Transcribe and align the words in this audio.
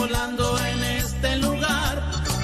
volando 0.00 0.58
en 0.64 0.82
este 0.82 1.36
lugar, 1.36 1.94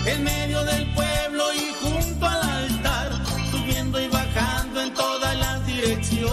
en 0.05 0.25
medio 0.25 0.63
del 0.65 0.85
pueblo 0.93 1.45
y 1.55 1.73
junto 1.83 2.27
al 2.27 2.43
altar, 2.43 3.09
subiendo 3.51 3.99
y 3.99 4.09
bajando 4.09 4.83
en 4.83 4.93
todas 4.93 5.35
las 5.39 5.67
direcciones. 5.67 6.27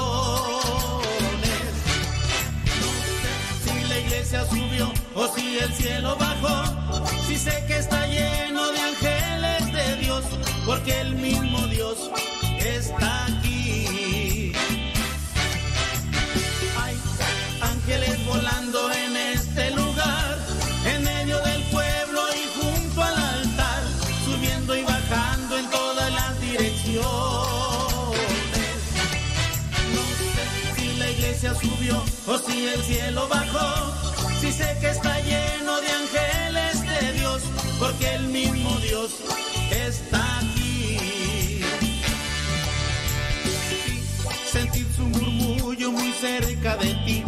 Si 3.64 3.76
la 3.90 4.00
iglesia 4.00 4.46
subió 4.50 4.92
o 5.16 5.28
si 5.34 5.60
el 5.60 5.74
cielo 5.74 6.18
bajó, 6.18 6.58
si 7.26 7.38
sé 7.38 7.64
que 7.68 7.78
está 7.78 8.06
lleno 8.08 8.62
de 8.74 8.80
ángeles 8.92 9.74
de 9.78 9.96
Dios, 10.04 10.24
porque 10.66 11.00
el 11.00 11.16
mismo 11.16 11.60
Dios 11.68 12.12
está 12.60 13.26
aquí. 13.28 13.43
O 32.74 32.82
si 32.82 32.94
el 32.94 33.00
cielo 33.00 33.28
bajó, 33.28 33.94
si 34.40 34.52
sé 34.52 34.78
que 34.80 34.90
está 34.90 35.20
lleno 35.22 35.82
de 35.82 35.90
ángeles 35.92 36.82
de 36.82 37.14
Dios, 37.14 37.42
porque 37.80 38.16
el 38.16 38.28
mismo 38.28 38.76
Dios 38.78 39.12
está 39.72 40.40
aquí. 40.40 41.62
Sentir 44.52 44.88
su 44.96 45.04
murmullo 45.04 45.92
muy 45.92 46.12
cerca 46.14 46.78
de 46.78 46.94
ti, 47.06 47.24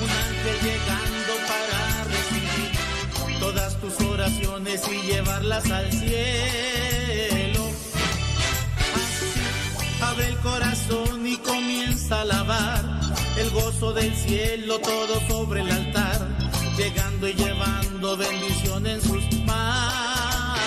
un 0.00 0.10
ángel 0.10 0.56
llegando 0.62 1.32
para 1.48 2.04
recibir 2.04 3.38
todas 3.40 3.80
tus 3.80 4.00
oraciones 4.06 4.82
y 4.88 5.06
llevarlas 5.06 5.70
al 5.70 5.90
cielo. 5.92 7.68
Así, 8.94 10.02
abre 10.02 10.28
el 10.28 10.38
corazón 10.38 11.26
y 11.26 11.36
comienza 11.38 12.18
a 12.18 12.22
alabar 12.22 12.91
gozo 13.52 13.92
del 13.92 14.14
cielo 14.14 14.78
todo 14.78 15.20
sobre 15.28 15.60
el 15.60 15.70
altar, 15.70 16.26
llegando 16.76 17.28
y 17.28 17.34
llevando 17.34 18.16
bendición 18.16 18.86
en 18.86 19.00
sus 19.00 19.22
manos. 19.44 20.60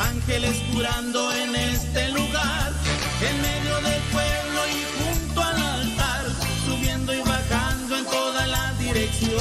Ángeles 0.00 0.56
curando 0.72 1.32
en 1.34 1.54
este 1.56 2.08
lugar, 2.10 2.72
en 3.28 3.42
medio 3.42 3.74
del 3.82 4.02
pueblo 4.12 4.60
y 4.68 4.84
junto 4.98 5.42
al 5.42 5.56
altar, 5.56 6.24
subiendo 6.66 7.14
y 7.14 7.20
bajando 7.20 7.96
en 7.98 8.04
todas 8.06 8.48
las 8.48 8.78
direcciones. 8.78 9.32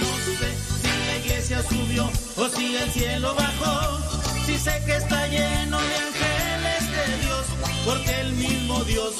No 0.00 0.16
sé 0.24 0.54
si 0.82 1.06
la 1.06 1.16
iglesia 1.18 1.62
subió 1.62 2.10
o 2.36 2.48
si 2.48 2.76
el 2.76 2.90
cielo 2.92 3.34
bajó, 3.34 3.98
si 4.46 4.56
sé 4.58 4.82
que 4.86 4.96
está 4.96 5.26
lleno 5.26 5.78
de 5.80 5.96
ángeles 5.96 6.90
de 6.92 7.26
Dios, 7.26 7.45
porque 7.86 8.20
el 8.20 8.32
mismo 8.32 8.82
Dios 8.84 9.14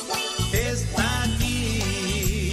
está 0.52 1.22
aquí. 1.22 2.52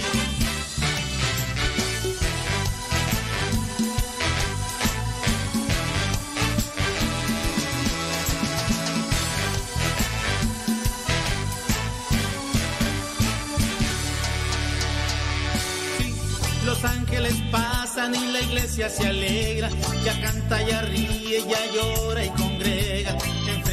Los 16.64 16.84
ángeles 16.84 17.34
pasan 17.50 18.14
y 18.14 18.32
la 18.32 18.40
iglesia 18.40 18.88
se 18.88 19.08
alegra, 19.08 19.68
ya 20.04 20.20
canta, 20.22 20.62
ya 20.62 20.80
ríe, 20.82 21.44
ya 21.48 21.72
llora 21.74 22.24
y 22.24 22.30
congrega, 22.30 23.18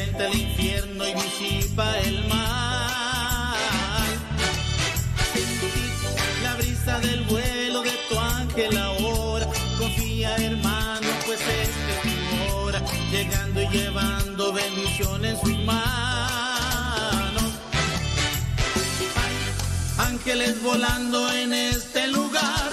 enfrenta 0.02 0.28
el 0.28 0.36
infierno 0.36 1.08
y 1.08 1.14
disipa 1.14 2.00
el 2.00 2.28
mal. 2.28 3.56
La 6.44 6.56
brisa 6.56 7.00
del 7.00 7.24
vuelo 7.24 7.82
de 7.84 7.92
tu 8.10 8.20
ángel 8.20 8.78
ahora, 8.78 9.48
confía 9.78 10.36
hermano, 10.38 11.08
pues 11.26 11.40
esta 11.40 11.92
es 11.94 12.02
tu 12.02 12.56
hora, 12.56 12.82
llegando 13.12 13.62
y 13.62 13.68
llevando 13.70 14.54
bendición 14.54 15.26
en 15.26 15.40
sus 15.40 15.58
manos. 15.60 17.44
Ángeles 19.98 20.62
volando 20.64 21.32
en 21.32 21.54
este 21.54 22.08
lugar, 22.08 22.72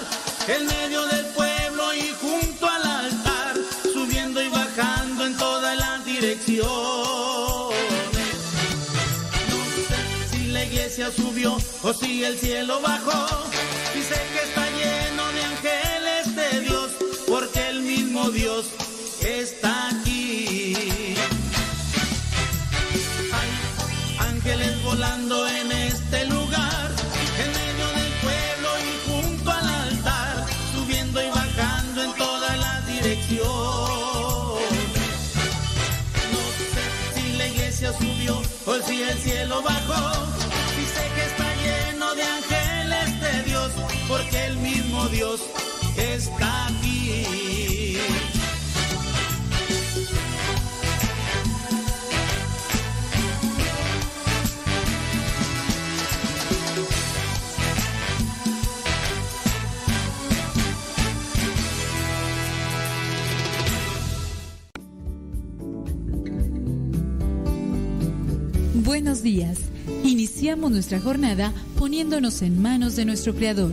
en 0.49 0.67
medio 0.67 1.07
del 1.07 1.27
pueblo 1.27 1.95
y 1.95 2.11
junto 2.21 2.69
al 2.69 2.83
altar, 2.83 3.57
subiendo 3.93 4.43
y 4.43 4.49
bajando 4.49 5.27
en 5.27 5.37
todas 5.37 5.77
las 5.77 6.05
direcciones. 6.05 6.98
Iglesia 10.99 11.25
subió 11.25 11.57
o 11.83 11.93
si 11.93 12.25
el 12.25 12.37
cielo 12.37 12.81
bajó, 12.81 13.27
sé 13.95 14.21
que 14.33 14.43
está 14.49 14.67
lleno 14.71 15.23
de 15.33 15.45
ángeles 15.45 16.35
de 16.35 16.61
Dios, 16.63 16.91
porque 17.29 17.69
el 17.69 17.83
mismo 17.83 18.31
Dios 18.31 18.67
está 19.23 19.91
aquí. 19.91 20.75
Hay 23.33 24.27
ángeles 24.29 24.83
volando 24.83 25.47
en 25.47 25.71
este 25.71 26.25
lugar, 26.25 26.91
en 27.43 27.49
medio 27.53 27.87
del 27.99 28.13
pueblo 28.25 28.69
y 28.89 28.93
junto 29.09 29.51
al 29.53 29.69
altar, 29.69 30.47
subiendo 30.75 31.23
y 31.23 31.29
bajando 31.31 32.03
en 32.03 32.13
todas 32.15 32.59
las 32.59 32.87
direcciones. 32.89 33.39
No 36.33 36.43
sé 36.59 37.21
si 37.21 37.37
la 37.37 37.47
iglesia 37.47 37.93
subió 37.93 38.43
o 38.67 38.75
si 38.85 39.03
el 39.03 39.19
cielo 39.19 39.63
bajó, 39.63 39.88
Está 45.97 46.67
aquí. 46.67 47.99
Buenos 68.75 69.23
días. 69.23 69.59
Iniciamos 70.05 70.71
nuestra 70.71 71.01
jornada 71.01 71.53
poniéndonos 71.79 72.43
en 72.43 72.61
manos 72.61 72.97
de 72.97 73.05
nuestro 73.05 73.35
Creador. 73.35 73.73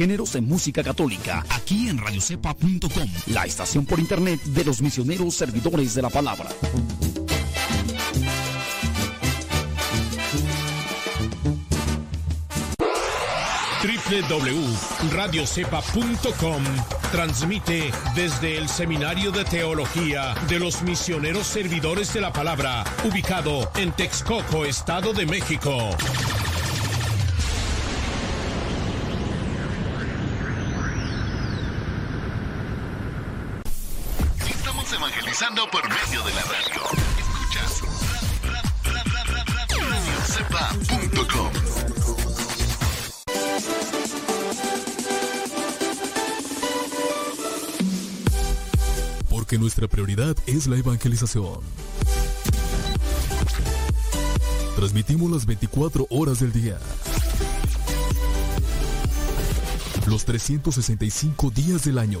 Géneros 0.00 0.34
en 0.34 0.48
música 0.48 0.82
católica, 0.82 1.44
aquí 1.50 1.90
en 1.90 1.98
radiocepa.com, 1.98 3.06
la 3.26 3.44
estación 3.44 3.84
por 3.84 4.00
internet 4.00 4.40
de 4.44 4.64
los 4.64 4.80
misioneros 4.80 5.34
servidores 5.34 5.94
de 5.94 6.00
la 6.00 6.08
palabra. 6.08 6.48
www.radiocepa.com 14.10 16.64
transmite 17.12 17.92
desde 18.14 18.56
el 18.56 18.70
Seminario 18.70 19.32
de 19.32 19.44
Teología 19.44 20.34
de 20.48 20.58
los 20.58 20.80
Misioneros 20.82 21.46
Servidores 21.46 22.14
de 22.14 22.22
la 22.22 22.32
Palabra, 22.32 22.84
ubicado 23.04 23.70
en 23.76 23.92
Texcoco, 23.92 24.64
Estado 24.64 25.12
de 25.12 25.26
México. 25.26 25.90
Evangelizando 34.92 35.70
por 35.70 35.82
medio 35.88 36.22
de 36.24 36.34
la 36.34 36.42
radio. 36.42 36.82
Escuchas 37.16 37.82
radiocepa.com. 39.88 41.52
Porque 49.28 49.58
nuestra 49.58 49.86
prioridad 49.86 50.36
es 50.46 50.66
la 50.66 50.76
evangelización. 50.76 51.60
Transmitimos 54.74 55.30
las 55.30 55.46
24 55.46 56.08
horas 56.10 56.40
del 56.40 56.52
día. 56.52 56.80
Los 60.08 60.24
365 60.24 61.50
días 61.50 61.84
del 61.84 61.98
año. 61.98 62.20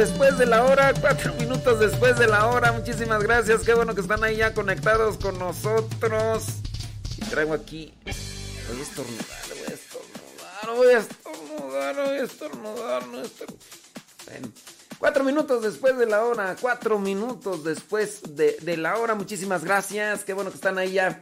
Después 0.00 0.38
de 0.38 0.46
la 0.46 0.64
hora, 0.64 0.94
cuatro 0.98 1.34
minutos 1.34 1.78
después 1.78 2.18
de 2.18 2.26
la 2.26 2.46
hora. 2.46 2.72
Muchísimas 2.72 3.22
gracias, 3.22 3.60
qué 3.60 3.74
bueno 3.74 3.94
que 3.94 4.00
están 4.00 4.24
ahí 4.24 4.36
ya 4.36 4.54
conectados 4.54 5.18
con 5.18 5.38
nosotros. 5.38 6.44
Y 7.18 7.20
traigo 7.26 7.52
aquí. 7.52 7.92
Voy 8.06 8.78
a 8.78 8.82
estornudar, 8.82 9.26
voy 9.50 9.66
a 9.68 9.74
estornudar, 9.74 10.74
voy 10.74 10.94
a 10.94 10.98
estornudar, 10.98 11.96
voy 11.96 12.16
a 12.16 12.22
estornudar, 12.22 13.06
no 13.08 13.20
estornudar. 13.20 13.64
Bueno, 14.24 14.48
cuatro 14.98 15.22
minutos 15.22 15.62
después 15.62 15.98
de 15.98 16.06
la 16.06 16.24
hora, 16.24 16.56
cuatro 16.58 16.98
minutos 16.98 17.62
después 17.62 18.22
de, 18.36 18.56
de 18.62 18.78
la 18.78 18.96
hora. 18.96 19.14
Muchísimas 19.14 19.64
gracias, 19.64 20.24
qué 20.24 20.32
bueno 20.32 20.50
que 20.50 20.56
están 20.56 20.78
ahí 20.78 20.92
ya 20.92 21.20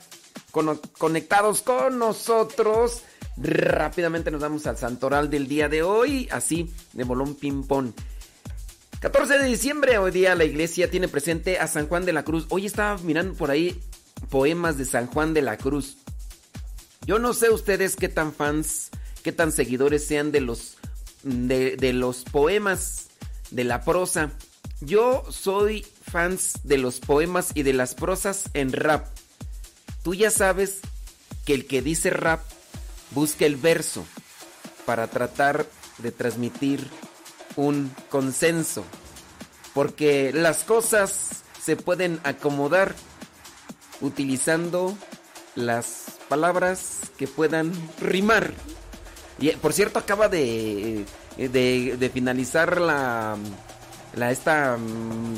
conectados 0.99 1.63
con 1.63 1.99
nosotros. 1.99 3.03
Rápidamente 3.37 4.31
nos 4.31 4.41
vamos 4.41 4.69
al 4.69 4.79
santoral 4.79 5.31
del 5.31 5.49
día 5.49 5.69
de 5.69 5.83
hoy, 5.83 6.29
así 6.31 6.73
de 6.93 7.03
bolón 7.03 7.35
ping-pong. 7.35 7.93
14 9.01 9.39
de 9.39 9.45
diciembre, 9.45 9.99
hoy 9.99 10.11
día 10.11 10.35
la 10.35 10.45
iglesia 10.45 10.91
tiene 10.91 11.07
presente 11.07 11.61
a 11.61 11.69
San 11.69 11.87
Juan 11.87 12.05
de 12.05 12.13
la 12.13 12.25
Cruz. 12.25 12.47
Hoy 12.49 12.67
estaba 12.67 12.99
mirando 12.99 13.35
por 13.35 13.53
ahí 13.53 13.81
poemas 14.29 14.77
de 14.77 14.85
San 14.85 15.07
Juan 15.07 15.35
de 15.35 15.43
la 15.43 15.57
Cruz. 15.57 15.99
Yo 17.07 17.21
no 17.21 17.33
sé 17.33 17.51
ustedes 17.51 17.95
qué 17.95 18.09
tan 18.09 18.33
fans, 18.33 18.91
qué 19.23 19.31
tan 19.31 19.53
seguidores 19.53 20.05
sean 20.05 20.33
de 20.33 20.41
los, 20.41 20.79
de, 21.23 21.93
los 21.93 22.25
poemas, 22.25 23.11
de 23.53 23.63
la 23.63 23.85
prosa. 23.85 24.33
Yo 24.81 25.23
soy 25.31 25.87
fans 26.11 26.55
de 26.65 26.79
los 26.79 26.99
poemas 26.99 27.53
y 27.55 27.63
de 27.63 27.75
las 27.75 27.95
prosas 27.95 28.51
en 28.53 28.73
rap. 28.73 29.07
Tú 30.03 30.15
ya 30.15 30.33
sabes 30.33 30.81
que 31.47 31.55
el 31.55 31.69
que 31.69 31.83
dice 31.83 32.11
rap 32.11 32.43
busca 33.13 33.47
el 33.47 33.55
verso 33.55 34.05
para 34.87 35.07
tratar 35.07 35.67
de 35.99 36.11
transmitir 36.11 36.85
un 37.59 37.93
consenso. 38.09 38.85
Porque 39.75 40.33
las 40.33 40.65
cosas 40.65 41.43
se 41.61 41.77
pueden 41.77 42.21
acomodar 42.23 42.95
utilizando 44.01 44.97
las 45.55 46.19
palabras 46.29 47.01
que 47.19 47.27
puedan 47.27 47.73
rimar. 48.01 48.53
Y 49.41 49.51
por 49.51 49.73
cierto, 49.73 49.99
acaba 49.99 50.29
de, 50.29 51.05
de, 51.37 52.11
finalizar 52.13 52.81
la, 52.81 53.37
la 54.15 54.31
esta 54.31 54.77
mm, 54.77 55.35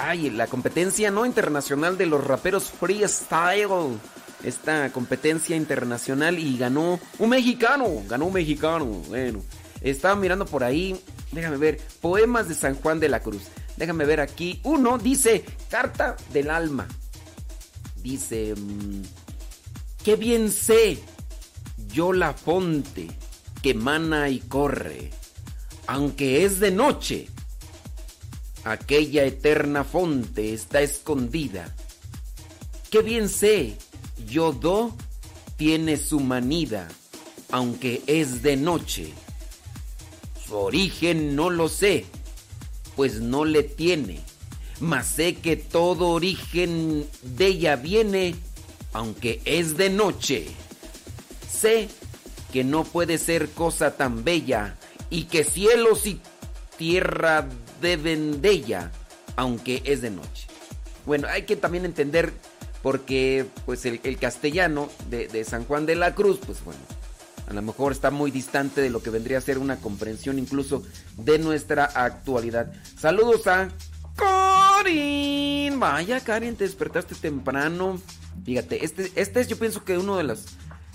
ay, 0.00 0.30
la 0.30 0.46
competencia 0.46 1.10
no 1.10 1.26
internacional 1.26 1.98
de 1.98 2.06
los 2.06 2.24
raperos 2.24 2.70
freestyle. 2.70 3.98
Esta 4.44 4.92
competencia 4.92 5.56
internacional 5.56 6.38
y 6.38 6.58
ganó 6.58 7.00
un 7.18 7.30
mexicano, 7.30 7.88
ganó 8.06 8.26
un 8.26 8.34
mexicano. 8.34 8.84
Bueno, 9.08 9.40
estaba 9.90 10.16
mirando 10.16 10.46
por 10.46 10.64
ahí, 10.64 10.98
déjame 11.32 11.56
ver, 11.56 11.80
poemas 12.00 12.48
de 12.48 12.54
San 12.54 12.74
Juan 12.74 13.00
de 13.00 13.08
la 13.08 13.20
Cruz. 13.20 13.42
Déjame 13.76 14.04
ver 14.04 14.20
aquí. 14.20 14.60
Uno 14.64 14.98
dice, 14.98 15.44
carta 15.68 16.16
del 16.32 16.50
alma. 16.50 16.86
Dice, 18.02 18.54
mm, 18.56 19.02
qué 20.04 20.16
bien 20.16 20.50
sé 20.50 20.98
yo 21.88 22.12
la 22.12 22.32
fonte 22.32 23.08
que 23.62 23.74
mana 23.74 24.28
y 24.28 24.40
corre, 24.40 25.10
aunque 25.86 26.44
es 26.44 26.60
de 26.60 26.70
noche 26.70 27.28
aquella 28.64 29.24
eterna 29.24 29.84
fonte 29.84 30.52
está 30.52 30.80
escondida. 30.80 31.74
Qué 32.90 33.02
bien 33.02 33.28
sé, 33.28 33.76
yo 34.26 34.52
do 34.52 34.96
tiene 35.56 35.96
su 35.96 36.20
manida, 36.20 36.88
aunque 37.50 38.02
es 38.06 38.42
de 38.42 38.56
noche. 38.56 39.12
Su 40.46 40.56
origen 40.56 41.36
no 41.36 41.50
lo 41.50 41.68
sé, 41.68 42.04
pues 42.96 43.20
no 43.20 43.44
le 43.44 43.62
tiene, 43.62 44.20
mas 44.80 45.06
sé 45.06 45.36
que 45.36 45.56
todo 45.56 46.10
origen 46.10 47.06
de 47.22 47.46
ella 47.46 47.76
viene, 47.76 48.34
aunque 48.92 49.40
es 49.44 49.76
de 49.76 49.90
noche. 49.90 50.46
Sé 51.50 51.88
que 52.52 52.62
no 52.64 52.84
puede 52.84 53.18
ser 53.18 53.48
cosa 53.50 53.96
tan 53.96 54.22
bella 54.22 54.76
y 55.10 55.24
que 55.24 55.44
cielos 55.44 56.06
y 56.06 56.20
tierra 56.76 57.48
deben 57.80 58.42
de 58.42 58.50
ella, 58.50 58.92
aunque 59.36 59.82
es 59.84 60.02
de 60.02 60.10
noche. 60.10 60.46
Bueno, 61.06 61.28
hay 61.28 61.42
que 61.42 61.56
también 61.56 61.84
entender 61.84 62.32
porque 62.82 63.46
pues 63.64 63.86
el, 63.86 64.18
castellano 64.18 64.90
de, 65.08 65.26
de, 65.28 65.44
San 65.44 65.64
Juan 65.64 65.86
de 65.86 65.96
la 65.96 66.14
Cruz, 66.14 66.38
pues 66.44 66.62
bueno, 66.64 66.80
a 67.48 67.52
lo 67.52 67.62
mejor 67.62 67.92
está 67.92 68.10
muy 68.10 68.30
distante 68.30 68.80
de 68.80 68.90
lo 68.90 69.02
que 69.02 69.10
vendría 69.10 69.38
a 69.38 69.42
ser 69.42 69.58
una 69.58 69.76
comprensión 69.76 70.38
incluso 70.38 70.82
de 71.16 71.38
nuestra 71.38 71.84
actualidad. 71.84 72.72
Saludos 72.98 73.46
a 73.46 73.68
Karin. 74.16 75.78
Vaya, 75.78 76.20
Karin, 76.20 76.56
te 76.56 76.64
despertaste 76.64 77.14
temprano. 77.14 78.00
Fíjate, 78.44 78.84
este, 78.84 79.12
este 79.14 79.40
es 79.40 79.48
yo 79.48 79.58
pienso 79.58 79.84
que 79.84 79.98
uno 79.98 80.16
de 80.16 80.24
los 80.24 80.46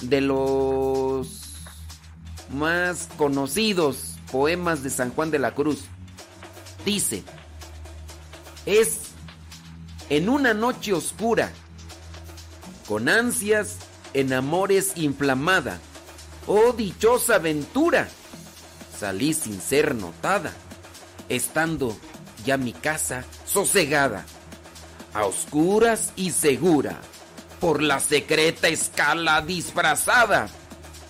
de 0.01 0.21
los 0.21 1.49
más 2.53 3.09
conocidos 3.17 4.15
poemas 4.31 4.83
de 4.83 4.89
San 4.89 5.11
Juan 5.11 5.31
de 5.31 5.39
la 5.39 5.53
Cruz. 5.53 5.81
Dice, 6.85 7.23
es 8.65 9.01
en 10.09 10.29
una 10.29 10.53
noche 10.53 10.93
oscura, 10.93 11.51
con 12.87 13.09
ansias 13.09 13.77
en 14.13 14.33
amores 14.33 14.93
inflamada, 14.95 15.79
oh 16.51 16.73
dichosa 16.73 17.35
aventura, 17.35 18.07
salí 18.99 19.35
sin 19.35 19.61
ser 19.61 19.93
notada, 19.93 20.51
estando 21.29 21.95
ya 22.43 22.57
mi 22.57 22.73
casa 22.73 23.23
sosegada, 23.45 24.25
a 25.13 25.25
oscuras 25.25 26.11
y 26.15 26.31
segura, 26.31 26.99
por 27.59 27.83
la 27.83 27.99
secreta 27.99 28.67
escala 28.67 29.43
disfrazada, 29.43 30.49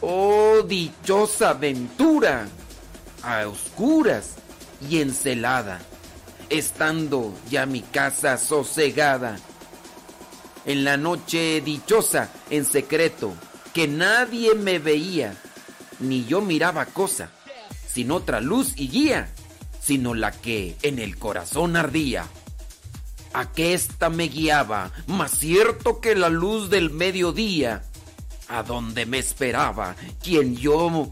oh 0.01 0.61
dichosa 0.67 1.51
aventura, 1.51 2.45
a 3.23 3.47
oscuras 3.47 4.31
y 4.89 4.99
encelada, 4.99 5.79
estando 6.49 7.33
ya 7.49 7.65
mi 7.65 7.81
casa 7.81 8.37
sosegada. 8.37 9.37
En 10.65 10.83
la 10.83 10.97
noche 10.97 11.61
dichosa, 11.61 12.29
en 12.49 12.65
secreto, 12.65 13.33
que 13.73 13.87
nadie 13.87 14.55
me 14.55 14.79
veía, 14.79 15.35
ni 15.99 16.25
yo 16.25 16.41
miraba 16.41 16.85
cosa, 16.85 17.31
sin 17.87 18.11
otra 18.11 18.41
luz 18.41 18.73
y 18.75 18.89
guía, 18.89 19.29
sino 19.81 20.13
la 20.13 20.31
que 20.31 20.75
en 20.81 20.99
el 20.99 21.17
corazón 21.17 21.75
ardía. 21.75 22.25
Aquesta 23.33 24.09
me 24.09 24.27
guiaba, 24.27 24.91
más 25.07 25.31
cierto 25.31 26.01
que 26.01 26.15
la 26.15 26.29
luz 26.29 26.69
del 26.69 26.89
mediodía, 26.89 27.83
a 28.47 28.63
donde 28.63 29.05
me 29.05 29.19
esperaba, 29.19 29.95
quien 30.23 30.55
yo 30.55 31.11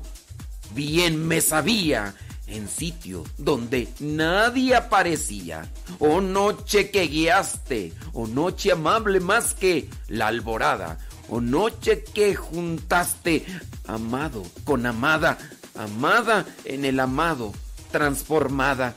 bien 0.73 1.27
me 1.27 1.41
sabía, 1.41 2.15
en 2.47 2.69
sitio 2.69 3.23
donde 3.37 3.89
nadie 3.99 4.75
aparecía. 4.75 5.69
Oh 5.99 6.21
noche 6.21 6.89
que 6.91 7.07
guiaste, 7.07 7.93
oh 8.13 8.25
noche 8.25 8.71
amable 8.71 9.19
más 9.19 9.53
que 9.53 9.89
la 10.07 10.27
alborada, 10.27 10.97
oh 11.29 11.41
noche 11.41 12.03
que 12.03 12.35
juntaste 12.35 13.45
amado 13.85 14.43
con 14.63 14.85
amada, 14.85 15.37
amada 15.75 16.45
en 16.65 16.85
el 16.85 16.99
amado, 16.99 17.53
transformada 17.91 18.93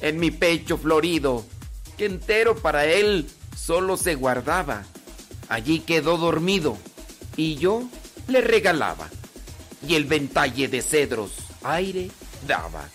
en 0.00 0.18
mi 0.18 0.30
pecho 0.30 0.76
florido, 0.78 1.44
que 1.96 2.06
entero 2.06 2.56
para 2.56 2.84
él 2.86 3.28
solo 3.56 3.96
se 3.96 4.14
guardaba. 4.14 4.84
Allí 5.48 5.80
quedó 5.80 6.16
dormido 6.16 6.76
y 7.36 7.56
yo 7.56 7.88
le 8.28 8.40
regalaba. 8.40 9.08
Y 9.86 9.94
el 9.94 10.04
ventalle 10.04 10.68
de 10.68 10.82
cedros, 10.82 11.32
aire 11.62 12.10
daba. 12.46 12.88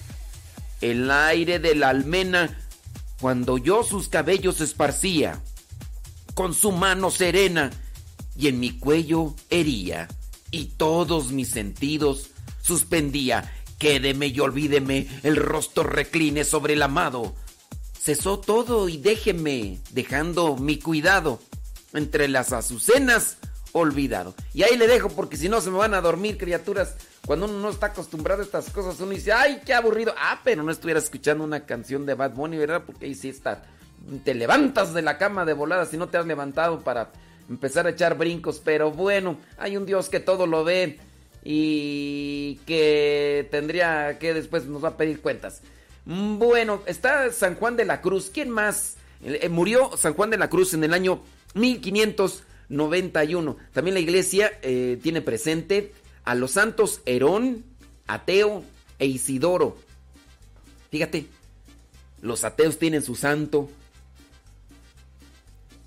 El 0.81 1.11
aire 1.11 1.59
de 1.59 1.75
la 1.75 1.89
almena 1.89 2.57
cuando 3.19 3.57
yo 3.57 3.83
sus 3.83 4.07
cabellos 4.07 4.61
esparcía, 4.61 5.41
con 6.33 6.53
su 6.53 6.71
mano 6.71 7.11
serena 7.11 7.69
y 8.39 8.47
en 8.47 8.59
mi 8.59 8.71
cuello 8.79 9.35
hería, 9.49 10.07
y 10.49 10.67
todos 10.77 11.33
mis 11.33 11.49
sentidos 11.49 12.31
suspendía. 12.61 13.53
Quédeme 13.77 14.27
y 14.27 14.39
olvídeme, 14.39 15.07
el 15.23 15.35
rostro 15.35 15.83
recline 15.83 16.45
sobre 16.45 16.73
el 16.73 16.81
amado. 16.81 17.35
Cesó 17.99 18.39
todo 18.39 18.87
y 18.87 18.97
déjeme, 18.97 19.79
dejando 19.91 20.55
mi 20.55 20.79
cuidado 20.79 21.41
entre 21.93 22.29
las 22.29 22.53
azucenas 22.53 23.37
olvidado. 23.73 24.33
Y 24.53 24.63
ahí 24.63 24.77
le 24.77 24.87
dejo 24.87 25.09
porque 25.09 25.35
si 25.35 25.49
no 25.49 25.59
se 25.59 25.69
me 25.69 25.77
van 25.77 25.93
a 25.93 26.01
dormir 26.01 26.37
criaturas. 26.37 26.95
Cuando 27.25 27.45
uno 27.45 27.59
no 27.59 27.69
está 27.69 27.87
acostumbrado 27.87 28.41
a 28.41 28.45
estas 28.45 28.69
cosas, 28.69 28.99
uno 29.01 29.11
dice, 29.11 29.33
ay, 29.33 29.61
qué 29.65 29.73
aburrido. 29.73 30.13
Ah, 30.17 30.39
pero 30.45 30.63
no 30.63 30.71
estuvieras 30.71 31.03
escuchando 31.03 31.43
una 31.43 31.65
canción 31.65 32.05
de 32.05 32.13
Bad 32.15 32.31
Bunny, 32.31 32.57
¿verdad? 32.57 32.83
Porque 32.85 33.05
ahí 33.05 33.15
sí 33.15 33.29
está. 33.29 33.63
Te 34.23 34.33
levantas 34.33 34.93
de 34.93 35.01
la 35.01 35.17
cama 35.17 35.43
de 35.43 35.53
volada 35.53 35.85
si 35.85 35.97
no 35.97 36.07
te 36.07 36.17
has 36.17 36.25
levantado 36.25 36.79
para 36.79 37.11
empezar 37.49 37.87
a 37.87 37.91
echar 37.91 38.17
brincos. 38.17 38.61
Pero 38.63 38.91
bueno, 38.91 39.37
hay 39.57 39.77
un 39.77 39.85
Dios 39.85 40.09
que 40.09 40.19
todo 40.19 40.47
lo 40.47 40.63
ve 40.63 40.99
y 41.43 42.55
que 42.65 43.47
tendría 43.51 44.17
que 44.19 44.33
después 44.33 44.65
nos 44.65 44.83
va 44.83 44.89
a 44.89 44.97
pedir 44.97 45.21
cuentas. 45.21 45.61
Bueno, 46.05 46.81
está 46.85 47.31
San 47.31 47.55
Juan 47.55 47.75
de 47.75 47.85
la 47.85 48.01
Cruz. 48.01 48.29
¿Quién 48.33 48.49
más? 48.49 48.95
Eh, 49.23 49.49
murió 49.49 49.95
San 49.97 50.13
Juan 50.13 50.29
de 50.29 50.37
la 50.37 50.49
Cruz 50.49 50.73
en 50.73 50.83
el 50.83 50.93
año 50.93 51.21
1591. 51.55 53.57
También 53.73 53.93
la 53.93 53.99
iglesia 53.99 54.51
eh, 54.61 54.97
tiene 55.01 55.21
presente 55.21 55.93
a 56.23 56.35
los 56.35 56.51
santos 56.51 57.01
Herón, 57.05 57.65
Ateo 58.07 58.63
e 58.97 59.07
Isidoro. 59.07 59.77
Fíjate, 60.91 61.27
los 62.21 62.43
ateos 62.43 62.79
tienen 62.79 63.03
su 63.03 63.15
santo. 63.15 63.69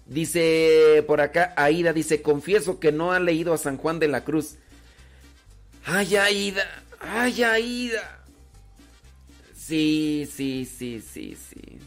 Dice 0.06 1.04
por 1.06 1.21
acá, 1.21 1.54
Aida 1.56 1.92
dice, 1.92 2.23
confieso 2.23 2.80
que 2.80 2.92
no 2.92 3.12
ha 3.12 3.21
leído 3.21 3.54
a 3.54 3.59
San 3.59 3.76
Juan 3.76 3.99
de 3.99 4.09
la 4.09 4.25
Cruz. 4.25 4.56
Ay, 5.85 6.16
Aida, 6.16 6.64
ay, 7.00 7.42
Aida. 7.42 8.25
Sí, 9.56 10.28
sí, 10.35 10.66
sí, 10.66 11.00
sí, 11.00 11.37
sí. 11.37 11.78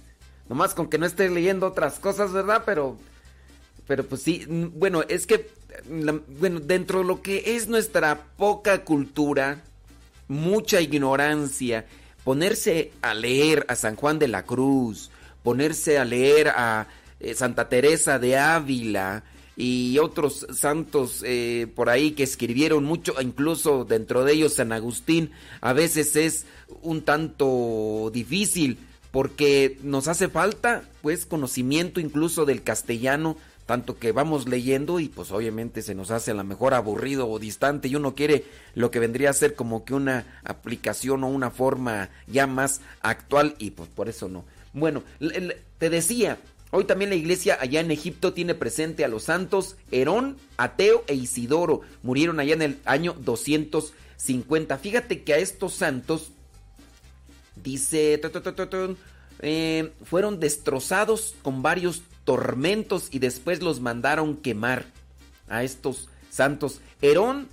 Nomás 0.47 0.73
con 0.73 0.87
que 0.87 0.97
no 0.97 1.05
esté 1.05 1.29
leyendo 1.29 1.67
otras 1.67 1.99
cosas, 1.99 2.31
¿verdad? 2.31 2.63
Pero, 2.65 2.97
pero 3.87 4.05
pues 4.05 4.21
sí, 4.21 4.45
bueno, 4.47 5.03
es 5.07 5.27
que, 5.27 5.49
bueno, 6.39 6.59
dentro 6.59 6.99
de 6.99 7.05
lo 7.05 7.21
que 7.21 7.55
es 7.55 7.67
nuestra 7.67 8.23
poca 8.37 8.85
cultura, 8.85 9.61
mucha 10.27 10.81
ignorancia, 10.81 11.85
ponerse 12.23 12.91
a 13.01 13.13
leer 13.13 13.65
a 13.69 13.75
San 13.75 13.95
Juan 13.95 14.19
de 14.19 14.27
la 14.27 14.43
Cruz, 14.43 15.11
ponerse 15.43 15.97
a 15.97 16.05
leer 16.05 16.49
a 16.49 16.87
eh, 17.19 17.33
Santa 17.33 17.69
Teresa 17.69 18.19
de 18.19 18.37
Ávila 18.37 19.23
y 19.57 19.99
otros 19.99 20.45
santos 20.53 21.21
eh, 21.25 21.67
por 21.75 21.89
ahí 21.89 22.11
que 22.11 22.23
escribieron 22.23 22.83
mucho, 22.83 23.13
incluso 23.21 23.85
dentro 23.85 24.25
de 24.25 24.33
ellos 24.33 24.55
San 24.55 24.71
Agustín, 24.71 25.31
a 25.61 25.73
veces 25.73 26.15
es 26.15 26.45
un 26.81 27.01
tanto 27.01 28.11
difícil 28.13 28.77
porque 29.11 29.77
nos 29.81 30.09
hace 30.09 30.27
falta 30.27 30.83
pues 31.01 31.25
conocimiento 31.25 32.01
incluso 32.01 32.43
del 32.43 32.63
castellano, 32.63 33.37
tanto 33.65 33.97
que 33.97 34.11
vamos 34.11 34.47
leyendo 34.47 34.99
y 34.99 35.07
pues 35.07 35.31
obviamente 35.31 35.81
se 35.81 35.95
nos 35.95 36.11
hace 36.11 36.31
a 36.31 36.35
lo 36.35 36.43
mejor 36.43 36.73
aburrido 36.73 37.29
o 37.29 37.39
distante 37.39 37.87
y 37.87 37.95
uno 37.95 38.13
quiere 38.13 38.43
lo 38.73 38.91
que 38.91 38.99
vendría 38.99 39.29
a 39.29 39.33
ser 39.33 39.55
como 39.55 39.85
que 39.85 39.93
una 39.93 40.41
aplicación 40.43 41.23
o 41.23 41.29
una 41.29 41.49
forma 41.49 42.09
ya 42.27 42.45
más 42.45 42.81
actual 43.01 43.55
y 43.57 43.71
pues 43.71 43.87
por 43.87 44.09
eso 44.09 44.27
no. 44.27 44.43
Bueno, 44.73 45.03
te 45.77 45.89
decía, 45.89 46.37
Hoy 46.75 46.83
también 46.83 47.09
la 47.09 47.15
iglesia 47.15 47.57
allá 47.61 47.79
en 47.79 47.89
Egipto 47.89 48.33
tiene 48.33 48.53
presente 48.53 49.05
a 49.05 49.07
los 49.07 49.23
santos 49.23 49.77
Herón, 49.91 50.35
Ateo 50.57 51.05
e 51.07 51.13
Isidoro. 51.13 51.79
Murieron 52.03 52.41
allá 52.41 52.53
en 52.53 52.63
el 52.63 52.79
año 52.83 53.13
250. 53.13 54.77
Fíjate 54.79 55.23
que 55.23 55.33
a 55.33 55.37
estos 55.37 55.73
santos, 55.73 56.31
dice, 57.55 58.19
eh, 59.39 59.93
fueron 60.03 60.41
destrozados 60.41 61.35
con 61.43 61.61
varios 61.61 62.03
tormentos 62.25 63.07
y 63.09 63.19
después 63.19 63.61
los 63.61 63.79
mandaron 63.79 64.35
quemar 64.35 64.83
a 65.47 65.63
estos 65.63 66.09
santos 66.29 66.81
Herón, 67.01 67.47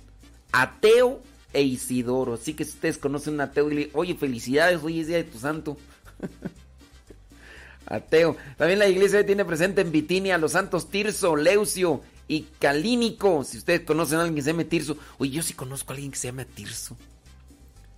Ateo 0.51 1.21
e 1.53 1.61
Isidoro. 1.61 2.33
Así 2.33 2.55
que 2.55 2.65
si 2.65 2.71
ustedes 2.71 2.97
conocen 2.97 3.39
a 3.39 3.45
Ateo, 3.45 3.69
dile, 3.69 3.89
oye, 3.93 4.15
felicidades, 4.15 4.83
hoy 4.83 4.99
es 4.99 5.07
día 5.07 5.15
de 5.15 5.23
tu 5.23 5.39
santo. 5.39 5.77
Ateo. 7.85 8.37
También 8.57 8.79
la 8.79 8.87
iglesia 8.87 9.25
tiene 9.25 9.45
presente 9.45 9.81
en 9.81 9.91
Bitinia 9.91 10.35
a 10.35 10.37
los 10.37 10.53
santos 10.53 10.89
Tirso, 10.89 11.35
Leucio 11.35 12.01
y 12.27 12.43
Calínico. 12.59 13.43
Si 13.43 13.57
ustedes 13.57 13.81
conocen 13.81 14.19
a 14.19 14.21
alguien 14.21 14.35
que 14.35 14.41
se 14.41 14.51
llame 14.51 14.65
Tirso. 14.65 14.97
Oye, 15.17 15.31
yo 15.31 15.43
sí 15.43 15.53
conozco 15.53 15.91
a 15.91 15.95
alguien 15.95 16.11
que 16.11 16.17
se 16.17 16.27
llama 16.27 16.45
Tirso. 16.45 16.97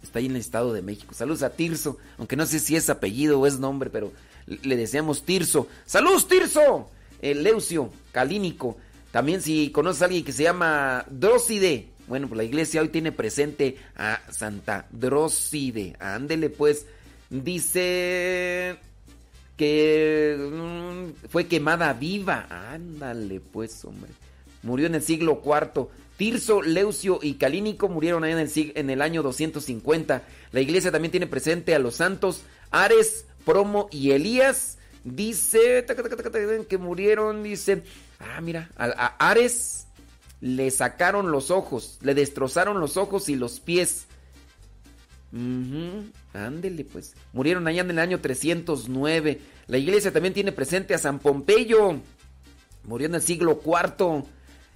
Está 0.01 0.19
ahí 0.19 0.25
en 0.25 0.31
el 0.31 0.41
Estado 0.41 0.73
de 0.73 0.81
México. 0.81 1.13
Saludos 1.13 1.43
a 1.43 1.51
Tirso. 1.51 1.97
Aunque 2.17 2.35
no 2.35 2.45
sé 2.45 2.59
si 2.59 2.75
es 2.75 2.89
apellido 2.89 3.39
o 3.39 3.47
es 3.47 3.59
nombre, 3.59 3.89
pero 3.89 4.11
le 4.45 4.75
deseamos 4.75 5.23
Tirso. 5.23 5.67
¡Saludos, 5.85 6.27
Tirso! 6.27 6.89
El 7.21 7.43
Leucio, 7.43 7.91
Calínico. 8.11 8.77
También 9.11 9.41
si 9.41 9.71
conoces 9.71 10.01
a 10.01 10.05
alguien 10.05 10.25
que 10.25 10.31
se 10.31 10.43
llama 10.43 11.05
Dróside. 11.09 11.87
Bueno, 12.07 12.27
pues 12.27 12.37
la 12.37 12.43
iglesia 12.43 12.81
hoy 12.81 12.89
tiene 12.89 13.11
presente 13.11 13.77
a 13.95 14.21
Santa 14.31 14.87
Dróside. 14.91 15.95
Ándele 15.99 16.49
pues. 16.49 16.85
Dice 17.29 18.77
que 19.57 20.37
mm, 20.37 21.27
fue 21.29 21.47
quemada 21.47 21.93
viva. 21.93 22.47
Ándale, 22.49 23.39
pues, 23.39 23.83
hombre. 23.85 24.11
Murió 24.63 24.87
en 24.87 24.95
el 24.95 25.01
siglo 25.01 25.41
IV. 25.43 25.87
Tirso, 26.17 26.61
Leucio 26.61 27.19
y 27.21 27.33
Calínico 27.33 27.89
murieron 27.89 28.23
ahí 28.23 28.31
en 28.31 28.39
el, 28.39 28.51
en 28.75 28.89
el 28.89 29.01
año 29.01 29.21
250. 29.21 30.23
La 30.51 30.61
iglesia 30.61 30.91
también 30.91 31.11
tiene 31.11 31.27
presente 31.27 31.75
a 31.75 31.79
los 31.79 31.95
santos 31.95 32.43
Ares, 32.71 33.25
Promo 33.45 33.89
y 33.91 34.11
Elías. 34.11 34.77
Dice 35.03 35.85
que 36.67 36.77
murieron, 36.77 37.43
dice, 37.43 37.83
ah, 38.19 38.41
mira, 38.41 38.69
a, 38.75 39.29
Ares 39.29 39.87
le 40.41 40.71
sacaron 40.71 41.31
los 41.31 41.51
ojos, 41.51 41.99
le 42.01 42.15
destrozaron 42.15 42.79
los 42.79 42.97
ojos 42.97 43.29
y 43.29 43.35
los 43.35 43.59
pies. 43.59 44.07
Ándele, 46.33 46.85
pues. 46.85 47.13
Murieron 47.33 47.67
allá 47.67 47.81
en 47.81 47.91
el 47.91 47.99
año 47.99 48.21
309. 48.21 49.41
La 49.67 49.77
iglesia 49.77 50.13
también 50.13 50.33
tiene 50.33 50.51
presente 50.53 50.93
a 50.93 50.97
San 50.97 51.19
Pompeyo. 51.19 51.99
Murió 52.83 53.07
en 53.07 53.15
el 53.15 53.21
siglo 53.21 53.61
IV. 53.63 54.23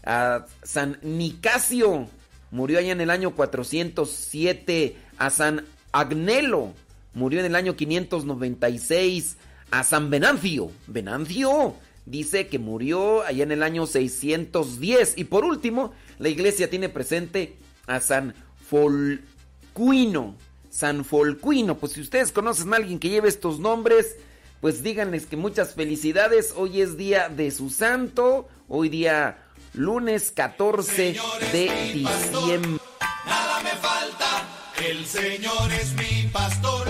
A 0.03 0.45
San 0.63 0.99
Nicasio. 1.01 2.07
Murió 2.51 2.79
allá 2.79 2.91
en 2.91 3.01
el 3.01 3.09
año 3.09 3.35
407. 3.35 4.97
A 5.17 5.29
San 5.29 5.65
Agnelo. 5.93 6.73
Murió 7.13 7.39
en 7.39 7.45
el 7.45 7.55
año 7.55 7.77
596. 7.77 9.37
A 9.71 9.83
San 9.83 10.09
Venancio. 10.09 10.71
Venancio. 10.87 11.75
Dice 12.05 12.47
que 12.47 12.59
murió 12.59 13.23
allá 13.23 13.43
en 13.43 13.51
el 13.51 13.63
año 13.63 13.85
610. 13.85 15.17
Y 15.17 15.23
por 15.25 15.45
último, 15.45 15.93
la 16.17 16.27
iglesia 16.27 16.69
tiene 16.69 16.89
presente 16.89 17.55
a 17.87 18.01
San 18.01 18.33
Folcuino 18.67 20.35
San 20.69 21.05
Folcuino. 21.05 21.77
Pues 21.77 21.93
si 21.93 22.01
ustedes 22.01 22.32
conocen 22.32 22.73
a 22.73 22.77
alguien 22.77 22.99
que 22.99 23.10
lleve 23.10 23.29
estos 23.29 23.60
nombres, 23.60 24.15
pues 24.62 24.84
díganles 24.84 25.25
que 25.25 25.38
muchas 25.38 25.75
felicidades. 25.75 26.53
Hoy 26.55 26.82
es 26.82 26.97
día 26.97 27.29
de 27.29 27.51
su 27.51 27.69
santo, 27.69 28.47
hoy 28.67 28.89
día 28.89 29.38
lunes 29.73 30.32
14 30.32 31.15
de 31.51 31.91
diciembre. 31.93 32.82
nada 33.25 33.60
me 33.63 33.71
falta, 33.71 34.47
el 34.86 35.05
Señor 35.05 35.71
es 35.71 35.93
mi 35.93 36.29
pastor. 36.32 36.88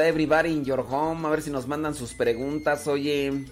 A 0.00 0.08
everybody 0.08 0.50
in 0.50 0.64
your 0.64 0.80
home. 0.80 1.26
A 1.26 1.30
ver 1.30 1.42
si 1.42 1.50
nos 1.50 1.66
mandan 1.66 1.94
sus 1.94 2.14
preguntas. 2.14 2.86
Oye, 2.86 3.44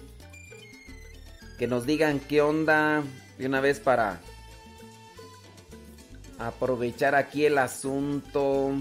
que 1.57 1.67
nos 1.67 1.85
digan 1.85 2.19
qué 2.19 2.41
onda 2.41 3.03
de 3.37 3.45
una 3.45 3.61
vez 3.61 3.79
para 3.79 4.19
aprovechar 6.37 7.15
aquí 7.15 7.45
el 7.45 7.57
asunto. 7.57 8.73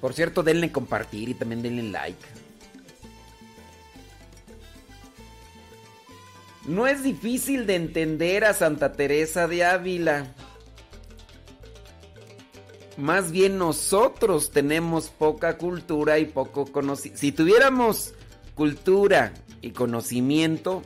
Por 0.00 0.14
cierto, 0.14 0.42
denle 0.42 0.72
compartir 0.72 1.28
y 1.28 1.34
también 1.34 1.62
denle 1.62 1.82
like. 1.84 2.26
No 6.66 6.86
es 6.86 7.02
difícil 7.02 7.66
de 7.66 7.76
entender 7.76 8.44
a 8.44 8.52
Santa 8.52 8.92
Teresa 8.92 9.46
de 9.46 9.64
Ávila. 9.64 10.26
Más 12.96 13.30
bien 13.30 13.58
nosotros 13.58 14.50
tenemos 14.50 15.10
poca 15.10 15.58
cultura 15.58 16.18
y 16.18 16.24
poco 16.24 16.66
conocimiento. 16.66 17.20
Si 17.20 17.32
tuviéramos 17.32 18.14
cultura 18.54 19.34
y 19.60 19.70
conocimiento, 19.70 20.82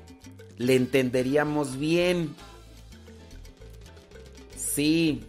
le 0.59 0.75
entenderíamos 0.75 1.79
bien. 1.79 2.35
Sí, 4.57 5.23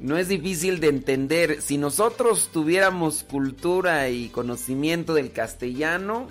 no 0.00 0.16
es 0.16 0.28
difícil 0.28 0.78
de 0.80 0.88
entender. 0.88 1.60
Si 1.62 1.78
nosotros 1.78 2.50
tuviéramos 2.52 3.24
cultura 3.24 4.08
y 4.08 4.28
conocimiento 4.28 5.14
del 5.14 5.32
castellano, 5.32 6.28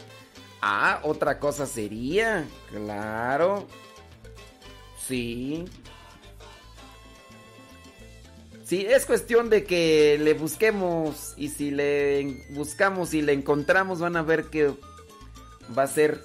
ah, 0.62 1.00
otra 1.04 1.40
cosa 1.40 1.66
sería, 1.66 2.48
claro. 2.70 3.68
Sí. 5.08 5.66
Sí, 8.66 8.84
es 8.90 9.06
cuestión 9.06 9.52
de 9.52 9.64
que 9.64 10.18
le 10.20 10.34
busquemos 10.34 11.36
y 11.38 11.50
si 11.50 11.70
le 11.70 12.44
buscamos 12.50 13.14
y 13.14 13.22
le 13.22 13.34
encontramos 13.34 14.00
van 14.00 14.16
a 14.16 14.24
ver 14.24 14.46
que 14.46 14.74
va 15.78 15.84
a 15.84 15.88
ser 15.88 16.20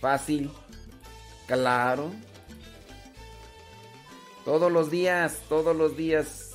fácil. 0.00 0.52
Claro. 1.48 2.12
Todos 4.44 4.70
los 4.70 4.92
días, 4.92 5.40
todos 5.48 5.74
los 5.74 5.96
días. 5.96 6.52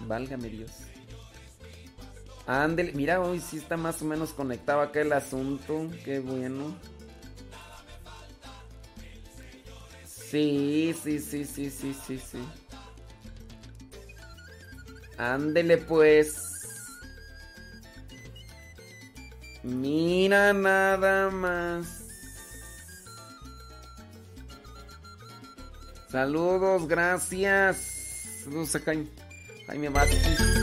Válgame 0.00 0.48
Dios. 0.48 0.72
Ándele, 2.48 2.94
mira, 2.94 3.20
hoy 3.20 3.38
sí 3.38 3.58
está 3.58 3.76
más 3.76 4.02
o 4.02 4.06
menos 4.06 4.30
conectado 4.32 4.80
acá 4.80 5.02
el 5.02 5.12
asunto. 5.12 5.88
Qué 6.04 6.18
bueno. 6.18 6.76
Sí, 10.04 10.96
sí, 11.00 11.20
sí, 11.20 11.44
sí, 11.44 11.70
sí, 11.70 11.94
sí, 11.94 12.18
sí. 12.18 12.38
Ándele 15.18 15.78
pues. 15.78 16.52
Mira 19.62 20.52
nada 20.52 21.30
más. 21.30 22.02
Saludos, 26.10 26.86
gracias. 26.88 27.76
Saludos 28.44 28.74
a 28.76 28.80
Jaime, 28.80 29.08
Jaime 29.66 29.88
Vázquez. 29.88 30.61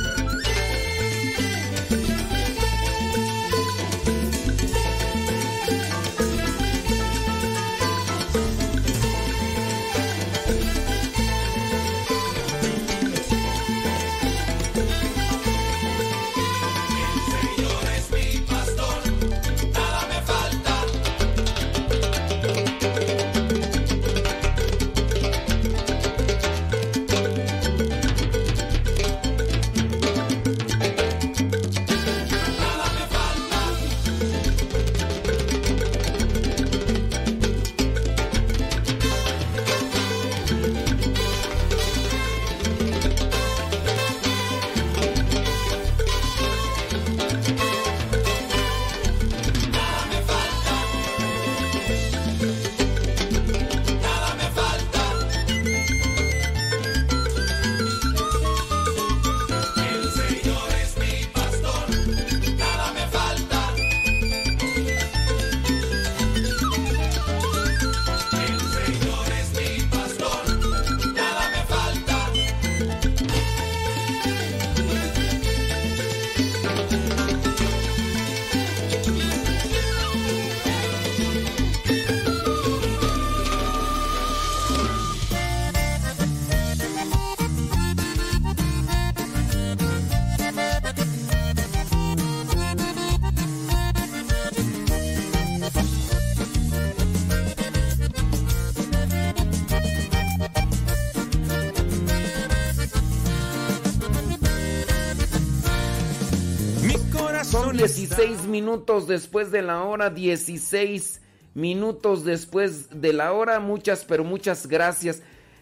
Minutos 108.47 109.07
después 109.07 109.51
de 109.51 109.61
la 109.61 109.83
hora, 109.83 110.09
16 110.09 111.21
minutos 111.53 112.25
después 112.25 113.01
de 113.01 113.13
la 113.13 113.31
hora. 113.31 113.59
Muchas, 113.59 114.03
pero 114.03 114.23
muchas 114.23 114.67
gracias. 114.67 115.21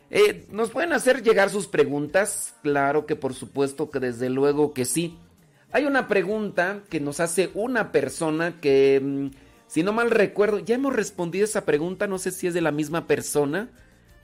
Eh, 0.09 0.47
¿Nos 0.51 0.71
pueden 0.71 0.93
hacer 0.93 1.21
llegar 1.21 1.49
sus 1.49 1.67
preguntas? 1.67 2.55
Claro 2.63 3.05
que 3.05 3.15
por 3.15 3.33
supuesto 3.33 3.91
que 3.91 3.99
desde 3.99 4.29
luego 4.29 4.73
que 4.73 4.85
sí. 4.85 5.17
Hay 5.71 5.85
una 5.85 6.07
pregunta 6.07 6.81
que 6.89 6.99
nos 6.99 7.19
hace 7.19 7.51
una 7.53 7.91
persona 7.91 8.59
que, 8.59 8.99
mm, 9.03 9.27
si 9.67 9.83
no 9.83 9.93
mal 9.93 10.09
recuerdo, 10.09 10.59
ya 10.59 10.75
hemos 10.75 10.95
respondido 10.95 11.45
esa 11.45 11.65
pregunta, 11.65 12.07
no 12.07 12.17
sé 12.17 12.31
si 12.31 12.47
es 12.47 12.53
de 12.53 12.61
la 12.61 12.71
misma 12.71 13.05
persona, 13.05 13.69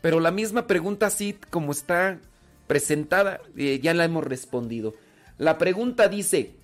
pero 0.01 0.19
la 0.19 0.31
misma 0.31 0.65
pregunta 0.65 1.07
así 1.07 1.37
como 1.49 1.73
está 1.73 2.19
presentada, 2.65 3.41
eh, 3.55 3.79
ya 3.83 3.93
la 3.93 4.05
hemos 4.05 4.23
respondido. 4.23 4.95
La 5.37 5.57
pregunta 5.57 6.07
dice, 6.07 6.55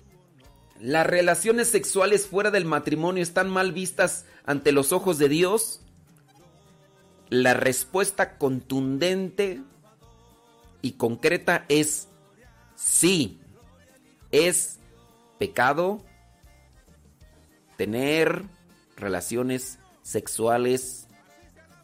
¿Las 0.80 1.06
relaciones 1.06 1.68
sexuales 1.68 2.26
fuera 2.26 2.50
del 2.50 2.64
matrimonio 2.64 3.22
están 3.22 3.50
mal 3.50 3.72
vistas 3.72 4.24
ante 4.46 4.72
los 4.72 4.92
ojos 4.92 5.18
de 5.18 5.28
Dios? 5.28 5.82
La 7.28 7.52
respuesta 7.52 8.38
contundente 8.38 9.60
y 10.80 10.92
concreta 10.92 11.66
es 11.68 12.08
sí. 12.76 13.38
Es 14.30 14.78
pecado 15.38 16.02
tener 17.76 18.44
relaciones 18.96 19.78
sexuales 20.02 21.08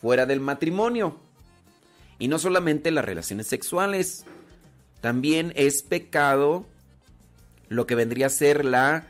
fuera 0.01 0.25
del 0.25 0.41
matrimonio. 0.41 1.21
Y 2.19 2.29
no 2.29 2.39
solamente 2.39 2.91
las 2.91 3.05
relaciones 3.05 3.47
sexuales, 3.47 4.25
también 5.03 5.53
es 5.55 5.83
pecado 5.83 6.65
lo 7.68 7.87
que 7.87 7.94
vendría 7.94 8.26
a 8.26 8.31
ser 8.31 8.64
la 8.64 9.07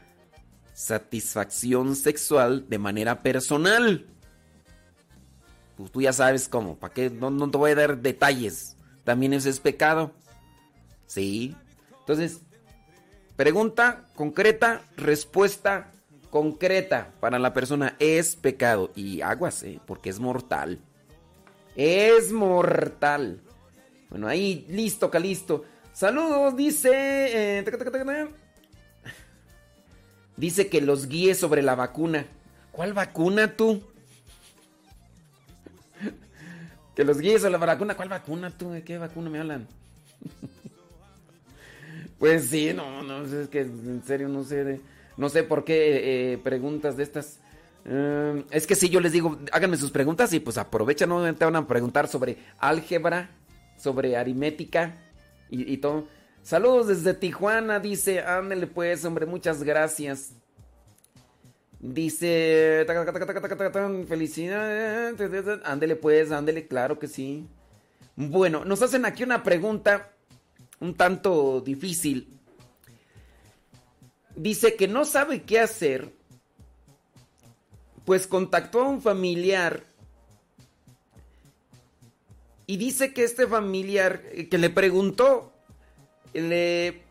satisfacción 0.77 1.97
sexual 1.97 2.69
de 2.69 2.79
manera 2.79 3.23
personal. 3.23 4.07
Pues 5.77 5.91
tú 5.91 6.03
ya 6.03 6.13
sabes 6.13 6.49
cómo, 6.49 6.77
¿para 6.77 6.93
qué? 6.93 7.11
No, 7.11 7.51
te 7.51 7.59
voy 7.59 7.71
a 7.73 7.75
dar 7.75 7.99
detalles. 7.99 8.77
También 9.05 9.33
eso 9.33 9.49
es 9.49 9.61
pecado. 9.61 10.13
Sí. 11.07 11.55
Entonces, 12.01 12.41
pregunta 13.37 14.05
concreta, 14.15 14.83
respuesta 14.97 15.93
concreta 16.31 17.13
para 17.21 17.39
la 17.39 17.53
persona 17.53 17.97
es 17.99 18.37
pecado. 18.37 18.91
Y 18.95 19.21
aguas, 19.21 19.63
¿eh? 19.63 19.81
porque 19.87 20.11
es 20.11 20.19
mortal. 20.19 20.79
Es 21.75 22.33
mortal. 22.33 23.41
Bueno, 24.11 24.29
ahí, 24.29 24.67
listo, 24.69 25.11
calisto. 25.11 25.65
Saludos, 25.93 26.57
dice... 26.57 26.91
Eh, 27.59 27.63
Dice 30.37 30.69
que 30.69 30.81
los 30.81 31.09
guíe 31.09 31.35
sobre 31.35 31.63
la 31.63 31.75
vacuna. 31.75 32.27
¿Cuál 32.73 32.93
vacuna 32.93 33.57
tú? 33.57 33.83
que 36.95 37.05
los 37.05 37.21
guíe 37.21 37.39
sobre 37.39 37.53
la 37.53 37.59
vacuna. 37.59 37.95
¿Cuál 37.95 38.11
vacuna 38.11 38.51
tú? 38.51 38.71
¿De 38.71 38.83
qué 38.83 38.99
vacuna 38.99 39.31
me 39.31 39.39
hablan? 39.39 39.67
pues 42.19 42.47
sí, 42.47 42.73
no, 42.75 43.03
no, 43.03 43.25
es 43.25 43.49
que 43.49 43.61
en 43.61 44.03
serio 44.07 44.29
no 44.29 44.45
sé, 44.45 44.81
no 45.17 45.29
sé 45.29 45.43
por 45.43 45.65
qué 45.65 46.33
eh, 46.33 46.39
preguntas 46.39 46.97
de 46.99 47.03
estas. 47.03 47.39
Eh, 47.87 48.45
es 48.51 48.67
que 48.67 48.75
si 48.75 48.91
yo 48.91 49.01
les 49.01 49.13
digo, 49.13 49.39
háganme 49.53 49.79
sus 49.79 49.91
preguntas 49.91 50.33
y 50.35 50.41
pues 50.41 50.59
aprovechan, 50.59 51.09
no 51.09 51.35
te 51.35 51.45
van 51.45 51.57
a 51.57 51.67
preguntar 51.67 52.09
sobre 52.09 52.37
álgebra, 52.59 53.31
sobre 53.79 54.17
aritmética 54.17 54.97
y 55.49 55.77
todo. 55.79 56.09
Saludos 56.47 56.87
desde 56.87 57.13
Tijuana, 57.13 57.81
dice, 57.81 58.21
ándele 58.21 58.69
pues, 58.69 59.05
hombre, 59.05 59.27
muchas 59.27 59.65
gracias. 59.65 60.31
Dice, 61.81 62.87
felicidades, 64.07 65.61
ándele 65.65 65.97
pues, 65.97 66.31
ándele, 66.31 66.69
claro 66.69 67.01
que 67.01 67.09
sí. 67.09 67.49
Bueno, 68.15 68.65
nos 68.65 68.81
hacen 68.81 69.07
aquí 69.07 69.25
una 69.25 69.43
pregunta 69.43 70.13
un 70.79 70.95
tanto 70.95 71.61
difícil. 71.63 72.29
Dice 74.37 74.77
que 74.77 74.87
no 74.87 75.05
sabe 75.05 75.43
qué 75.43 75.59
hacer, 75.59 76.13
pues 78.05 78.29
contactó 78.29 78.83
a 78.83 78.89
un 78.89 79.03
familiar 79.03 79.85
Y 82.69 82.77
dice 82.77 83.13
que 83.13 83.25
este 83.25 83.49
familiar 83.49 84.23
eh, 84.33 84.49
que 84.49 84.59
le 84.59 84.71
preguntó, 84.71 85.56
le 86.41 87.03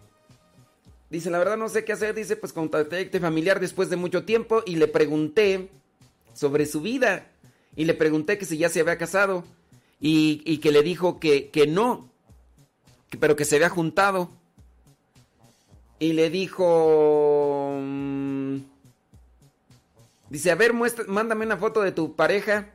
dice, 1.10 1.30
la 1.30 1.40
verdad 1.40 1.58
no 1.58 1.70
sé 1.70 1.86
qué 1.86 1.94
hacer, 1.94 2.16
dice, 2.16 2.36
pues 2.36 2.54
contacté 2.54 3.02
este 3.02 3.20
familiar 3.20 3.60
después 3.60 3.90
de 3.90 3.96
mucho 3.96 4.26
tiempo 4.26 4.64
y 4.66 4.76
le 4.76 4.88
pregunté 4.88 5.70
sobre 6.34 6.66
su 6.66 6.82
vida 6.82 7.32
y 7.76 7.86
le 7.86 7.94
pregunté 7.94 8.38
que 8.38 8.46
si 8.46 8.58
ya 8.58 8.70
se 8.70 8.82
había 8.82 8.98
casado 8.98 9.44
y, 10.00 10.58
que 10.60 10.72
le 10.72 10.84
dijo 10.84 11.20
que, 11.20 11.50
que 11.50 11.68
no, 11.68 12.10
pero 13.20 13.36
que 13.36 13.46
se 13.46 13.56
había 13.56 13.70
juntado. 13.70 14.30
Y 16.00 16.14
le 16.14 16.30
dijo... 16.30 17.78
Mm, 17.82 18.58
dice, 20.30 20.52
a 20.52 20.56
ver, 20.56 20.74
muestra, 20.74 21.06
mándame 21.08 21.46
una 21.46 21.58
foto 21.58 21.82
de 21.82 21.92
tu 21.92 22.16
pareja. 22.16 22.70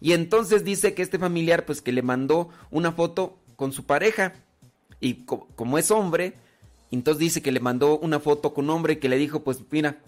Y 0.00 0.12
entonces 0.12 0.64
dice 0.64 0.94
que 0.94 1.02
este 1.02 1.18
familiar, 1.18 1.64
pues 1.64 1.82
que 1.82 1.92
le 1.92 2.02
mandó 2.02 2.50
una 2.70 2.92
foto 2.92 3.38
con 3.56 3.72
su 3.72 3.86
pareja. 3.86 4.34
Y 5.00 5.24
como 5.24 5.78
es 5.78 5.90
hombre, 5.90 6.34
entonces 6.90 7.20
dice 7.20 7.42
que 7.42 7.52
le 7.52 7.60
mandó 7.60 7.98
una 7.98 8.20
foto 8.20 8.54
con 8.54 8.68
hombre 8.70 8.94
y 8.94 8.96
que 8.96 9.08
le 9.08 9.16
dijo, 9.16 9.40
pues 9.40 9.58
mira. 9.70 9.98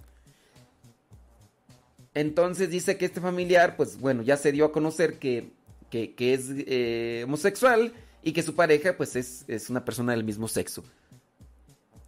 Entonces 2.15 2.71
dice 2.71 2.97
que 2.97 3.05
este 3.05 3.21
familiar, 3.21 3.77
pues 3.77 3.99
bueno, 4.01 4.23
ya 4.23 4.37
se 4.37 4.53
dio 4.53 4.65
a 4.65 4.73
conocer 4.73 5.19
que, 5.19 5.51
que, 5.91 6.15
es 6.19 6.47
eh, 6.51 7.23
homosexual 7.25 7.93
y 8.23 8.33
que 8.33 8.43
su 8.43 8.55
pareja, 8.55 8.97
pues 8.97 9.15
es, 9.17 9.45
es 9.47 9.71
una 9.71 9.85
persona 9.85 10.13
del 10.13 10.25
mismo 10.25 10.49
sexo. 10.49 10.83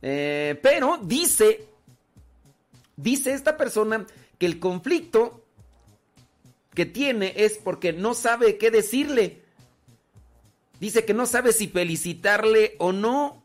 Eh, 0.01 0.59
pero 0.61 0.99
dice, 1.03 1.67
dice 2.97 3.33
esta 3.33 3.57
persona 3.57 4.05
que 4.39 4.47
el 4.47 4.59
conflicto 4.59 5.45
que 6.75 6.87
tiene 6.87 7.35
es 7.37 7.59
porque 7.59 7.93
no 7.93 8.15
sabe 8.15 8.59
qué 8.59 8.71
decirle. 8.71 9.42
Dice 10.83 11.05
que 11.05 11.15
no 11.15 11.27
sabe 11.27 11.53
si 11.53 11.69
felicitarle 11.69 12.75
o 12.81 12.91
no. 12.91 13.41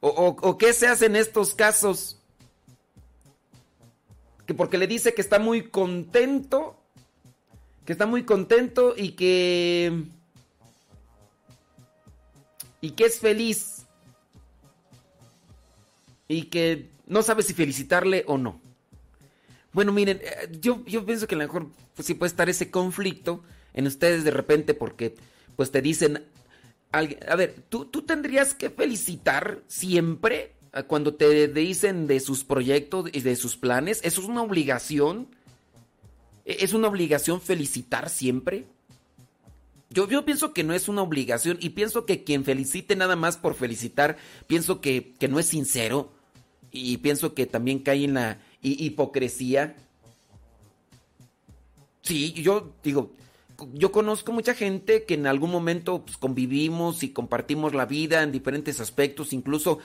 O, 0.00 0.58
qué 0.58 0.74
se 0.74 0.86
hace 0.86 1.06
en 1.06 1.16
estos 1.16 1.54
casos. 1.54 2.20
Que 4.44 4.52
porque 4.52 4.76
le 4.76 4.86
dice 4.86 5.14
que 5.14 5.22
está 5.22 5.38
muy 5.38 5.70
contento. 5.70 6.78
Que 7.86 7.92
está 7.92 8.04
muy 8.04 8.24
contento 8.24 8.92
y 8.94 9.12
que... 9.12 10.04
Y 12.82 12.90
que 12.90 13.06
es 13.06 13.20
feliz. 13.20 13.86
Y 16.28 16.42
que 16.42 16.90
no 17.06 17.22
sabe 17.22 17.42
si 17.42 17.54
felicitarle 17.54 18.22
o 18.26 18.36
no. 18.36 18.60
Bueno, 19.72 19.92
miren, 19.92 20.20
eh, 20.22 20.58
yo, 20.60 20.84
yo 20.84 21.06
pienso 21.06 21.26
que 21.26 21.36
a 21.36 21.38
lo 21.38 21.44
mejor 21.44 21.68
pues, 21.94 22.04
sí 22.04 22.12
puede 22.12 22.28
estar 22.28 22.50
ese 22.50 22.70
conflicto 22.70 23.42
en 23.72 23.86
ustedes 23.86 24.24
de 24.24 24.30
repente 24.30 24.74
porque 24.74 25.14
pues 25.56 25.70
te 25.70 25.80
dicen, 25.80 26.22
a 26.98 27.36
ver, 27.36 27.54
¿tú, 27.68 27.86
tú 27.86 28.02
tendrías 28.02 28.54
que 28.54 28.70
felicitar 28.70 29.62
siempre 29.66 30.56
cuando 30.84 31.14
te 31.14 31.48
dicen 31.48 32.06
de 32.06 32.20
sus 32.20 32.44
proyectos 32.44 33.08
y 33.12 33.20
de 33.20 33.36
sus 33.36 33.56
planes. 33.56 34.00
¿Eso 34.04 34.20
es 34.20 34.26
una 34.26 34.42
obligación? 34.42 35.28
¿E-, 36.44 36.58
¿Es 36.60 36.72
una 36.74 36.88
obligación 36.88 37.40
felicitar 37.40 38.10
siempre? 38.10 38.66
Yo, 39.88 40.08
yo, 40.08 40.24
pienso 40.24 40.52
que 40.52 40.64
no 40.64 40.74
es 40.74 40.88
una 40.88 41.02
obligación 41.02 41.58
y 41.60 41.70
pienso 41.70 42.04
que 42.04 42.24
quien 42.24 42.44
felicite 42.44 42.96
nada 42.96 43.16
más 43.16 43.36
por 43.36 43.54
felicitar, 43.54 44.18
pienso 44.46 44.80
que, 44.80 45.14
que 45.18 45.28
no 45.28 45.38
es 45.38 45.46
sincero 45.46 46.12
y 46.70 46.98
pienso 46.98 47.34
que 47.34 47.46
también 47.46 47.78
cae 47.78 48.04
en 48.04 48.14
la 48.14 48.40
hipocresía. 48.60 49.76
Sí, 52.02 52.32
yo 52.34 52.74
digo, 52.82 53.12
yo 53.72 53.92
conozco 53.92 54.32
mucha 54.32 54.54
gente 54.54 55.04
que 55.04 55.14
en 55.14 55.26
algún 55.26 55.50
momento 55.50 56.04
pues, 56.04 56.16
convivimos 56.16 57.02
y 57.02 57.10
compartimos 57.10 57.74
la 57.74 57.86
vida 57.86 58.22
en 58.22 58.32
diferentes 58.32 58.80
aspectos, 58.80 59.32
incluso 59.32 59.78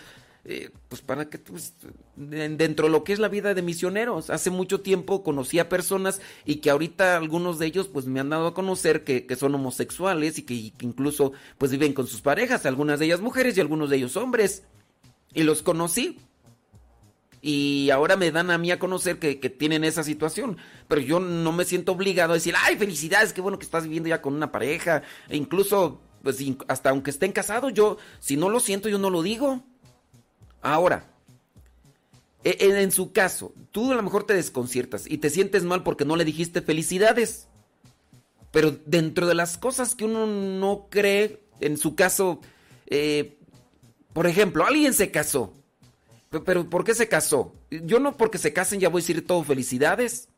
eh, 0.43 0.71
pues 0.89 1.03
para 1.03 1.29
que 1.29 1.38
pues, 1.38 1.75
dentro 2.15 2.88
de 2.88 2.91
lo 2.91 3.03
que 3.03 3.13
es 3.13 3.19
la 3.19 3.27
vida 3.27 3.53
de 3.53 3.62
misioneros. 3.62 4.29
Hace 4.29 4.49
mucho 4.49 4.81
tiempo 4.81 5.23
conocí 5.23 5.60
a 5.60 5.69
personas 5.69 6.19
y 6.45 6.55
que 6.57 6.71
ahorita 6.71 7.15
algunos 7.15 7.60
de 7.60 7.67
ellos 7.67 7.88
pues 7.88 8.05
me 8.07 8.19
han 8.19 8.29
dado 8.29 8.47
a 8.47 8.53
conocer 8.53 9.03
que, 9.03 9.27
son 9.36 9.53
homosexuales 9.55 10.39
y 10.39 10.43
que, 10.43 10.53
y 10.55 10.71
que, 10.71 10.86
incluso 10.86 11.34
pues 11.57 11.71
viven 11.71 11.93
con 11.93 12.07
sus 12.07 12.21
parejas, 12.21 12.65
algunas 12.65 12.99
de 12.99 13.05
ellas 13.05 13.21
mujeres 13.21 13.57
y 13.57 13.62
algunos 13.62 13.89
de 13.89 13.97
ellos 13.97 14.17
hombres. 14.17 14.63
Y 15.34 15.43
los 15.43 15.62
conocí 15.62 16.17
y 17.41 17.89
ahora 17.89 18.17
me 18.17 18.32
dan 18.32 18.51
a 18.51 18.58
mí 18.58 18.69
a 18.71 18.77
conocer 18.77 19.17
que, 19.17 19.36
tienen 19.36 19.84
esa 19.84 20.04
situación. 20.04 20.58
Pero 20.88 21.01
yo 21.01 21.19
no 21.19 21.51
me 21.51 21.65
siento 21.65 21.93
obligado 21.93 22.34
a 22.34 22.36
decir, 22.36 22.54
ay, 22.58 22.77
felicidades, 22.77 23.34
qué 23.34 23.41
bueno 23.41 23.58
que 23.58 23.65
estás 23.65 23.84
viviendo 23.84 24.10
ya 24.10 24.21
con 24.21 24.36
una 24.36 24.51
pareja. 24.51 25.01
E 25.27 25.38
incluso, 25.38 25.99
pues 26.21 26.38
hasta 26.67 26.91
aunque 26.91 27.10
estén 27.10 27.32
casados, 27.32 27.73
yo, 27.73 27.97
si 28.19 28.38
no 28.38 28.49
lo 28.49 28.60
siento, 28.60 28.89
yo 28.89 28.99
no 28.99 29.10
lo 29.10 29.23
digo. 29.23 29.63
Ahora, 30.62 31.12
e, 32.43 32.58
en, 32.60 32.75
en 32.75 32.91
su 32.91 33.12
caso, 33.12 33.54
tú 33.71 33.91
a 33.91 33.95
lo 33.95 34.04
mejor 34.04 34.25
te 34.25 34.36
desconciertas 34.36 35.10
y 35.10 35.17
te 35.17 35.32
sientes 35.32 35.63
mal 35.63 35.82
porque 35.82 36.06
no 36.06 36.15
le 36.15 36.25
dijiste 36.25 36.62
felicidades. 36.62 37.47
Pero 38.51 38.77
dentro 38.86 39.25
de 39.25 39.34
las 39.34 39.58
cosas 39.58 39.95
que 39.95 40.06
uno 40.06 40.27
no 40.27 40.88
cree, 40.91 41.41
en 41.60 41.77
su 41.77 41.95
caso, 41.95 42.41
eh, 42.86 43.39
por 44.13 44.27
ejemplo, 44.27 44.65
alguien 44.65 44.93
se 44.93 45.10
casó 45.10 45.54
pero 46.39 46.70
¿por 46.70 46.86
qué 46.86 46.96
se 46.96 47.10
casó? 47.10 47.54
Yo 47.70 48.00
no 48.00 48.15
porque 48.15 48.38
se 48.38 48.54
casen 48.54 48.80
ya 48.80 48.88
voy 48.88 49.02
a 49.02 49.04
decir 49.04 49.28
todo 49.28 49.44
felicidades. 49.44 50.30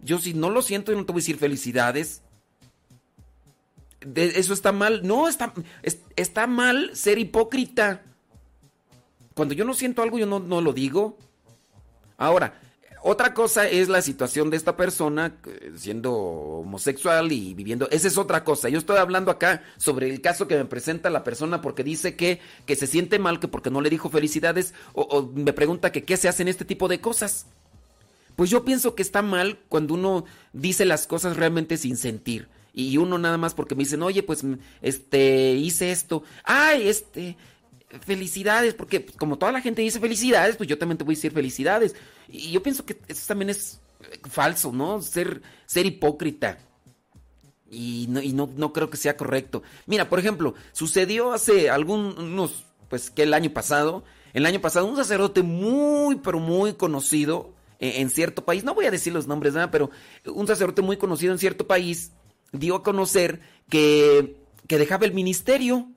Yo 0.00 0.18
si 0.18 0.34
no 0.34 0.50
lo 0.50 0.62
siento, 0.62 0.92
yo 0.92 0.98
no 0.98 1.04
te 1.04 1.12
voy 1.12 1.18
a 1.18 1.22
decir 1.22 1.36
felicidades. 1.36 2.22
eso 4.14 4.54
está 4.54 4.70
mal. 4.70 5.06
No, 5.06 5.28
está, 5.28 5.52
está 6.14 6.46
mal 6.46 6.90
ser 6.94 7.18
hipócrita. 7.18 8.04
Cuando 9.34 9.54
yo 9.54 9.64
no 9.64 9.74
siento 9.74 10.02
algo, 10.02 10.18
yo 10.18 10.26
no, 10.26 10.38
no 10.38 10.60
lo 10.60 10.72
digo. 10.72 11.18
Ahora, 12.16 12.60
otra 13.02 13.34
cosa 13.34 13.68
es 13.68 13.88
la 13.88 14.02
situación 14.02 14.50
de 14.50 14.56
esta 14.56 14.76
persona 14.76 15.34
eh, 15.46 15.72
siendo 15.76 16.12
homosexual 16.12 17.32
y 17.32 17.54
viviendo. 17.54 17.88
Esa 17.90 18.08
es 18.08 18.18
otra 18.18 18.44
cosa. 18.44 18.68
Yo 18.68 18.78
estoy 18.78 18.98
hablando 18.98 19.30
acá 19.30 19.62
sobre 19.78 20.10
el 20.10 20.20
caso 20.20 20.46
que 20.46 20.56
me 20.56 20.64
presenta 20.66 21.08
la 21.10 21.24
persona 21.24 21.62
porque 21.62 21.82
dice 21.82 22.16
que, 22.16 22.40
que 22.66 22.76
se 22.76 22.86
siente 22.86 23.18
mal, 23.18 23.40
que 23.40 23.48
porque 23.48 23.70
no 23.70 23.80
le 23.80 23.90
dijo 23.90 24.10
felicidades, 24.10 24.74
o, 24.92 25.30
me 25.34 25.52
pregunta 25.52 25.92
que 25.92 26.04
qué 26.04 26.16
se 26.16 26.28
hace 26.28 26.42
en 26.42 26.48
este 26.48 26.64
tipo 26.64 26.88
de 26.88 27.00
cosas. 27.00 27.46
Pues 28.36 28.50
yo 28.50 28.64
pienso 28.64 28.94
que 28.94 29.02
está 29.02 29.22
mal 29.22 29.58
cuando 29.68 29.94
uno 29.94 30.24
dice 30.52 30.84
las 30.84 31.06
cosas 31.06 31.36
realmente 31.36 31.76
sin 31.76 31.96
sentir. 31.96 32.48
Y 32.72 32.98
uno 32.98 33.18
nada 33.18 33.36
más 33.36 33.54
porque 33.54 33.74
me 33.74 33.84
dicen, 33.84 34.02
oye, 34.02 34.22
pues 34.22 34.44
este, 34.82 35.52
hice 35.54 35.90
esto. 35.90 36.22
Ay, 36.44 36.88
este, 36.88 37.36
felicidades, 38.00 38.74
porque 38.74 39.04
como 39.04 39.38
toda 39.38 39.52
la 39.52 39.60
gente 39.60 39.82
dice 39.82 40.00
felicidades, 40.00 40.56
pues 40.56 40.68
yo 40.68 40.78
también 40.78 40.98
te 40.98 41.04
voy 41.04 41.14
a 41.14 41.16
decir 41.16 41.32
felicidades. 41.32 41.94
Y 42.28 42.52
yo 42.52 42.62
pienso 42.62 42.84
que 42.84 42.98
eso 43.08 43.24
también 43.26 43.50
es 43.50 43.80
falso, 44.30 44.72
¿no? 44.72 45.02
Ser, 45.02 45.42
ser 45.66 45.86
hipócrita. 45.86 46.58
Y, 47.70 48.06
no, 48.08 48.20
no, 48.20 48.52
no, 48.56 48.72
creo 48.72 48.90
que 48.90 48.96
sea 48.96 49.16
correcto. 49.16 49.62
Mira, 49.86 50.08
por 50.08 50.18
ejemplo, 50.18 50.54
sucedió 50.72 51.32
hace 51.32 51.70
algunos, 51.70 52.64
pues 52.88 53.10
que 53.10 53.22
el 53.22 53.34
año 53.34 53.50
pasado, 53.50 54.04
el 54.32 54.46
año 54.46 54.60
pasado 54.60 54.86
un 54.86 54.96
sacerdote 54.96 55.42
muy, 55.42 56.16
pero 56.16 56.40
muy 56.40 56.74
conocido 56.74 57.54
en, 57.78 58.02
en 58.02 58.10
cierto 58.10 58.44
país, 58.44 58.64
no 58.64 58.74
voy 58.74 58.86
a 58.86 58.90
decir 58.90 59.12
los 59.12 59.26
nombres, 59.28 59.54
nada, 59.54 59.70
pero 59.70 59.90
un 60.26 60.46
sacerdote 60.46 60.82
muy 60.82 60.96
conocido 60.96 61.32
en 61.32 61.38
cierto 61.38 61.66
país 61.66 62.12
dio 62.52 62.74
a 62.76 62.82
conocer 62.82 63.40
que, 63.68 64.36
que 64.66 64.78
dejaba 64.78 65.06
el 65.06 65.12
ministerio 65.12 65.88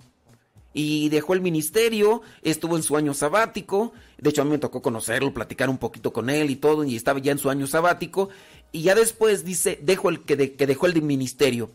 y 0.73 1.09
dejó 1.09 1.33
el 1.33 1.41
ministerio, 1.41 2.21
estuvo 2.41 2.75
en 2.75 2.83
su 2.83 2.97
año 2.97 3.13
sabático, 3.13 3.93
de 4.17 4.29
hecho 4.29 4.41
a 4.41 4.45
mí 4.45 4.51
me 4.51 4.57
tocó 4.57 4.81
conocerlo, 4.81 5.33
platicar 5.33 5.69
un 5.69 5.77
poquito 5.77 6.11
con 6.11 6.29
él 6.29 6.49
y 6.49 6.55
todo, 6.55 6.83
y 6.83 6.95
estaba 6.95 7.19
ya 7.19 7.31
en 7.31 7.37
su 7.37 7.49
año 7.49 7.67
sabático, 7.67 8.29
y 8.71 8.81
ya 8.81 8.95
después 8.95 9.45
dice, 9.45 9.79
dejo 9.81 10.09
el 10.09 10.21
que, 10.21 10.55
que 10.55 10.67
dejó 10.67 10.87
el 10.87 11.01
ministerio. 11.01 11.71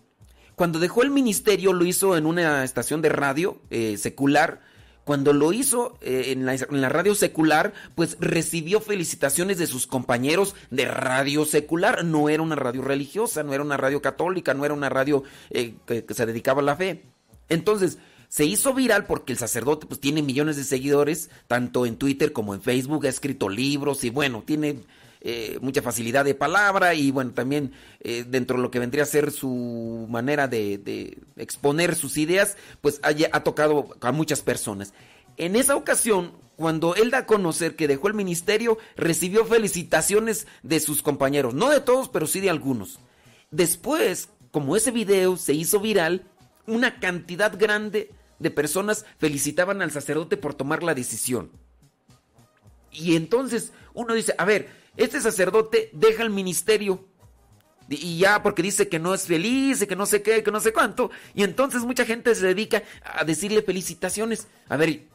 Cuando 0.57 0.81
dejó 0.81 1.03
el 1.03 1.11
ministerio 1.11 1.73
lo 1.73 1.85
hizo 1.85 2.17
en 2.17 2.27
una 2.27 2.65
estación 2.65 3.01
de 3.01 3.11
radio 3.11 3.61
eh, 3.71 3.97
secular, 3.97 4.61
cuando 5.09 5.33
lo 5.33 5.55
hizo 5.55 5.97
eh, 6.03 6.33
en, 6.33 6.45
la, 6.45 6.53
en, 6.55 6.81
la, 6.83 6.91
radio 6.91 7.15
secular, 7.15 7.73
pues 7.95 8.19
recibió 8.21 8.79
felicitaciones 8.81 9.57
de 9.57 9.67
sus 9.67 9.87
compañeros 9.87 10.55
de 10.71 10.85
radio 10.85 11.47
secular. 11.47 12.05
No 12.05 12.29
era 12.29 12.43
una 12.43 12.57
radio 12.57 12.83
religiosa, 12.83 13.43
no 13.43 13.55
era 13.55 13.63
una 13.63 13.79
radio 13.79 14.03
católica, 14.03 14.53
no 14.53 14.67
era 14.67 14.75
una 14.75 14.91
radio 14.91 15.23
eh, 15.49 15.77
que, 15.87 16.05
se 16.13 16.27
dedicaba 16.27 16.61
a 16.61 16.65
la 16.65 16.77
fe. 16.77 17.05
Entonces, 17.49 17.97
se 18.29 18.45
hizo 18.45 18.75
viral 18.75 19.07
porque 19.07 19.33
el 19.33 19.39
sacerdote 19.39 19.87
pues 19.87 20.01
tiene 20.01 20.23
millones 20.23 20.57
de 20.57 20.65
seguidores, 20.65 21.31
tanto 21.47 21.87
en 21.87 21.97
Twitter 21.97 22.33
como 22.33 22.55
en 22.55 22.61
Facebook, 22.61 23.07
ha 23.07 23.09
escrito 23.09 23.49
libros 23.49 24.05
y 24.05 24.11
bueno, 24.11 24.43
tiene 24.45 24.85
eh, 25.21 25.59
mucha 25.61 25.83
facilidad 25.83 26.25
de 26.25 26.35
palabra 26.35 26.95
y 26.95 27.11
bueno, 27.11 27.33
también 27.33 27.73
eh, 28.01 28.25
dentro 28.29 28.57
de 28.57 28.63
lo 28.63 28.71
que 28.71 28.79
vendría 28.79 29.03
a 29.03 29.07
ser 29.07 29.33
su 29.33 30.07
manera 30.09 30.47
de, 30.47 31.19
exponer 31.37 31.97
sus 31.97 32.19
ideas, 32.19 32.57
pues 32.81 33.01
ha, 33.03 33.11
ha 33.33 33.43
tocado 33.43 33.97
a 34.01 34.13
muchas 34.13 34.43
personas. 34.43 34.93
En 35.39 35.57
esa 35.57 35.77
ocasión, 35.77 36.33
cuando 36.57 36.95
él 36.97 37.11
da 37.11 37.19
a 37.19 37.27
conocer 37.27 37.77
que 37.77 37.89
dejó 37.89 38.09
el 38.09 38.15
ministerio, 38.15 38.79
recibió 38.97 39.47
felicitaciones 39.47 40.47
de 40.63 40.81
sus 40.81 41.03
compañeros, 41.03 41.55
no 41.55 41.71
de 41.71 41.81
todos, 41.81 42.09
pero 42.09 42.27
sí 42.27 42.41
de 42.41 42.51
algunos. 42.51 42.99
Después, 43.51 44.29
como 44.51 44.77
ese 44.77 44.91
video 44.91 45.37
se 45.37 45.55
hizo 45.55 45.81
viral, 45.81 46.27
una 46.67 47.01
cantidad 47.01 47.59
grande 47.59 48.11
de 48.39 48.51
personas 48.51 49.05
felicitaban 49.19 49.83
al 49.83 49.91
sacerdote 49.91 50.37
por 50.37 50.55
tomar 50.55 50.83
la 50.83 50.95
decisión. 50.95 51.51
Y 52.91 53.17
entonces 53.17 53.73
uno 53.95 54.15
dice, 54.15 54.35
a 54.39 54.45
ver, 54.45 54.69
este 54.97 55.21
sacerdote 55.21 55.91
deja 55.93 56.23
el 56.23 56.31
ministerio 56.31 57.05
y 57.89 58.19
ya 58.19 58.43
porque 58.43 58.63
dice 58.63 58.89
que 58.89 58.99
no 58.99 59.15
es 59.15 59.23
feliz, 59.23 59.87
que 59.87 59.97
no 59.97 60.05
sé 60.05 60.23
qué, 60.23 60.43
que 60.43 60.51
no 60.51 60.61
sé 60.61 60.73
cuánto. 60.73 61.11
Y 61.35 61.43
entonces 61.43 61.83
mucha 61.83 62.05
gente 62.05 62.35
se 62.35 62.47
dedica 62.47 62.83
a 63.03 63.25
decirle 63.25 63.63
felicitaciones. 63.63 64.47
A 64.69 64.77
ver, 64.77 65.07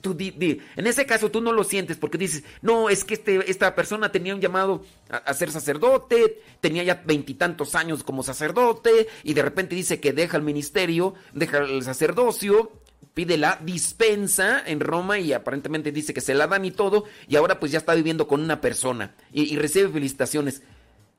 tú 0.00 0.16
en 0.18 0.86
ese 0.86 1.06
caso 1.06 1.30
tú 1.30 1.40
no 1.40 1.52
lo 1.52 1.64
sientes 1.64 1.96
porque 1.96 2.18
dices, 2.18 2.44
no, 2.62 2.88
es 2.88 3.04
que 3.04 3.14
este, 3.14 3.50
esta 3.50 3.74
persona 3.74 4.12
tenía 4.12 4.34
un 4.34 4.40
llamado 4.40 4.84
a, 5.10 5.32
ser 5.34 5.50
sacerdote, 5.50 6.40
tenía 6.60 6.82
ya 6.84 7.02
veintitantos 7.04 7.74
años 7.74 8.04
como 8.04 8.22
sacerdote 8.22 9.08
y 9.24 9.34
de 9.34 9.42
repente 9.42 9.74
dice 9.74 10.00
que 10.00 10.12
deja 10.12 10.36
el 10.36 10.42
ministerio, 10.42 11.14
deja 11.32 11.58
el 11.58 11.82
sacerdocio 11.82 12.72
pide 13.14 13.36
la 13.36 13.58
dispensa 13.64 14.62
en 14.64 14.78
Roma 14.78 15.18
y 15.18 15.32
aparentemente 15.32 15.90
dice 15.90 16.14
que 16.14 16.20
se 16.20 16.34
la 16.34 16.46
dan 16.46 16.64
y 16.64 16.70
todo, 16.70 17.04
y 17.26 17.34
ahora 17.34 17.58
pues 17.58 17.72
ya 17.72 17.78
está 17.78 17.94
viviendo 17.94 18.28
con 18.28 18.40
una 18.40 18.60
persona 18.60 19.16
y 19.32 19.56
recibe 19.56 19.88
felicitaciones. 19.88 20.62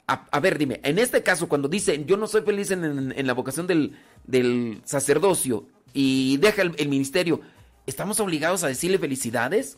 A, 0.10 0.39
ver, 0.39 0.58
dime, 0.58 0.80
en 0.84 0.98
este 0.98 1.22
caso, 1.22 1.48
cuando 1.48 1.68
dice 1.68 2.04
yo 2.04 2.18
no 2.18 2.26
soy 2.26 2.42
feliz 2.42 2.72
en, 2.72 3.28
la 3.28 3.34
vocación 3.34 3.68
del, 3.68 4.82
sacerdocio 4.84 5.68
y 5.94 6.38
deja 6.38 6.63
el, 6.63 6.89
ministerio, 6.89 7.42
¿estamos 7.89 8.19
obligados 8.19 8.63
a 8.63 8.67
decirle 8.67 8.97
felicidades? 8.99 9.78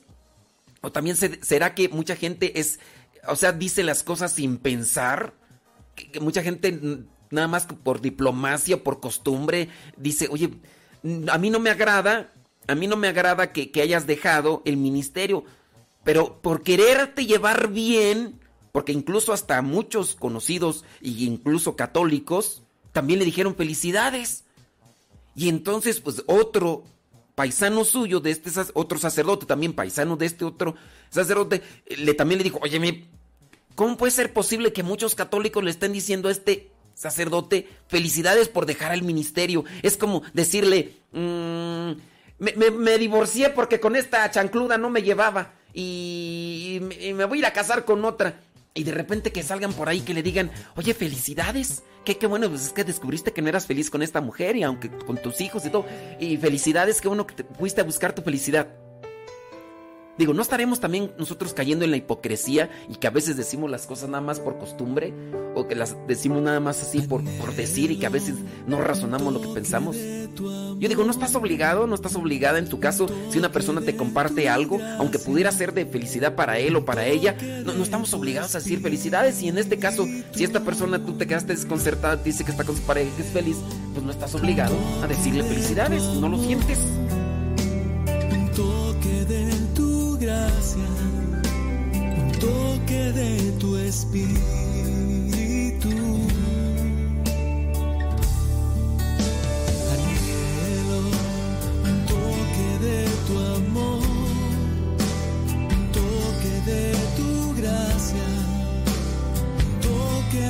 ¿O 0.82 0.92
también 0.92 1.16
será 1.16 1.76
que 1.76 1.90
mucha 1.90 2.16
gente 2.16 2.60
es, 2.60 2.80
o 3.28 3.36
sea, 3.36 3.52
dice 3.52 3.84
las 3.84 4.04
cosas 4.04 4.34
sin 4.34 4.58
pensar? 4.58 5.34
Que, 5.96 6.20
mucha 6.20 6.44
gente 6.44 6.80
nada 7.30 7.48
más 7.48 7.66
por 7.66 8.02
diplomacia, 8.02 8.84
por 8.84 9.00
costumbre, 9.00 9.70
dice, 9.98 10.28
oye, 10.30 10.52
a 11.30 11.38
mí 11.38 11.50
no 11.50 11.60
me 11.60 11.70
agrada, 11.70 12.32
a 12.68 12.76
mí 12.76 12.88
no 12.88 12.98
me 12.98 13.08
agrada 13.08 13.52
que, 13.52 13.72
que 13.72 13.82
hayas 13.82 14.08
dejado 14.08 14.62
el 14.66 14.78
ministerio, 14.78 15.46
pero 16.04 16.42
por 16.42 16.64
quererte 16.64 17.26
llevar 17.26 17.70
bien 17.70 18.42
porque 18.72 18.92
incluso 18.92 19.34
hasta 19.34 19.62
muchos 19.62 20.16
conocidos 20.16 20.86
e 21.02 21.10
incluso 21.10 21.76
católicos 21.76 22.64
también 22.92 23.20
le 23.20 23.26
dijeron 23.26 23.56
felicidades. 23.56 24.46
Y 25.36 25.50
entonces, 25.50 26.00
pues 26.00 26.24
otro 26.28 26.84
paisano 27.36 27.84
suyo 27.84 28.20
de 28.20 28.32
este 28.32 28.52
otro 28.74 28.98
sacerdote, 28.98 29.46
también 29.46 29.74
paisano 29.74 30.18
de 30.18 30.26
este 30.26 30.46
otro 30.46 30.76
sacerdote, 31.10 31.62
le 31.98 32.14
también 32.14 32.40
le 32.40 32.44
dijo, 32.44 32.60
oye, 32.62 33.08
¿cómo 33.76 33.98
puede 33.98 34.12
ser 34.12 34.34
posible 34.34 34.74
que 34.74 34.84
muchos 34.84 35.16
católicos 35.16 35.64
le 35.64 35.72
estén 35.72 35.94
diciendo 35.94 36.30
a 36.30 36.32
este 36.32 36.72
sacerdote 36.94 37.68
felicidades 37.88 38.50
por 38.50 38.66
dejar 38.66 38.94
el 38.94 39.04
ministerio? 39.04 39.64
Es 39.82 39.98
como 39.98 40.24
decirle, 40.34 40.98
mm, 41.12 41.92
me, 42.40 42.72
me, 42.72 42.98
divorcié 42.98 43.50
porque 43.50 43.80
con 43.80 43.96
esta 43.96 44.30
chancluda 44.32 44.78
no 44.78 44.90
me 44.90 45.04
llevaba 45.04 45.54
y, 45.74 46.82
y 47.00 47.14
me 47.14 47.26
voy 47.26 47.38
a 47.38 47.40
ir 47.40 47.46
a 47.46 47.54
casar 47.54 47.86
con 47.86 48.04
otra. 48.04 48.40
Y 48.74 48.84
de 48.84 48.92
repente 48.92 49.32
que 49.32 49.44
salgan 49.44 49.74
por 49.74 49.90
ahí 49.90 50.02
que 50.02 50.14
le 50.14 50.24
digan, 50.24 50.50
oye, 50.76 50.94
felicidades. 50.94 51.84
Qué, 52.06 52.18
qué 52.18 52.26
bueno, 52.26 52.50
pues 52.50 52.68
es 52.68 52.74
que 52.74 52.84
descubriste 52.84 53.34
que 53.34 53.42
no 53.42 53.50
eras 53.50 53.68
feliz 53.68 53.90
con 53.90 54.02
esta 54.02 54.22
mujer 54.22 54.56
y 54.56 54.64
aunque 54.64 54.90
con 54.90 55.22
tus 55.22 55.42
hijos 55.42 55.66
y 55.66 55.70
todo. 55.70 55.86
Y 56.20 56.38
felicidades, 56.38 57.02
qué 57.02 57.08
bueno 57.08 57.28
que 57.28 57.36
te 57.36 57.44
fuiste 57.44 57.82
a 57.82 57.84
buscar 57.84 58.14
tu 58.16 58.22
felicidad. 58.22 58.70
Digo, 60.18 60.34
¿no 60.34 60.42
estaremos 60.42 60.80
también 60.80 61.12
nosotros 61.18 61.54
cayendo 61.54 61.86
en 61.86 61.92
la 61.92 61.98
hipocresía 61.98 62.70
y 62.90 62.96
que 62.96 63.08
a 63.08 63.12
veces 63.12 63.38
decimos 63.38 63.72
las 63.72 63.88
cosas 63.88 64.10
nada 64.10 64.22
más 64.22 64.40
por 64.40 64.58
costumbre? 64.58 65.14
¿O 65.56 65.68
que 65.68 65.76
las 65.76 65.96
decimos 66.08 66.42
nada 66.42 66.60
más 66.60 66.82
así 66.82 67.02
por, 67.02 67.24
por 67.40 67.56
decir 67.56 67.92
y 67.92 67.98
que 67.98 68.06
a 68.06 68.10
veces 68.10 68.36
no 68.68 68.82
razonamos 68.82 69.34
lo 69.34 69.42
que 69.42 69.48
pensamos? 69.50 69.96
Yo 70.36 70.90
digo, 70.90 71.04
no 71.04 71.12
estás 71.12 71.36
obligado, 71.36 71.88
no 71.88 71.96
estás 71.96 72.16
obligada 72.16 72.60
en 72.60 72.68
tu 72.68 72.80
caso 72.80 73.08
si 73.30 73.38
una 73.38 73.52
persona 73.52 73.82
te 73.82 73.96
comparte 73.96 74.50
algo, 74.50 74.80
aunque 74.98 75.20
pudiera 75.20 75.52
ser 75.52 75.74
de 75.74 75.86
felicidad 75.86 76.36
para 76.36 76.58
él 76.60 76.76
o 76.76 76.86
para 76.86 77.06
ella, 77.06 77.36
no, 77.64 77.72
estamos 77.84 78.14
obligados 78.14 78.56
a 78.56 78.60
decir 78.60 78.82
felicidades 78.82 79.42
y 79.42 79.48
en 79.48 79.58
este 79.58 79.78
caso, 79.78 80.08
si 80.34 80.44
esta 80.44 80.62
persona 80.62 81.04
tú 81.04 81.14
te 81.14 81.28
quedaste 81.28 81.54
desconcertada, 81.54 82.16
dice 82.16 82.44
que 82.44 82.52
está 82.52 82.64
con 82.64 82.76
su 82.76 82.82
pareja 82.84 83.16
que 83.16 83.24
es 83.24 83.30
feliz, 83.30 83.58
pues 83.94 84.06
no 84.06 84.12
estás 84.12 84.34
obligado 84.36 84.76
a 85.04 85.08
decirle 85.08 85.44
felicidades, 85.44 86.04
no 86.04 86.30
lo 86.30 86.38
sientes. 86.38 86.80
Un 90.32 90.38
toque 90.38 90.54
de 91.56 91.62
tu 91.82 92.06
gracia, 92.08 92.18
un 92.18 92.32
toque 92.32 93.04
de 93.14 93.30
tu 93.60 93.76
espíritu 93.76 95.62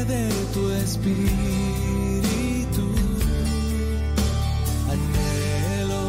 de 0.06 0.30
tu 0.54 0.70
espíritu. 0.72 1.18
Anhelo 4.92 6.04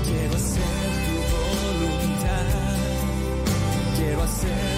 Quiero 0.06 0.36
hacer 0.36 0.90
tu 1.06 1.16
voluntad, 1.78 2.46
quiero 3.98 4.22
hacer 4.24 4.71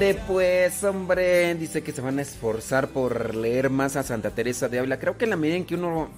Ande 0.00 0.18
pues, 0.26 0.82
hombre. 0.82 1.54
Dice 1.56 1.82
que 1.82 1.92
se 1.92 2.00
van 2.00 2.18
a 2.18 2.22
esforzar 2.22 2.88
por 2.88 3.34
leer 3.34 3.68
más 3.68 3.96
a 3.96 4.02
Santa 4.02 4.30
Teresa 4.30 4.66
de 4.66 4.78
Ávila. 4.78 4.98
Creo 4.98 5.18
que 5.18 5.24
en 5.24 5.30
la 5.30 5.36
medida 5.36 5.56
en 5.56 5.66
que 5.66 5.74
uno 5.74 6.08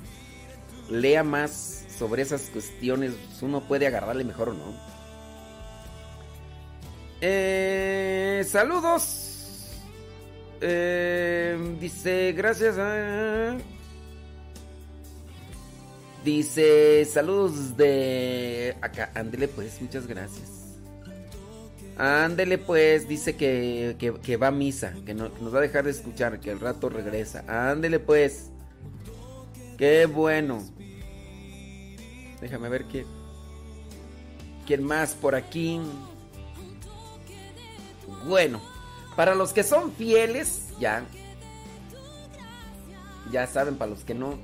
lea 0.88 1.24
más 1.24 1.84
sobre 1.98 2.22
esas 2.22 2.42
cuestiones, 2.42 3.12
uno 3.40 3.66
puede 3.66 3.88
agarrarle 3.88 4.22
mejor 4.22 4.50
o 4.50 4.52
no. 4.52 4.72
Eh, 7.20 8.46
saludos. 8.48 9.72
Eh, 10.60 11.76
dice, 11.80 12.34
gracias 12.36 12.78
a... 12.78 13.56
Dice, 16.24 17.04
saludos 17.04 17.76
de 17.76 18.76
acá. 18.80 19.10
Ándele 19.16 19.48
pues, 19.48 19.82
muchas 19.82 20.06
gracias. 20.06 20.61
Ándele 21.98 22.58
pues, 22.58 23.06
dice 23.06 23.36
que, 23.36 23.96
que, 23.98 24.36
va 24.36 24.48
a 24.48 24.50
misa, 24.50 24.94
que, 25.04 25.14
no, 25.14 25.28
nos 25.40 25.54
va 25.54 25.58
a 25.58 25.62
dejar 25.62 25.84
de 25.84 25.90
escuchar, 25.90 26.40
que 26.40 26.50
al 26.50 26.60
rato 26.60 26.88
regresa. 26.88 27.44
Ándele 27.70 27.98
pues. 27.98 28.50
Qué 29.78 30.06
bueno. 30.06 30.62
Déjame 32.40 32.68
ver 32.68 32.84
qué. 32.86 33.04
¿Quién 34.66 34.82
más 34.82 35.14
por 35.14 35.34
aquí? 35.34 35.80
Bueno. 38.26 38.60
Para 39.16 39.34
los 39.34 39.52
que 39.52 39.62
son 39.62 39.92
fieles, 39.92 40.68
ya. 40.80 41.04
Ya 43.30 43.46
saben, 43.46 43.76
para 43.76 43.90
los 43.90 44.04
que 44.04 44.14
no, 44.14 44.38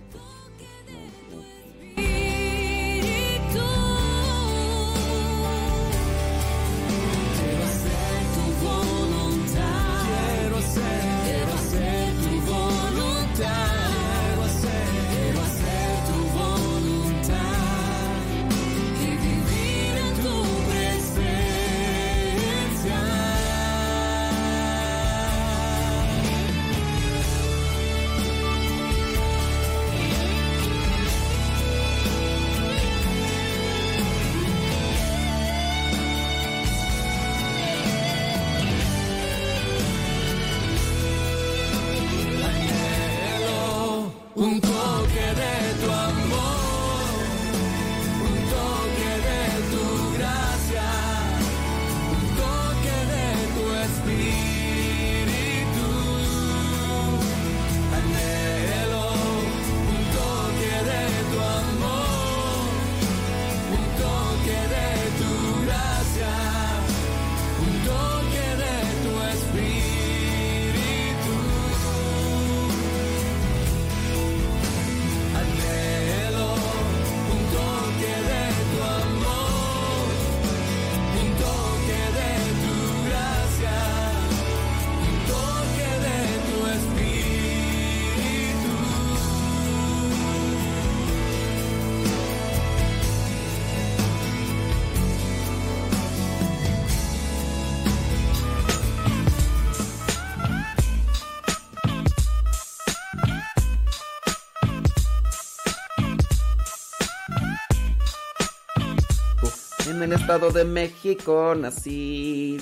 en 110.09 110.15
Estado 110.15 110.51
de 110.51 110.65
México 110.65 111.55
nací. 111.55 112.59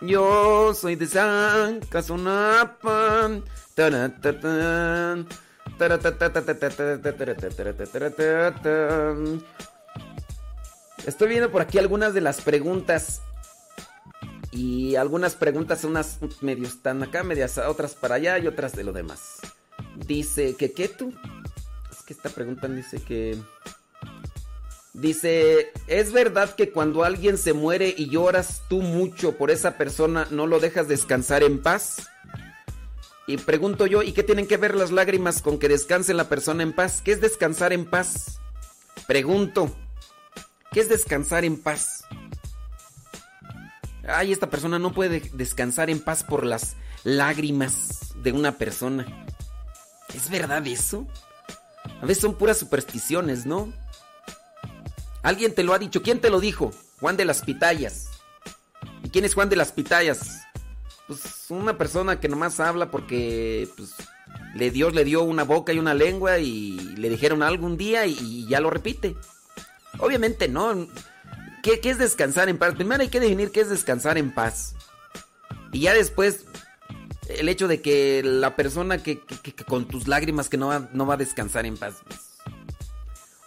Yo 0.00 0.74
soy 0.74 0.96
de 0.96 1.06
San 1.06 1.78
Casonapan. 1.78 3.44
Estoy 11.06 11.28
viendo 11.28 11.52
por 11.52 11.62
aquí 11.62 11.78
algunas 11.78 12.14
de 12.14 12.20
las 12.20 12.40
preguntas. 12.40 13.22
Y 14.50 14.96
algunas 14.96 15.36
preguntas, 15.36 15.84
unas 15.84 16.18
medio 16.40 16.66
están 16.66 17.00
acá, 17.04 17.22
medias 17.22 17.58
otras 17.58 17.94
para 17.94 18.16
allá 18.16 18.40
y 18.40 18.48
otras 18.48 18.72
de 18.72 18.82
lo 18.82 18.92
demás. 18.92 19.38
Dice 20.04 20.56
que 20.56 20.72
qué 20.72 20.88
tú. 20.88 21.14
Es 21.92 22.02
que 22.02 22.12
esta 22.12 22.28
pregunta 22.28 22.66
dice 22.66 23.00
que. 23.00 23.38
Dice, 24.94 25.72
¿es 25.86 26.12
verdad 26.12 26.54
que 26.54 26.70
cuando 26.70 27.02
alguien 27.02 27.38
se 27.38 27.54
muere 27.54 27.94
y 27.96 28.10
lloras 28.10 28.62
tú 28.68 28.82
mucho 28.82 29.38
por 29.38 29.50
esa 29.50 29.78
persona, 29.78 30.26
no 30.30 30.46
lo 30.46 30.60
dejas 30.60 30.86
descansar 30.86 31.42
en 31.42 31.62
paz? 31.62 32.08
Y 33.26 33.38
pregunto 33.38 33.86
yo, 33.86 34.02
¿y 34.02 34.12
qué 34.12 34.22
tienen 34.22 34.46
que 34.46 34.58
ver 34.58 34.74
las 34.74 34.90
lágrimas 34.90 35.40
con 35.40 35.58
que 35.58 35.68
descanse 35.68 36.12
la 36.12 36.28
persona 36.28 36.62
en 36.62 36.74
paz? 36.74 37.00
¿Qué 37.02 37.12
es 37.12 37.22
descansar 37.22 37.72
en 37.72 37.86
paz? 37.86 38.38
Pregunto, 39.06 39.74
¿qué 40.72 40.80
es 40.80 40.90
descansar 40.90 41.46
en 41.46 41.62
paz? 41.62 42.04
Ay, 44.06 44.32
esta 44.32 44.50
persona 44.50 44.78
no 44.78 44.92
puede 44.92 45.30
descansar 45.32 45.88
en 45.88 46.00
paz 46.00 46.22
por 46.22 46.44
las 46.44 46.76
lágrimas 47.04 48.12
de 48.22 48.32
una 48.32 48.58
persona. 48.58 49.06
¿Es 50.14 50.28
verdad 50.28 50.66
eso? 50.66 51.06
A 52.02 52.04
veces 52.04 52.20
son 52.20 52.36
puras 52.36 52.58
supersticiones, 52.58 53.46
¿no? 53.46 53.72
Alguien 55.22 55.54
te 55.54 55.62
lo 55.62 55.74
ha 55.74 55.78
dicho. 55.78 56.02
¿Quién 56.02 56.20
te 56.20 56.30
lo 56.30 56.40
dijo? 56.40 56.72
Juan 57.00 57.16
de 57.16 57.24
las 57.24 57.42
Pitayas. 57.42 58.08
¿Y 59.04 59.10
quién 59.10 59.24
es 59.24 59.34
Juan 59.34 59.48
de 59.48 59.56
las 59.56 59.72
Pitayas? 59.72 60.42
Pues 61.06 61.46
una 61.48 61.78
persona 61.78 62.20
que 62.20 62.28
nomás 62.28 62.60
habla 62.60 62.90
porque 62.90 63.68
pues, 63.76 63.94
le 64.54 64.70
Dios 64.70 64.94
le 64.94 65.04
dio 65.04 65.22
una 65.22 65.44
boca 65.44 65.72
y 65.72 65.78
una 65.78 65.94
lengua 65.94 66.38
y 66.38 66.72
le 66.96 67.08
dijeron 67.08 67.42
algo 67.42 67.66
un 67.66 67.76
día 67.76 68.06
y, 68.06 68.46
ya 68.46 68.60
lo 68.60 68.70
repite. 68.70 69.16
Obviamente 69.98 70.48
no. 70.48 70.88
¿Qué, 71.62 71.80
¿Qué 71.80 71.90
es 71.90 71.98
descansar 71.98 72.48
en 72.48 72.58
paz? 72.58 72.74
Primero 72.74 73.02
hay 73.02 73.08
que 73.08 73.20
definir 73.20 73.50
qué 73.50 73.60
es 73.60 73.70
descansar 73.70 74.18
en 74.18 74.32
paz. 74.32 74.74
Y 75.72 75.80
ya 75.80 75.94
después 75.94 76.44
el 77.28 77.48
hecho 77.48 77.68
de 77.68 77.80
que 77.80 78.22
la 78.24 78.56
persona 78.56 79.02
que 79.02 79.20
con 79.66 79.86
tus 79.86 80.08
lágrimas 80.08 80.48
que 80.48 80.56
no 80.56 80.68
va, 80.68 80.88
no 80.92 81.06
va 81.06 81.14
a 81.14 81.18
descansar 81.18 81.66
en 81.66 81.76
paz. 81.76 81.96
pues, 82.06 82.20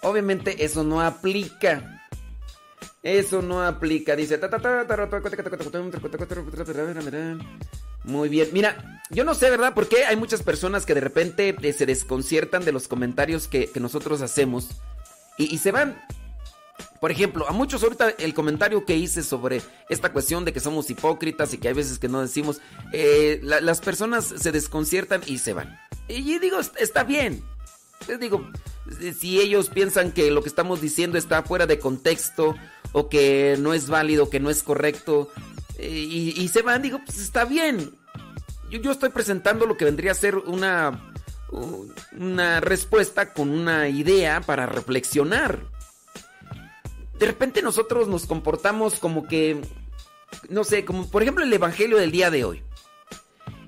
Obviamente 0.05 0.63
eso 0.63 0.83
no 0.83 1.01
aplica. 1.01 2.01
Eso 3.01 3.41
no 3.41 3.63
aplica. 3.63 4.15
Dice. 4.15 4.39
Muy 8.03 8.29
bien. 8.29 8.49
Mira, 8.51 9.01
yo 9.09 9.23
no 9.23 9.33
sé, 9.33 9.49
¿verdad? 9.49 9.73
por 9.73 9.87
qué 9.87 10.05
hay 10.05 10.15
muchas 10.15 10.43
personas 10.43 10.85
que 10.85 10.93
de 10.93 11.01
repente 11.01 11.55
eh, 11.59 11.73
se 11.73 11.85
desconciertan 11.87 12.63
de 12.63 12.71
los 12.71 12.87
comentarios 12.87 13.47
que, 13.47 13.71
nosotros 13.79 14.21
hacemos 14.21 14.69
y, 15.37 15.57
se 15.57 15.71
van. 15.71 15.99
Por 17.01 17.11
ejemplo, 17.11 17.47
a 17.47 17.51
muchos 17.51 17.83
ahorita 17.83 18.11
el 18.19 18.33
comentario 18.33 18.85
que 18.85 18.95
hice 18.95 19.23
sobre 19.23 19.61
esta 19.89 20.11
cuestión 20.11 20.45
de 20.45 20.53
que 20.53 20.59
somos 20.59 20.89
hipócritas 20.89 21.53
y 21.53 21.57
que 21.57 21.67
hay 21.69 21.73
veces 21.73 21.99
que 21.99 22.07
no 22.07 22.21
decimos, 22.21 22.61
eh, 22.93 23.39
la- 23.43 23.61
las 23.61 23.81
personas 23.81 24.25
se 24.25 24.51
desconciertan 24.51 25.21
y 25.25 25.39
se 25.39 25.53
van. 25.53 25.79
Y 26.07 26.37
digo, 26.39 26.59
est- 26.59 26.75
está 26.79 27.03
bien. 27.03 27.43
Les 28.07 28.19
digo, 28.19 28.47
si 29.17 29.39
ellos 29.39 29.69
piensan 29.69 30.11
que 30.11 30.31
lo 30.31 30.41
que 30.41 30.49
estamos 30.49 30.81
diciendo 30.81 31.17
está 31.17 31.43
fuera 31.43 31.65
de 31.65 31.79
contexto 31.79 32.55
o 32.91 33.09
que 33.09 33.57
no 33.59 33.73
es 33.73 33.89
válido, 33.89 34.29
que 34.29 34.39
no 34.39 34.49
es 34.49 34.63
correcto, 34.63 35.29
eh, 35.77 35.89
y, 35.89 36.47
se 36.47 36.61
van, 36.61 36.81
digo, 36.81 36.99
pues 37.05 37.19
está 37.19 37.45
bien. 37.45 37.91
Yo, 38.69 38.79
yo 38.79 38.91
estoy 38.91 39.09
presentando 39.09 39.65
lo 39.65 39.77
que 39.77 39.85
vendría 39.85 40.11
a 40.11 40.15
ser 40.15 40.37
una, 40.37 41.13
una 42.17 42.61
respuesta 42.61 43.33
con 43.33 43.49
una 43.49 43.89
idea 43.89 44.41
para 44.41 44.65
reflexionar. 44.65 45.59
De 47.19 47.25
repente 47.25 47.61
nosotros 47.61 48.07
nos 48.07 48.25
comportamos 48.25 48.95
como 48.95 49.27
que, 49.27 49.61
no 50.49 50.63
sé, 50.63 50.85
como 50.85 51.09
por 51.09 51.21
ejemplo 51.21 51.43
el 51.43 51.53
Evangelio 51.53 51.97
del 51.97 52.11
día 52.11 52.29
de 52.29 52.45
hoy. 52.45 52.63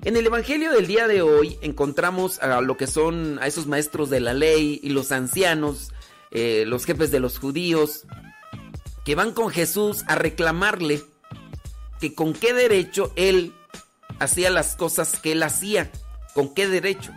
En 0.04 0.16
el 0.16 0.26
Evangelio 0.26 0.72
del 0.72 0.86
día 0.86 1.08
de 1.08 1.22
hoy 1.22 1.58
encontramos 1.60 2.38
a 2.38 2.60
lo 2.60 2.76
que 2.76 2.86
son 2.86 3.38
a 3.40 3.48
esos 3.48 3.66
maestros 3.66 4.10
de 4.10 4.20
la 4.20 4.32
ley 4.32 4.78
y 4.82 4.90
los 4.90 5.10
ancianos, 5.10 5.90
eh, 6.30 6.64
los 6.66 6.84
jefes 6.84 7.10
de 7.10 7.18
los 7.18 7.38
judíos, 7.38 8.04
que 9.04 9.16
van 9.16 9.32
con 9.32 9.50
Jesús 9.50 10.04
a 10.06 10.14
reclamarle 10.14 11.02
que 12.00 12.14
con 12.14 12.32
qué 12.32 12.52
derecho 12.52 13.12
él 13.16 13.54
hacía 14.20 14.50
las 14.50 14.76
cosas 14.76 15.18
que 15.18 15.32
él 15.32 15.42
hacía, 15.42 15.90
con 16.32 16.54
qué 16.54 16.68
derecho. 16.68 17.12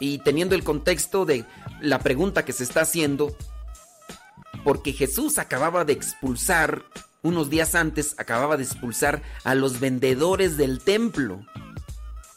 Y 0.00 0.18
teniendo 0.18 0.56
el 0.56 0.64
contexto 0.64 1.24
de 1.24 1.44
la 1.80 2.00
pregunta 2.00 2.44
que 2.44 2.52
se 2.52 2.64
está 2.64 2.80
haciendo, 2.80 3.36
porque 4.64 4.92
Jesús 4.92 5.38
acababa 5.38 5.84
de 5.84 5.92
expulsar, 5.92 6.84
unos 7.22 7.48
días 7.48 7.74
antes, 7.74 8.16
acababa 8.18 8.56
de 8.56 8.64
expulsar 8.64 9.22
a 9.44 9.54
los 9.54 9.78
vendedores 9.78 10.56
del 10.56 10.80
templo 10.80 11.46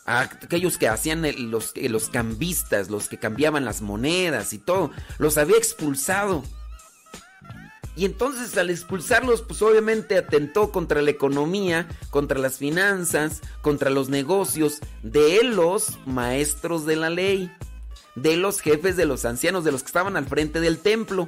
aquellos 0.10 0.78
que 0.78 0.88
hacían 0.88 1.24
los, 1.52 1.74
eh, 1.76 1.90
los 1.90 2.10
cambistas, 2.10 2.90
los 2.90 3.10
que 3.10 3.20
cambiaban 3.20 3.66
las 3.66 3.82
monedas 3.82 4.54
y 4.54 4.58
todo, 4.58 4.92
los 5.20 5.38
había 5.38 5.58
expulsado. 5.58 6.44
Y 7.96 8.06
entonces 8.06 8.58
al 8.58 8.70
expulsarlos, 8.70 9.42
pues 9.42 9.62
obviamente 9.62 10.18
atentó 10.18 10.72
contra 10.72 11.02
la 11.02 11.12
economía, 11.12 11.88
contra 12.10 12.40
las 12.40 12.58
finanzas, 12.58 13.42
contra 13.62 13.90
los 13.90 14.08
negocios 14.08 14.80
de 15.04 15.44
los 15.44 16.00
maestros 16.06 16.86
de 16.86 16.96
la 16.96 17.10
ley, 17.10 17.52
de 18.16 18.38
los 18.38 18.62
jefes 18.62 18.96
de 18.96 19.06
los 19.06 19.26
ancianos, 19.26 19.66
de 19.66 19.74
los 19.74 19.84
que 19.84 19.88
estaban 19.88 20.16
al 20.16 20.28
frente 20.28 20.62
del 20.62 20.80
templo. 20.80 21.28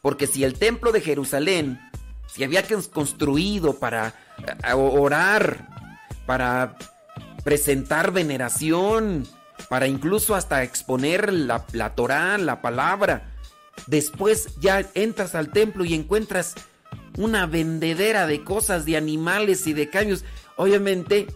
Porque 0.00 0.26
si 0.26 0.42
el 0.42 0.54
templo 0.58 0.90
de 0.90 1.02
Jerusalén 1.02 1.80
se 2.26 2.44
había 2.44 2.66
cons- 2.66 2.88
construido 2.90 3.78
para 3.78 4.14
eh, 4.38 4.72
orar, 4.72 5.68
para 6.24 6.76
presentar 7.46 8.10
veneración, 8.10 9.24
para 9.68 9.86
incluso 9.86 10.34
hasta 10.34 10.64
exponer 10.64 11.32
la, 11.32 11.64
la 11.70 11.94
Torah, 11.94 12.38
la 12.38 12.60
palabra. 12.60 13.30
Después 13.86 14.48
ya 14.58 14.84
entras 14.94 15.36
al 15.36 15.52
templo 15.52 15.84
y 15.84 15.94
encuentras 15.94 16.56
una 17.16 17.46
vendedera 17.46 18.26
de 18.26 18.42
cosas, 18.42 18.84
de 18.84 18.96
animales 18.96 19.68
y 19.68 19.74
de 19.74 19.88
cambios. 19.88 20.24
Obviamente 20.56 21.28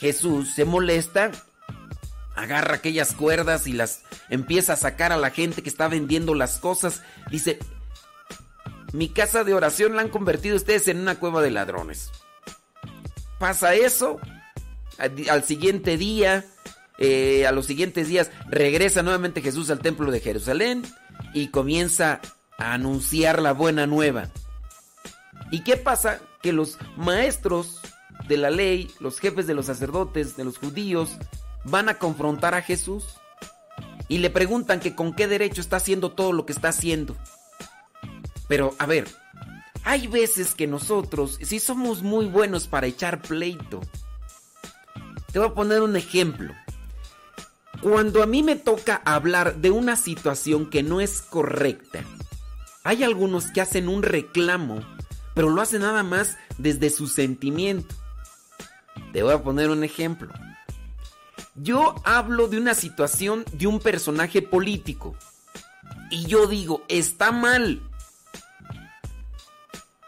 Jesús 0.00 0.52
se 0.52 0.64
molesta, 0.64 1.30
agarra 2.34 2.74
aquellas 2.74 3.14
cuerdas 3.14 3.68
y 3.68 3.72
las 3.72 4.02
empieza 4.30 4.72
a 4.72 4.76
sacar 4.76 5.12
a 5.12 5.16
la 5.16 5.30
gente 5.30 5.62
que 5.62 5.68
está 5.68 5.86
vendiendo 5.86 6.34
las 6.34 6.58
cosas. 6.58 7.04
Dice, 7.30 7.60
mi 8.92 9.08
casa 9.08 9.44
de 9.44 9.54
oración 9.54 9.94
la 9.94 10.02
han 10.02 10.08
convertido 10.08 10.56
ustedes 10.56 10.88
en 10.88 10.98
una 10.98 11.20
cueva 11.20 11.40
de 11.40 11.52
ladrones. 11.52 12.10
Pasa 13.38 13.76
eso, 13.76 14.18
al, 15.00 15.44
siguiente 15.44 15.96
día 15.96 16.44
eh, 16.98 17.46
a 17.46 17.52
los 17.52 17.66
siguientes 17.66 18.08
días 18.08 18.30
regresa 18.48 19.02
nuevamente 19.02 19.40
Jesús 19.40 19.70
al 19.70 19.80
templo 19.80 20.10
de 20.10 20.20
Jerusalén 20.20 20.82
y 21.32 21.48
comienza 21.48 22.20
a 22.58 22.74
anunciar 22.74 23.40
la 23.40 23.52
buena 23.52 23.86
nueva. 23.86 24.28
¿Y 25.50 25.64
qué 25.64 25.76
pasa? 25.76 26.20
Que 26.42 26.52
los 26.52 26.78
maestros 26.96 27.80
de 28.28 28.36
la 28.36 28.50
ley, 28.50 28.90
los 29.00 29.18
jefes 29.18 29.46
de 29.46 29.54
los 29.54 29.66
sacerdotes, 29.66 30.36
de 30.36 30.44
los 30.44 30.58
judíos, 30.58 31.16
van 31.64 31.88
a 31.88 31.98
confrontar 31.98 32.54
a 32.54 32.62
Jesús 32.62 33.04
y 34.08 34.18
le 34.18 34.30
preguntan 34.30 34.80
que 34.80 34.94
con 34.94 35.14
qué 35.14 35.26
derecho 35.26 35.60
está 35.60 35.76
haciendo 35.76 36.12
todo 36.12 36.32
lo 36.32 36.46
que 36.46 36.52
está 36.52 36.68
haciendo. 36.68 37.16
Pero, 38.48 38.74
a 38.78 38.86
ver, 38.86 39.08
hay 39.84 40.06
veces 40.06 40.54
que 40.54 40.66
nosotros, 40.66 41.38
si 41.42 41.60
somos 41.60 42.02
muy 42.02 42.26
buenos 42.26 42.66
para 42.66 42.86
echar 42.86 43.22
pleito, 43.22 43.80
te 45.32 45.38
voy 45.38 45.48
a 45.48 45.54
poner 45.54 45.82
un 45.82 45.96
ejemplo. 45.96 46.54
Cuando 47.80 48.22
a 48.22 48.26
mí 48.26 48.42
me 48.42 48.56
toca 48.56 49.00
hablar 49.04 49.56
de 49.56 49.70
una 49.70 49.96
situación 49.96 50.68
que 50.68 50.82
no 50.82 51.00
es 51.00 51.22
correcta, 51.22 52.04
hay 52.84 53.04
algunos 53.04 53.46
que 53.46 53.60
hacen 53.60 53.88
un 53.88 54.02
reclamo, 54.02 54.80
pero 55.34 55.50
lo 55.50 55.62
hacen 55.62 55.82
nada 55.82 56.02
más 56.02 56.36
desde 56.58 56.90
su 56.90 57.06
sentimiento. 57.06 57.94
Te 59.12 59.22
voy 59.22 59.32
a 59.32 59.42
poner 59.42 59.70
un 59.70 59.84
ejemplo. 59.84 60.30
Yo 61.54 61.94
hablo 62.04 62.48
de 62.48 62.58
una 62.58 62.74
situación 62.74 63.44
de 63.52 63.66
un 63.66 63.80
personaje 63.80 64.42
político 64.42 65.14
y 66.10 66.26
yo 66.26 66.46
digo, 66.46 66.84
está 66.88 67.32
mal. 67.32 67.80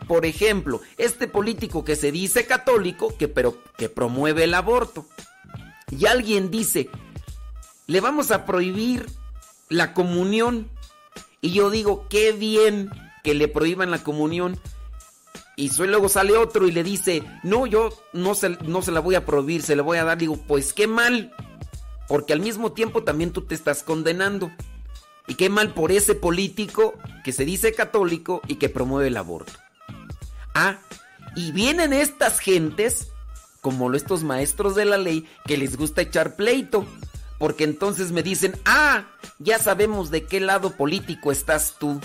Por 0.06 0.26
ejemplo, 0.26 0.80
este 0.98 1.28
político 1.28 1.84
que 1.84 1.96
se 1.96 2.12
dice 2.12 2.46
católico, 2.46 3.16
que 3.16 3.28
pero 3.28 3.62
que 3.76 3.88
promueve 3.88 4.44
el 4.44 4.54
aborto. 4.54 5.06
Y 5.90 6.06
alguien 6.06 6.50
dice, 6.50 6.88
le 7.86 8.00
vamos 8.00 8.30
a 8.30 8.46
prohibir 8.46 9.06
la 9.68 9.94
comunión. 9.94 10.68
Y 11.40 11.52
yo 11.52 11.70
digo, 11.70 12.06
qué 12.08 12.32
bien 12.32 12.90
que 13.22 13.34
le 13.34 13.48
prohíban 13.48 13.90
la 13.90 14.02
comunión. 14.02 14.58
Y 15.56 15.70
luego 15.76 16.08
sale 16.08 16.36
otro 16.36 16.66
y 16.66 16.72
le 16.72 16.82
dice, 16.82 17.22
no, 17.42 17.66
yo 17.66 17.90
no 18.12 18.34
se, 18.34 18.50
no 18.64 18.82
se 18.82 18.92
la 18.92 19.00
voy 19.00 19.14
a 19.14 19.26
prohibir, 19.26 19.62
se 19.62 19.76
la 19.76 19.82
voy 19.82 19.98
a 19.98 20.04
dar. 20.04 20.18
Digo, 20.18 20.36
pues 20.36 20.72
qué 20.72 20.86
mal. 20.86 21.32
Porque 22.08 22.32
al 22.32 22.40
mismo 22.40 22.72
tiempo 22.72 23.04
también 23.04 23.32
tú 23.32 23.42
te 23.42 23.54
estás 23.54 23.82
condenando. 23.82 24.50
Y 25.28 25.34
qué 25.34 25.50
mal 25.50 25.72
por 25.72 25.92
ese 25.92 26.14
político 26.14 26.94
que 27.24 27.32
se 27.32 27.44
dice 27.44 27.74
católico 27.74 28.40
y 28.48 28.56
que 28.56 28.68
promueve 28.68 29.08
el 29.08 29.16
aborto. 29.16 29.52
Ah, 30.54 30.78
y 31.34 31.52
vienen 31.52 31.92
estas 31.92 32.38
gentes, 32.40 33.08
como 33.60 33.92
estos 33.94 34.22
maestros 34.22 34.74
de 34.74 34.84
la 34.84 34.98
ley, 34.98 35.28
que 35.46 35.56
les 35.56 35.76
gusta 35.76 36.02
echar 36.02 36.36
pleito. 36.36 36.86
Porque 37.38 37.64
entonces 37.64 38.12
me 38.12 38.22
dicen, 38.22 38.54
ah, 38.64 39.06
ya 39.38 39.58
sabemos 39.58 40.10
de 40.10 40.24
qué 40.26 40.40
lado 40.40 40.76
político 40.76 41.32
estás 41.32 41.76
tú. 41.78 42.00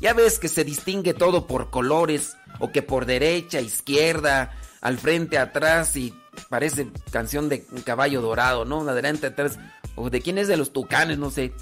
Ya 0.00 0.12
ves 0.12 0.38
que 0.38 0.48
se 0.48 0.64
distingue 0.64 1.14
todo 1.14 1.46
por 1.46 1.70
colores, 1.70 2.36
o 2.60 2.70
que 2.70 2.82
por 2.82 3.06
derecha, 3.06 3.60
izquierda, 3.60 4.54
al 4.80 4.98
frente, 4.98 5.38
atrás, 5.38 5.96
y 5.96 6.14
parece 6.48 6.88
canción 7.10 7.48
de 7.48 7.66
un 7.72 7.82
caballo 7.82 8.20
dorado, 8.20 8.64
¿no? 8.64 8.88
Adelante, 8.88 9.28
atrás, 9.28 9.58
o 9.96 10.10
de 10.10 10.20
quién 10.20 10.38
es 10.38 10.48
de 10.48 10.56
los 10.56 10.72
tucanes, 10.72 11.18
no 11.18 11.30
sé. 11.30 11.52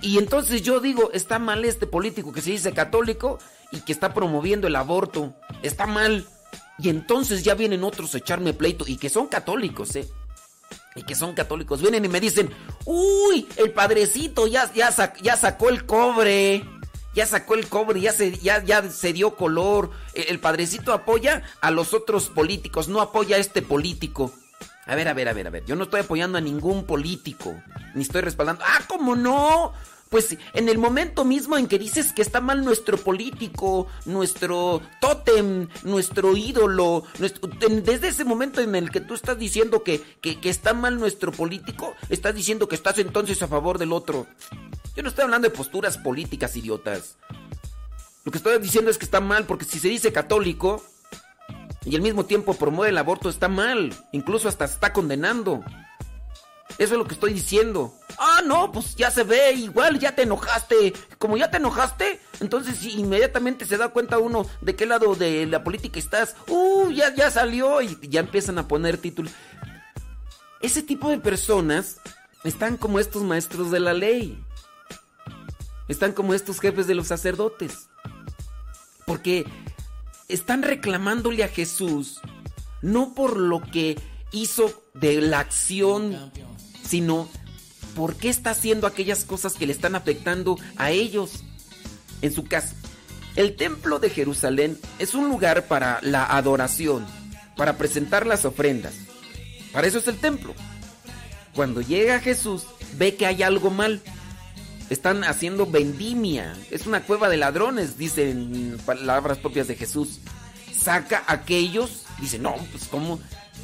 Y 0.00 0.18
entonces 0.18 0.62
yo 0.62 0.80
digo, 0.80 1.10
está 1.12 1.38
mal 1.38 1.64
este 1.64 1.86
político 1.86 2.32
que 2.32 2.40
se 2.40 2.50
dice 2.50 2.72
católico 2.72 3.38
y 3.72 3.80
que 3.80 3.92
está 3.92 4.14
promoviendo 4.14 4.68
el 4.68 4.76
aborto. 4.76 5.34
Está 5.62 5.86
mal. 5.86 6.26
Y 6.78 6.88
entonces 6.88 7.42
ya 7.42 7.54
vienen 7.54 7.84
otros 7.84 8.14
a 8.14 8.18
echarme 8.18 8.52
pleito 8.52 8.84
y 8.86 8.96
que 8.96 9.08
son 9.08 9.26
católicos, 9.26 9.96
¿eh? 9.96 10.08
Y 10.94 11.02
que 11.04 11.14
son 11.14 11.34
católicos. 11.34 11.80
Vienen 11.80 12.04
y 12.04 12.08
me 12.08 12.20
dicen, 12.20 12.50
uy, 12.84 13.48
el 13.56 13.72
padrecito 13.72 14.46
ya, 14.46 14.70
ya, 14.72 14.90
ya 15.20 15.36
sacó 15.36 15.68
el 15.70 15.86
cobre. 15.86 16.64
Ya 17.14 17.26
sacó 17.26 17.54
el 17.54 17.68
cobre, 17.68 18.00
ya 18.00 18.12
se, 18.12 18.38
ya, 18.38 18.64
ya 18.64 18.88
se 18.90 19.12
dio 19.12 19.36
color. 19.36 19.90
El, 20.14 20.24
el 20.28 20.40
padrecito 20.40 20.92
apoya 20.92 21.42
a 21.60 21.70
los 21.70 21.92
otros 21.92 22.28
políticos, 22.30 22.88
no 22.88 23.00
apoya 23.00 23.36
a 23.36 23.38
este 23.38 23.60
político. 23.60 24.32
A 24.86 24.94
ver, 24.94 25.08
a 25.08 25.14
ver, 25.14 25.28
a 25.28 25.32
ver, 25.32 25.46
a 25.46 25.50
ver. 25.50 25.64
Yo 25.64 25.76
no 25.76 25.84
estoy 25.84 26.00
apoyando 26.00 26.38
a 26.38 26.40
ningún 26.40 26.84
político. 26.84 27.54
Ni 27.94 28.02
estoy 28.02 28.22
respaldando. 28.22 28.64
¡Ah, 28.66 28.80
cómo 28.88 29.14
no! 29.14 29.72
Pues 30.12 30.36
en 30.52 30.68
el 30.68 30.76
momento 30.76 31.24
mismo 31.24 31.56
en 31.56 31.66
que 31.66 31.78
dices 31.78 32.12
que 32.12 32.20
está 32.20 32.42
mal 32.42 32.62
nuestro 32.66 32.98
político, 32.98 33.86
nuestro 34.04 34.82
tótem, 35.00 35.68
nuestro 35.84 36.36
ídolo, 36.36 37.04
desde 37.82 38.08
ese 38.08 38.22
momento 38.22 38.60
en 38.60 38.74
el 38.74 38.90
que 38.90 39.00
tú 39.00 39.14
estás 39.14 39.38
diciendo 39.38 39.82
que, 39.82 40.02
que, 40.20 40.38
que 40.38 40.50
está 40.50 40.74
mal 40.74 40.98
nuestro 40.98 41.32
político, 41.32 41.94
estás 42.10 42.34
diciendo 42.34 42.68
que 42.68 42.74
estás 42.74 42.98
entonces 42.98 43.42
a 43.42 43.48
favor 43.48 43.78
del 43.78 43.94
otro. 43.94 44.26
Yo 44.94 45.02
no 45.02 45.08
estoy 45.08 45.24
hablando 45.24 45.48
de 45.48 45.56
posturas 45.56 45.96
políticas, 45.96 46.54
idiotas. 46.58 47.16
Lo 48.24 48.30
que 48.30 48.36
estoy 48.36 48.58
diciendo 48.58 48.90
es 48.90 48.98
que 48.98 49.06
está 49.06 49.22
mal 49.22 49.46
porque 49.46 49.64
si 49.64 49.78
se 49.78 49.88
dice 49.88 50.12
católico, 50.12 50.84
y 51.86 51.96
al 51.96 52.02
mismo 52.02 52.26
tiempo 52.26 52.52
promueve 52.52 52.90
el 52.90 52.98
aborto 52.98 53.30
está 53.30 53.48
mal, 53.48 53.94
incluso 54.12 54.46
hasta 54.46 54.66
está 54.66 54.92
condenando. 54.92 55.64
Eso 56.78 56.94
es 56.94 56.98
lo 56.98 57.04
que 57.06 57.14
estoy 57.14 57.32
diciendo. 57.32 57.94
Ah, 58.18 58.40
no, 58.44 58.72
pues 58.72 58.96
ya 58.96 59.10
se 59.10 59.24
ve, 59.24 59.52
igual 59.52 59.98
ya 59.98 60.14
te 60.14 60.22
enojaste. 60.22 60.92
Como 61.18 61.36
ya 61.36 61.50
te 61.50 61.58
enojaste, 61.58 62.20
entonces 62.40 62.82
inmediatamente 62.84 63.66
se 63.66 63.76
da 63.76 63.88
cuenta 63.88 64.18
uno 64.18 64.46
de 64.60 64.74
qué 64.74 64.86
lado 64.86 65.14
de 65.14 65.46
la 65.46 65.64
política 65.64 65.98
estás. 65.98 66.36
Uh, 66.48 66.90
ya, 66.90 67.14
ya 67.14 67.30
salió 67.30 67.80
y 67.82 67.98
ya 68.08 68.20
empiezan 68.20 68.58
a 68.58 68.68
poner 68.68 68.98
títulos. 68.98 69.32
Ese 70.60 70.82
tipo 70.82 71.10
de 71.10 71.18
personas 71.18 71.96
están 72.44 72.76
como 72.76 72.98
estos 72.98 73.22
maestros 73.22 73.70
de 73.70 73.80
la 73.80 73.92
ley. 73.92 74.42
Están 75.88 76.12
como 76.12 76.34
estos 76.34 76.60
jefes 76.60 76.86
de 76.86 76.94
los 76.94 77.08
sacerdotes. 77.08 77.88
Porque 79.06 79.44
están 80.28 80.62
reclamándole 80.62 81.44
a 81.44 81.48
Jesús 81.48 82.20
no 82.82 83.14
por 83.14 83.36
lo 83.36 83.62
que 83.62 83.96
hizo 84.32 84.84
de 84.94 85.20
la 85.20 85.40
acción, 85.40 86.32
sino 86.92 87.26
por 87.96 88.16
qué 88.16 88.28
está 88.28 88.50
haciendo 88.50 88.86
aquellas 88.86 89.24
cosas 89.24 89.54
que 89.54 89.66
le 89.66 89.72
están 89.72 89.94
afectando 89.94 90.58
a 90.76 90.90
ellos 90.90 91.42
en 92.20 92.34
su 92.34 92.44
casa. 92.44 92.74
El 93.34 93.56
templo 93.56 93.98
de 93.98 94.10
Jerusalén 94.10 94.78
es 94.98 95.14
un 95.14 95.30
lugar 95.30 95.68
para 95.68 96.00
la 96.02 96.26
adoración, 96.26 97.06
para 97.56 97.78
presentar 97.78 98.26
las 98.26 98.44
ofrendas. 98.44 98.92
Para 99.72 99.86
eso 99.86 100.00
es 100.00 100.06
el 100.06 100.18
templo. 100.18 100.54
Cuando 101.54 101.80
llega 101.80 102.20
Jesús, 102.20 102.64
ve 102.98 103.14
que 103.14 103.24
hay 103.24 103.42
algo 103.42 103.70
mal. 103.70 104.02
Están 104.90 105.24
haciendo 105.24 105.64
vendimia. 105.64 106.54
Es 106.70 106.84
una 106.86 107.04
cueva 107.04 107.30
de 107.30 107.38
ladrones, 107.38 107.96
dicen 107.96 108.78
palabras 108.84 109.38
propias 109.38 109.66
de 109.66 109.76
Jesús. 109.76 110.20
Saca 110.78 111.24
a 111.26 111.32
aquellos, 111.32 112.02
dice, 112.20 112.38
no, 112.38 112.54
pues 112.70 112.84
como 112.84 113.18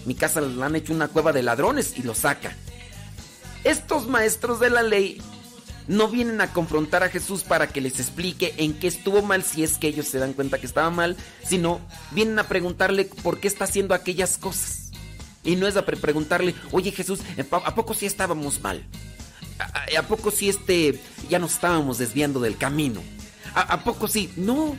mi 0.07 0.15
casa 0.15 0.41
la 0.41 0.65
han 0.65 0.77
hecho 0.77 0.95
una 0.95 1.09
cueva 1.09 1.35
de 1.35 1.43
ladrones 1.43 1.93
y 1.99 2.03
lo 2.03 2.15
saca. 2.15 2.57
Estos 3.65 4.07
maestros 4.07 4.61
de 4.61 4.71
la 4.71 4.83
ley 4.83 5.21
no 5.89 6.09
vienen 6.09 6.41
a 6.41 6.53
confrontar 6.53 7.03
a 7.03 7.09
Jesús 7.09 7.43
para 7.43 7.67
que 7.67 7.81
les 7.81 7.99
explique 7.99 8.55
en 8.59 8.75
qué 8.75 8.87
estuvo 8.87 9.23
mal 9.23 9.43
si 9.43 9.65
es 9.65 9.79
que 9.79 9.89
ellos 9.89 10.07
se 10.07 10.19
dan 10.19 10.35
cuenta 10.35 10.59
que 10.59 10.67
estaba 10.67 10.91
mal, 10.91 11.17
sino 11.45 11.81
vienen 12.13 12.39
a 12.39 12.45
preguntarle 12.47 13.07
por 13.07 13.41
qué 13.41 13.49
está 13.49 13.65
haciendo 13.65 13.95
aquellas 13.95 14.37
cosas. 14.37 14.91
Y 15.45 15.57
no 15.57 15.67
es 15.67 15.77
a 15.77 15.87
preguntarle, 15.87 16.55
oye 16.73 16.91
Jesús, 16.93 17.21
¿a 17.51 17.75
poco 17.75 17.95
sí 17.95 18.07
estábamos 18.07 18.61
mal? 18.61 18.85
¿A, 19.97 20.03
poco 20.03 20.31
sí 20.31 20.49
este 20.49 21.01
ya 21.29 21.39
nos 21.39 21.55
estábamos 21.55 21.99
desviando 21.99 22.39
del 22.39 22.59
camino? 22.59 23.03
¿A, 23.55 23.63
¿A 23.63 23.85
poco 23.85 24.09
sí? 24.09 24.31
No. 24.37 24.77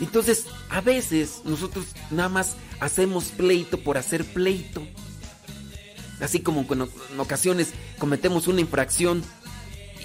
Entonces, 0.00 0.46
a 0.70 0.80
veces 0.80 1.42
nosotros 1.44 1.86
nada 2.10 2.28
más 2.28 2.56
hacemos 2.80 3.24
pleito 3.24 3.78
por 3.78 3.98
hacer 3.98 4.24
pleito. 4.24 4.82
Así 6.22 6.40
como 6.40 6.66
en 6.70 7.20
ocasiones 7.20 7.72
cometemos 7.98 8.46
una 8.48 8.60
infracción. 8.60 9.22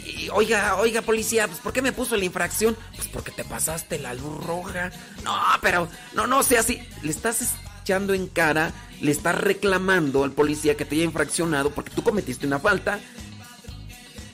Y, 0.05 0.29
oiga, 0.29 0.77
oiga, 0.77 1.01
policía, 1.01 1.47
pues 1.47 1.59
¿por 1.59 1.73
qué 1.73 1.81
me 1.81 1.91
puso 1.91 2.15
la 2.15 2.25
infracción? 2.25 2.77
Pues 2.95 3.07
porque 3.07 3.31
te 3.31 3.43
pasaste 3.43 3.99
la 3.99 4.13
luz 4.13 4.43
roja. 4.45 4.91
No, 5.23 5.35
pero 5.61 5.87
no, 6.13 6.27
no 6.27 6.43
sea 6.43 6.61
así. 6.61 6.79
Le 7.03 7.11
estás 7.11 7.55
echando 7.81 8.13
en 8.13 8.27
cara, 8.27 8.73
le 9.01 9.11
estás 9.11 9.35
reclamando 9.35 10.23
al 10.23 10.31
policía 10.31 10.75
que 10.75 10.85
te 10.85 10.95
haya 10.95 11.03
infraccionado 11.03 11.71
porque 11.71 11.91
tú 11.91 12.03
cometiste 12.03 12.47
una 12.47 12.59
falta 12.59 12.99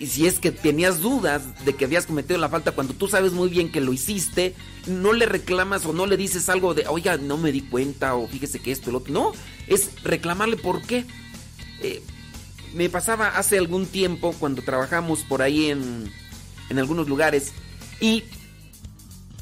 y 0.03 0.07
si 0.07 0.27
es 0.27 0.39
que 0.39 0.51
tenías 0.51 0.99
dudas 0.99 1.43
de 1.63 1.77
que 1.77 1.85
habías 1.85 2.05
cometido 2.05 2.37
la 2.37 2.49
falta 2.49 2.73
cuando 2.73 2.93
tú 2.93 3.07
sabes 3.07 3.31
muy 3.31 3.47
bien 3.47 3.71
que 3.71 3.79
lo 3.79 3.93
hiciste, 3.93 4.53
no 4.85 5.13
le 5.13 5.25
reclamas 5.25 5.85
o 5.85 5.93
no 5.93 6.05
le 6.05 6.17
dices 6.17 6.49
algo 6.49 6.73
de, 6.73 6.85
oiga, 6.87 7.15
no 7.15 7.37
me 7.37 7.53
di 7.53 7.61
cuenta 7.61 8.13
o 8.15 8.27
fíjese 8.27 8.59
que 8.59 8.73
esto, 8.73 8.91
lo 8.91 8.97
otro. 8.97 9.13
No, 9.13 9.31
es 9.67 9.91
reclamarle 10.03 10.57
por 10.57 10.81
qué. 10.81 11.05
Eh, 11.83 12.01
me 12.73 12.89
pasaba 12.89 13.27
hace 13.37 13.57
algún 13.57 13.85
tiempo 13.85 14.33
cuando 14.39 14.63
trabajamos 14.63 15.23
por 15.23 15.41
ahí 15.43 15.69
en, 15.69 16.11
en 16.69 16.79
algunos 16.79 17.07
lugares 17.07 17.53
y 17.99 18.23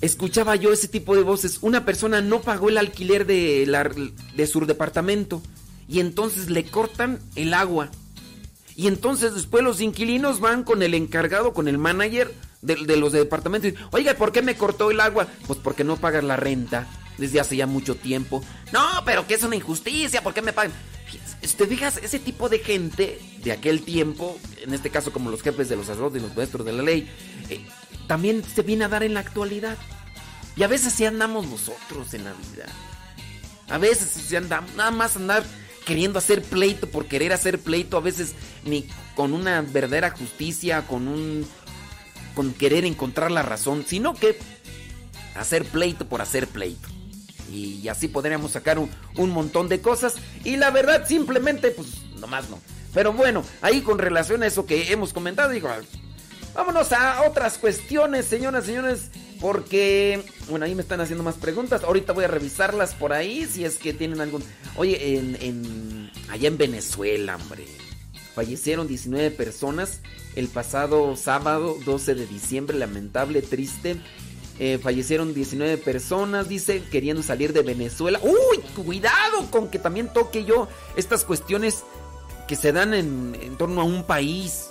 escuchaba 0.01 0.55
yo 0.57 0.73
ese 0.73 0.87
tipo 0.89 1.15
de 1.15 1.23
voces. 1.23 1.59
Una 1.61 1.85
persona 1.85 2.21
no 2.21 2.41
pagó 2.41 2.69
el 2.69 2.77
alquiler 2.77 3.25
de, 3.25 3.65
la, 3.67 3.89
de 4.35 4.47
su 4.47 4.65
departamento 4.65 5.41
y 5.87 5.99
entonces 5.99 6.49
le 6.49 6.65
cortan 6.65 7.19
el 7.35 7.53
agua 7.53 7.89
Y 8.75 8.87
entonces 8.87 9.33
después 9.33 9.63
los 9.63 9.81
inquilinos 9.81 10.39
van 10.39 10.63
con 10.63 10.81
el 10.83 10.93
encargado, 10.93 11.53
con 11.53 11.67
el 11.67 11.77
manager 11.77 12.33
de, 12.61 12.75
de 12.75 12.97
los 12.97 13.11
de 13.11 13.19
departamento 13.19 13.67
y 13.67 13.75
oiga, 13.91 14.13
¿por 14.15 14.31
qué 14.31 14.41
me 14.41 14.55
cortó 14.55 14.91
el 14.91 14.99
agua? 14.99 15.27
Pues 15.47 15.59
porque 15.59 15.83
no 15.83 15.97
pagas 15.97 16.23
la 16.23 16.35
renta 16.35 16.87
desde 17.17 17.39
hace 17.39 17.55
ya 17.55 17.67
mucho 17.67 17.95
tiempo. 17.95 18.43
No, 18.71 18.85
pero 19.05 19.27
que 19.27 19.35
es 19.35 19.43
una 19.43 19.55
injusticia, 19.55 20.23
¿por 20.23 20.33
qué 20.33 20.41
me 20.41 20.53
pagan? 20.53 20.71
¿Te 21.61 21.67
fijas? 21.67 21.97
Ese 21.97 22.17
tipo 22.17 22.49
de 22.49 22.57
gente 22.57 23.19
de 23.43 23.51
aquel 23.51 23.83
tiempo, 23.83 24.39
en 24.63 24.73
este 24.73 24.89
caso 24.89 25.11
como 25.11 25.29
los 25.29 25.43
jefes 25.43 25.69
de 25.69 25.75
los 25.75 25.85
sacerdotes 25.85 26.19
y 26.19 26.25
los 26.25 26.35
maestros 26.35 26.65
de 26.65 26.73
la 26.73 26.81
ley, 26.81 27.07
eh, 27.49 27.63
también 28.07 28.43
se 28.43 28.63
viene 28.63 28.85
a 28.85 28.89
dar 28.89 29.03
en 29.03 29.13
la 29.13 29.19
actualidad. 29.19 29.77
Y 30.55 30.63
a 30.63 30.67
veces 30.67 30.93
sí 30.93 31.05
andamos 31.05 31.45
nosotros 31.47 32.13
en 32.15 32.23
la 32.23 32.33
vida. 32.33 32.65
A 33.69 33.77
veces 33.77 34.09
sí 34.09 34.35
andamos, 34.35 34.73
nada 34.75 34.89
más 34.89 35.15
andar 35.15 35.43
queriendo 35.85 36.17
hacer 36.17 36.41
pleito 36.41 36.89
por 36.89 37.05
querer 37.05 37.31
hacer 37.31 37.59
pleito, 37.59 37.97
a 37.97 38.01
veces 38.01 38.33
ni 38.65 38.87
con 39.15 39.33
una 39.33 39.61
verdadera 39.61 40.09
justicia, 40.09 40.87
con 40.87 41.07
un 41.07 41.45
con 42.33 42.53
querer 42.53 42.85
encontrar 42.85 43.29
la 43.29 43.43
razón, 43.43 43.85
sino 43.85 44.15
que 44.15 44.39
hacer 45.35 45.65
pleito 45.65 46.07
por 46.07 46.21
hacer 46.21 46.47
pleito. 46.47 46.89
Y 47.51 47.87
así 47.87 48.07
podríamos 48.07 48.51
sacar 48.51 48.79
un, 48.79 48.89
un, 49.17 49.29
montón 49.29 49.67
de 49.69 49.81
cosas. 49.81 50.15
Y 50.43 50.57
la 50.57 50.71
verdad, 50.71 51.07
simplemente, 51.07 51.71
pues, 51.71 52.03
nomás 52.19 52.49
no. 52.49 52.59
Pero 52.93 53.13
bueno, 53.13 53.43
ahí 53.61 53.81
con 53.81 53.99
relación 53.99 54.43
a 54.43 54.47
eso 54.47 54.65
que 54.65 54.91
hemos 54.91 55.13
comentado, 55.13 55.49
digo, 55.49 55.69
vámonos 56.53 56.91
a 56.91 57.23
otras 57.27 57.57
cuestiones, 57.57 58.25
señoras 58.25 58.65
señores. 58.65 59.09
Porque, 59.39 60.23
bueno, 60.49 60.65
ahí 60.65 60.75
me 60.75 60.83
están 60.83 61.01
haciendo 61.01 61.23
más 61.23 61.35
preguntas. 61.35 61.83
Ahorita 61.83 62.13
voy 62.13 62.25
a 62.25 62.27
revisarlas 62.27 62.93
por 62.93 63.11
ahí, 63.11 63.47
si 63.47 63.65
es 63.65 63.77
que 63.77 63.91
tienen 63.93 64.21
algún... 64.21 64.43
Oye, 64.75 65.17
en 65.17 66.11
allá 66.29 66.47
en 66.47 66.57
Venezuela, 66.57 67.35
hombre. 67.35 67.65
Fallecieron 68.33 68.87
19 68.87 69.31
personas 69.31 69.99
el 70.35 70.47
pasado 70.47 71.15
sábado 71.15 71.77
12 71.85 72.15
de 72.15 72.25
diciembre. 72.25 72.77
Lamentable, 72.77 73.41
triste. 73.41 73.97
Eh, 74.63 74.77
fallecieron 74.77 75.33
19 75.33 75.79
personas, 75.79 76.47
dice, 76.47 76.83
queriendo 76.91 77.23
salir 77.23 77.51
de 77.51 77.63
Venezuela. 77.63 78.19
¡Uy! 78.21 78.59
Cuidado 78.85 79.49
con 79.49 79.69
que 79.69 79.79
también 79.79 80.13
toque 80.13 80.45
yo 80.45 80.67
estas 80.95 81.25
cuestiones 81.25 81.83
que 82.47 82.55
se 82.55 82.71
dan 82.71 82.93
en, 82.93 83.35
en, 83.41 83.57
torno 83.57 83.81
a 83.81 83.85
un 83.85 84.03
país. 84.03 84.69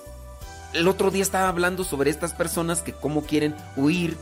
El 0.74 0.86
otro 0.86 1.10
día 1.10 1.24
estaba 1.24 1.48
hablando 1.48 1.82
sobre 1.82 2.08
estas 2.08 2.34
personas 2.34 2.82
que 2.82 2.92
cómo 2.92 3.24
quieren 3.24 3.56
huir 3.74 4.16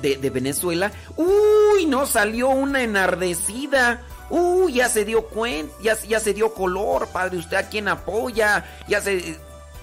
de, 0.00 0.16
de 0.16 0.30
Venezuela. 0.30 0.92
¡Uy! 1.18 1.84
No 1.84 2.06
salió 2.06 2.48
una 2.48 2.82
enardecida. 2.82 4.00
¡Uy! 4.30 4.72
Ya 4.72 4.88
se 4.88 5.04
dio 5.04 5.26
cuenta, 5.26 5.74
ya, 5.82 5.94
ya 6.08 6.20
se 6.20 6.32
dio 6.32 6.54
color, 6.54 7.06
padre. 7.08 7.36
¿Usted 7.36 7.58
a 7.58 7.68
quién 7.68 7.86
apoya? 7.88 8.64
Ya 8.88 9.02
se... 9.02 9.36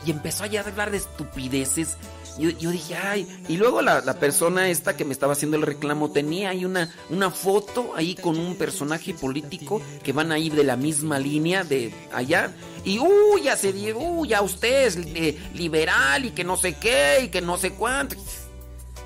Y 0.07 0.09
empezó 0.09 0.45
a 0.45 0.47
hablar 0.47 0.89
de 0.89 0.97
estupideces 0.97 1.97
yo, 2.37 2.71
dije, 2.71 2.95
ay, 2.95 3.27
y 3.47 3.57
luego 3.57 3.81
la, 3.81 4.01
la, 4.01 4.19
persona 4.19 4.69
esta 4.69 4.95
que 4.95 5.05
me 5.05 5.13
estaba 5.13 5.33
haciendo 5.33 5.57
el 5.57 5.63
reclamo 5.63 6.11
tenía 6.11 6.49
ahí 6.49 6.63
una, 6.63 6.93
una 7.09 7.31
foto 7.31 7.93
ahí 7.95 8.15
con 8.15 8.37
un 8.39 8.55
personaje 8.55 9.13
político 9.13 9.81
que 10.03 10.13
van 10.13 10.31
a 10.31 10.39
ir 10.39 10.53
de 10.53 10.63
la 10.63 10.77
misma 10.77 11.19
línea 11.19 11.63
de 11.63 11.93
allá. 12.13 12.53
Y, 12.85 12.99
uy, 12.99 13.43
ya 13.43 13.57
se 13.57 13.73
dio, 13.73 13.97
uy, 13.97 14.29
ya 14.29 14.41
usted 14.41 14.87
es 14.87 14.97
eh, 14.97 15.37
liberal 15.53 16.25
y 16.25 16.31
que 16.31 16.43
no 16.43 16.55
sé 16.55 16.75
qué 16.75 17.23
y 17.25 17.29
que 17.29 17.41
no 17.41 17.57
sé 17.57 17.71
cuánto. 17.71 18.15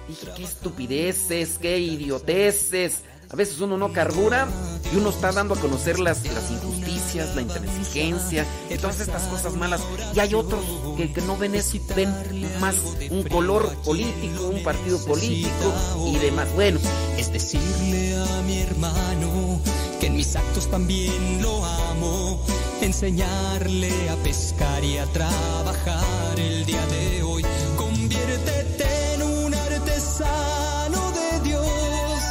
Dije, 0.07 0.27
qué 0.35 0.43
estupideces, 0.43 1.57
qué 1.59 1.79
idioteces. 1.79 3.03
A 3.29 3.35
veces 3.35 3.59
uno 3.61 3.77
no 3.77 3.91
carbura 3.91 4.47
y 4.93 4.97
uno 4.97 5.09
está 5.09 5.31
dando 5.31 5.55
a 5.55 5.59
conocer 5.59 5.99
las, 5.99 6.23
las 6.31 6.51
injusticias, 6.51 7.02
la 7.15 7.41
intransigencia 7.41 8.45
y 8.69 8.77
todas 8.77 8.99
estas 8.99 9.23
cosas 9.23 9.53
malas. 9.53 9.81
Y 10.15 10.19
hay 10.19 10.33
otros 10.33 10.63
que, 10.97 11.11
que 11.13 11.21
no 11.21 11.37
ven 11.37 11.55
eso, 11.55 11.77
ven 11.95 12.11
más 12.59 12.75
un 13.09 13.23
color 13.23 13.75
político, 13.83 14.47
un 14.47 14.63
partido 14.63 15.03
político 15.05 15.73
y 16.07 16.17
demás. 16.17 16.47
Bueno, 16.55 16.79
es 17.17 17.31
decirle 17.31 18.15
a 18.17 18.41
mi 18.43 18.59
hermano 18.59 19.59
que 19.99 20.07
en 20.07 20.15
mis 20.15 20.35
actos 20.35 20.69
también 20.69 21.41
lo 21.41 21.63
amo, 21.63 22.43
enseñarle 22.81 24.09
a 24.09 24.15
pescar 24.17 24.83
y 24.83 24.97
a 24.97 25.05
trabajar 25.05 26.39
el 26.39 26.65
día 26.65 26.85
de 26.87 27.23
hoy. 27.23 27.43
Conviértete 27.77 29.13
en 29.13 29.21
un 29.21 29.53
artesano 29.53 31.11
de 31.11 31.49
Dios 31.49 32.23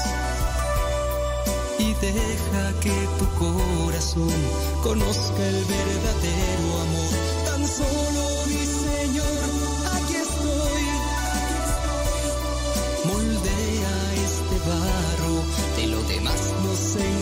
y 1.78 1.94
deja 1.94 2.80
que 2.80 3.08
tu 3.18 3.26
corazón 3.38 3.81
conozca 4.82 5.42
el 5.48 5.64
verdadero 5.64 6.80
amor. 6.84 7.12
Tan 7.46 7.66
solo 7.66 8.46
mi 8.46 8.64
Señor, 8.66 9.38
aquí 9.94 10.14
estoy. 10.16 10.84
Moldea 13.04 13.94
este 14.26 14.56
barro, 14.68 15.34
de 15.76 15.86
lo 15.86 16.02
demás 16.04 16.40
nos 16.62 16.96
encargamos 16.96 17.21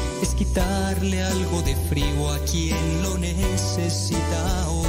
es 0.21 0.35
quitarle 0.35 1.23
algo 1.23 1.61
de 1.63 1.75
frío 1.75 2.29
a 2.29 2.39
quien 2.39 3.01
lo 3.01 3.17
necesita 3.17 4.69
hoy. 4.69 4.87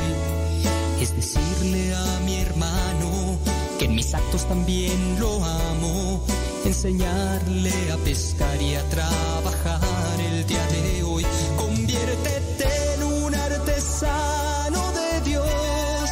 Es 1.00 1.16
decirle 1.16 1.94
a 1.94 2.20
mi 2.24 2.36
hermano 2.36 3.38
que 3.78 3.86
en 3.86 3.94
mis 3.94 4.14
actos 4.14 4.46
también 4.46 5.18
lo 5.18 5.42
amo, 5.42 6.22
enseñarle 6.64 7.72
a 7.92 7.96
pescar 7.98 8.60
y 8.60 8.74
a 8.74 8.82
trabajar 8.90 10.20
el 10.20 10.46
día 10.46 10.66
de 10.66 11.02
hoy. 11.02 11.24
Conviértete 11.56 12.94
en 12.94 13.02
un 13.02 13.34
artesano 13.34 14.80
de 14.92 15.20
Dios 15.30 16.10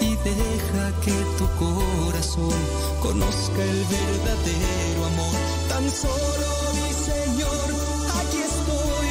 y 0.00 0.14
deja 0.16 1.00
que 1.04 1.16
tu 1.38 1.46
corazón 1.58 2.60
conozca 3.00 3.62
el 3.62 3.84
verdadero 3.84 5.06
amor. 5.06 5.61
Tan 5.82 5.90
solo 5.90 6.48
mi 6.74 6.92
Señor, 7.10 7.68
aquí 8.20 8.38
estoy. 8.50 9.10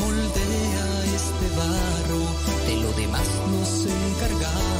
Moldea 0.00 0.86
este 1.14 1.46
barro, 1.56 2.22
de 2.66 2.74
lo 2.82 2.90
demás 2.94 3.28
nos 3.52 3.86
encargamos 3.86 4.79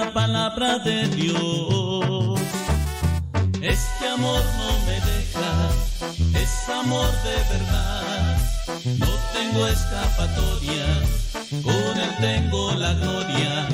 La 0.00 0.12
palabra 0.12 0.78
de 0.78 1.06
Dios. 1.08 2.40
Este 3.62 4.04
amor 4.16 4.42
no 4.60 4.70
me 4.86 4.96
deja, 5.10 5.50
es 6.42 6.68
amor 6.68 7.10
de 7.26 7.36
verdad. 7.52 8.36
No 9.02 9.12
tengo 9.36 9.60
escapatoria, 9.68 10.86
con 11.62 11.92
él 12.04 12.12
tengo 12.20 12.72
la 12.84 12.92
gloria. 12.94 13.68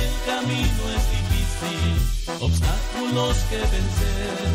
El 0.00 0.12
camino 0.30 0.82
es 0.96 1.04
difícil, 1.18 1.90
obstáculos 2.46 3.36
que 3.50 3.60
vencer, 3.74 4.46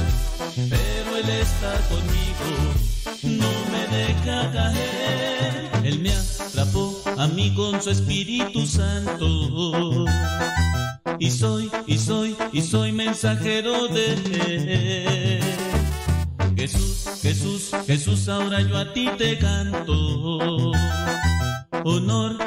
pero 0.74 1.10
él 1.22 1.30
está 1.46 1.74
conmigo, 1.92 2.50
no 3.42 3.52
me 3.72 3.84
deja 3.98 4.52
caer. 4.52 5.70
Él 5.84 6.00
me 6.00 6.12
atrapó 6.14 7.02
a 7.18 7.28
mí 7.28 7.54
con 7.56 7.82
su 7.82 7.90
Espíritu 7.90 8.66
Santo. 8.66 10.06
Mensajero 13.22 13.90
de. 13.90 15.42
Jesús, 16.56 17.20
Jesús, 17.22 17.72
Jesús, 17.86 18.30
ahora 18.30 18.62
yo 18.62 18.78
a 18.78 18.94
ti 18.94 19.10
te 19.18 19.38
canto. 19.38 20.72
Honor 21.84 22.39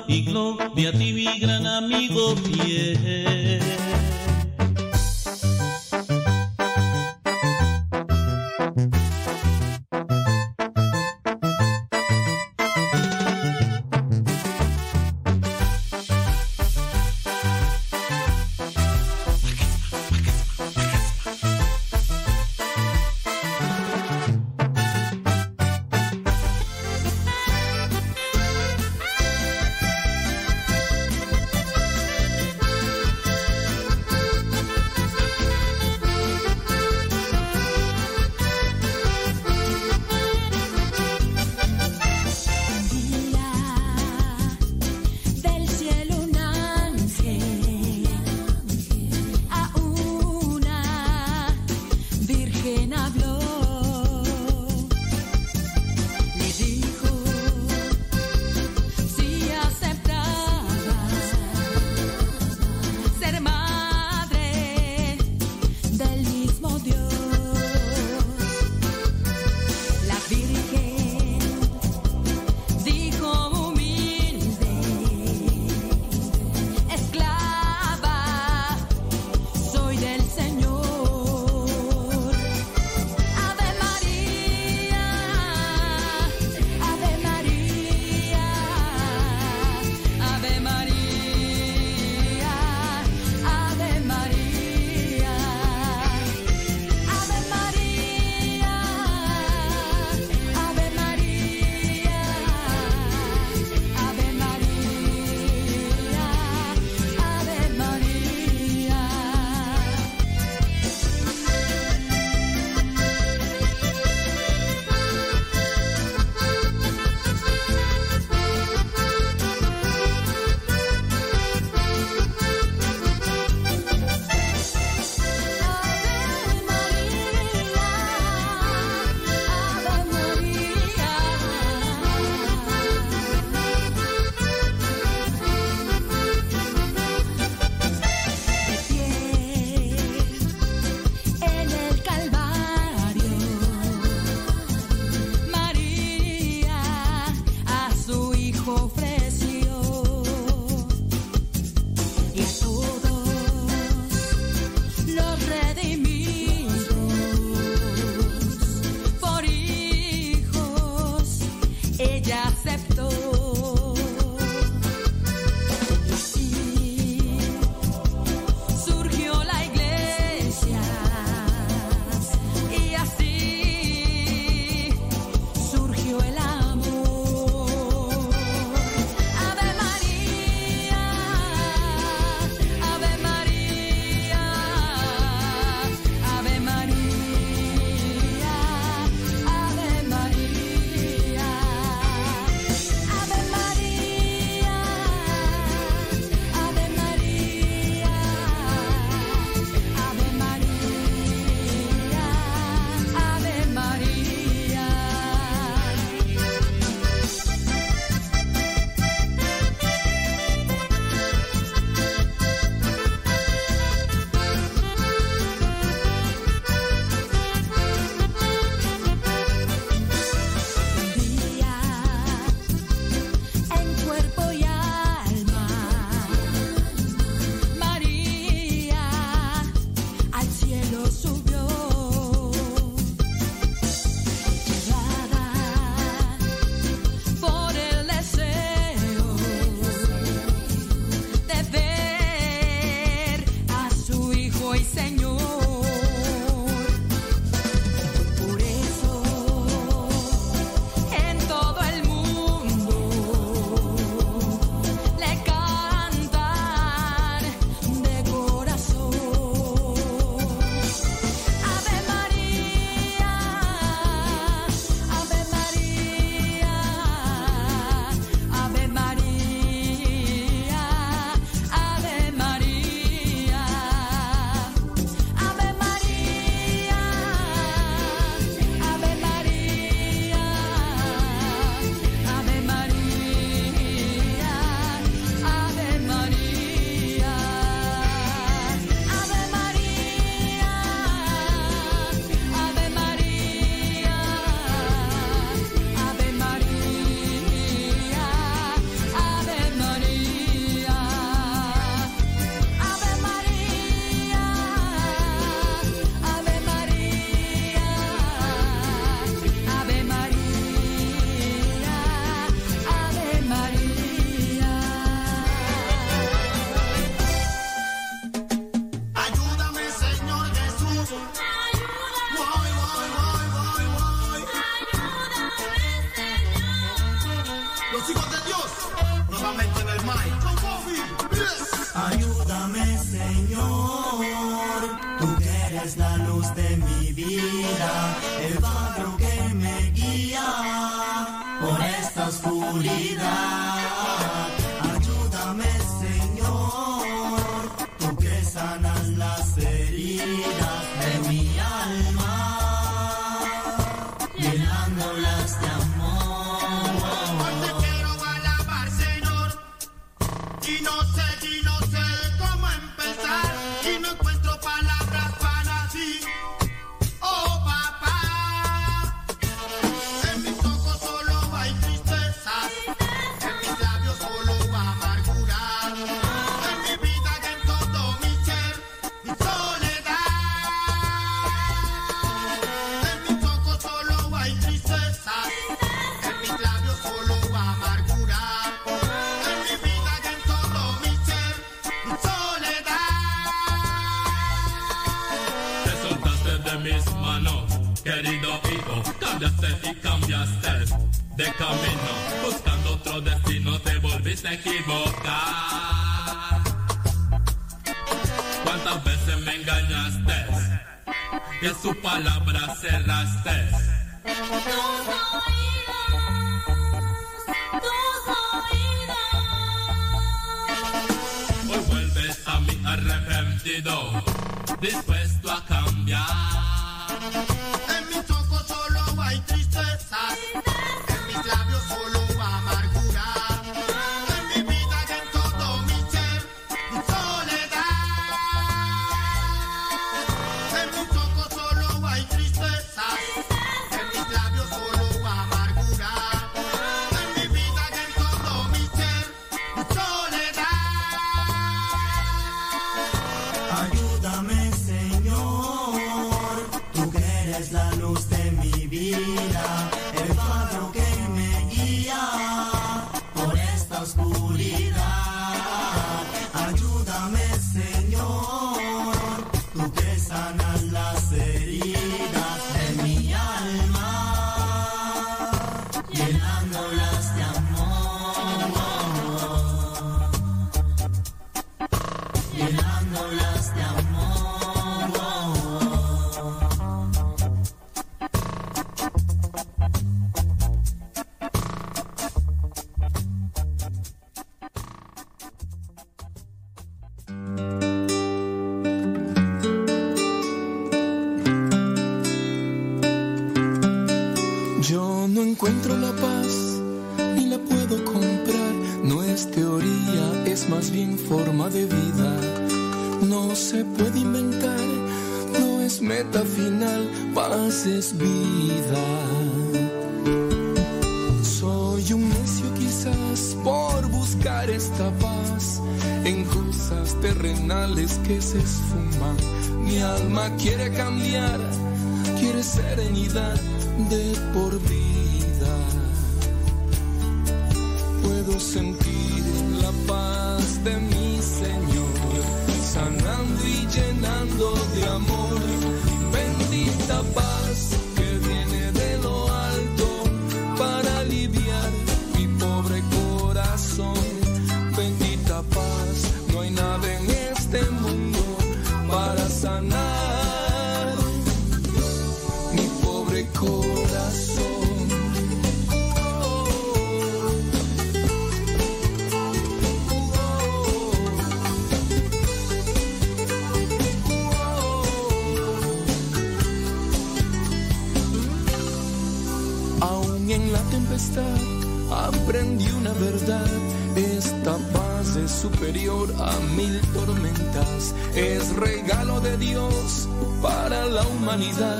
la 591.12 591.22
humanidad. 591.28 591.98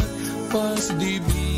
Paz 0.50 0.88
divina. 0.98 1.51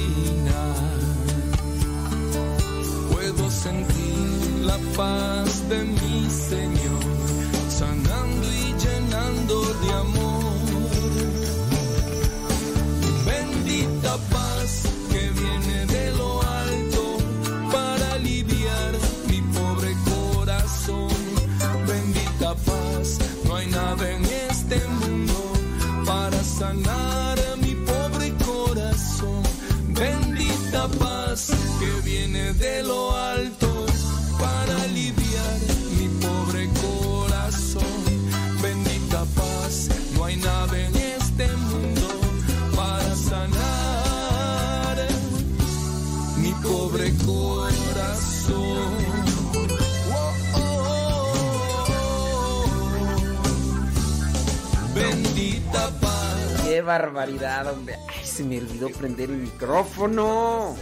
Barbaridad, 56.98 57.72
hombre. 57.72 57.96
Ay, 58.08 58.24
se 58.24 58.44
me 58.44 58.58
olvidó 58.58 58.88
prender 58.90 59.30
el 59.30 59.36
micrófono. 59.38 60.76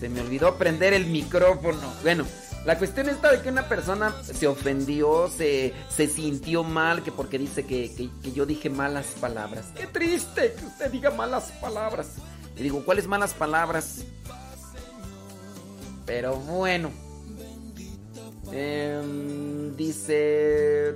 Se 0.00 0.08
me 0.08 0.20
olvidó 0.20 0.56
prender 0.56 0.92
el 0.94 1.06
micrófono. 1.06 1.80
Bueno, 2.02 2.24
la 2.64 2.76
cuestión 2.76 3.08
está 3.08 3.30
de 3.32 3.40
que 3.40 3.48
una 3.48 3.68
persona 3.68 4.14
se 4.22 4.46
ofendió, 4.46 5.28
se, 5.28 5.72
se 5.88 6.06
sintió 6.08 6.64
mal, 6.64 7.02
que 7.02 7.12
porque 7.12 7.38
dice 7.38 7.64
que, 7.64 7.94
que- 7.94 8.32
yo 8.32 8.44
dije 8.46 8.68
malas 8.68 9.06
palabras. 9.20 9.66
Qué 9.76 9.86
triste 9.86 10.54
que 10.58 10.66
usted 10.66 10.90
diga 10.90 11.10
malas 11.10 11.52
palabras. 11.60 12.08
Le 12.56 12.62
digo, 12.62 12.84
¿cuáles 12.84 13.06
malas 13.06 13.32
palabras? 13.32 14.04
Pero 16.04 16.36
bueno. 16.36 16.90
Em, 18.52 19.74
dice... 19.76 20.94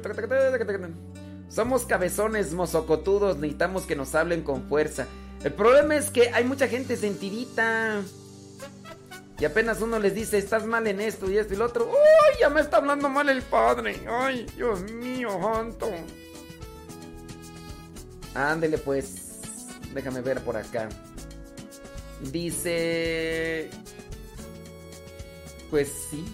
Somos 1.50 1.84
cabezones, 1.84 2.52
mozocotudos, 2.52 3.38
necesitamos 3.38 3.82
que 3.82 3.96
nos 3.96 4.14
hablen 4.14 4.42
con 4.42 4.68
fuerza. 4.68 5.08
El 5.42 5.52
problema 5.52 5.96
es 5.96 6.10
que 6.10 6.30
hay 6.30 6.44
mucha 6.44 6.68
gente 6.68 6.96
sentidita. 6.96 8.02
Y 9.40 9.44
apenas 9.44 9.80
uno 9.80 9.98
les 9.98 10.14
dice, 10.14 10.38
estás 10.38 10.64
mal 10.64 10.86
en 10.86 11.00
esto 11.00 11.28
y 11.28 11.38
esto 11.38 11.54
y 11.54 11.56
lo 11.56 11.64
otro. 11.64 11.86
¡Uy! 11.86 12.38
Ya 12.38 12.50
me 12.50 12.60
está 12.60 12.76
hablando 12.76 13.08
mal 13.08 13.28
el 13.28 13.42
padre. 13.42 14.00
¡Ay, 14.08 14.46
Dios 14.54 14.82
mío, 14.92 15.30
santo! 15.42 15.90
Ándele 18.34 18.78
pues. 18.78 19.40
Déjame 19.92 20.20
ver 20.20 20.40
por 20.44 20.56
acá. 20.56 20.88
Dice... 22.30 23.70
Pues 25.68 25.90
sí. 26.10 26.24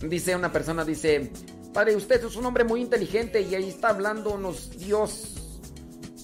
Dice 0.06 0.36
una 0.36 0.52
persona, 0.52 0.84
dice, 0.84 1.30
padre, 1.72 1.96
usted 1.96 2.24
es 2.24 2.36
un 2.36 2.46
hombre 2.46 2.64
muy 2.64 2.80
inteligente 2.80 3.40
y 3.40 3.54
ahí 3.54 3.68
está 3.68 3.90
hablándonos 3.90 4.70
Dios. 4.78 5.34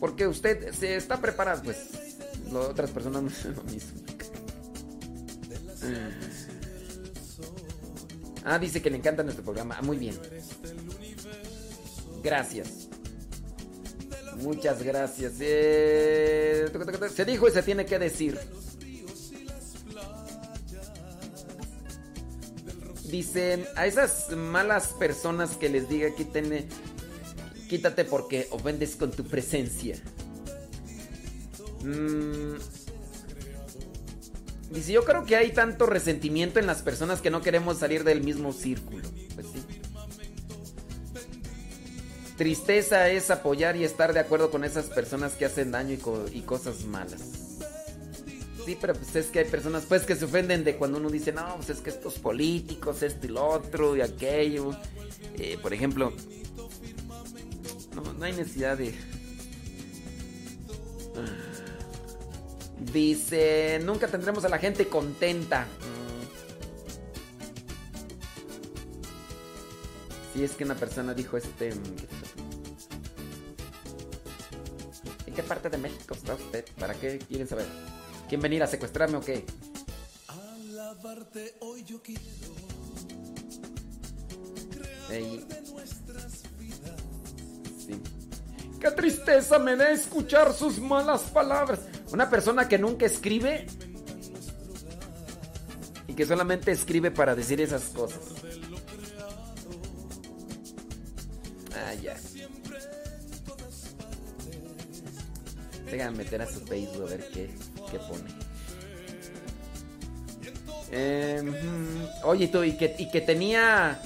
Porque 0.00 0.26
usted 0.26 0.72
se 0.72 0.96
está 0.96 1.20
preparado. 1.20 1.62
Pues 1.62 1.78
las 2.52 2.66
otras 2.66 2.90
personas 2.90 3.22
no 3.22 3.28
hacen 3.28 3.54
lo 3.54 3.62
mismo. 3.64 4.00
Ah, 8.44 8.58
dice 8.58 8.80
que 8.80 8.90
le 8.90 8.98
encanta 8.98 9.22
nuestro 9.22 9.44
programa. 9.44 9.76
Ah, 9.78 9.82
Muy 9.82 9.96
bien. 9.96 10.16
Gracias. 12.22 12.88
Muchas 14.36 14.82
gracias. 14.82 15.34
Eh, 15.40 16.66
Se 17.14 17.24
dijo 17.24 17.48
y 17.48 17.50
se 17.52 17.62
tiene 17.62 17.86
que 17.86 17.98
decir. 17.98 18.38
Dicen 23.10 23.66
a 23.76 23.86
esas 23.86 24.30
malas 24.30 24.88
personas 24.88 25.56
que 25.56 25.68
les 25.68 25.88
diga 25.88 26.14
quítenle, 26.14 26.66
quítate 27.68 28.04
porque 28.04 28.48
ofendes 28.50 28.96
con 28.96 29.10
tu 29.10 29.24
presencia. 29.24 29.96
Mm, 31.82 32.56
Dice, 34.70 34.92
yo 34.92 35.04
creo 35.04 35.24
que 35.24 35.36
hay 35.36 35.52
tanto 35.52 35.86
resentimiento 35.86 36.58
en 36.58 36.66
las 36.66 36.82
personas 36.82 37.20
que 37.20 37.30
no 37.30 37.40
queremos 37.40 37.78
salir 37.78 38.04
del 38.04 38.22
mismo 38.22 38.52
círculo. 38.52 39.08
Pues 39.34 39.46
sí. 39.46 39.62
Tristeza 42.36 43.08
es 43.08 43.30
apoyar 43.30 43.76
y 43.76 43.84
estar 43.84 44.12
de 44.12 44.20
acuerdo 44.20 44.50
con 44.50 44.64
esas 44.64 44.86
personas 44.86 45.32
que 45.32 45.46
hacen 45.46 45.70
daño 45.70 45.96
y 46.32 46.40
cosas 46.42 46.84
malas. 46.84 47.45
Sí, 48.66 48.76
pero 48.80 48.94
pues 48.94 49.14
es 49.14 49.26
que 49.26 49.38
hay 49.38 49.44
personas 49.44 49.84
pues 49.86 50.02
que 50.02 50.16
se 50.16 50.24
ofenden 50.24 50.64
de 50.64 50.74
cuando 50.74 50.98
uno 50.98 51.08
dice, 51.08 51.30
no, 51.32 51.54
pues 51.54 51.70
es 51.70 51.78
que 51.78 51.90
estos 51.90 52.14
políticos, 52.14 53.00
esto 53.00 53.24
y 53.28 53.30
lo 53.30 53.46
otro 53.46 53.96
y 53.96 54.00
aquello. 54.00 54.72
Eh, 55.38 55.56
por 55.62 55.72
ejemplo, 55.72 56.12
no, 57.94 58.12
no 58.12 58.24
hay 58.24 58.32
necesidad 58.32 58.76
de... 58.76 58.92
Dice, 62.92 63.80
nunca 63.84 64.08
tendremos 64.08 64.44
a 64.44 64.48
la 64.48 64.58
gente 64.58 64.88
contenta. 64.88 65.62
Mm. 65.62 66.26
Si 70.34 70.42
es 70.42 70.50
que 70.52 70.64
una 70.64 70.74
persona 70.74 71.14
dijo 71.14 71.36
este... 71.36 71.72
mm, 71.72 71.96
¿En 75.26 75.34
qué 75.34 75.42
parte 75.44 75.70
de 75.70 75.78
México 75.78 76.14
está 76.14 76.34
usted? 76.34 76.64
¿Para 76.80 76.94
qué 76.94 77.18
quieren 77.18 77.46
saber? 77.46 77.66
¿Quién 78.28 78.40
venir 78.40 78.62
a 78.62 78.66
secuestrarme 78.66 79.16
o 79.16 79.20
qué? 79.20 79.44
Alabarte 80.28 81.54
hoy 81.60 81.84
yo 81.84 82.02
quiero. 82.02 82.20
Ey, 85.10 85.44
de 85.48 85.62
nuestras 85.70 86.42
vidas. 86.58 87.00
sí. 87.78 88.02
Qué 88.80 88.90
tristeza 88.90 89.58
me 89.60 89.76
da 89.76 89.90
escuchar 89.90 90.52
sus 90.52 90.80
malas 90.80 91.22
palabras. 91.22 91.80
Una 92.12 92.28
persona 92.28 92.68
que 92.68 92.78
nunca 92.78 93.06
escribe 93.06 93.66
y 96.08 96.14
que 96.14 96.26
solamente 96.26 96.72
escribe 96.72 97.12
para 97.12 97.34
decir 97.36 97.60
esas 97.60 97.84
cosas. 97.84 98.20
Ah, 101.74 101.94
ya. 101.94 102.16
Déjame 105.90 106.18
meter 106.18 106.42
a 106.42 106.46
su 106.46 106.60
Facebook 106.60 107.04
a 107.04 107.10
ver 107.10 107.30
qué, 107.32 107.54
qué 107.90 107.98
pone. 107.98 108.46
Eh, 110.90 111.42
oye, 112.24 112.48
tú, 112.48 112.62
y 112.64 112.76
que, 112.76 112.94
y 112.98 113.10
que 113.10 113.20
tenía. 113.20 114.00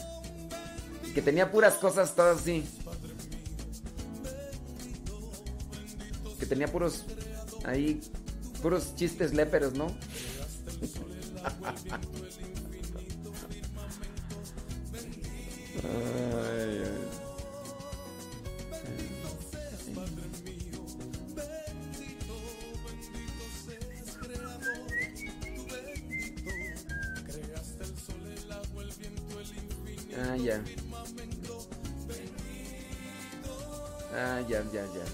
Que 1.14 1.22
tenía 1.22 1.50
puras 1.50 1.74
cosas 1.74 2.14
todas 2.14 2.40
así. 2.40 2.64
Que 6.38 6.46
tenía 6.46 6.68
puros. 6.68 7.04
Ahí. 7.64 8.00
Puros 8.62 8.94
chistes 8.94 9.34
léperos, 9.34 9.74
¿no? 9.74 9.86
Ay. 15.82 17.19
Ah, 30.20 30.36
ya. 30.36 30.60
Ah, 34.12 34.40
ya, 34.46 34.62
ya, 34.72 34.84
ya. 34.84 35.04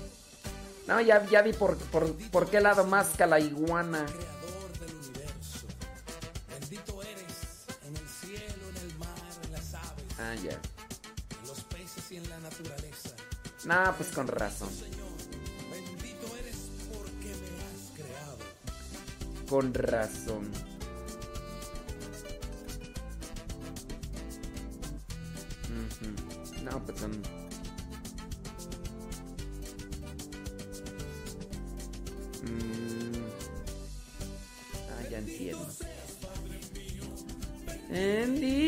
No, 0.89 1.01
ya, 1.01 1.25
ya 1.27 1.43
vi 1.43 1.53
por, 1.53 1.77
por, 1.77 2.13
por 2.31 2.51
qué 2.51 2.61
lado 2.61 2.85
más 2.85 3.09
que 3.17 3.27
la 3.27 3.39
iguana. 3.39 4.07
Ah, 10.19 10.35
ya. 10.43 10.59
No, 13.65 13.95
pues 13.97 14.11
con 14.11 14.27
razón. 14.27 14.71
Con 19.49 19.73
razón. 19.75 20.66
Ujú. 25.87 26.65
No, 26.65 26.85
pues 26.85 26.99
son. 26.99 27.13
Mm. 32.43 33.17
Ah, 34.91 35.09
ya 35.11 35.19
entiendo. 35.19 35.67
Bendito. 37.89 38.66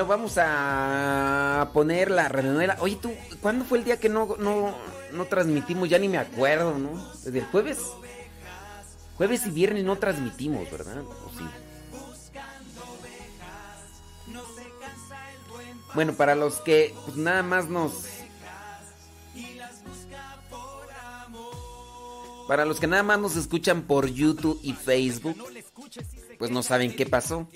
Bueno, 0.00 0.16
vamos 0.16 0.38
a 0.38 1.72
poner 1.74 2.10
la 2.10 2.26
radionovela. 2.26 2.78
Oye, 2.80 2.96
tú, 2.96 3.12
¿cuándo 3.42 3.66
fue 3.66 3.76
el 3.76 3.84
día 3.84 4.00
que 4.00 4.08
no, 4.08 4.34
no, 4.38 4.74
no 5.12 5.24
transmitimos? 5.26 5.90
Ya 5.90 5.98
ni 5.98 6.08
me 6.08 6.16
acuerdo, 6.16 6.78
¿no? 6.78 7.12
Desde 7.22 7.40
el 7.40 7.44
jueves. 7.44 7.80
Jueves 9.18 9.46
y 9.46 9.50
viernes 9.50 9.84
no 9.84 9.96
transmitimos, 9.98 10.70
¿verdad? 10.70 11.02
¿O 11.02 11.30
sí? 11.36 11.44
Bueno, 15.94 16.14
para 16.14 16.34
los 16.34 16.62
que 16.62 16.94
pues, 17.04 17.18
nada 17.18 17.42
más 17.42 17.68
nos... 17.68 18.06
Para 22.48 22.64
los 22.64 22.80
que 22.80 22.86
nada 22.86 23.02
más 23.02 23.18
nos 23.18 23.36
escuchan 23.36 23.82
por 23.82 24.06
YouTube 24.06 24.58
y 24.62 24.72
Facebook, 24.72 25.36
pues 26.38 26.50
no 26.50 26.62
saben 26.62 26.96
qué 26.96 27.04
pasó. 27.04 27.46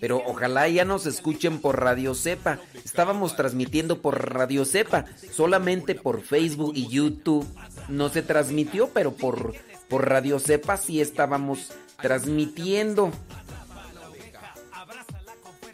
Pero 0.00 0.22
ojalá 0.26 0.68
ya 0.68 0.84
nos 0.84 1.06
escuchen 1.06 1.60
por 1.60 1.80
Radio 1.80 2.14
Cepa. 2.14 2.58
Estábamos 2.84 3.36
transmitiendo 3.36 4.02
por 4.02 4.34
Radio 4.34 4.64
Cepa. 4.64 5.06
Solamente 5.32 5.94
por 5.94 6.22
Facebook 6.22 6.72
y 6.74 6.88
YouTube 6.88 7.46
no 7.88 8.08
se 8.08 8.22
transmitió, 8.22 8.88
pero 8.88 9.12
por, 9.12 9.54
por 9.88 10.08
Radio 10.08 10.38
Cepa 10.38 10.76
sí 10.76 11.00
estábamos 11.00 11.72
transmitiendo. 12.00 13.10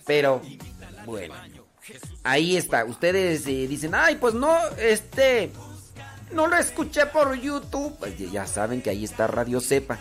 Pero, 0.07 0.43
bueno. 1.05 1.35
Ahí 2.23 2.57
está. 2.57 2.85
Ustedes 2.85 3.47
eh, 3.47 3.67
dicen, 3.67 3.95
ay, 3.95 4.17
pues 4.17 4.35
no, 4.35 4.57
este... 4.79 5.51
No 6.33 6.47
lo 6.47 6.57
escuché 6.57 7.07
por 7.07 7.35
YouTube. 7.35 7.95
Pues 7.99 8.17
ya 8.31 8.47
saben 8.47 8.81
que 8.81 8.91
ahí 8.91 9.05
está 9.05 9.27
Radio 9.27 9.61
Cepa. 9.61 9.99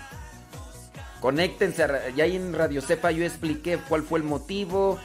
Conéctense, 1.21 1.87
ya 2.15 2.23
ahí 2.23 2.35
en 2.35 2.53
Radio 2.53 2.81
Cepa 2.81 3.11
yo 3.11 3.23
expliqué 3.23 3.77
cuál 3.87 4.03
fue 4.03 4.19
el 4.19 4.25
motivo 4.25 4.99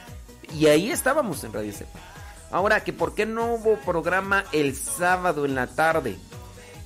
y 0.53 0.65
ahí 0.65 0.91
estábamos 0.91 1.43
en 1.43 1.53
Radio 1.53 1.71
Cepa. 1.71 1.99
Ahora, 2.51 2.83
que 2.83 2.93
por 2.93 3.13
qué 3.13 3.25
no 3.25 3.53
hubo 3.53 3.77
programa 3.77 4.45
el 4.51 4.75
sábado 4.75 5.45
en 5.45 5.55
la 5.55 5.67
tarde. 5.67 6.17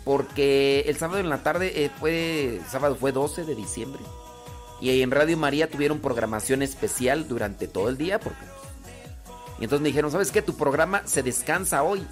Porque 0.03 0.83
el 0.87 0.97
sábado 0.97 1.19
en 1.19 1.29
la 1.29 1.43
tarde 1.43 1.85
eh, 1.85 1.91
fue, 1.99 2.59
sábado 2.69 2.95
fue 2.95 3.11
12 3.11 3.45
de 3.45 3.55
diciembre. 3.55 4.01
Y 4.79 5.01
en 5.01 5.11
Radio 5.11 5.37
María 5.37 5.69
tuvieron 5.69 5.99
programación 5.99 6.63
especial 6.63 7.27
durante 7.27 7.67
todo 7.67 7.87
el 7.87 7.97
día. 7.97 8.19
Porque, 8.19 8.43
y 9.59 9.63
entonces 9.63 9.81
me 9.81 9.89
dijeron, 9.89 10.11
¿sabes 10.11 10.31
qué? 10.31 10.41
Tu 10.41 10.57
programa 10.57 11.03
se 11.05 11.21
descansa 11.21 11.83
hoy. 11.83 12.05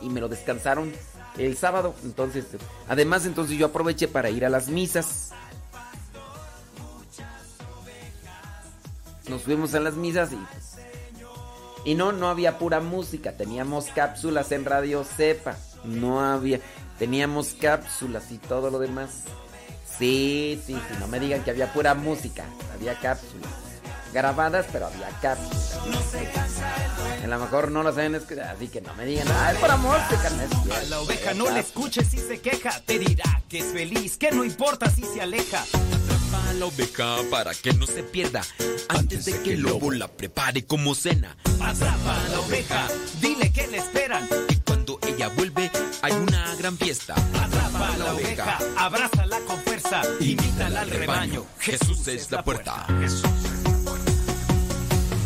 Y 0.00 0.08
me 0.08 0.20
lo 0.20 0.28
descansaron 0.28 0.90
el 1.36 1.56
sábado. 1.58 1.94
Entonces, 2.02 2.46
además, 2.88 3.26
entonces 3.26 3.58
yo 3.58 3.66
aproveché 3.66 4.08
para 4.08 4.30
ir 4.30 4.46
a 4.46 4.48
las 4.48 4.68
misas. 4.68 5.32
Nos 9.28 9.42
fuimos 9.42 9.74
a 9.74 9.80
las 9.80 9.94
misas 9.94 10.32
y 10.32 10.38
y 11.84 11.94
no, 11.94 12.12
no 12.12 12.28
había 12.28 12.58
pura 12.58 12.80
música, 12.80 13.32
teníamos 13.32 13.86
cápsulas 13.86 14.52
en 14.52 14.64
Radio 14.66 15.04
Cepa, 15.04 15.56
no 15.84 16.20
había, 16.20 16.60
teníamos 16.98 17.54
cápsulas 17.54 18.30
y 18.30 18.38
todo 18.38 18.70
lo 18.70 18.78
demás. 18.78 19.22
Sí, 19.98 20.60
sí, 20.66 20.74
sí, 20.74 20.94
no 21.00 21.06
me 21.08 21.18
digan 21.18 21.42
que 21.44 21.50
había 21.50 21.72
pura 21.72 21.94
música, 21.94 22.44
había 22.74 22.98
cápsulas. 22.98 23.48
grabadas, 24.12 24.66
pero 24.72 24.86
había 24.86 25.08
cápsulas. 25.20 25.74
A 27.22 27.26
lo 27.26 27.38
mejor 27.38 27.70
no 27.70 27.82
lo 27.82 27.92
saben, 27.92 28.14
es 28.16 28.22
que- 28.24 28.40
así 28.40 28.68
que 28.68 28.80
no 28.80 28.92
me 28.94 29.04
digan, 29.04 29.28
ah, 29.30 29.52
es 29.52 29.58
para 29.58 29.76
música, 29.76 30.30
no 30.30 30.74
A 30.74 30.82
la 30.84 31.00
oveja 31.00 31.34
no 31.34 31.50
le 31.50 31.60
escuches 31.60 32.08
si 32.08 32.18
se 32.18 32.40
queja, 32.40 32.80
te 32.86 32.98
dirá 32.98 33.42
que 33.50 33.58
es 33.60 33.66
feliz, 33.66 34.16
que 34.16 34.30
no 34.30 34.44
importa 34.44 34.90
si 34.90 35.04
se 35.04 35.20
aleja. 35.20 35.62
A 36.32 36.52
la 36.54 36.66
oveja 36.66 37.16
para 37.30 37.54
que 37.54 37.72
no 37.72 37.86
se 37.86 38.02
pierda 38.02 38.42
antes 38.88 39.24
de 39.24 39.40
que 39.42 39.54
el 39.54 39.60
lobo 39.60 39.90
la 39.90 40.08
prepare 40.08 40.64
como 40.64 40.94
cena. 40.94 41.36
Atrapa 41.60 42.24
a 42.24 42.28
la 42.28 42.40
oveja, 42.40 42.88
dile 43.20 43.50
que 43.52 43.66
le 43.66 43.78
esperan. 43.78 44.28
Y 44.48 44.56
cuando 44.56 44.98
ella 45.06 45.28
vuelve 45.28 45.70
hay 46.02 46.12
una 46.12 46.54
gran 46.56 46.76
fiesta. 46.76 47.14
Atrapa 47.14 47.94
a 47.94 47.96
la 47.96 48.14
oveja, 48.14 48.58
abrázala 48.76 49.38
con 49.46 49.58
fuerza, 49.62 50.02
invítala 50.20 50.82
al 50.82 50.90
rebaño. 50.90 51.46
Jesús 51.58 52.06
es 52.08 52.30
la 52.30 52.44
puerta. 52.44 52.86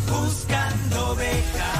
Buscando 0.09 1.09
ovejas 1.09 1.72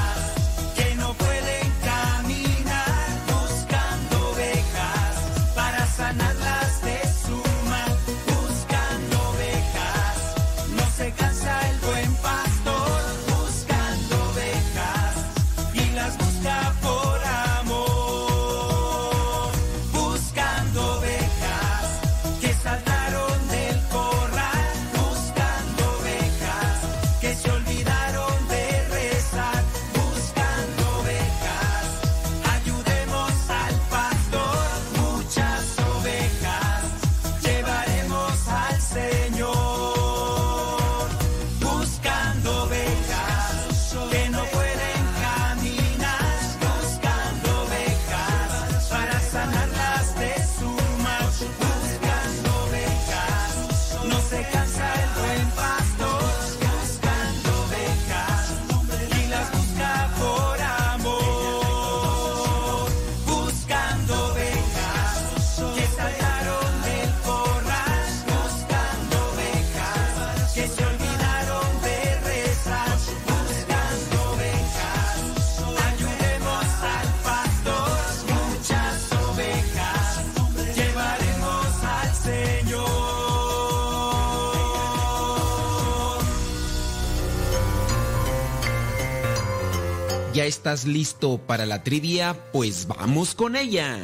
estás 90.64 90.86
listo 90.86 91.36
para 91.36 91.66
la 91.66 91.82
trivia? 91.82 92.34
Pues 92.50 92.86
vamos 92.86 93.34
con 93.34 93.54
ella. 93.54 93.98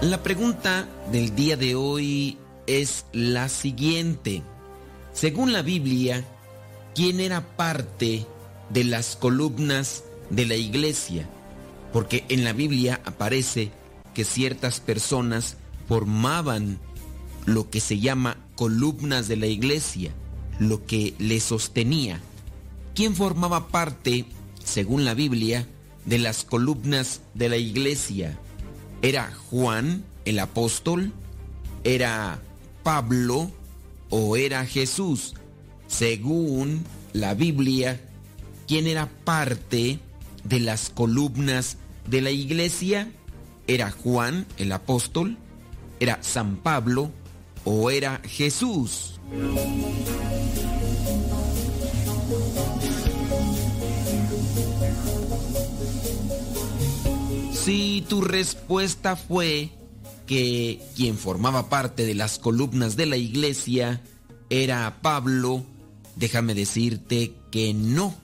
La 0.00 0.22
pregunta 0.22 0.88
del 1.12 1.34
día 1.34 1.58
de 1.58 1.74
hoy 1.74 2.38
es 2.66 3.04
la 3.12 3.50
siguiente. 3.50 4.42
Según 5.12 5.52
la 5.52 5.60
Biblia, 5.60 6.24
¿quién 6.94 7.20
era 7.20 7.42
parte 7.42 8.24
de 8.70 8.84
las 8.84 9.14
columnas 9.14 10.02
de 10.30 10.46
la 10.46 10.56
iglesia? 10.56 11.28
Porque 11.92 12.24
en 12.30 12.42
la 12.42 12.54
Biblia 12.54 13.02
aparece 13.04 13.70
que 14.14 14.24
ciertas 14.24 14.80
personas 14.80 15.58
formaban 15.86 16.78
lo 17.44 17.68
que 17.68 17.80
se 17.80 17.98
llama 17.98 18.38
columnas 18.56 19.28
de 19.28 19.36
la 19.36 19.46
iglesia, 19.46 20.14
lo 20.58 20.84
que 20.86 21.14
le 21.18 21.40
sostenía. 21.40 22.20
¿Quién 22.94 23.14
formaba 23.14 23.68
parte, 23.68 24.24
según 24.64 25.04
la 25.04 25.14
Biblia, 25.14 25.66
de 26.04 26.18
las 26.18 26.44
columnas 26.44 27.20
de 27.34 27.48
la 27.48 27.56
iglesia? 27.56 28.38
¿Era 29.02 29.32
Juan 29.50 30.04
el 30.24 30.38
apóstol? 30.38 31.12
¿Era 31.84 32.40
Pablo 32.82 33.50
o 34.10 34.36
era 34.36 34.66
Jesús? 34.66 35.34
Según 35.86 36.84
la 37.12 37.34
Biblia, 37.34 38.00
¿quién 38.66 38.86
era 38.86 39.08
parte 39.24 40.00
de 40.44 40.60
las 40.60 40.90
columnas 40.90 41.76
de 42.06 42.20
la 42.20 42.30
iglesia? 42.30 43.12
¿Era 43.66 43.90
Juan 43.90 44.46
el 44.56 44.72
apóstol? 44.72 45.36
¿Era 46.00 46.22
San 46.22 46.56
Pablo 46.56 47.10
o 47.64 47.90
era 47.90 48.20
Jesús? 48.24 49.17
Si 57.52 58.04
tu 58.08 58.22
respuesta 58.22 59.16
fue 59.16 59.70
que 60.26 60.80
quien 60.96 61.18
formaba 61.18 61.68
parte 61.68 62.06
de 62.06 62.14
las 62.14 62.38
columnas 62.38 62.96
de 62.96 63.06
la 63.06 63.18
iglesia 63.18 64.00
era 64.48 65.00
Pablo, 65.02 65.64
déjame 66.16 66.54
decirte 66.54 67.34
que 67.50 67.74
no, 67.74 68.14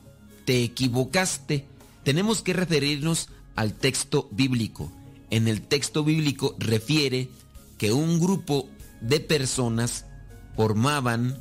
te 0.47 0.65
equivocaste. 0.65 1.67
Tenemos 2.05 2.41
que 2.41 2.55
referirnos 2.55 3.29
al 3.55 3.75
texto 3.75 4.29
bíblico. 4.31 4.91
En 5.29 5.49
el 5.49 5.61
texto 5.61 6.05
bíblico 6.05 6.57
refiere 6.59 7.29
que 7.77 7.93
un 7.93 8.21
grupo 8.21 8.69
de 9.03 9.21
personas 9.21 10.07
formaban 10.57 11.39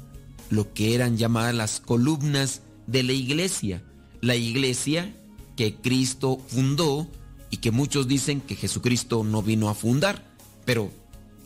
lo 0.49 0.73
que 0.73 0.95
eran 0.95 1.17
llamadas 1.17 1.55
las 1.55 1.79
columnas 1.79 2.61
de 2.87 3.03
la 3.03 3.13
iglesia. 3.13 3.83
La 4.21 4.35
iglesia 4.35 5.15
que 5.55 5.75
Cristo 5.75 6.39
fundó 6.47 7.07
y 7.49 7.57
que 7.57 7.71
muchos 7.71 8.07
dicen 8.07 8.41
que 8.41 8.55
Jesucristo 8.55 9.23
no 9.23 9.41
vino 9.43 9.69
a 9.69 9.75
fundar, 9.75 10.25
pero 10.65 10.91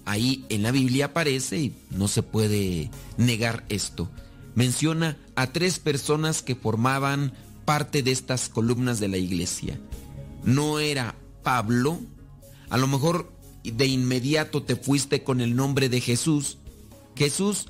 ahí 0.06 0.46
en 0.50 0.64
la 0.64 0.72
Biblia 0.72 1.08
aparece 1.08 1.58
y 1.58 1.76
no 1.92 2.08
se 2.08 2.24
puede 2.24 2.90
negar 3.18 3.66
esto. 3.70 4.10
Menciona 4.56 5.18
a 5.36 5.52
tres 5.52 5.80
personas 5.80 6.42
que 6.42 6.56
formaban 6.56 7.34
parte 7.66 8.04
de 8.04 8.12
estas 8.12 8.48
columnas 8.48 9.00
de 9.00 9.10
la 9.10 9.18
iglesia. 9.18 9.80
No 10.44 10.80
era 10.80 11.16
Pablo, 11.44 12.00
a 12.70 12.78
lo 12.78 12.88
mejor 12.88 13.32
de 13.64 13.86
inmediato 13.86 14.64
te 14.64 14.76
fuiste 14.76 15.24
con 15.24 15.42
el 15.42 15.56
nombre 15.56 15.90
de 15.90 16.00
Jesús. 16.00 16.58
Jesús 17.18 17.68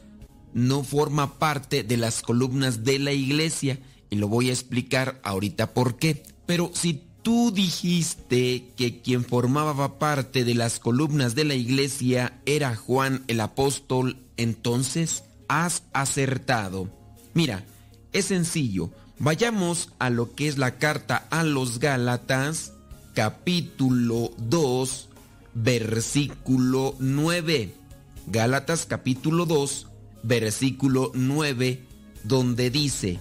no 0.54 0.84
forma 0.84 1.40
parte 1.40 1.84
de 1.84 1.98
las 1.98 2.22
columnas 2.22 2.84
de 2.84 3.00
la 3.00 3.14
iglesia 3.14 3.80
y 4.10 4.18
lo 4.18 4.28
voy 4.28 4.50
a 4.50 4.54
explicar 4.54 5.20
ahorita 5.24 5.74
por 5.74 5.98
qué. 5.98 6.24
Pero 6.46 6.72
si 6.74 7.04
tú 7.24 7.52
dijiste 7.52 8.72
que 8.76 9.02
quien 9.02 9.26
formaba 9.26 10.00
parte 10.00 10.44
de 10.44 10.56
las 10.56 10.80
columnas 10.80 11.36
de 11.36 11.46
la 11.46 11.56
iglesia 11.56 12.40
era 12.46 12.76
Juan 12.76 13.24
el 13.28 13.40
apóstol, 13.42 14.18
entonces 14.38 15.24
has 15.48 15.84
acertado. 15.94 16.90
Mira, 17.34 17.66
es 18.14 18.26
sencillo. 18.26 18.92
Vayamos 19.20 19.90
a 20.00 20.10
lo 20.10 20.36
que 20.36 20.48
es 20.48 20.58
la 20.58 20.78
carta 20.78 21.28
a 21.30 21.44
los 21.44 21.80
Gálatas, 21.80 22.74
capítulo 23.14 24.32
2, 24.38 25.10
versículo 25.54 26.96
9. 27.00 27.87
Gálatas 28.30 28.86
capítulo 28.86 29.46
2, 29.46 29.88
versículo 30.24 31.12
9, 31.14 31.82
donde 32.26 32.70
dice, 32.70 33.20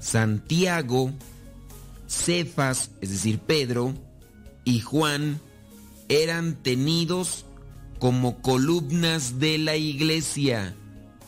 Santiago, 0.00 1.12
Cefas, 2.08 2.92
es 3.02 3.10
decir, 3.10 3.40
Pedro, 3.40 3.94
y 4.64 4.80
Juan 4.80 5.38
eran 6.08 6.54
tenidos 6.62 7.44
como 7.98 8.40
columnas 8.40 9.38
de 9.38 9.58
la 9.58 9.76
iglesia. 9.76 10.74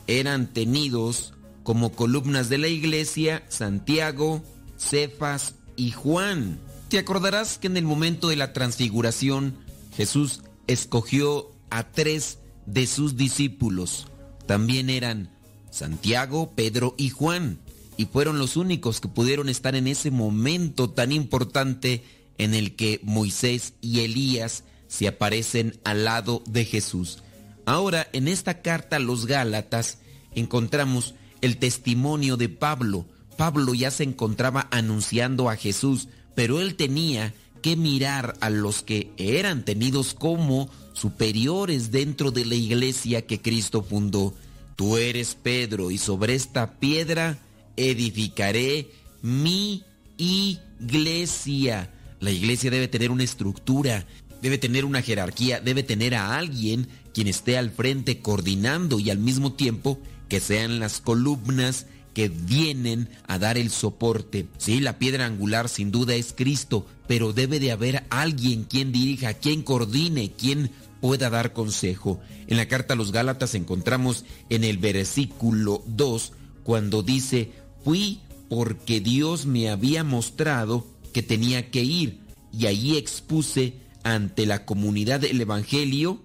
Eran 0.07 0.51
tenidos 0.51 1.33
como 1.61 1.91
columnas 1.91 2.49
de 2.49 2.57
la 2.57 2.69
iglesia 2.69 3.43
Santiago, 3.49 4.43
Cefas 4.77 5.53
y 5.75 5.91
Juan. 5.91 6.59
Te 6.89 6.97
acordarás 6.97 7.59
que 7.59 7.67
en 7.67 7.77
el 7.77 7.85
momento 7.85 8.29
de 8.29 8.35
la 8.35 8.51
transfiguración 8.51 9.55
Jesús 9.95 10.41
escogió 10.65 11.51
a 11.69 11.91
tres 11.91 12.39
de 12.65 12.87
sus 12.87 13.15
discípulos. 13.15 14.07
también 14.45 14.89
eran 14.91 15.31
Santiago, 15.71 16.53
Pedro 16.55 16.95
y 16.97 17.09
Juan, 17.09 17.59
y 17.97 18.05
fueron 18.05 18.39
los 18.39 18.57
únicos 18.57 19.01
que 19.01 19.07
pudieron 19.07 19.49
estar 19.49 19.75
en 19.75 19.87
ese 19.87 20.11
momento 20.11 20.89
tan 20.89 21.11
importante 21.11 22.03
en 22.37 22.53
el 22.53 22.75
que 22.75 22.99
Moisés 23.03 23.73
y 23.81 24.01
Elías 24.01 24.63
se 24.87 25.07
aparecen 25.07 25.79
al 25.83 26.05
lado 26.05 26.43
de 26.47 26.65
Jesús. 26.65 27.23
Ahora, 27.65 28.07
en 28.13 28.27
esta 28.27 28.61
carta 28.61 28.97
a 28.97 28.99
los 28.99 29.25
Gálatas 29.25 29.99
encontramos 30.33 31.15
el 31.41 31.57
testimonio 31.57 32.37
de 32.37 32.49
Pablo. 32.49 33.05
Pablo 33.37 33.73
ya 33.73 33.91
se 33.91 34.03
encontraba 34.03 34.67
anunciando 34.71 35.49
a 35.49 35.55
Jesús, 35.55 36.07
pero 36.35 36.61
él 36.61 36.75
tenía 36.75 37.33
que 37.65 37.75
mirar 37.75 38.37
a 38.41 38.51
los 38.51 38.83
que 38.83 39.09
eran 39.17 39.65
tenidos 39.65 40.13
como 40.13 40.69
superiores 40.93 41.89
dentro 41.89 42.29
de 42.29 42.45
la 42.45 42.53
iglesia 42.53 43.25
que 43.25 43.41
Cristo 43.41 43.81
fundó. 43.81 44.35
Tú 44.75 44.97
eres 44.97 45.33
Pedro 45.33 45.89
y 45.89 45.97
sobre 45.97 46.35
esta 46.35 46.73
piedra 46.73 47.39
edificaré 47.75 48.91
mi 49.23 49.83
iglesia. 50.15 51.89
La 52.19 52.29
iglesia 52.29 52.69
debe 52.69 52.87
tener 52.87 53.09
una 53.09 53.23
estructura, 53.23 54.05
debe 54.43 54.59
tener 54.59 54.85
una 54.85 55.01
jerarquía, 55.01 55.59
debe 55.59 55.81
tener 55.81 56.13
a 56.13 56.37
alguien 56.37 56.87
quien 57.15 57.27
esté 57.27 57.57
al 57.57 57.71
frente 57.71 58.19
coordinando 58.19 58.99
y 58.99 59.09
al 59.09 59.17
mismo 59.17 59.53
tiempo 59.53 59.99
que 60.29 60.39
sean 60.39 60.79
las 60.79 61.01
columnas 61.01 61.87
que 62.15 62.29
vienen 62.29 63.09
a 63.27 63.37
dar 63.37 63.57
el 63.59 63.69
soporte. 63.69 64.47
Sí, 64.57 64.79
la 64.79 64.97
piedra 64.97 65.25
angular 65.25 65.69
sin 65.69 65.91
duda 65.91 66.15
es 66.15 66.33
Cristo, 66.35 66.87
pero 67.07 67.33
debe 67.33 67.59
de 67.59 67.71
haber 67.71 68.05
alguien 68.09 68.63
quien 68.63 68.91
dirija, 68.93 69.35
quien 69.35 69.61
coordine, 69.61 70.31
quien 70.31 70.71
pueda 71.01 71.29
dar 71.29 71.53
consejo. 71.53 72.21
En 72.47 72.57
la 72.57 72.67
carta 72.67 72.93
a 72.93 72.97
los 72.97 73.11
Gálatas 73.11 73.53
encontramos 73.53 74.23
en 74.49 74.63
el 74.63 74.77
versículo 74.77 75.83
2 75.87 76.31
cuando 76.63 77.03
dice, 77.03 77.51
fui 77.83 78.21
porque 78.49 79.01
Dios 79.01 79.45
me 79.45 79.69
había 79.69 80.03
mostrado 80.05 80.87
que 81.13 81.21
tenía 81.21 81.69
que 81.69 81.83
ir 81.83 82.21
y 82.57 82.67
allí 82.67 82.97
expuse 82.97 83.73
ante 84.03 84.45
la 84.45 84.65
comunidad 84.65 85.25
el 85.25 85.41
Evangelio 85.41 86.21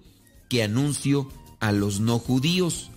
que 0.47 0.63
anuncio 0.63 1.29
a 1.59 1.73
los 1.73 1.99
no 1.99 2.17
judíos. 2.17 2.91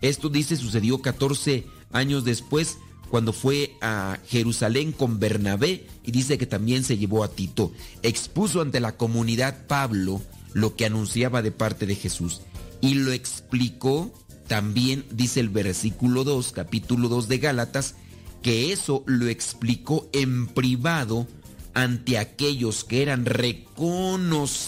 Esto 0.00 0.30
dice 0.30 0.56
sucedió 0.56 1.02
14 1.02 1.66
años 1.92 2.24
después 2.24 2.78
cuando 3.10 3.32
fue 3.32 3.76
a 3.80 4.18
Jerusalén 4.26 4.92
con 4.92 5.18
Bernabé 5.18 5.86
y 6.04 6.12
dice 6.12 6.38
que 6.38 6.46
también 6.46 6.84
se 6.84 6.96
llevó 6.96 7.24
a 7.24 7.28
Tito. 7.28 7.72
Expuso 8.02 8.60
ante 8.60 8.78
la 8.80 8.96
comunidad 8.96 9.66
Pablo 9.66 10.22
lo 10.52 10.76
que 10.76 10.86
anunciaba 10.86 11.42
de 11.42 11.52
parte 11.52 11.86
de 11.86 11.96
Jesús 11.96 12.42
y 12.80 12.94
lo 12.94 13.12
explicó 13.12 14.12
también, 14.46 15.04
dice 15.10 15.40
el 15.40 15.48
versículo 15.48 16.24
2, 16.24 16.52
capítulo 16.52 17.08
2 17.08 17.28
de 17.28 17.38
Gálatas, 17.38 17.94
que 18.42 18.72
eso 18.72 19.04
lo 19.06 19.28
explicó 19.28 20.08
en 20.12 20.48
privado 20.48 21.28
ante 21.74 22.18
aquellos 22.18 22.82
que 22.84 23.02
eran 23.02 23.26
reconocidos 23.26 24.66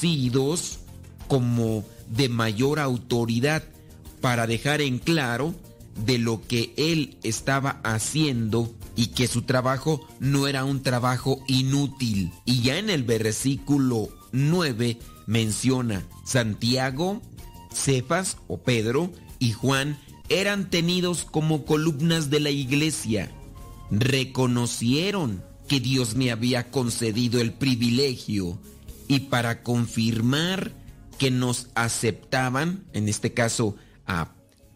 como 1.26 1.84
de 2.10 2.28
mayor 2.28 2.78
autoridad 2.78 3.64
para 4.20 4.46
dejar 4.46 4.80
en 4.82 4.98
claro 4.98 5.54
de 5.96 6.18
lo 6.18 6.46
que 6.46 6.72
él 6.76 7.18
estaba 7.22 7.80
haciendo 7.84 8.74
y 8.96 9.08
que 9.08 9.26
su 9.26 9.42
trabajo 9.42 10.06
no 10.20 10.46
era 10.48 10.64
un 10.64 10.82
trabajo 10.82 11.42
inútil. 11.46 12.32
Y 12.44 12.62
ya 12.62 12.78
en 12.78 12.90
el 12.90 13.02
versículo 13.02 14.08
9 14.32 14.98
menciona 15.26 16.06
Santiago, 16.24 17.22
Cefas 17.72 18.38
o 18.48 18.62
Pedro 18.62 19.10
y 19.38 19.52
Juan 19.52 19.98
eran 20.28 20.70
tenidos 20.70 21.24
como 21.24 21.64
columnas 21.64 22.30
de 22.30 22.40
la 22.40 22.50
iglesia. 22.50 23.30
Reconocieron 23.90 25.42
que 25.68 25.80
Dios 25.80 26.14
me 26.14 26.30
había 26.30 26.70
concedido 26.70 27.40
el 27.40 27.52
privilegio 27.52 28.58
y 29.08 29.20
para 29.20 29.62
confirmar 29.62 30.72
que 31.18 31.30
nos 31.30 31.68
aceptaban, 31.74 32.84
en 32.92 33.08
este 33.08 33.32
caso 33.32 33.76
a 34.06 34.32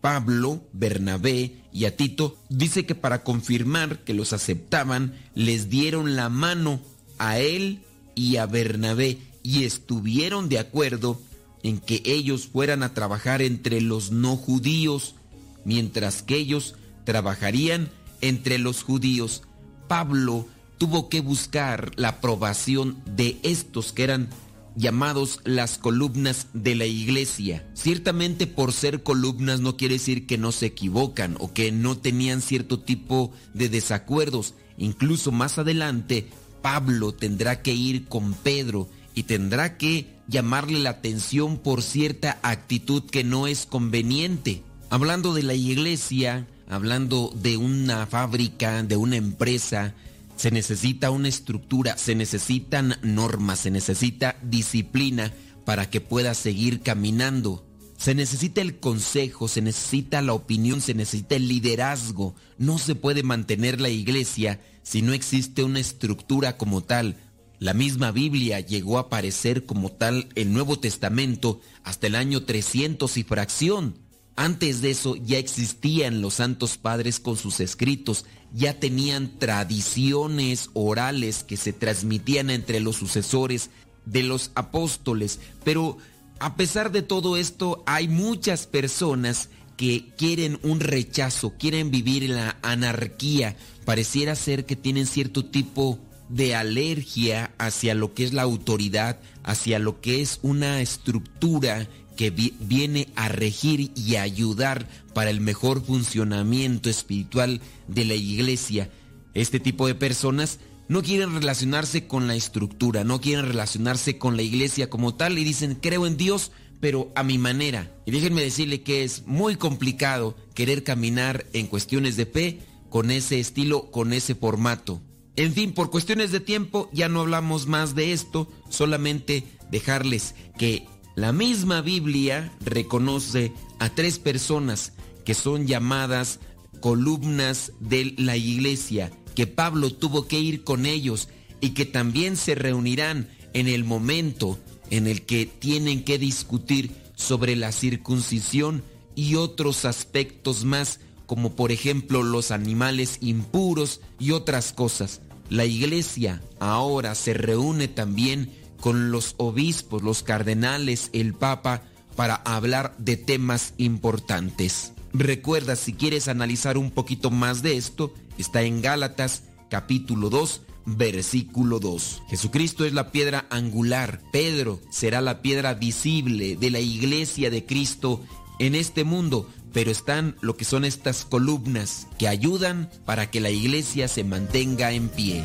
Pablo, 0.07 0.62
Bernabé 0.73 1.57
y 1.73 1.85
a 1.85 1.97
Tito, 1.97 2.39
dice 2.49 2.87
que 2.87 2.95
para 2.95 3.24
confirmar 3.24 4.05
que 4.05 4.15
los 4.15 4.33
aceptaban, 4.33 5.16
les 5.35 5.69
dieron 5.69 6.15
la 6.15 6.28
mano 6.28 6.81
a 7.19 7.41
él 7.41 7.83
y 8.15 8.37
a 8.37 8.47
Bernabé 8.47 9.19
y 9.43 9.65
estuvieron 9.65 10.49
de 10.49 10.61
acuerdo 10.61 11.20
en 11.65 11.81
que 11.81 12.03
ellos 12.05 12.47
fueran 12.47 12.85
a 12.85 12.95
trabajar 12.95 13.43
entre 13.43 13.81
los 13.81 14.12
no 14.12 14.37
judíos, 14.37 15.16
mientras 15.65 16.23
que 16.23 16.37
ellos 16.37 16.77
trabajarían 17.03 17.91
entre 18.20 18.59
los 18.59 18.85
judíos. 18.85 19.43
Pablo 19.89 20.47
tuvo 20.78 21.09
que 21.09 21.20
buscar 21.20 21.91
la 21.97 22.11
aprobación 22.11 23.03
de 23.07 23.41
estos 23.43 23.93
que 23.93 24.05
eran 24.05 24.28
llamados 24.77 25.40
las 25.44 25.78
columnas 25.78 26.48
de 26.53 26.74
la 26.74 26.86
iglesia. 26.86 27.66
Ciertamente 27.74 28.47
por 28.47 28.73
ser 28.73 29.03
columnas 29.03 29.61
no 29.61 29.77
quiere 29.77 29.94
decir 29.94 30.27
que 30.27 30.39
no 30.39 30.53
se 30.53 30.66
equivocan 30.66 31.36
o 31.40 31.53
que 31.53 31.73
no 31.73 31.97
tenían 31.97 32.43
cierto 32.43 32.81
tipo 32.81 33.32
de 33.55 33.69
desacuerdos. 33.69 34.55
Incluso 34.78 35.32
más 35.32 35.59
adelante, 35.59 36.28
Pablo 36.62 37.12
tendrá 37.12 37.62
que 37.62 37.74
ir 37.74 38.05
con 38.07 38.35
Pedro 38.35 38.89
y 39.15 39.24
tendrá 39.24 39.78
que 39.78 40.15
llamarle 40.28 40.78
la 40.78 40.90
atención 40.90 41.59
por 41.59 41.82
cierta 41.82 42.39
actitud 42.43 43.03
que 43.05 43.24
no 43.24 43.47
es 43.47 43.66
conveniente. 43.66 44.62
Hablando 44.90 45.32
de 45.32 45.43
la 45.43 45.55
iglesia, 45.55 46.47
hablando 46.69 47.32
de 47.35 47.57
una 47.57 48.07
fábrica, 48.07 48.82
de 48.82 48.97
una 48.97 49.16
empresa, 49.16 49.94
se 50.37 50.51
necesita 50.51 51.11
una 51.11 51.29
estructura, 51.29 51.97
se 51.97 52.15
necesitan 52.15 52.97
normas, 53.03 53.61
se 53.61 53.71
necesita 53.71 54.37
disciplina 54.43 55.33
para 55.65 55.91
que 55.91 56.01
pueda 56.01 56.35
seguir 56.35 56.81
caminando. 56.81 57.67
Se 57.97 58.15
necesita 58.15 58.61
el 58.61 58.79
consejo, 58.79 59.49
se 59.49 59.63
necesita 59.63 60.21
la 60.21 60.35
opinión, 60.35 60.83
se 60.83 60.95
necesita 60.95 61.37
el 61.37 61.49
liderazgo. 61.49 62.35
No 62.59 62.79
se 62.79 62.95
puede 62.95 63.23
mantener 63.23 63.81
la 63.81 63.89
iglesia 63.89 64.61
si 64.83 65.01
no 65.01 65.15
existe 65.15 65.65
una 65.65 65.81
estructura 65.81 66.59
como 66.59 66.83
tal. 66.83 67.17
La 67.59 67.73
misma 67.73 68.13
Biblia 68.13 68.61
llegó 68.61 68.99
a 68.99 69.03
aparecer 69.03 69.65
como 69.65 69.91
tal 69.91 70.29
el 70.35 70.53
Nuevo 70.53 70.79
Testamento 70.79 71.61
hasta 71.83 72.07
el 72.07 72.15
año 72.15 72.45
300 72.45 73.17
y 73.17 73.23
fracción. 73.25 73.99
Antes 74.37 74.83
de 74.83 74.91
eso 74.91 75.17
ya 75.17 75.39
existían 75.39 76.21
los 76.21 76.35
santos 76.35 76.77
padres 76.77 77.19
con 77.19 77.39
sus 77.39 77.61
escritos, 77.61 78.27
ya 78.57 78.81
tenían 78.81 79.39
tradiciones 79.39 80.70
orales 80.73 81.45
que 81.45 81.59
se 81.59 81.74
transmitían 81.74 82.49
entre 82.49 82.81
los 82.81 82.97
sucesores 82.97 83.69
de 84.07 84.23
los 84.23 84.51
apóstoles, 84.55 85.41
pero 85.62 85.99
a 86.39 86.57
pesar 86.57 86.91
de 86.91 87.03
todo 87.03 87.37
esto 87.37 87.85
hay 87.87 88.09
muchas 88.09 88.66
personas 88.66 89.51
que 89.77 90.09
quieren 90.16 90.59
un 90.62 90.81
rechazo, 90.81 91.53
quieren 91.59 91.91
vivir 91.91 92.24
en 92.24 92.37
la 92.37 92.57
anarquía, 92.62 93.57
pareciera 93.85 94.35
ser 94.35 94.65
que 94.65 94.74
tienen 94.74 95.07
cierto 95.07 95.45
tipo 95.45 95.99
de 96.31 96.55
alergia 96.55 97.53
hacia 97.59 97.95
lo 97.95 98.15
que 98.15 98.24
es 98.24 98.33
la 98.33 98.43
autoridad, 98.43 99.20
hacia 99.45 99.78
lo 99.78 100.01
que 100.01 100.23
es 100.23 100.39
una 100.41 100.81
estructura 100.81 101.87
que 102.17 102.31
vi 102.31 102.55
viene 102.61 103.09
a 103.15 103.29
regir 103.29 103.93
y 103.95 104.17
ayudar 104.17 104.89
para 105.15 105.31
el 105.31 105.41
mejor 105.41 105.85
funcionamiento 105.85 106.91
espiritual 106.91 107.61
de 107.87 108.05
la 108.05 108.15
iglesia. 108.15 108.91
Este 109.35 109.61
tipo 109.61 109.87
de 109.87 109.95
personas 109.95 110.59
no 110.89 111.03
quieren 111.03 111.35
relacionarse 111.35 112.07
con 112.07 112.27
la 112.27 112.35
estructura, 112.37 113.05
no 113.05 113.21
quieren 113.21 113.47
relacionarse 113.47 114.19
con 114.19 114.37
la 114.37 114.43
iglesia 114.43 114.89
como 114.89 115.15
tal 115.15 115.39
y 115.39 115.45
dicen, 115.45 115.75
creo 115.75 116.07
en 116.07 116.17
Dios, 116.17 116.53
pero 116.81 117.11
a 117.15 117.23
mi 117.23 117.39
manera. 117.39 117.91
Y 118.07 118.13
déjenme 118.13 118.43
decirle 118.43 118.83
que 118.83 119.05
es 119.05 119.27
muy 119.27 119.57
complicado 119.57 120.37
querer 120.55 120.85
caminar 120.85 121.47
en 121.53 121.67
cuestiones 121.67 122.17
de 122.17 122.27
fe 122.27 122.61
con 122.89 123.11
ese 123.11 123.41
estilo, 123.41 123.91
con 123.91 124.13
ese 124.13 124.35
formato. 124.35 125.01
En 125.35 125.53
fin, 125.53 125.73
por 125.73 125.91
cuestiones 125.91 126.33
de 126.33 126.41
tiempo 126.41 126.89
ya 126.93 127.09
no 127.09 127.21
hablamos 127.21 127.67
más 127.67 127.95
de 127.95 128.13
esto, 128.13 128.51
solamente 128.71 129.45
dejarles 129.71 130.35
que 130.57 130.87
la 131.17 131.33
misma 131.33 131.81
Biblia 131.81 132.53
reconoce 132.65 133.53
a 133.79 133.89
tres 133.89 134.19
personas 134.19 134.93
que 135.25 135.35
son 135.35 135.67
llamadas 135.67 136.39
columnas 136.81 137.73
de 137.81 138.15
la 138.19 138.37
iglesia, 138.37 139.11
que 139.35 139.47
Pablo 139.47 139.93
tuvo 139.93 140.29
que 140.29 140.39
ir 140.39 140.63
con 140.63 140.85
ellos 140.85 141.29
y 141.61 141.71
que 141.71 141.87
también 141.87 142.37
se 142.37 142.55
reunirán 142.55 143.29
en 143.55 143.67
el 143.67 143.83
momento 143.83 144.59
en 144.91 145.07
el 145.07 145.23
que 145.23 145.47
tienen 145.47 146.05
que 146.05 146.19
discutir 146.19 146.93
sobre 147.15 147.57
la 147.57 147.73
circuncisión 147.73 148.85
y 149.15 149.37
otros 149.37 149.87
aspectos 149.87 150.65
más, 150.65 151.01
como 151.25 151.57
por 151.57 151.73
ejemplo 151.73 152.23
los 152.23 152.51
animales 152.51 153.17
impuros 153.23 154.03
y 154.19 154.33
otras 154.33 154.75
cosas. 154.75 155.23
La 155.49 155.65
iglesia 155.65 156.43
ahora 156.61 157.15
se 157.15 157.33
reúne 157.33 157.89
también 157.89 158.51
con 158.81 159.11
los 159.11 159.35
obispos, 159.39 160.03
los 160.03 160.23
cardenales, 160.23 161.11
el 161.12 161.35
papa, 161.35 161.82
para 162.16 162.36
hablar 162.36 162.94
de 162.98 163.16
temas 163.16 163.74
importantes. 163.77 164.93
Recuerda, 165.12 165.77
si 165.77 165.93
quieres 165.93 166.28
analizar 166.28 166.78
un 166.78 166.90
poquito 166.90 167.31
más 167.31 167.62
de 167.62 167.77
esto, 167.77 168.12
está 168.39 168.62
en 168.62 168.82
Gálatas 168.82 169.44
capítulo 169.70 170.31
2, 170.31 170.62
versículo 170.86 171.78
2. 171.78 172.23
Jesucristo 172.28 172.85
es 172.85 172.93
la 172.93 173.11
piedra 173.11 173.47
angular. 173.51 174.20
Pedro 174.32 174.81
será 174.90 175.20
la 175.20 175.43
piedra 175.43 175.74
visible 175.74 176.57
de 176.57 176.70
la 176.70 176.81
iglesia 176.81 177.51
de 177.51 177.65
Cristo 177.65 178.23
en 178.59 178.74
este 178.74 179.05
mundo, 179.05 179.48
pero 179.73 179.90
están 179.90 180.36
lo 180.40 180.57
que 180.57 180.65
son 180.65 180.85
estas 180.85 181.24
columnas 181.24 182.07
que 182.19 182.28
ayudan 182.28 182.90
para 183.05 183.31
que 183.31 183.40
la 183.40 183.51
iglesia 183.51 184.09
se 184.09 184.24
mantenga 184.24 184.93
en 184.93 185.09
pie. 185.09 185.44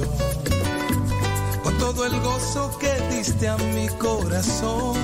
todo 1.81 2.05
el 2.05 2.19
gozo 2.19 2.77
que 2.77 2.93
diste 3.09 3.49
a 3.49 3.57
mi 3.57 3.87
corazón. 3.97 4.95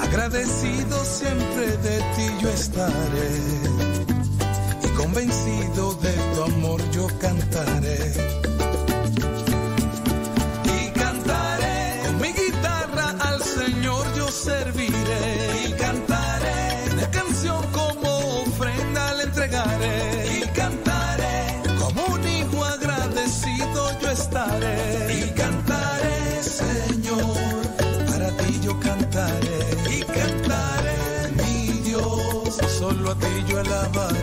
Agradecido 0.00 0.96
siempre 1.04 1.66
de 1.78 1.98
ti 2.14 2.26
yo 2.40 2.48
estaré 2.48 3.32
y 4.84 4.88
convencido 4.96 5.94
de 5.94 6.12
tu 6.32 6.42
amor 6.44 6.80
yo 6.92 7.08
cantaré. 7.20 8.12
Y 10.76 10.90
cantaré 11.00 12.00
con 12.04 12.20
mi 12.20 12.32
guitarra 12.32 13.08
al 13.28 13.42
Señor 13.42 14.04
yo 14.14 14.28
serviré. 14.28 15.61
Yo 33.82 34.21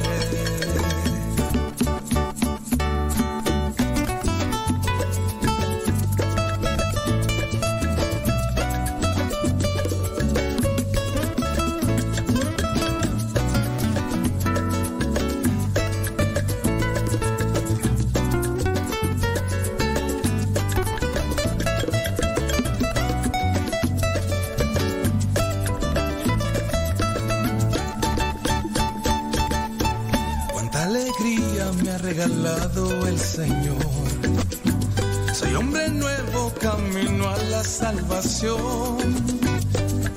salvación. 37.90 38.98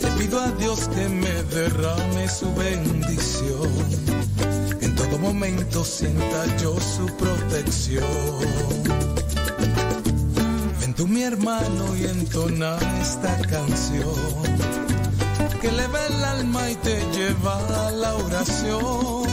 Le 0.03 0.09
pido 0.19 0.41
a 0.41 0.49
Dios 0.63 0.89
que 0.95 1.09
me 1.09 1.35
derrame 1.55 2.29
su 2.29 2.53
bendición. 2.55 3.71
En 4.81 4.95
todo 4.95 5.19
momento 5.19 5.83
sienta 5.85 6.41
yo 6.59 6.77
su 6.79 7.07
protección. 7.17 8.05
Ven 10.81 10.95
tú 10.95 11.09
mi 11.09 11.23
hermano 11.23 11.97
y 11.97 12.05
entona 12.05 12.77
esta 13.01 13.35
canción. 13.55 14.21
Que 15.61 15.69
eleva 15.69 15.99
el 16.07 16.25
alma 16.25 16.71
y 16.71 16.75
te 16.77 16.97
lleva 17.17 17.87
a 17.87 17.91
la 17.91 18.15
oración. 18.17 19.29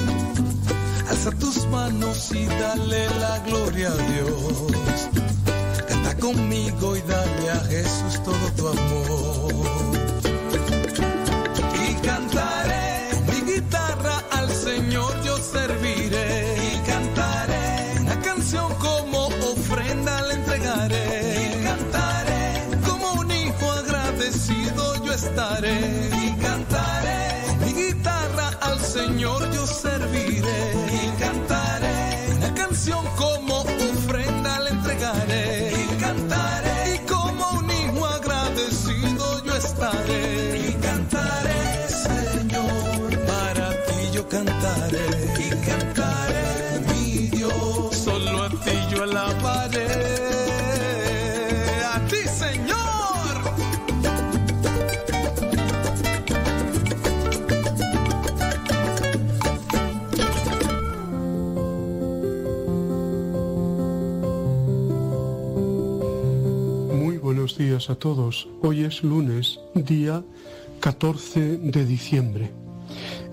Alza 1.09 1.31
tus 1.31 1.65
manos 1.67 2.31
y 2.31 2.45
dale 2.45 3.01
la 3.19 3.39
gloria 3.39 3.89
a 3.89 3.97
Dios. 4.11 5.18
Conmigo 6.19 6.95
y 6.97 7.01
dale 7.01 7.49
a 7.49 7.59
Jesús 7.65 8.21
todo 8.23 8.51
tu 8.57 8.67
amor. 8.67 9.53
Y 11.87 11.93
cantaré 12.05 13.09
mi 13.31 13.53
guitarra 13.53 14.23
al 14.31 14.49
Señor 14.51 15.11
yo 15.23 15.37
serviré. 15.37 16.55
Y 16.73 16.77
cantaré 16.85 18.01
una 18.01 18.19
canción 18.21 18.73
como 18.75 19.27
ofrenda 19.27 20.21
le 20.27 20.33
entregaré. 20.35 21.51
Y 21.51 21.63
cantaré 21.63 22.77
como 22.85 23.13
un 23.13 23.31
hijo 23.31 23.71
agradecido 23.71 25.03
yo 25.05 25.13
estaré. 25.13 25.79
Y 26.21 26.31
cantaré 26.41 27.43
mi 27.65 27.73
guitarra 27.73 28.49
al 28.61 28.79
Señor 28.79 29.49
yo 29.51 29.65
serviré. 29.65 30.73
Y 31.01 31.21
cantaré 31.21 32.33
una 32.37 32.53
canción 32.53 33.05
como 33.15 33.61
ofrenda 33.61 34.59
le 34.59 34.69
entregaré. 34.71 35.88
Y 39.81 40.73
cantaré, 40.73 41.87
Señor, 41.87 43.17
para 43.25 43.69
ti 43.85 44.11
yo 44.11 44.27
cantaré. 44.27 45.07
Y 45.39 45.49
cantaré, 45.65 46.81
mi 46.89 47.27
Dios, 47.27 47.95
solo 47.95 48.43
a 48.43 48.49
ti 48.49 48.71
yo 48.91 49.03
alabaré. 49.03 50.48
A 67.87 67.95
todos. 67.95 68.49
Hoy 68.61 68.83
es 68.83 69.03
lunes, 69.03 69.61
día 69.73 70.21
14 70.81 71.59
de 71.59 71.85
diciembre. 71.85 72.51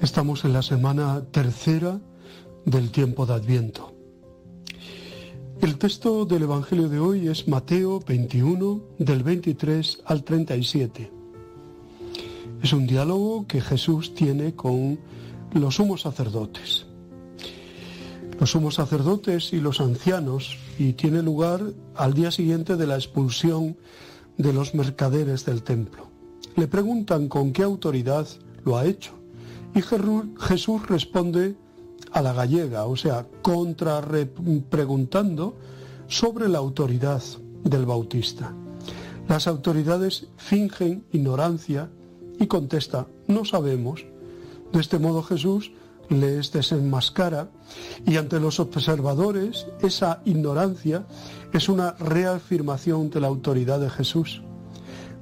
Estamos 0.00 0.44
en 0.44 0.52
la 0.52 0.62
semana 0.62 1.24
tercera 1.32 1.98
del 2.64 2.92
tiempo 2.92 3.26
de 3.26 3.34
Adviento. 3.34 3.92
El 5.60 5.78
texto 5.78 6.24
del 6.26 6.44
Evangelio 6.44 6.88
de 6.88 7.00
hoy 7.00 7.26
es 7.26 7.48
Mateo 7.48 7.98
21, 8.06 8.82
del 9.00 9.24
23 9.24 10.02
al 10.04 10.22
37. 10.22 11.10
Es 12.62 12.72
un 12.72 12.86
diálogo 12.86 13.48
que 13.48 13.60
Jesús 13.60 14.14
tiene 14.14 14.54
con 14.54 15.00
los 15.54 15.74
sumos 15.74 16.02
sacerdotes. 16.02 16.86
Los 18.38 18.52
sumos 18.52 18.76
sacerdotes 18.76 19.52
y 19.52 19.58
los 19.58 19.80
ancianos 19.80 20.56
y 20.78 20.92
tiene 20.92 21.20
lugar 21.22 21.62
al 21.96 22.14
día 22.14 22.30
siguiente 22.30 22.76
de 22.76 22.86
la 22.86 22.94
expulsión 22.94 23.76
de 24.38 24.52
los 24.52 24.74
mercaderes 24.74 25.44
del 25.44 25.62
templo. 25.62 26.08
Le 26.56 26.68
preguntan 26.68 27.28
con 27.28 27.52
qué 27.52 27.62
autoridad 27.62 28.26
lo 28.64 28.76
ha 28.76 28.86
hecho 28.86 29.12
y 29.74 29.82
Jesús 29.82 30.88
responde 30.88 31.56
a 32.12 32.22
la 32.22 32.32
gallega, 32.32 32.86
o 32.86 32.96
sea, 32.96 33.26
contra 33.42 34.02
preguntando 34.70 35.54
sobre 36.08 36.48
la 36.48 36.58
autoridad 36.58 37.22
del 37.62 37.84
bautista. 37.84 38.54
Las 39.28 39.46
autoridades 39.46 40.28
fingen 40.36 41.04
ignorancia 41.12 41.90
y 42.38 42.46
contesta, 42.46 43.06
no 43.26 43.44
sabemos. 43.44 44.06
De 44.72 44.80
este 44.80 44.98
modo 44.98 45.22
Jesús 45.22 45.72
les 46.08 46.52
desenmascara 46.52 47.50
y 48.06 48.16
ante 48.16 48.40
los 48.40 48.60
observadores 48.60 49.66
esa 49.82 50.22
ignorancia 50.24 51.06
es 51.56 51.68
una 51.68 51.92
reafirmación 51.92 53.10
de 53.10 53.20
la 53.20 53.28
autoridad 53.28 53.80
de 53.80 53.90
Jesús. 53.90 54.42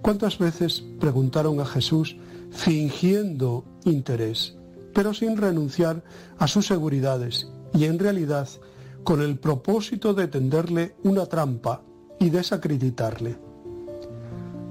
¿Cuántas 0.02 0.38
veces 0.38 0.84
preguntaron 1.00 1.60
a 1.60 1.64
Jesús 1.64 2.16
fingiendo 2.54 3.64
interés, 3.84 4.54
pero 4.94 5.12
sin 5.12 5.36
renunciar 5.36 6.02
a 6.38 6.46
sus 6.46 6.66
seguridades 6.66 7.48
y 7.74 7.84
en 7.84 7.98
realidad 7.98 8.48
con 9.02 9.20
el 9.20 9.38
propósito 9.38 10.14
de 10.14 10.28
tenderle 10.28 10.94
una 11.02 11.26
trampa 11.26 11.82
y 12.18 12.30
desacreditarle. 12.30 13.36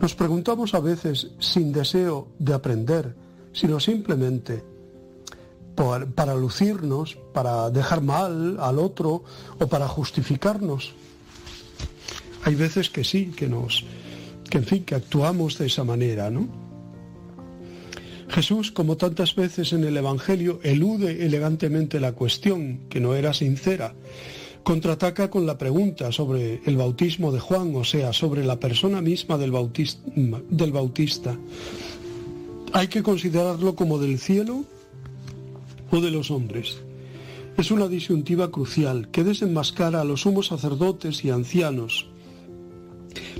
Nos 0.01 0.15
preguntamos 0.15 0.73
a 0.73 0.79
veces 0.79 1.31
sin 1.39 1.71
deseo 1.71 2.29
de 2.39 2.53
aprender, 2.53 3.15
sino 3.53 3.79
simplemente 3.79 4.63
para 5.75 6.35
lucirnos, 6.35 7.15
para 7.33 7.69
dejar 7.69 8.01
mal 8.01 8.57
al 8.59 8.79
otro 8.79 9.23
o 9.59 9.67
para 9.67 9.87
justificarnos. 9.87 10.93
Hay 12.45 12.55
veces 12.55 12.89
que 12.89 13.03
sí, 13.03 13.31
que 13.35 13.47
nos, 13.47 13.83
que 14.49 14.57
en 14.57 14.65
fin, 14.65 14.83
que 14.83 14.95
actuamos 14.95 15.57
de 15.57 15.67
esa 15.67 15.83
manera, 15.83 16.29
¿no? 16.29 16.47
Jesús, 18.29 18.71
como 18.71 18.97
tantas 18.97 19.35
veces 19.35 19.73
en 19.73 19.83
el 19.83 19.95
Evangelio, 19.95 20.59
elude 20.63 21.25
elegantemente 21.25 21.99
la 21.99 22.13
cuestión, 22.13 22.79
que 22.89 22.99
no 22.99 23.13
era 23.13 23.33
sincera. 23.33 23.93
Contraataca 24.63 25.29
con 25.29 25.45
la 25.45 25.57
pregunta 25.57 26.11
sobre 26.11 26.61
el 26.65 26.77
bautismo 26.77 27.31
de 27.31 27.39
Juan, 27.39 27.75
o 27.75 27.83
sea, 27.83 28.11
sobre 28.13 28.43
la 28.43 28.59
persona 28.59 29.01
misma 29.01 29.37
del, 29.37 29.51
bautis- 29.51 29.99
del 30.49 30.71
bautista. 30.71 31.37
¿Hay 32.71 32.87
que 32.87 33.03
considerarlo 33.03 33.75
como 33.75 33.99
del 33.99 34.17
cielo 34.19 34.63
o 35.91 36.01
de 36.01 36.09
los 36.11 36.31
hombres? 36.31 36.77
Es 37.57 37.69
una 37.69 37.87
disyuntiva 37.87 38.49
crucial 38.49 39.09
que 39.11 39.23
desenmascara 39.23 40.01
a 40.01 40.05
los 40.05 40.21
sumos 40.21 40.47
sacerdotes 40.47 41.23
y 41.23 41.29
ancianos. 41.29 42.07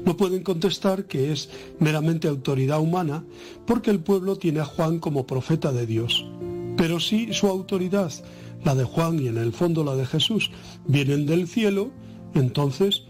No 0.05 0.17
pueden 0.17 0.43
contestar 0.43 1.05
que 1.05 1.31
es 1.31 1.49
meramente 1.79 2.27
autoridad 2.27 2.79
humana 2.79 3.23
porque 3.65 3.91
el 3.91 3.99
pueblo 3.99 4.37
tiene 4.37 4.59
a 4.59 4.65
Juan 4.65 4.99
como 4.99 5.27
profeta 5.27 5.71
de 5.71 5.85
Dios. 5.85 6.25
Pero 6.77 6.99
si 6.99 7.33
su 7.33 7.47
autoridad, 7.47 8.11
la 8.63 8.75
de 8.75 8.83
Juan 8.83 9.19
y 9.19 9.27
en 9.27 9.37
el 9.37 9.53
fondo 9.53 9.83
la 9.83 9.95
de 9.95 10.05
Jesús, 10.05 10.51
vienen 10.85 11.25
del 11.25 11.47
cielo, 11.47 11.91
entonces 12.33 13.03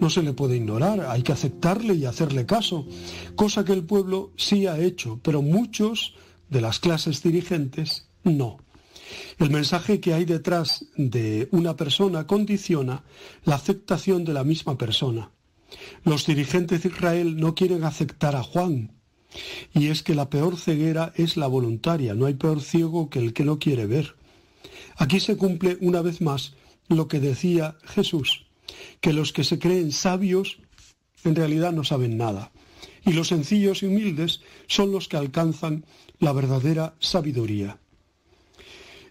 no 0.00 0.10
se 0.10 0.22
le 0.22 0.32
puede 0.32 0.56
ignorar, 0.56 1.00
hay 1.00 1.22
que 1.22 1.32
aceptarle 1.32 1.94
y 1.94 2.04
hacerle 2.04 2.46
caso, 2.46 2.86
cosa 3.34 3.64
que 3.64 3.72
el 3.72 3.84
pueblo 3.84 4.32
sí 4.36 4.66
ha 4.66 4.78
hecho, 4.78 5.18
pero 5.22 5.42
muchos 5.42 6.14
de 6.48 6.60
las 6.60 6.78
clases 6.78 7.22
dirigentes 7.22 8.08
no. 8.22 8.58
El 9.38 9.50
mensaje 9.50 10.00
que 10.00 10.14
hay 10.14 10.24
detrás 10.24 10.84
de 10.96 11.48
una 11.50 11.76
persona 11.76 12.26
condiciona 12.26 13.04
la 13.44 13.56
aceptación 13.56 14.24
de 14.24 14.34
la 14.34 14.44
misma 14.44 14.76
persona. 14.76 15.30
Los 16.04 16.26
dirigentes 16.26 16.82
de 16.82 16.88
Israel 16.88 17.36
no 17.36 17.54
quieren 17.54 17.84
aceptar 17.84 18.36
a 18.36 18.42
Juan. 18.42 18.92
Y 19.74 19.88
es 19.88 20.02
que 20.02 20.14
la 20.14 20.30
peor 20.30 20.56
ceguera 20.56 21.12
es 21.16 21.36
la 21.36 21.46
voluntaria. 21.46 22.14
No 22.14 22.26
hay 22.26 22.34
peor 22.34 22.60
ciego 22.62 23.10
que 23.10 23.18
el 23.18 23.32
que 23.32 23.44
no 23.44 23.58
quiere 23.58 23.86
ver. 23.86 24.16
Aquí 24.96 25.20
se 25.20 25.36
cumple 25.36 25.76
una 25.80 26.02
vez 26.02 26.20
más 26.20 26.54
lo 26.88 27.08
que 27.08 27.20
decía 27.20 27.76
Jesús, 27.84 28.46
que 29.00 29.12
los 29.12 29.32
que 29.32 29.44
se 29.44 29.58
creen 29.58 29.92
sabios 29.92 30.58
en 31.24 31.36
realidad 31.36 31.72
no 31.72 31.84
saben 31.84 32.16
nada. 32.16 32.52
Y 33.04 33.12
los 33.12 33.28
sencillos 33.28 33.82
y 33.82 33.86
humildes 33.86 34.40
son 34.66 34.92
los 34.92 35.08
que 35.08 35.16
alcanzan 35.16 35.84
la 36.18 36.32
verdadera 36.32 36.94
sabiduría. 36.98 37.78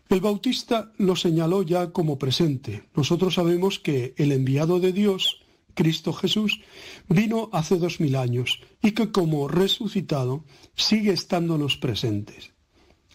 El 0.09 0.21
Bautista 0.21 0.91
lo 0.97 1.15
señaló 1.15 1.63
ya 1.63 1.91
como 1.91 2.17
presente. 2.17 2.83
Nosotros 2.95 3.33
sabemos 3.33 3.79
que 3.79 4.13
el 4.17 4.31
enviado 4.31 4.79
de 4.79 4.93
Dios, 4.93 5.41
Cristo 5.77 6.11
Jesús, 6.11 6.59
vino 7.07 7.49
hace 7.53 7.77
dos 7.77 7.99
mil 7.99 8.15
años 8.15 8.59
y 8.81 8.91
que 8.91 9.11
como 9.11 9.47
resucitado 9.47 10.43
sigue 10.75 11.13
estándonos 11.13 11.77
presentes. 11.77 12.51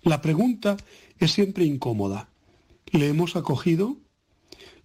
La 0.03 0.23
pregunta 0.23 0.77
es 1.19 1.33
siempre 1.33 1.65
incómoda. 1.65 2.31
¿Le 2.93 3.09
hemos 3.09 3.35
acogido? 3.35 3.97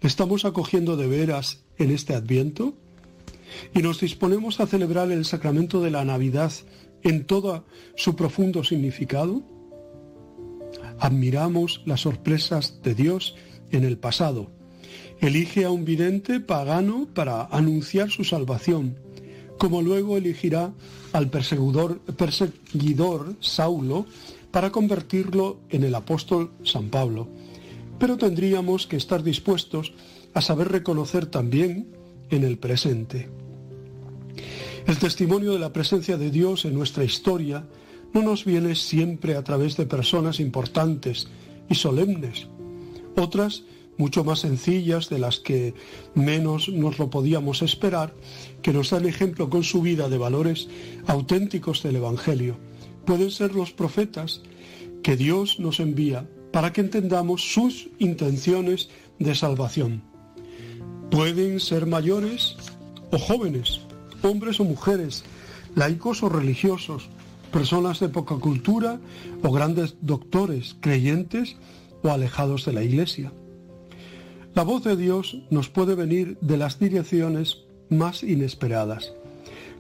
¿Le 0.02 0.08
estamos 0.08 0.44
acogiendo 0.44 0.98
de 0.98 1.08
veras 1.08 1.64
en 1.78 1.92
este 1.92 2.16
adviento? 2.16 2.76
¿Y 3.76 3.84
nos 3.84 4.02
disponemos 4.02 4.60
a 4.60 4.66
celebrar 4.66 5.12
el 5.12 5.24
sacramento 5.24 5.80
de 5.82 5.92
la 5.92 6.04
Navidad 6.04 6.52
en 7.04 7.26
todo 7.26 7.66
su 7.96 8.16
profundo 8.16 8.64
significado? 8.64 9.44
Admiramos 11.00 11.84
las 11.86 12.02
sorpresas 12.02 12.82
de 12.82 12.96
Dios 12.96 13.36
en 13.70 13.84
el 13.84 14.00
pasado. 14.00 14.57
Elige 15.20 15.66
a 15.66 15.72
un 15.72 15.84
vidente 15.84 16.40
pagano 16.40 17.08
para 17.14 17.46
anunciar 17.46 18.12
su 18.12 18.24
salvación, 18.24 18.98
como 19.58 19.82
luego 19.82 20.16
elegirá 20.16 20.74
al 21.12 21.30
perseguidor, 21.30 22.00
perseguidor 22.02 23.36
Saulo 23.40 24.06
para 24.52 24.72
convertirlo 24.72 25.60
en 25.70 25.84
el 25.84 25.96
apóstol 25.96 26.52
San 26.64 26.90
Pablo. 26.90 27.28
Pero 27.98 28.18
tendríamos 28.18 28.86
que 28.86 28.98
estar 28.98 29.24
dispuestos 29.24 29.94
a 30.36 30.42
saber 30.42 30.72
reconocer 30.72 31.26
también 31.26 31.88
en 32.30 32.44
el 32.44 32.60
presente. 32.60 33.30
El 34.86 35.00
testimonio 35.00 35.54
de 35.54 35.60
la 35.60 35.74
presencia 35.74 36.18
de 36.18 36.30
Dios 36.30 36.64
en 36.66 36.76
nuestra 36.76 37.04
historia 37.04 37.66
no 38.14 38.22
nos 38.22 38.46
viene 38.46 38.76
siempre 38.76 39.36
a 39.36 39.44
través 39.44 39.76
de 39.78 39.86
personas 39.86 40.40
importantes 40.40 41.28
y 41.70 41.76
solemnes. 41.76 42.48
Otras, 43.16 43.64
mucho 43.98 44.24
más 44.24 44.40
sencillas, 44.40 45.10
de 45.10 45.20
las 45.20 45.40
que 45.40 45.74
menos 46.16 46.70
nos 46.70 47.00
lo 47.00 47.10
podíamos 47.10 47.62
esperar, 47.62 48.14
que 48.62 48.74
nos 48.74 48.92
dan 48.92 49.06
ejemplo 49.06 49.50
con 49.50 49.64
su 49.64 49.82
vida 49.82 50.10
de 50.10 50.18
valores 50.18 50.68
auténticos 51.08 51.84
del 51.84 51.98
Evangelio. 51.98 52.58
Pueden 53.06 53.32
ser 53.32 53.56
los 53.56 53.72
profetas 53.72 54.42
que 55.04 55.16
Dios 55.16 55.60
nos 55.60 55.80
envía 55.80 56.28
para 56.52 56.74
que 56.74 56.82
entendamos 56.82 57.54
sus 57.54 57.90
intenciones 58.00 58.90
de 59.20 59.36
salvación. 59.36 60.02
Pueden 61.10 61.60
ser 61.60 61.86
mayores 61.86 62.58
o 63.12 63.18
jóvenes, 63.18 63.82
hombres 64.22 64.60
o 64.60 64.66
mujeres, 64.66 65.24
laicos 65.76 66.24
o 66.24 66.30
religiosos, 66.30 67.10
personas 67.52 68.00
de 68.00 68.10
poca 68.10 68.36
cultura 68.36 69.00
o 69.44 69.52
grandes 69.52 69.96
doctores, 70.02 70.76
creyentes 70.82 71.56
o 72.04 72.10
alejados 72.10 72.66
de 72.66 72.74
la 72.74 72.84
iglesia. 72.84 73.32
La 74.58 74.64
voz 74.64 74.84
de 74.84 74.98
Dios 74.98 75.38
nos 75.52 75.70
puede 75.70 75.94
venir 75.94 76.40
de 76.42 76.58
las 76.58 76.80
direcciones 76.80 77.60
más 77.90 78.24
inesperadas, 78.24 79.14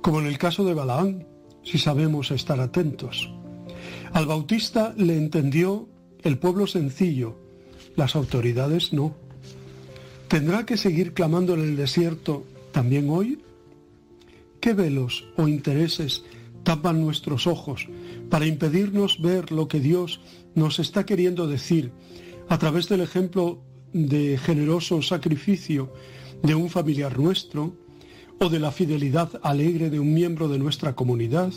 como 0.03 0.19
en 0.19 0.27
el 0.27 0.37
caso 0.37 0.65
de 0.65 0.75
Balaán, 0.75 1.25
si 1.63 1.79
sabemos 1.79 2.29
estar 2.29 2.59
atentos. 2.59 3.27
Al 4.13 4.27
Bautista 4.27 4.93
le 4.95 5.17
entendió 5.17 5.89
el 6.21 6.37
pueblo 6.37 6.67
sencillo, 6.67 7.39
las 7.95 8.15
autoridades 8.15 8.93
no. 8.93 9.15
¿Tendrá 10.27 10.63
que 10.67 10.77
seguir 10.77 11.15
clamando 11.15 11.55
en 11.55 11.61
el 11.61 11.75
desierto 11.75 12.45
también 12.71 13.09
hoy? 13.09 13.41
¿Qué 14.59 14.73
velos 14.73 15.25
o 15.37 15.47
intereses 15.47 16.23
tapan 16.61 17.01
nuestros 17.01 17.47
ojos 17.47 17.87
para 18.29 18.45
impedirnos 18.45 19.23
ver 19.23 19.51
lo 19.51 19.67
que 19.67 19.79
Dios 19.79 20.21
nos 20.53 20.77
está 20.77 21.03
queriendo 21.03 21.47
decir 21.47 21.91
a 22.47 22.59
través 22.59 22.87
del 22.89 23.01
ejemplo 23.01 23.63
de 23.93 24.37
generoso 24.37 25.01
sacrificio 25.01 25.93
de 26.43 26.55
un 26.55 26.69
familiar 26.69 27.17
nuestro 27.17 27.75
o 28.39 28.49
de 28.49 28.59
la 28.59 28.71
fidelidad 28.71 29.39
alegre 29.43 29.89
de 29.89 29.99
un 29.99 30.13
miembro 30.13 30.47
de 30.47 30.59
nuestra 30.59 30.95
comunidad? 30.95 31.51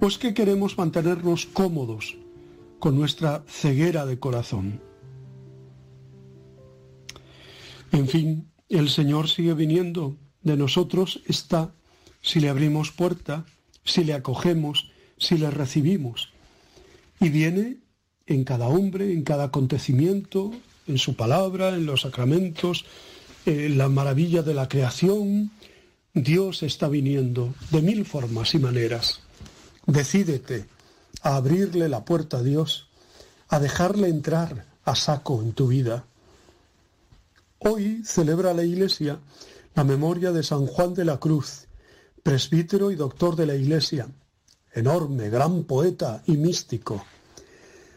¿O 0.00 0.06
es 0.06 0.18
que 0.18 0.34
queremos 0.34 0.76
mantenernos 0.78 1.46
cómodos 1.46 2.16
con 2.78 2.96
nuestra 2.96 3.44
ceguera 3.46 4.06
de 4.06 4.18
corazón? 4.18 4.80
En 7.92 8.08
fin, 8.08 8.50
el 8.68 8.88
Señor 8.88 9.28
sigue 9.28 9.54
viniendo. 9.54 10.16
De 10.42 10.56
nosotros 10.56 11.22
está 11.26 11.72
si 12.20 12.40
le 12.40 12.48
abrimos 12.48 12.90
puerta, 12.90 13.46
si 13.84 14.04
le 14.04 14.14
acogemos, 14.14 14.90
si 15.16 15.38
le 15.38 15.50
recibimos. 15.50 16.32
Y 17.20 17.28
viene 17.28 17.78
en 18.26 18.44
cada 18.44 18.68
hombre, 18.68 19.12
en 19.12 19.22
cada 19.22 19.44
acontecimiento, 19.44 20.50
en 20.86 20.98
su 20.98 21.14
palabra, 21.14 21.70
en 21.70 21.86
los 21.86 22.02
sacramentos, 22.02 22.84
en 23.46 23.78
la 23.78 23.88
maravilla 23.88 24.42
de 24.42 24.54
la 24.54 24.68
creación. 24.68 25.50
Dios 26.12 26.62
está 26.62 26.88
viniendo 26.88 27.54
de 27.70 27.82
mil 27.82 28.04
formas 28.04 28.54
y 28.54 28.58
maneras. 28.58 29.20
Decídete 29.86 30.66
a 31.22 31.36
abrirle 31.36 31.88
la 31.88 32.04
puerta 32.04 32.38
a 32.38 32.42
Dios, 32.42 32.88
a 33.48 33.58
dejarle 33.58 34.08
entrar 34.08 34.66
a 34.84 34.94
saco 34.94 35.42
en 35.42 35.52
tu 35.52 35.68
vida. 35.68 36.04
Hoy 37.58 38.02
celebra 38.04 38.52
la 38.54 38.64
Iglesia 38.64 39.18
la 39.74 39.84
memoria 39.84 40.30
de 40.30 40.42
San 40.42 40.66
Juan 40.66 40.94
de 40.94 41.04
la 41.04 41.18
Cruz, 41.18 41.66
presbítero 42.22 42.90
y 42.90 42.96
doctor 42.96 43.34
de 43.34 43.46
la 43.46 43.56
Iglesia, 43.56 44.08
enorme, 44.72 45.30
gran 45.30 45.64
poeta 45.64 46.22
y 46.26 46.36
místico. 46.36 47.04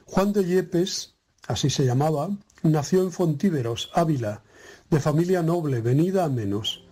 Juan 0.05 0.33
de 0.33 0.43
Yepes, 0.43 1.13
así 1.47 1.69
se 1.69 1.85
llamaba, 1.85 2.29
nació 2.63 3.01
en 3.01 3.11
Fontíveros, 3.11 3.89
Ávila, 3.93 4.43
de 4.89 4.99
familia 4.99 5.41
noble, 5.41 5.81
venida 5.81 6.25
a 6.25 6.29
menos. 6.29 6.83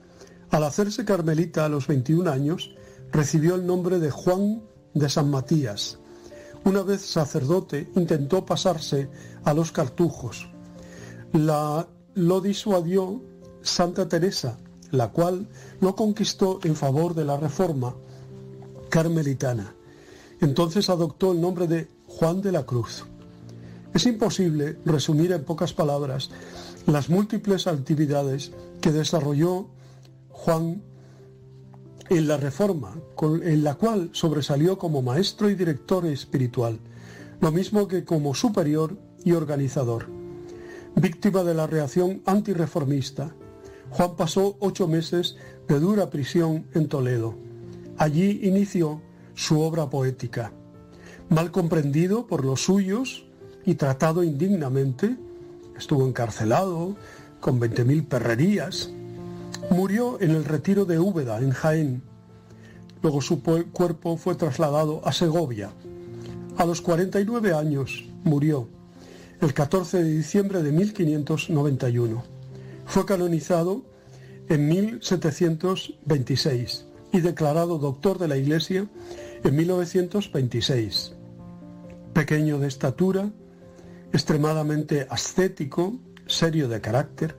Al 0.51 0.63
hacerse 0.63 1.05
carmelita 1.05 1.65
a 1.65 1.69
los 1.69 1.87
21 1.87 2.29
años, 2.29 2.75
recibió 3.11 3.55
el 3.55 3.65
nombre 3.65 3.99
de 3.99 4.11
Juan 4.11 4.63
de 4.93 5.09
San 5.09 5.29
Matías. 5.29 5.99
una 6.63 6.81
vez 6.81 7.01
sacerdote, 7.01 7.91
intentó 7.95 8.43
pasarse 8.43 9.07
a 9.43 9.53
los 9.53 9.71
cartujos. 9.71 10.49
La, 11.31 11.87
lo 12.15 12.41
disuadió 12.41 13.21
Santa 13.61 14.07
Teresa, 14.07 14.57
la 14.89 15.11
cual 15.11 15.47
lo 15.79 15.95
conquistó 15.95 16.59
en 16.63 16.75
favor 16.75 17.13
de 17.13 17.25
la 17.25 17.37
reforma 17.37 17.95
carmelitana. 18.89 19.75
Entonces 20.41 20.89
adoptó 20.89 21.33
el 21.33 21.41
nombre 21.41 21.67
de 21.67 21.87
Juan 22.07 22.41
de 22.41 22.51
la 22.51 22.65
Cruz. 22.65 23.05
Es 23.95 24.05
imposible 24.05 24.77
resumir 24.84 25.31
en 25.31 25.45
pocas 25.45 25.72
palabras 25.72 26.30
las 26.85 27.09
múltiples 27.09 27.65
actividades 27.65 28.51
que 28.81 28.91
desarrolló 28.91 29.69
Juan 30.31 30.84
en 32.09 32.27
la 32.27 32.35
Reforma, 32.35 32.99
en 33.22 33.63
la 33.63 33.76
cual 33.76 34.09
sobresalió 34.11 34.77
como 34.77 35.01
maestro 35.01 35.49
y 35.49 35.55
director 35.55 36.05
espiritual, 36.07 36.77
lo 37.39 37.53
mismo 37.53 37.88
que 37.88 38.03
como 38.03 38.35
superior 38.35 38.97
y 39.23 39.31
organizador. 39.31 40.07
Víctima 40.97 41.45
de 41.45 41.53
la 41.53 41.65
reacción 41.65 42.22
antirreformista, 42.26 43.34
Juan 43.91 44.17
pasó 44.17 44.57
ocho 44.59 44.89
meses 44.89 45.38
de 45.69 45.80
dura 45.80 46.09
prisión 46.09 46.65
en 46.73 46.89
Toledo. 46.89 47.35
Allí 47.97 48.41
inició 48.43 49.01
su 49.35 49.61
obra 49.61 49.89
poética. 49.89 50.51
Mal 51.30 51.49
comprendido 51.49 52.27
por 52.27 52.43
los 52.43 52.65
suyos 52.65 53.24
y 53.65 53.75
tratado 53.75 54.23
indignamente, 54.23 55.15
estuvo 55.77 56.07
encarcelado 56.07 56.95
con 57.39 57.59
20.000 57.59 58.07
perrerías, 58.07 58.89
Murió 59.69 60.19
en 60.21 60.31
el 60.31 60.45
retiro 60.45 60.85
de 60.85 60.97
Úbeda, 60.99 61.39
en 61.39 61.51
Jaén. 61.51 62.01
Luego 63.01 63.21
su 63.21 63.41
cuerpo 63.41 64.15
fue 64.17 64.35
trasladado 64.35 65.01
a 65.05 65.11
Segovia. 65.11 65.71
A 66.57 66.65
los 66.65 66.79
49 66.81 67.53
años 67.53 68.05
murió, 68.23 68.67
el 69.41 69.53
14 69.53 70.01
de 70.03 70.09
diciembre 70.09 70.61
de 70.61 70.71
1591. 70.71 72.23
Fue 72.85 73.05
canonizado 73.05 73.81
en 74.49 74.67
1726 74.67 76.85
y 77.11 77.21
declarado 77.21 77.79
doctor 77.79 78.19
de 78.19 78.27
la 78.27 78.37
Iglesia 78.37 78.87
en 79.43 79.55
1926. 79.55 81.13
Pequeño 82.13 82.59
de 82.59 82.67
estatura, 82.67 83.31
extremadamente 84.15 85.07
ascético, 85.09 85.99
serio 86.25 86.69
de 86.69 86.79
carácter, 86.79 87.35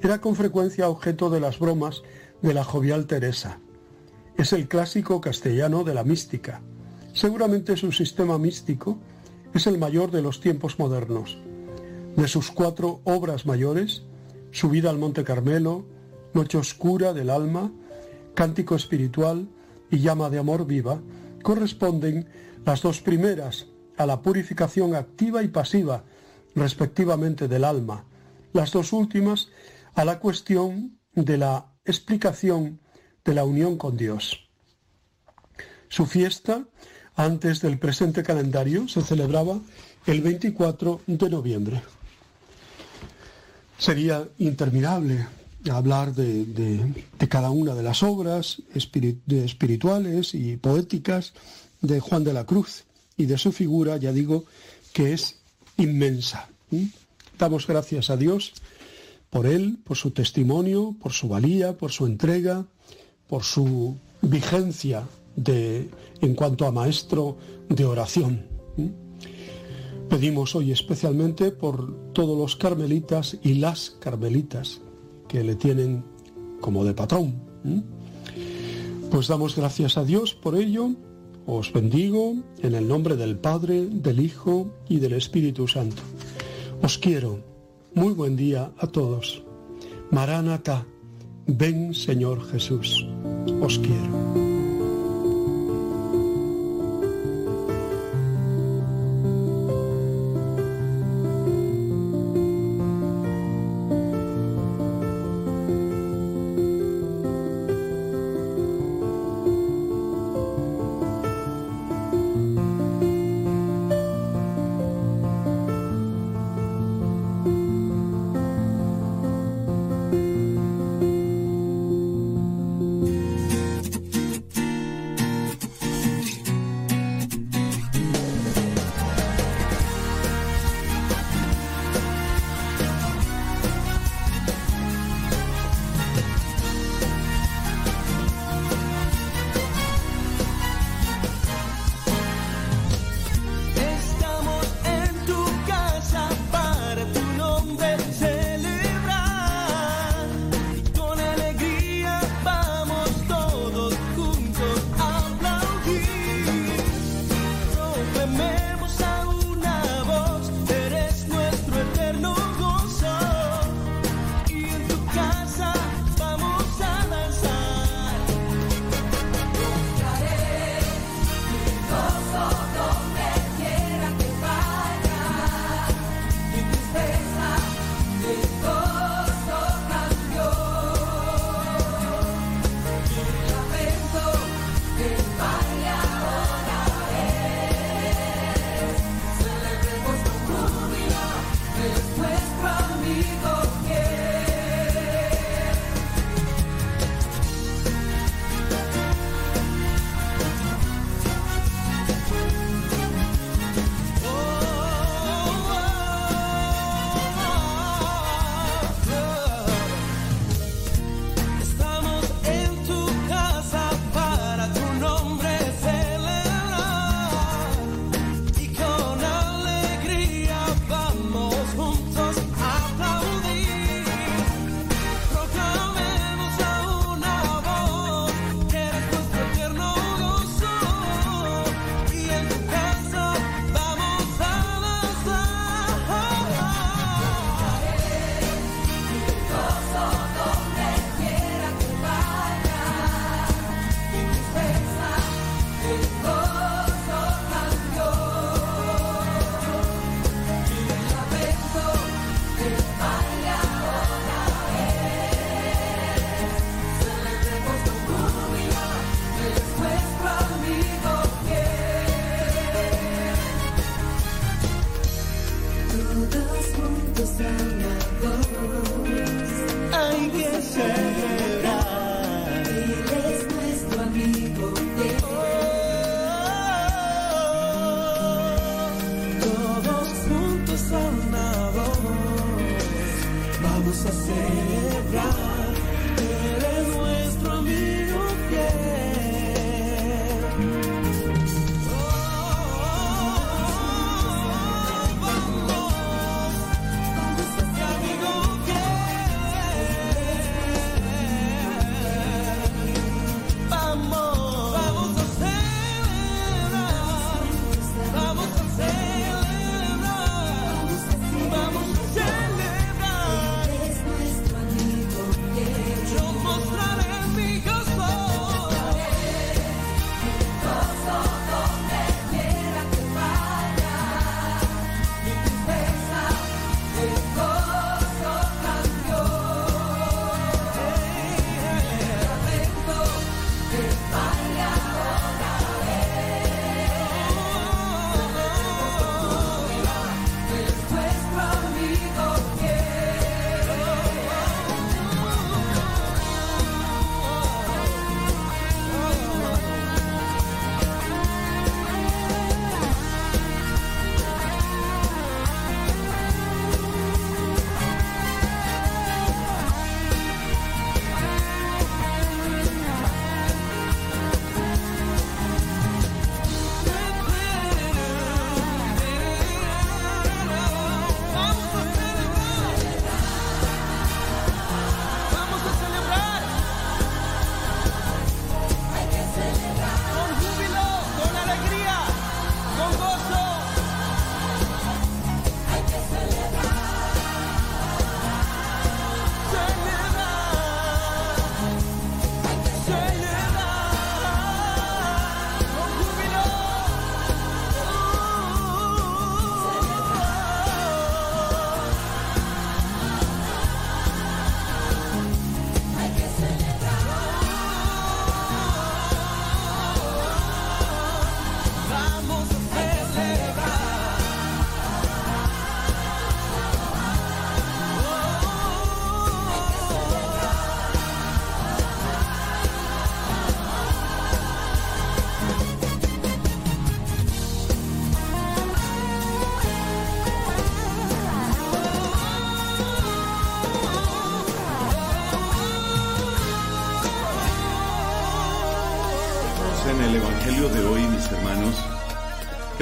era 0.00 0.20
con 0.20 0.36
frecuencia 0.36 0.88
objeto 0.88 1.30
de 1.30 1.40
las 1.40 1.58
bromas 1.58 2.04
de 2.42 2.54
la 2.54 2.62
jovial 2.62 3.08
Teresa. 3.08 3.58
Es 4.38 4.52
el 4.52 4.68
clásico 4.68 5.20
castellano 5.20 5.82
de 5.82 5.94
la 5.94 6.04
mística. 6.04 6.60
Seguramente 7.12 7.76
su 7.76 7.90
sistema 7.90 8.38
místico 8.38 8.98
es 9.52 9.66
el 9.66 9.78
mayor 9.78 10.12
de 10.12 10.22
los 10.22 10.40
tiempos 10.40 10.78
modernos. 10.78 11.38
De 12.14 12.28
sus 12.28 12.52
cuatro 12.52 13.00
obras 13.02 13.44
mayores, 13.44 14.04
Subida 14.52 14.90
al 14.90 14.98
Monte 14.98 15.24
Carmelo, 15.24 15.84
Noche 16.34 16.56
Oscura 16.56 17.12
del 17.12 17.30
Alma, 17.30 17.72
Cántico 18.34 18.76
Espiritual 18.76 19.48
y 19.90 19.98
Llama 19.98 20.30
de 20.30 20.38
Amor 20.38 20.66
Viva, 20.66 21.00
corresponden 21.42 22.28
las 22.64 22.80
dos 22.80 23.00
primeras 23.00 23.66
a 23.96 24.06
la 24.06 24.22
purificación 24.22 24.94
activa 24.94 25.42
y 25.42 25.48
pasiva, 25.48 26.04
respectivamente, 26.54 27.48
del 27.48 27.64
alma, 27.64 28.04
las 28.52 28.72
dos 28.72 28.92
últimas 28.92 29.48
a 29.94 30.04
la 30.04 30.18
cuestión 30.18 30.98
de 31.14 31.38
la 31.38 31.66
explicación 31.84 32.80
de 33.24 33.34
la 33.34 33.44
unión 33.44 33.76
con 33.76 33.96
Dios. 33.96 34.48
Su 35.88 36.06
fiesta, 36.06 36.64
antes 37.16 37.60
del 37.60 37.78
presente 37.78 38.22
calendario, 38.22 38.88
se 38.88 39.02
celebraba 39.02 39.60
el 40.06 40.22
24 40.22 41.02
de 41.06 41.30
noviembre. 41.30 41.82
Sería 43.78 44.26
interminable 44.38 45.26
hablar 45.70 46.14
de, 46.14 47.04
cada 47.28 47.50
una 47.50 47.74
de 47.74 47.82
las 47.82 48.02
obras 48.02 48.62
espirituales 48.74 50.34
y 50.34 50.56
poéticas 50.56 51.34
de 51.80 52.00
Juan 52.00 52.24
de 52.24 52.32
la 52.32 52.44
Cruz 52.44 52.84
y 53.16 53.26
de 53.26 53.38
su 53.38 53.52
figura, 53.52 53.96
ya 53.96 54.12
digo, 54.12 54.44
que 54.92 55.12
es 55.12 55.41
inmensa. 55.76 56.48
¿m? 56.70 56.88
Damos 57.38 57.66
gracias 57.66 58.10
a 58.10 58.16
Dios 58.16 58.52
por 59.30 59.46
él, 59.46 59.78
por 59.84 59.96
su 59.96 60.10
testimonio, 60.10 60.94
por 61.00 61.12
su 61.12 61.28
valía, 61.28 61.76
por 61.76 61.92
su 61.92 62.06
entrega, 62.06 62.66
por 63.28 63.44
su 63.44 63.96
vigencia 64.20 65.06
de, 65.36 65.90
en 66.20 66.34
cuanto 66.34 66.66
a 66.66 66.72
maestro 66.72 67.38
de 67.68 67.84
oración. 67.84 68.46
¿m? 68.76 68.92
Pedimos 70.08 70.54
hoy 70.54 70.72
especialmente 70.72 71.50
por 71.50 72.12
todos 72.12 72.36
los 72.36 72.56
carmelitas 72.56 73.38
y 73.42 73.54
las 73.54 73.90
carmelitas 73.90 74.80
que 75.28 75.42
le 75.42 75.54
tienen 75.54 76.04
como 76.60 76.84
de 76.84 76.94
patrón. 76.94 77.42
¿m? 77.64 77.82
Pues 79.10 79.28
damos 79.28 79.56
gracias 79.56 79.96
a 79.98 80.04
Dios 80.04 80.34
por 80.34 80.56
ello. 80.56 80.90
Os 81.46 81.72
bendigo 81.72 82.36
en 82.62 82.74
el 82.74 82.86
nombre 82.86 83.16
del 83.16 83.36
Padre, 83.36 83.86
del 83.86 84.20
Hijo 84.20 84.70
y 84.88 84.98
del 84.98 85.14
Espíritu 85.14 85.66
Santo. 85.66 86.02
Os 86.82 86.98
quiero. 86.98 87.40
Muy 87.94 88.14
buen 88.14 88.36
día 88.36 88.72
a 88.78 88.86
todos. 88.86 89.42
Maranatha, 90.10 90.86
ven 91.46 91.94
Señor 91.94 92.44
Jesús. 92.50 93.06
Os 93.60 93.78
quiero. 93.78 94.41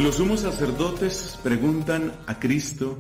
Los 0.02 0.16
sumos 0.16 0.40
sacerdotes 0.40 1.39
preguntan 1.43 2.12
a 2.27 2.39
Cristo, 2.39 2.98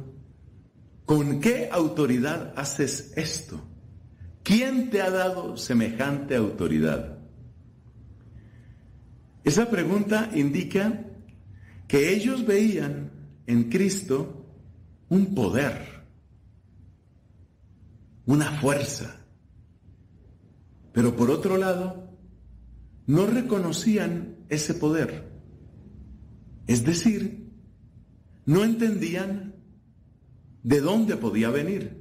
¿con 1.06 1.40
qué 1.40 1.70
autoridad 1.72 2.52
haces 2.56 3.12
esto? 3.16 3.60
¿Quién 4.42 4.90
te 4.90 5.00
ha 5.00 5.10
dado 5.10 5.56
semejante 5.56 6.36
autoridad? 6.36 7.18
Esa 9.44 9.70
pregunta 9.70 10.30
indica 10.34 11.06
que 11.88 12.12
ellos 12.12 12.44
veían 12.44 13.12
en 13.46 13.70
Cristo 13.70 14.46
un 15.08 15.34
poder, 15.34 16.04
una 18.26 18.50
fuerza, 18.60 19.24
pero 20.92 21.16
por 21.16 21.30
otro 21.30 21.56
lado, 21.56 22.10
no 23.06 23.26
reconocían 23.26 24.36
ese 24.48 24.74
poder. 24.74 25.29
Es 26.66 26.84
decir, 26.84 27.50
no 28.46 28.64
entendían 28.64 29.54
de 30.62 30.80
dónde 30.80 31.16
podía 31.16 31.50
venir. 31.50 32.00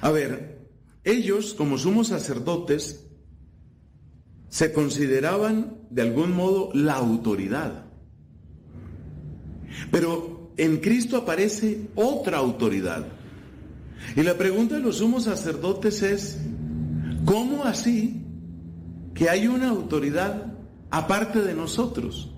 A 0.00 0.10
ver, 0.10 0.68
ellos 1.04 1.54
como 1.54 1.78
sumos 1.78 2.08
sacerdotes 2.08 3.06
se 4.48 4.72
consideraban 4.72 5.78
de 5.90 6.02
algún 6.02 6.34
modo 6.34 6.70
la 6.74 6.94
autoridad. 6.94 7.86
Pero 9.90 10.52
en 10.56 10.78
Cristo 10.78 11.16
aparece 11.16 11.88
otra 11.94 12.38
autoridad. 12.38 13.06
Y 14.14 14.22
la 14.22 14.36
pregunta 14.36 14.76
de 14.76 14.80
los 14.80 14.98
sumos 14.98 15.24
sacerdotes 15.24 16.02
es, 16.02 16.38
¿cómo 17.24 17.64
así 17.64 18.22
que 19.14 19.28
hay 19.28 19.46
una 19.46 19.70
autoridad 19.70 20.54
aparte 20.90 21.42
de 21.42 21.54
nosotros? 21.54 22.35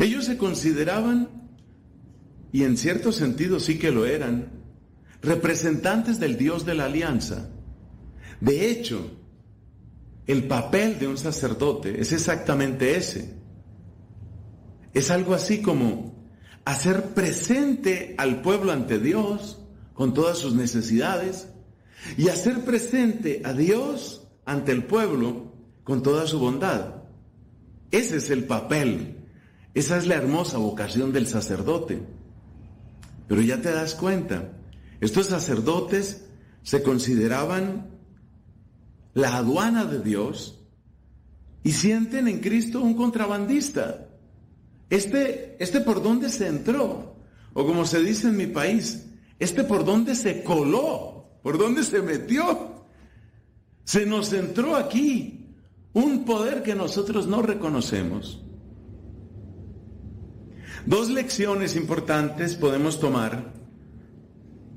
Ellos 0.00 0.24
se 0.24 0.36
consideraban, 0.36 1.28
y 2.52 2.64
en 2.64 2.76
cierto 2.76 3.12
sentido 3.12 3.60
sí 3.60 3.78
que 3.78 3.90
lo 3.90 4.06
eran, 4.06 4.50
representantes 5.22 6.20
del 6.20 6.36
Dios 6.36 6.64
de 6.64 6.74
la 6.74 6.86
alianza. 6.86 7.50
De 8.40 8.70
hecho, 8.70 9.10
el 10.26 10.44
papel 10.44 10.98
de 10.98 11.08
un 11.08 11.18
sacerdote 11.18 12.00
es 12.00 12.12
exactamente 12.12 12.96
ese. 12.96 13.34
Es 14.92 15.10
algo 15.10 15.34
así 15.34 15.62
como 15.62 16.16
hacer 16.64 17.14
presente 17.14 18.14
al 18.18 18.42
pueblo 18.42 18.72
ante 18.72 18.98
Dios 18.98 19.58
con 19.94 20.14
todas 20.14 20.38
sus 20.38 20.54
necesidades 20.54 21.48
y 22.16 22.28
hacer 22.28 22.64
presente 22.64 23.42
a 23.44 23.52
Dios 23.52 24.26
ante 24.44 24.72
el 24.72 24.84
pueblo 24.84 25.52
con 25.84 26.02
toda 26.02 26.26
su 26.26 26.38
bondad. 26.38 27.02
Ese 27.90 28.16
es 28.16 28.30
el 28.30 28.44
papel, 28.44 29.15
esa 29.76 29.98
es 29.98 30.06
la 30.06 30.14
hermosa 30.14 30.56
vocación 30.56 31.12
del 31.12 31.26
sacerdote. 31.26 32.00
Pero 33.28 33.42
ya 33.42 33.60
te 33.60 33.70
das 33.70 33.94
cuenta, 33.94 34.52
estos 35.02 35.26
sacerdotes 35.26 36.24
se 36.62 36.82
consideraban 36.82 37.90
la 39.12 39.36
aduana 39.36 39.84
de 39.84 40.00
Dios 40.00 40.64
y 41.62 41.72
sienten 41.72 42.26
en 42.26 42.40
Cristo 42.40 42.80
un 42.80 42.94
contrabandista. 42.94 44.08
Este, 44.88 45.62
este 45.62 45.82
por 45.82 46.02
dónde 46.02 46.30
se 46.30 46.46
entró, 46.46 47.14
o 47.52 47.66
como 47.66 47.84
se 47.84 48.00
dice 48.00 48.28
en 48.28 48.38
mi 48.38 48.46
país, 48.46 49.04
este 49.38 49.62
por 49.62 49.84
dónde 49.84 50.14
se 50.14 50.42
coló, 50.42 51.38
por 51.42 51.58
dónde 51.58 51.84
se 51.84 52.00
metió. 52.00 52.86
Se 53.84 54.06
nos 54.06 54.32
entró 54.32 54.74
aquí 54.74 55.54
un 55.92 56.24
poder 56.24 56.62
que 56.62 56.74
nosotros 56.74 57.26
no 57.26 57.42
reconocemos. 57.42 58.45
Dos 60.86 61.10
lecciones 61.10 61.74
importantes 61.74 62.54
podemos 62.54 63.00
tomar 63.00 63.52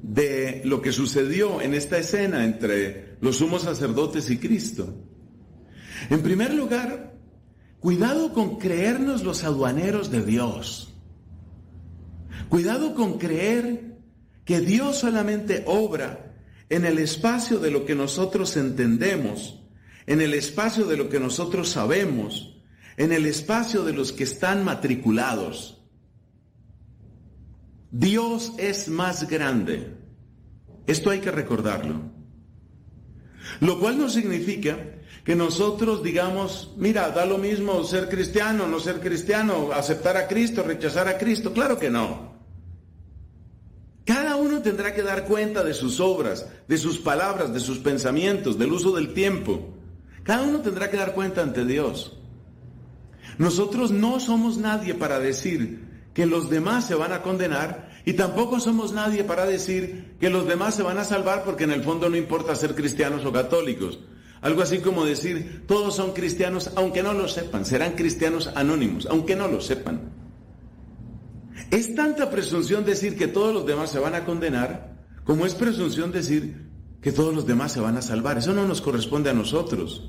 de 0.01 0.63
lo 0.65 0.81
que 0.81 0.91
sucedió 0.91 1.61
en 1.61 1.75
esta 1.75 1.99
escena 1.99 2.45
entre 2.45 3.17
los 3.21 3.37
sumos 3.37 3.61
sacerdotes 3.61 4.31
y 4.31 4.37
Cristo. 4.39 4.91
En 6.09 6.23
primer 6.23 6.55
lugar, 6.55 7.15
cuidado 7.79 8.33
con 8.33 8.57
creernos 8.57 9.23
los 9.23 9.43
aduaneros 9.43 10.09
de 10.09 10.25
Dios. 10.25 10.95
Cuidado 12.49 12.95
con 12.95 13.19
creer 13.19 13.99
que 14.45 14.61
Dios 14.61 14.97
solamente 14.97 15.63
obra 15.67 16.33
en 16.69 16.85
el 16.85 16.97
espacio 16.97 17.59
de 17.59 17.69
lo 17.69 17.85
que 17.85 17.93
nosotros 17.93 18.57
entendemos, 18.57 19.63
en 20.07 20.21
el 20.21 20.33
espacio 20.33 20.85
de 20.85 20.97
lo 20.97 21.07
que 21.07 21.19
nosotros 21.19 21.69
sabemos, 21.69 22.59
en 22.97 23.11
el 23.11 23.27
espacio 23.27 23.83
de 23.83 23.93
los 23.93 24.11
que 24.11 24.23
están 24.23 24.65
matriculados. 24.65 25.78
Dios 27.91 28.53
es 28.57 28.87
más 28.87 29.27
grande. 29.27 29.95
Esto 30.85 31.09
hay 31.09 31.19
que 31.19 31.31
recordarlo. 31.31 32.01
Lo 33.61 33.79
cual 33.79 33.97
no 33.97 34.09
significa 34.09 34.77
que 35.23 35.35
nosotros 35.35 36.01
digamos, 36.03 36.73
mira, 36.77 37.09
da 37.09 37.25
lo 37.25 37.37
mismo 37.37 37.83
ser 37.83 38.09
cristiano, 38.09 38.67
no 38.67 38.79
ser 38.79 38.99
cristiano, 38.99 39.71
aceptar 39.71 40.17
a 40.17 40.27
Cristo, 40.27 40.63
rechazar 40.63 41.07
a 41.07 41.17
Cristo. 41.17 41.53
Claro 41.53 41.77
que 41.77 41.89
no. 41.89 42.39
Cada 44.05 44.37
uno 44.37 44.61
tendrá 44.61 44.93
que 44.93 45.03
dar 45.03 45.25
cuenta 45.25 45.63
de 45.63 45.73
sus 45.73 45.99
obras, 45.99 46.47
de 46.67 46.77
sus 46.77 46.97
palabras, 46.97 47.53
de 47.53 47.59
sus 47.59 47.77
pensamientos, 47.77 48.57
del 48.57 48.71
uso 48.71 48.95
del 48.95 49.13
tiempo. 49.13 49.75
Cada 50.23 50.43
uno 50.43 50.61
tendrá 50.61 50.89
que 50.89 50.97
dar 50.97 51.13
cuenta 51.13 51.43
ante 51.43 51.65
Dios. 51.65 52.17
Nosotros 53.37 53.91
no 53.91 54.19
somos 54.19 54.57
nadie 54.57 54.95
para 54.95 55.19
decir 55.19 55.88
que 56.19 56.25
los 56.25 56.49
demás 56.49 56.85
se 56.85 56.95
van 56.95 57.13
a 57.13 57.21
condenar 57.21 57.91
y 58.03 58.11
tampoco 58.11 58.59
somos 58.59 58.91
nadie 58.91 59.23
para 59.23 59.45
decir 59.45 60.17
que 60.19 60.29
los 60.29 60.45
demás 60.45 60.75
se 60.75 60.83
van 60.83 60.97
a 60.97 61.05
salvar 61.05 61.45
porque 61.45 61.63
en 61.63 61.71
el 61.71 61.81
fondo 61.81 62.09
no 62.09 62.17
importa 62.17 62.57
ser 62.57 62.75
cristianos 62.75 63.23
o 63.23 63.31
católicos. 63.31 63.99
Algo 64.41 64.61
así 64.61 64.79
como 64.79 65.05
decir, 65.05 65.63
todos 65.65 65.95
son 65.95 66.11
cristianos 66.11 66.71
aunque 66.75 67.03
no 67.03 67.13
lo 67.13 67.29
sepan, 67.29 67.63
serán 67.63 67.93
cristianos 67.93 68.51
anónimos, 68.53 69.07
aunque 69.09 69.37
no 69.37 69.47
lo 69.47 69.61
sepan. 69.61 70.11
Es 71.71 71.95
tanta 71.95 72.29
presunción 72.29 72.83
decir 72.83 73.15
que 73.17 73.29
todos 73.29 73.53
los 73.53 73.65
demás 73.65 73.89
se 73.89 73.99
van 73.99 74.13
a 74.13 74.25
condenar 74.25 74.97
como 75.23 75.45
es 75.45 75.55
presunción 75.55 76.11
decir 76.11 76.69
que 77.01 77.13
todos 77.13 77.33
los 77.33 77.47
demás 77.47 77.71
se 77.71 77.79
van 77.79 77.95
a 77.95 78.01
salvar. 78.01 78.37
Eso 78.37 78.53
no 78.53 78.67
nos 78.67 78.81
corresponde 78.81 79.29
a 79.29 79.33
nosotros. 79.33 80.03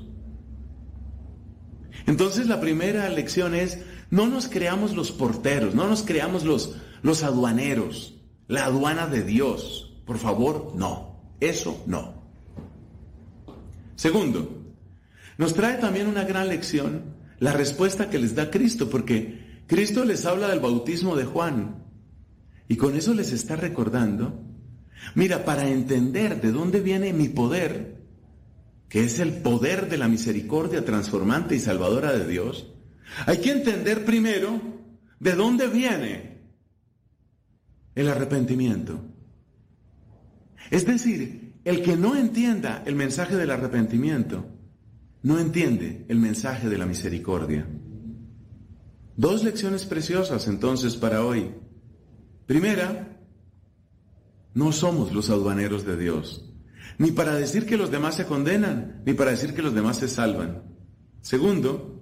Entonces 2.05 2.47
la 2.47 2.59
primera 2.59 3.07
lección 3.07 3.55
es, 3.55 3.79
no 4.11 4.27
nos 4.27 4.47
creamos 4.47 4.93
los 4.93 5.11
porteros, 5.11 5.73
no 5.73 5.87
nos 5.87 6.03
creamos 6.03 6.43
los, 6.43 6.75
los 7.01 7.23
aduaneros, 7.23 8.13
la 8.47 8.65
aduana 8.65 9.07
de 9.07 9.23
Dios. 9.23 9.93
Por 10.05 10.19
favor, 10.19 10.73
no. 10.75 11.19
Eso 11.39 11.81
no. 11.87 12.13
Segundo, 13.95 14.63
nos 15.37 15.53
trae 15.53 15.77
también 15.77 16.07
una 16.07 16.23
gran 16.23 16.49
lección 16.49 17.15
la 17.39 17.53
respuesta 17.53 18.09
que 18.09 18.19
les 18.19 18.35
da 18.35 18.51
Cristo, 18.51 18.89
porque 18.89 19.63
Cristo 19.65 20.05
les 20.05 20.25
habla 20.25 20.49
del 20.49 20.59
bautismo 20.59 21.15
de 21.15 21.25
Juan 21.25 21.83
y 22.67 22.75
con 22.75 22.95
eso 22.95 23.13
les 23.13 23.31
está 23.31 23.55
recordando, 23.55 24.43
mira, 25.15 25.45
para 25.45 25.67
entender 25.67 26.41
de 26.41 26.51
dónde 26.51 26.81
viene 26.81 27.13
mi 27.13 27.29
poder, 27.29 28.03
que 28.89 29.03
es 29.03 29.19
el 29.19 29.33
poder 29.41 29.89
de 29.89 29.97
la 29.97 30.07
misericordia 30.07 30.85
transformante 30.85 31.55
y 31.55 31.59
salvadora 31.59 32.11
de 32.11 32.27
Dios, 32.27 32.67
hay 33.25 33.37
que 33.37 33.51
entender 33.51 34.05
primero 34.05 34.61
de 35.19 35.35
dónde 35.35 35.67
viene 35.67 36.41
el 37.95 38.07
arrepentimiento. 38.07 38.99
Es 40.69 40.85
decir, 40.85 41.55
el 41.65 41.83
que 41.83 41.95
no 41.95 42.15
entienda 42.15 42.83
el 42.85 42.95
mensaje 42.95 43.35
del 43.35 43.51
arrepentimiento, 43.51 44.45
no 45.23 45.39
entiende 45.39 46.05
el 46.07 46.17
mensaje 46.17 46.69
de 46.69 46.77
la 46.77 46.85
misericordia. 46.85 47.67
Dos 49.15 49.43
lecciones 49.43 49.85
preciosas 49.85 50.47
entonces 50.47 50.95
para 50.95 51.23
hoy. 51.23 51.51
Primera, 52.47 53.19
no 54.53 54.71
somos 54.71 55.13
los 55.13 55.29
aduaneros 55.29 55.85
de 55.85 55.97
Dios, 55.97 56.49
ni 56.97 57.11
para 57.11 57.35
decir 57.35 57.65
que 57.65 57.77
los 57.77 57.91
demás 57.91 58.15
se 58.15 58.25
condenan, 58.25 59.03
ni 59.05 59.13
para 59.13 59.31
decir 59.31 59.53
que 59.53 59.61
los 59.61 59.75
demás 59.75 59.97
se 59.97 60.07
salvan. 60.07 60.63
Segundo, 61.21 62.00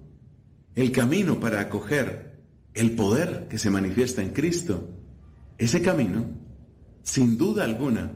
el 0.74 0.92
camino 0.92 1.40
para 1.40 1.60
acoger 1.60 2.30
el 2.74 2.92
poder 2.92 3.48
que 3.48 3.58
se 3.58 3.70
manifiesta 3.70 4.22
en 4.22 4.30
Cristo, 4.30 4.88
ese 5.58 5.82
camino, 5.82 6.24
sin 7.02 7.36
duda 7.36 7.64
alguna, 7.64 8.12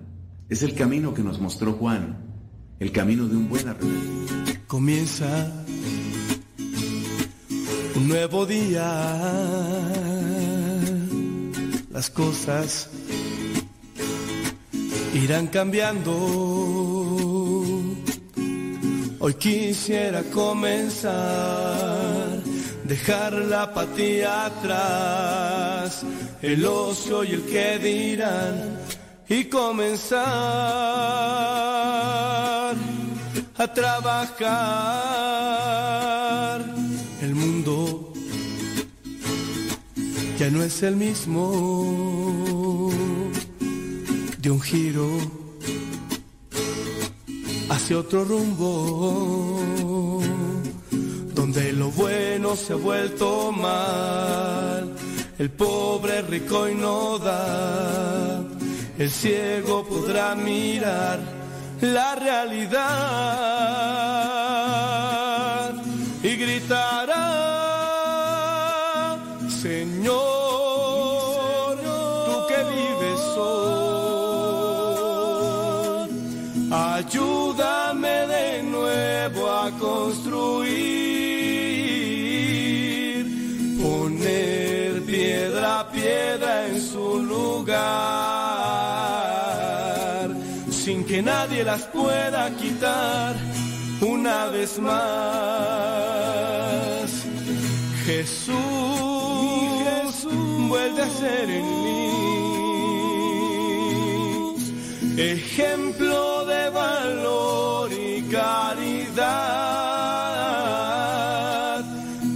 es 0.48 0.62
el 0.62 0.74
camino 0.74 1.12
que 1.12 1.22
nos 1.22 1.40
mostró 1.40 1.74
Juan, 1.74 2.18
el 2.78 2.93
camino 2.93 3.26
de 3.26 3.36
un 3.36 3.48
buen 3.48 3.68
arrepentimiento. 3.68 4.32
Comienza 4.66 5.52
un 7.97 8.09
nuevo 8.09 8.47
día, 8.47 8.82
las 11.90 12.10
cosas 12.10 12.90
irán 15.14 15.48
cambiando. 15.48 16.12
Hoy 19.20 19.35
quisiera 19.35 20.22
comenzar 20.24 22.23
dejar 22.85 23.32
la 23.32 23.62
apatía 23.62 24.47
atrás, 24.47 26.05
el 26.43 26.65
ocio 26.65 27.24
y 27.24 27.32
el 27.32 27.43
que 27.47 27.78
dirán, 27.78 28.78
y 29.28 29.44
comenzar 29.44 30.24
a 33.56 33.66
trabajar. 33.73 34.35
El 37.23 37.35
mundo 37.35 38.12
ya 40.39 40.51
no 40.51 40.62
es 40.62 40.82
el 40.82 40.97
mismo 40.97 42.90
de 44.39 44.51
un 44.51 44.61
giro 44.61 45.09
hacia 47.70 47.98
otro 47.98 48.24
rumbo, 48.24 50.20
donde 51.55 51.72
lo 51.72 51.90
bueno 51.90 52.56
se 52.56 52.72
ha 52.72 52.76
vuelto 52.76 53.52
mal, 53.52 54.93
el 55.39 55.51
pobre 55.51 56.22
rico 56.22 56.68
y 56.68 56.74
no 56.74 57.18
da, 57.18 58.43
el 58.98 59.10
ciego 59.10 59.85
podrá 59.86 60.35
mirar 60.35 61.20
la 61.81 62.16
realidad 62.16 62.81
y 66.24 66.36
gritará, 66.36 67.20
Señor, 69.62 70.16
tú 72.26 72.47
que 72.48 72.64
vives 72.74 73.20
hoy, 73.36 73.85
ayúdame 76.72 78.26
de 78.26 78.62
nuevo 78.64 79.51
a 79.51 79.70
construir, 79.78 80.93
sin 90.84 91.05
que 91.05 91.22
nadie 91.22 91.64
las 91.64 91.82
pueda 91.86 92.51
quitar 92.56 93.34
una 94.01 94.46
vez 94.46 94.78
más. 94.78 95.05
Jesús, 98.05 98.55
vuelve 100.68 101.02
a 101.02 101.10
ser 101.10 101.48
en 101.51 101.66
mí. 101.84 102.05
Ejemplo 105.16 106.44
de 106.44 106.70
valor 106.70 107.90
y 107.92 108.22
caridad, 108.30 109.14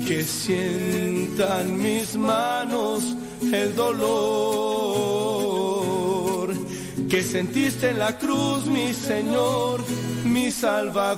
que 0.07 0.23
sientan 0.25 1.77
mis 1.77 2.17
manos 2.17 3.17
el 3.53 3.75
dolor 3.75 4.48
que 7.09 7.23
sentiste 7.23 7.91
en 7.91 7.99
la 7.99 8.19
cruz, 8.19 8.67
mi 8.67 8.93
Señor, 8.93 9.83
mi 10.25 10.51
Salvador. 10.51 11.09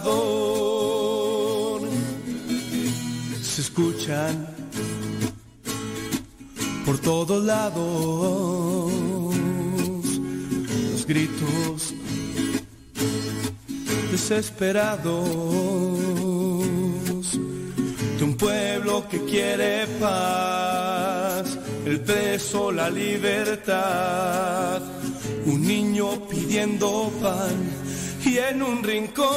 Se 3.43 3.63
escuchan 3.63 4.47
por 6.87 6.99
todos 6.99 7.45
lados 7.45 8.93
los 10.93 11.07
gritos 11.07 11.95
desesperados 14.13 15.29
de 18.19 18.25
un 18.25 18.37
pueblo 18.37 19.09
que 19.09 19.25
quiere 19.25 19.87
paz, 19.99 21.59
el 21.85 22.01
preso, 22.01 22.71
la 22.71 22.89
libertad, 22.91 24.81
un 25.51 25.67
niño 25.67 26.29
pidiendo 26.29 27.11
pan 27.21 27.57
y 28.25 28.39
en 28.39 28.63
un 28.63 28.85
rincón 28.85 29.31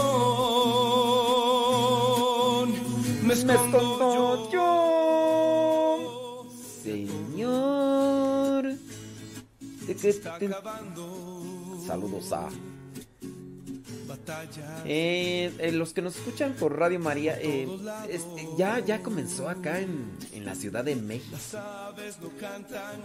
me 3.24 3.34
escondo 3.34 4.52
yo. 4.52 6.46
Señor. 6.84 8.64
Saludos 11.88 12.32
a 12.32 12.50
eh, 14.86 15.54
eh, 15.60 15.72
los 15.72 15.94
que 15.94 16.02
nos 16.02 16.16
escuchan 16.16 16.54
por 16.54 16.78
Radio 16.78 17.00
María, 17.00 17.38
eh, 17.40 17.68
este, 18.10 18.48
ya, 18.58 18.80
ya 18.80 19.02
comenzó 19.02 19.50
acá 19.50 19.80
en, 19.80 20.12
en 20.32 20.46
la 20.46 20.56
Ciudad 20.56 20.84
de 20.84 20.96
México. 20.96 21.38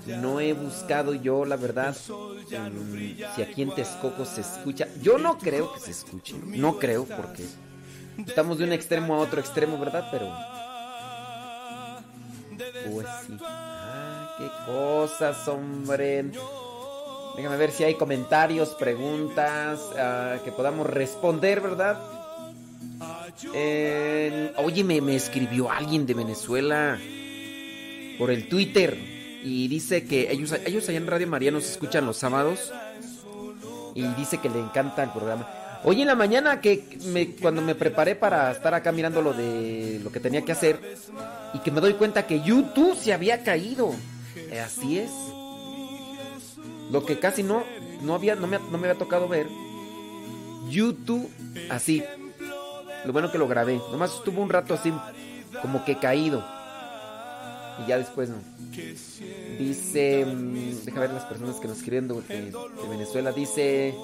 No 0.07 0.41
he 0.41 0.53
buscado 0.53 1.15
yo, 1.15 1.45
la 1.45 1.57
verdad, 1.57 1.97
si 1.97 3.43
aquí 3.43 3.63
en 3.63 3.75
Texcoco 3.75 4.25
se 4.25 4.41
escucha. 4.43 4.89
Yo 5.03 5.19
no 5.19 5.39
creo 5.39 5.73
que 5.75 5.81
se 5.81 5.91
escuche. 5.91 6.35
No 6.45 6.79
creo 6.79 7.05
porque 7.05 7.45
estamos 8.27 8.59
de 8.59 8.65
un 8.65 8.73
extremo 8.73 9.15
a 9.15 9.19
otro 9.19 9.41
extremo, 9.41 9.79
¿verdad? 9.79 10.09
Pero... 10.11 10.33
Pues 12.91 13.07
sí. 13.27 13.37
Ah, 13.41 14.35
qué 14.39 14.73
cosas, 14.73 15.47
hombre. 15.49 16.31
Déjame 17.39 17.57
ver 17.57 17.71
si 17.71 17.85
hay 17.85 17.95
comentarios, 17.95 18.71
preguntas 18.71 19.79
ah, 19.97 20.39
que 20.45 20.51
podamos 20.51 20.91
responder, 20.91 21.61
¿verdad? 21.61 21.97
Oye, 24.57 24.83
me, 24.83 25.01
me 25.01 25.15
escribió 25.15 25.71
alguien 25.71 26.05
de 26.05 26.15
Venezuela 26.15 26.99
por 28.19 28.33
el 28.33 28.49
Twitter 28.49 28.99
y 29.45 29.69
dice 29.69 30.05
que 30.05 30.33
ellos, 30.33 30.53
ellos 30.67 30.89
allá 30.89 30.99
en 30.99 31.07
Radio 31.07 31.29
María 31.29 31.53
nos 31.53 31.71
escuchan 31.71 32.07
los 32.07 32.17
sábados 32.17 32.73
y 33.95 34.03
dice 34.15 34.39
que 34.39 34.49
le 34.49 34.59
encanta 34.59 35.05
el 35.05 35.11
programa. 35.11 35.49
Hoy 35.85 36.01
en 36.01 36.09
la 36.09 36.17
mañana 36.17 36.61
que 36.61 36.99
me, 37.05 37.37
cuando 37.37 37.63
me 37.63 37.77
preparé 37.77 38.17
para 38.17 38.51
estar 38.51 38.75
acá 38.75 38.91
mirando 38.91 39.23
lo 39.23 39.33
de 39.33 40.01
lo 40.03 40.11
que 40.11 40.19
tenía 40.19 40.43
que 40.43 40.51
hacer 40.51 40.81
y 41.55 41.61
que 41.61 41.71
me 41.71 41.81
doy 41.81 41.93
cuenta 41.93 42.27
que 42.27 42.41
YouTube 42.41 42.97
se 42.97 43.13
había 43.13 43.45
caído. 43.45 43.95
Eh, 44.51 44.59
así 44.59 44.99
es. 44.99 45.13
Lo 46.91 47.05
que 47.05 47.19
casi 47.19 47.43
no, 47.43 47.65
no, 48.03 48.15
había, 48.15 48.35
no, 48.35 48.47
me, 48.47 48.59
no 48.59 48.79
me 48.79 48.89
había 48.89 48.99
tocado 48.99 49.29
ver. 49.29 49.47
YouTube 50.69 51.29
así. 51.71 52.03
Lo 53.05 53.13
bueno 53.13 53.31
que 53.31 53.39
lo 53.39 53.49
grabé. 53.49 53.81
Nomás 53.91 54.15
estuvo 54.15 54.43
un 54.43 54.49
rato 54.51 54.75
así, 54.75 54.93
como 55.63 55.85
que 55.85 55.99
caído. 55.99 56.45
Y 57.85 57.89
ya 57.89 57.99
después 57.99 58.29
no. 58.29 58.37
Dice. 59.59 60.25
mm, 60.27 60.85
Deja 60.85 61.01
ver 61.01 61.11
las 61.11 61.25
personas 61.25 61.57
que 61.57 61.69
nos 61.69 61.79
escriben 61.79 62.09
de, 62.09 62.15
Venezuela. 62.89 63.33
Dice. 63.33 63.95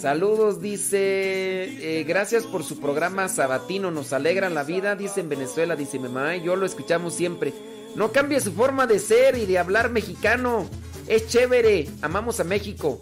Saludos, 0.00 0.60
dice. 0.62 1.98
eh, 2.00 2.04
gracias 2.04 2.44
por 2.44 2.64
su 2.64 2.80
programa 2.80 3.28
sabatino. 3.28 3.90
Nos 3.90 4.12
alegran 4.12 4.54
la 4.54 4.64
vida. 4.64 4.96
Dice 4.96 5.20
en 5.20 5.28
Venezuela. 5.28 5.76
Dice 5.76 5.98
mi 5.98 6.08
mamá. 6.08 6.36
y 6.36 6.42
Yo 6.42 6.56
lo 6.56 6.64
escuchamos 6.66 7.14
siempre. 7.14 7.52
No 7.96 8.10
cambie 8.12 8.40
su 8.40 8.52
forma 8.52 8.86
de 8.86 8.98
ser 8.98 9.36
y 9.36 9.44
de 9.46 9.58
hablar 9.58 9.90
mexicano. 9.90 10.66
Es 11.06 11.28
chévere. 11.28 11.88
Amamos 12.00 12.40
a 12.40 12.44
México. 12.44 13.00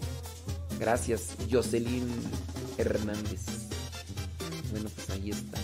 Gracias, 0.79 1.35
Jocelyn 1.51 2.07
Hernández. 2.77 3.41
Bueno, 4.71 4.89
pues 4.95 5.09
ahí 5.11 5.29
está. 5.29 5.59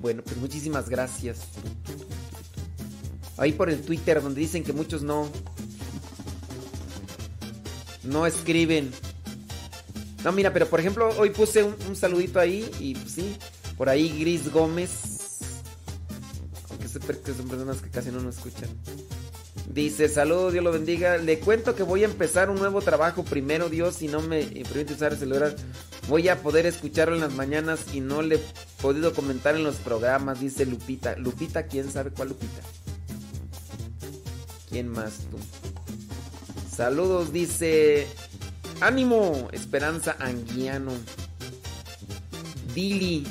Bueno, 0.00 0.22
pues 0.24 0.36
muchísimas 0.36 0.88
gracias. 0.88 1.40
Ahí 3.36 3.52
por 3.52 3.70
el 3.70 3.80
Twitter 3.82 4.20
donde 4.20 4.40
dicen 4.40 4.64
que 4.64 4.72
muchos 4.72 5.02
no 5.02 5.28
no 8.02 8.26
escriben. 8.26 8.90
No, 10.24 10.32
mira, 10.32 10.52
pero 10.52 10.66
por 10.66 10.80
ejemplo, 10.80 11.08
hoy 11.18 11.30
puse 11.30 11.62
un, 11.62 11.74
un 11.88 11.96
saludito 11.96 12.38
ahí 12.40 12.68
y 12.78 12.94
pues, 12.94 13.12
sí, 13.12 13.36
por 13.76 13.88
ahí 13.88 14.18
Gris 14.20 14.52
Gómez. 14.52 15.21
Son 16.92 17.48
personas 17.48 17.80
que 17.80 17.90
casi 17.90 18.10
no 18.10 18.20
nos 18.20 18.36
escuchan. 18.36 18.68
Dice, 19.72 20.08
saludos, 20.08 20.52
Dios 20.52 20.64
lo 20.64 20.72
bendiga. 20.72 21.16
Le 21.16 21.38
cuento 21.38 21.74
que 21.74 21.82
voy 21.82 22.02
a 22.02 22.06
empezar 22.06 22.50
un 22.50 22.58
nuevo 22.58 22.82
trabajo 22.82 23.24
primero, 23.24 23.70
Dios, 23.70 23.96
si 23.96 24.08
no 24.08 24.20
me 24.20 24.44
permite 24.44 24.92
usar 24.92 25.12
el 25.12 25.18
celular. 25.18 25.56
Voy 26.08 26.28
a 26.28 26.42
poder 26.42 26.66
escucharlo 26.66 27.14
en 27.14 27.22
las 27.22 27.32
mañanas 27.32 27.94
y 27.94 28.00
no 28.00 28.20
le 28.20 28.36
he 28.36 28.40
podido 28.82 29.14
comentar 29.14 29.54
en 29.54 29.64
los 29.64 29.76
programas, 29.76 30.40
dice 30.40 30.66
Lupita. 30.66 31.16
Lupita, 31.16 31.66
¿quién 31.66 31.90
sabe 31.90 32.10
cuál 32.10 32.28
Lupita? 32.28 32.60
¿Quién 34.68 34.88
más 34.88 35.20
tú? 35.30 35.38
Saludos, 36.74 37.32
dice. 37.32 38.06
Ánimo, 38.80 39.48
Esperanza 39.52 40.16
Anguiano. 40.18 40.92
Dili. 42.74 43.26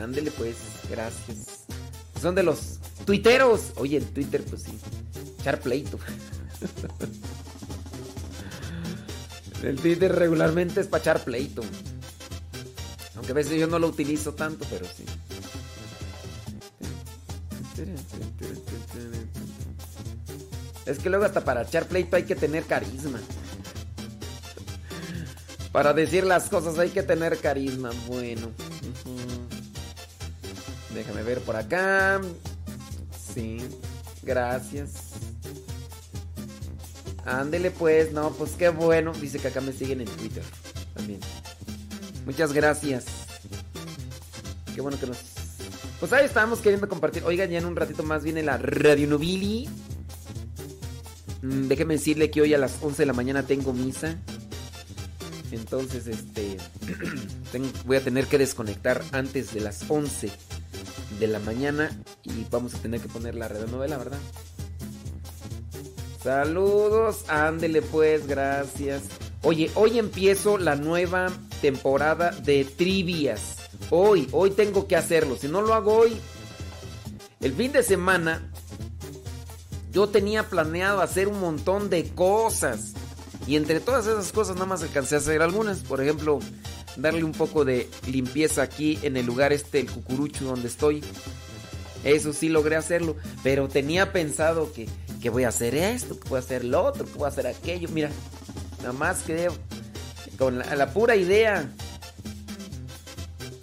Ándele 0.00 0.30
pues, 0.30 0.56
gracias. 0.88 1.66
Son 2.20 2.34
de 2.34 2.42
los 2.42 2.77
tuiteros. 3.08 3.72
Oye, 3.76 3.96
el 3.96 4.04
Twitter, 4.04 4.44
pues 4.44 4.64
sí. 4.64 4.78
Echar 5.40 5.60
pleito. 5.60 5.98
El 9.62 9.76
Twitter 9.76 10.14
regularmente 10.14 10.82
es 10.82 10.88
para 10.88 11.00
echar. 11.00 11.62
Aunque 13.16 13.32
a 13.32 13.34
veces 13.34 13.58
yo 13.58 13.66
no 13.66 13.78
lo 13.78 13.86
utilizo 13.86 14.34
tanto, 14.34 14.66
pero 14.68 14.84
sí. 14.84 15.06
Es 20.84 20.98
que 20.98 21.08
luego 21.08 21.24
hasta 21.24 21.42
para 21.42 21.62
echar 21.62 21.86
pleito 21.86 22.14
hay 22.14 22.24
que 22.24 22.36
tener 22.36 22.64
carisma. 22.64 23.20
Para 25.72 25.94
decir 25.94 26.24
las 26.24 26.50
cosas 26.50 26.78
hay 26.78 26.90
que 26.90 27.02
tener 27.02 27.38
carisma. 27.38 27.88
Bueno. 28.06 28.50
Déjame 30.92 31.22
ver 31.22 31.40
por 31.40 31.56
acá. 31.56 32.20
Sí. 33.34 33.58
Gracias. 34.22 34.90
Ándele 37.24 37.70
pues. 37.70 38.12
No, 38.12 38.30
pues 38.30 38.52
qué 38.52 38.68
bueno. 38.68 39.12
Dice 39.12 39.38
que 39.38 39.48
acá 39.48 39.60
me 39.60 39.72
siguen 39.72 40.00
en 40.00 40.08
Twitter. 40.08 40.42
También. 40.94 41.20
Muchas 42.26 42.52
gracias. 42.52 43.06
Qué 44.74 44.80
bueno 44.80 44.98
que 45.00 45.06
nos... 45.06 45.18
Pues 45.98 46.12
ahí 46.12 46.26
estábamos 46.26 46.60
queriendo 46.60 46.88
compartir. 46.88 47.24
Oigan, 47.24 47.50
ya 47.50 47.58
en 47.58 47.64
un 47.64 47.74
ratito 47.74 48.02
más 48.02 48.22
viene 48.22 48.42
la 48.42 48.58
Radio 48.58 49.08
Nubili. 49.08 49.68
Mm, 51.42 51.68
déjeme 51.68 51.94
decirle 51.94 52.30
que 52.30 52.42
hoy 52.42 52.54
a 52.54 52.58
las 52.58 52.76
11 52.82 53.02
de 53.02 53.06
la 53.06 53.12
mañana 53.12 53.44
tengo 53.44 53.72
misa. 53.72 54.16
Entonces, 55.50 56.06
este. 56.06 56.58
voy 57.86 57.96
a 57.96 58.04
tener 58.04 58.26
que 58.26 58.38
desconectar 58.38 59.02
antes 59.12 59.54
de 59.54 59.60
las 59.60 59.84
11 59.88 60.30
de 61.18 61.26
la 61.26 61.38
mañana. 61.38 61.90
Y 62.24 62.46
vamos 62.50 62.74
a 62.74 62.78
tener 62.78 63.00
que 63.00 63.08
poner 63.08 63.34
la 63.34 63.48
radionovela, 63.48 63.98
¿verdad? 63.98 64.18
Saludos, 66.22 67.24
ándele 67.28 67.80
pues, 67.82 68.26
gracias. 68.26 69.04
Oye, 69.42 69.70
hoy 69.74 69.98
empiezo 69.98 70.58
la 70.58 70.74
nueva 70.74 71.28
temporada 71.60 72.32
de 72.32 72.64
trivias. 72.64 73.56
Hoy, 73.90 74.28
hoy 74.32 74.50
tengo 74.50 74.88
que 74.88 74.96
hacerlo. 74.96 75.36
Si 75.36 75.48
no 75.48 75.62
lo 75.62 75.74
hago 75.74 75.94
hoy, 75.94 76.16
el 77.40 77.52
fin 77.54 77.72
de 77.72 77.82
semana 77.82 78.50
yo 79.92 80.08
tenía 80.08 80.48
planeado 80.48 81.00
hacer 81.00 81.28
un 81.28 81.40
montón 81.40 81.88
de 81.88 82.08
cosas. 82.10 82.94
Y 83.46 83.56
entre 83.56 83.80
todas 83.80 84.06
esas 84.06 84.32
cosas 84.32 84.56
nada 84.56 84.66
más 84.66 84.82
alcancé 84.82 85.14
a 85.14 85.18
hacer 85.18 85.40
algunas. 85.40 85.80
Por 85.80 86.02
ejemplo, 86.02 86.40
darle 86.98 87.24
un 87.24 87.32
poco 87.32 87.64
de 87.64 87.88
limpieza 88.06 88.62
aquí 88.62 88.98
en 89.02 89.16
el 89.16 89.24
lugar 89.24 89.52
este, 89.52 89.80
el 89.80 89.90
cucurucho 89.90 90.44
donde 90.44 90.68
estoy. 90.68 91.02
Eso 92.04 92.32
sí 92.32 92.48
logré 92.48 92.76
hacerlo. 92.76 93.16
Pero 93.42 93.68
tenía 93.68 94.12
pensado 94.12 94.72
que, 94.72 94.88
que 95.22 95.30
voy 95.30 95.44
a 95.44 95.48
hacer 95.48 95.74
esto, 95.74 96.18
que 96.18 96.28
voy 96.28 96.36
a 96.36 96.40
hacer 96.40 96.64
lo 96.64 96.84
otro, 96.84 97.06
que 97.06 97.14
voy 97.14 97.24
a 97.24 97.28
hacer 97.28 97.46
aquello. 97.46 97.88
Mira, 97.90 98.10
nada 98.78 98.92
más 98.92 99.22
quedé 99.22 99.48
con 100.38 100.58
la, 100.58 100.92
pura 100.92 101.16
idea. 101.16 101.70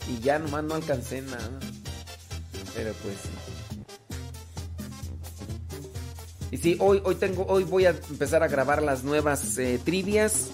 Y 0.09 0.23
ya 0.23 0.39
nomás 0.39 0.63
no 0.63 0.75
alcancé 0.75 1.21
nada. 1.21 1.59
Pero 2.75 2.93
pues. 3.03 3.15
Y 6.51 6.57
sí, 6.57 6.77
hoy, 6.79 7.01
hoy 7.03 7.15
tengo, 7.15 7.45
hoy 7.47 7.63
voy 7.63 7.85
a 7.85 7.89
empezar 7.89 8.43
a 8.43 8.47
grabar 8.47 8.81
las 8.81 9.03
nuevas 9.03 9.57
eh, 9.57 9.79
trivias 9.83 10.51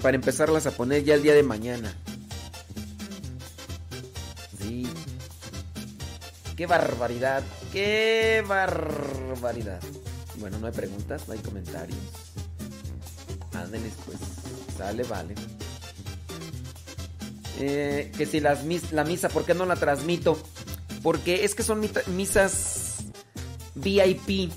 para 0.00 0.14
empezarlas 0.14 0.66
a 0.66 0.70
poner 0.70 1.04
ya 1.04 1.14
el 1.14 1.22
día 1.22 1.34
de 1.34 1.42
mañana. 1.42 1.94
Qué 6.62 6.66
barbaridad, 6.68 7.42
qué 7.72 8.44
barbaridad. 8.46 9.80
Bueno, 10.38 10.60
no 10.60 10.68
hay 10.68 10.72
preguntas, 10.72 11.26
no 11.26 11.32
hay 11.34 11.40
comentarios. 11.40 11.98
Ándeles 13.52 13.92
pues, 14.06 14.18
sale, 14.78 15.02
vale. 15.02 15.34
Eh, 17.58 18.12
que 18.16 18.26
si 18.26 18.38
las 18.38 18.62
mis- 18.62 18.92
la 18.92 19.02
misa, 19.02 19.28
¿por 19.28 19.44
qué 19.44 19.54
no 19.54 19.66
la 19.66 19.74
transmito? 19.74 20.40
Porque 21.02 21.44
es 21.44 21.56
que 21.56 21.64
son 21.64 21.84
misas 22.14 22.98
VIP. 23.74 24.52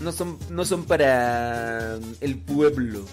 No 0.00 0.12
son, 0.12 0.38
no 0.48 0.64
son 0.64 0.84
para 0.86 1.98
el 2.22 2.38
pueblo. 2.38 3.04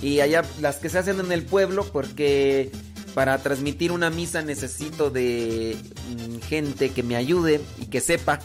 Y 0.00 0.20
allá 0.20 0.44
las 0.60 0.76
que 0.76 0.90
se 0.90 0.98
hacen 0.98 1.18
en 1.18 1.32
el 1.32 1.44
pueblo, 1.44 1.84
porque 1.92 2.70
para 3.14 3.38
transmitir 3.38 3.92
una 3.92 4.10
misa 4.10 4.42
necesito 4.42 5.10
de 5.10 5.76
mm, 6.08 6.40
gente 6.46 6.90
que 6.90 7.02
me 7.02 7.16
ayude 7.16 7.60
y 7.78 7.86
que 7.86 8.00
sepa. 8.00 8.40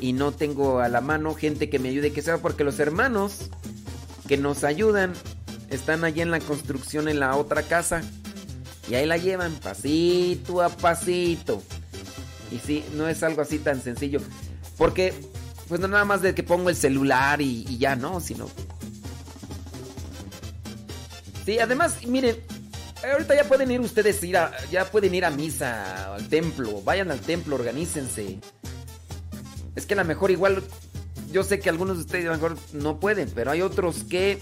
Y 0.00 0.12
no 0.12 0.32
tengo 0.32 0.80
a 0.80 0.88
la 0.88 1.00
mano 1.00 1.34
gente 1.34 1.70
que 1.70 1.78
me 1.78 1.88
ayude 1.88 2.08
y 2.08 2.10
que 2.10 2.22
sepa, 2.22 2.38
porque 2.38 2.64
los 2.64 2.78
hermanos 2.78 3.50
que 4.28 4.36
nos 4.36 4.64
ayudan 4.64 5.14
están 5.70 6.04
allá 6.04 6.22
en 6.22 6.30
la 6.30 6.40
construcción 6.40 7.08
en 7.08 7.20
la 7.20 7.36
otra 7.36 7.62
casa. 7.62 8.02
Y 8.88 8.94
ahí 8.94 9.06
la 9.06 9.16
llevan 9.16 9.54
pasito 9.54 10.62
a 10.62 10.68
pasito. 10.68 11.62
Y 12.52 12.58
sí, 12.58 12.84
no 12.94 13.08
es 13.08 13.22
algo 13.22 13.42
así 13.42 13.58
tan 13.58 13.82
sencillo. 13.82 14.20
Porque, 14.76 15.12
pues 15.68 15.80
no 15.80 15.88
nada 15.88 16.04
más 16.04 16.22
de 16.22 16.34
que 16.34 16.42
pongo 16.42 16.70
el 16.70 16.76
celular 16.76 17.40
y, 17.40 17.64
y 17.68 17.78
ya 17.78 17.96
no, 17.96 18.20
sino... 18.20 18.48
Sí, 21.44 21.58
además, 21.60 22.04
miren, 22.06 22.36
ahorita 23.12 23.34
ya 23.34 23.44
pueden 23.44 23.70
ir 23.70 23.80
ustedes 23.80 24.22
ir 24.22 24.36
a, 24.36 24.52
ya 24.70 24.84
pueden 24.86 25.14
ir 25.14 25.24
a 25.24 25.30
misa, 25.30 26.14
al 26.14 26.28
templo, 26.28 26.82
vayan 26.82 27.10
al 27.10 27.20
templo, 27.20 27.56
organícense. 27.56 28.38
Es 29.74 29.86
que 29.86 29.94
a 29.94 29.96
lo 29.98 30.04
mejor 30.04 30.30
igual, 30.30 30.62
yo 31.30 31.42
sé 31.44 31.60
que 31.60 31.68
algunos 31.68 31.96
de 31.96 32.02
ustedes 32.04 32.26
a 32.26 32.30
lo 32.30 32.34
mejor 32.34 32.56
no 32.72 32.98
pueden, 32.98 33.30
pero 33.34 33.50
hay 33.50 33.62
otros 33.62 34.04
que 34.04 34.38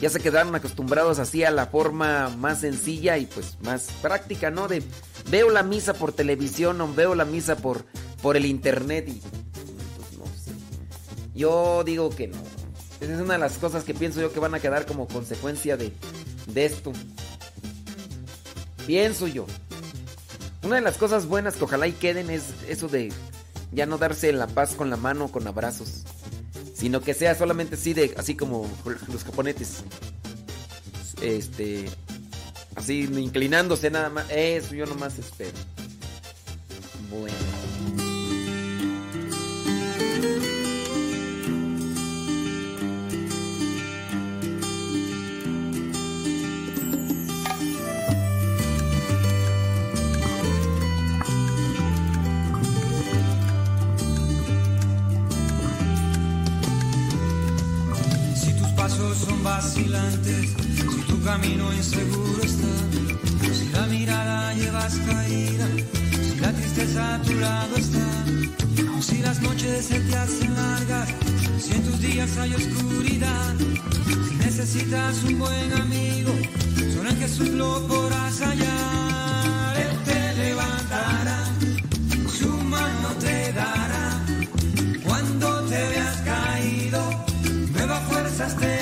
ya 0.00 0.10
se 0.10 0.20
quedaron 0.20 0.54
acostumbrados 0.54 1.18
así 1.18 1.44
a 1.44 1.50
la 1.50 1.66
forma 1.66 2.28
más 2.30 2.60
sencilla 2.60 3.18
y 3.18 3.26
pues 3.26 3.58
más 3.62 3.88
práctica, 4.02 4.50
¿no? 4.50 4.66
De 4.66 4.82
veo 5.30 5.50
la 5.50 5.62
misa 5.62 5.94
por 5.94 6.12
televisión 6.12 6.80
o 6.80 6.92
veo 6.92 7.14
la 7.14 7.24
misa 7.24 7.56
por, 7.56 7.84
por 8.20 8.36
el 8.36 8.46
internet 8.46 9.08
y 9.08 9.20
pues 9.20 10.18
no 10.18 10.24
sé. 10.26 10.50
Yo 11.34 11.84
digo 11.84 12.10
que 12.10 12.28
no. 12.28 12.38
Esa 13.00 13.14
es 13.14 13.20
una 13.20 13.34
de 13.34 13.40
las 13.40 13.58
cosas 13.58 13.84
que 13.84 13.94
pienso 13.94 14.20
yo 14.20 14.32
que 14.32 14.40
van 14.40 14.54
a 14.54 14.60
quedar 14.60 14.86
como 14.86 15.06
consecuencia 15.06 15.76
de, 15.76 15.92
de 16.46 16.64
esto. 16.64 16.92
Pienso 18.86 19.26
yo. 19.26 19.46
Una 20.62 20.76
de 20.76 20.82
las 20.82 20.96
cosas 20.96 21.26
buenas 21.26 21.56
que 21.56 21.64
ojalá 21.64 21.86
y 21.86 21.92
queden 21.92 22.30
es 22.30 22.44
eso 22.68 22.88
de 22.88 23.12
ya 23.72 23.86
no 23.86 23.98
darse 23.98 24.32
la 24.32 24.46
paz 24.46 24.74
con 24.74 24.90
la 24.90 24.96
mano 24.96 25.28
con 25.28 25.46
abrazos. 25.46 26.04
Sino 26.74 27.00
que 27.00 27.14
sea 27.14 27.34
solamente 27.34 27.76
así 27.76 27.94
de, 27.94 28.14
así 28.16 28.34
como 28.34 28.68
los 28.84 29.24
japonetes. 29.24 29.84
Este. 31.20 31.88
Así 32.74 33.02
inclinándose 33.02 33.90
nada 33.90 34.08
más. 34.08 34.26
Eso 34.30 34.74
yo 34.74 34.86
nomás 34.86 35.18
espero. 35.18 35.58
Bueno. 37.10 37.51
Si 59.60 61.02
tu 61.08 61.22
camino 61.22 61.72
inseguro 61.74 62.42
está, 62.42 63.52
si 63.52 63.68
la 63.68 63.86
mirada 63.86 64.54
llevas 64.54 64.94
caída, 64.94 65.66
si 66.22 66.40
la 66.40 66.52
tristeza 66.52 67.14
a 67.14 67.22
tu 67.22 67.34
lado 67.34 67.76
está, 67.76 68.08
si 69.00 69.18
las 69.18 69.40
noches 69.42 69.84
se 69.84 70.00
te 70.00 70.16
hacen 70.16 70.54
largas, 70.54 71.08
si 71.58 71.72
en 71.72 71.82
tus 71.82 72.00
días 72.00 72.38
hay 72.38 72.54
oscuridad, 72.54 73.54
si 74.28 74.34
necesitas 74.36 75.22
un 75.24 75.38
buen 75.38 75.72
amigo, 75.74 76.32
solo 76.94 77.10
en 77.10 77.16
Jesús 77.18 77.48
lo 77.50 77.86
podrás 77.86 78.40
hallar. 78.40 79.76
Él 79.76 79.98
te 80.04 80.34
levantará, 80.34 81.44
su 82.38 82.48
mano 82.48 83.08
te 83.20 83.52
dará, 83.52 84.24
cuando 85.04 85.60
te 85.64 85.88
veas 85.90 86.16
caído 86.24 87.24
nuevas 87.72 88.02
fuerzas 88.08 88.56
te 88.56 88.81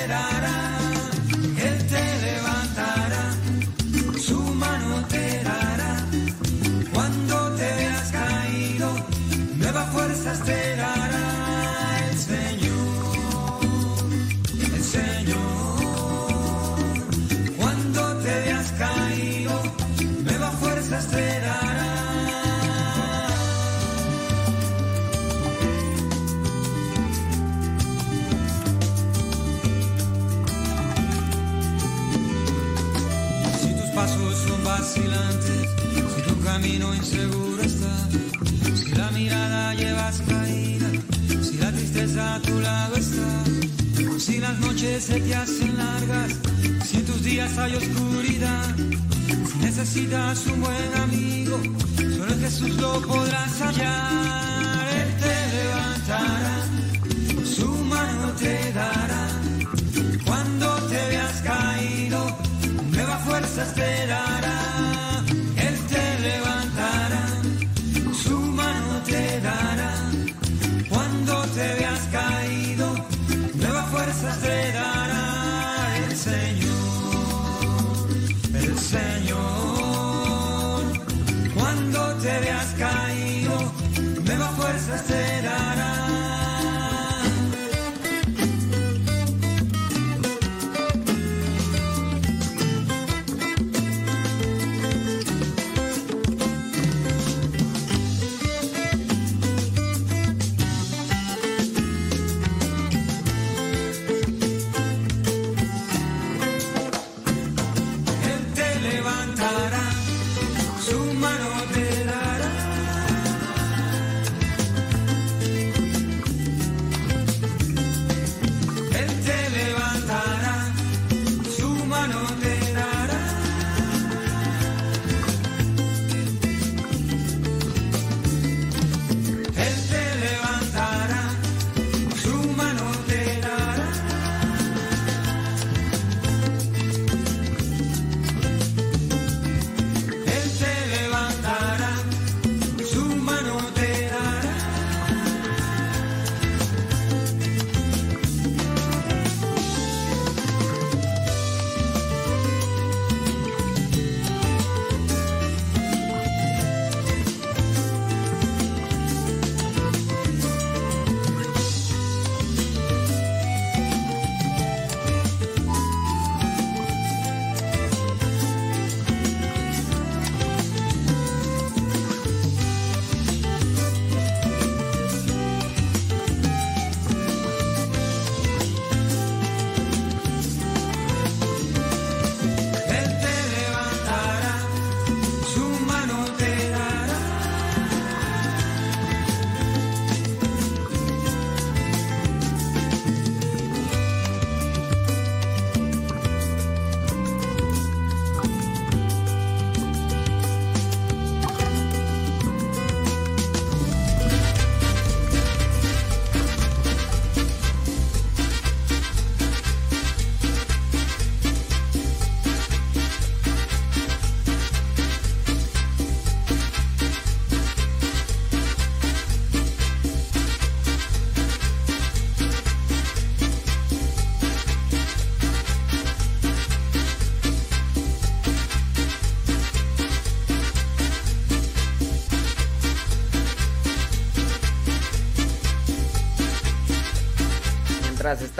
inseguro 37.11 37.61
está, 37.61 38.09
si 38.75 38.91
la 38.91 39.11
mirada 39.11 39.73
llevas 39.73 40.21
caída, 40.21 40.87
si 41.41 41.57
la 41.57 41.71
tristeza 41.71 42.35
a 42.35 42.41
tu 42.41 42.59
lado 42.59 42.95
está, 42.95 44.19
si 44.19 44.37
las 44.39 44.59
noches 44.59 45.03
se 45.03 45.19
te 45.19 45.35
hacen 45.35 45.77
largas, 45.77 46.31
si 46.85 46.97
en 46.97 47.05
tus 47.05 47.23
días 47.23 47.57
hay 47.57 47.75
oscuridad, 47.75 48.75
si 49.51 49.57
necesitas 49.59 50.45
un 50.47 50.61
buen 50.61 50.93
amigo, 51.03 51.59
solo 51.97 52.33
en 52.33 52.39
Jesús 52.39 52.69
lo 52.77 53.01
podrás 53.01 53.61
hallar. 53.61 54.87
Él 55.01 55.09
te 55.23 55.35
levantará, 55.57 56.57
su 57.43 57.67
mano 57.67 58.31
te 58.39 58.71
dará. 58.73 59.27
Cuando 60.25 60.75
te 60.87 61.07
veas 61.09 61.41
caído, 61.41 62.37
nuevas 62.91 63.21
fuerzas 63.25 63.75
te 63.75 64.07
dará. 64.07 64.80
Notre 74.31 74.90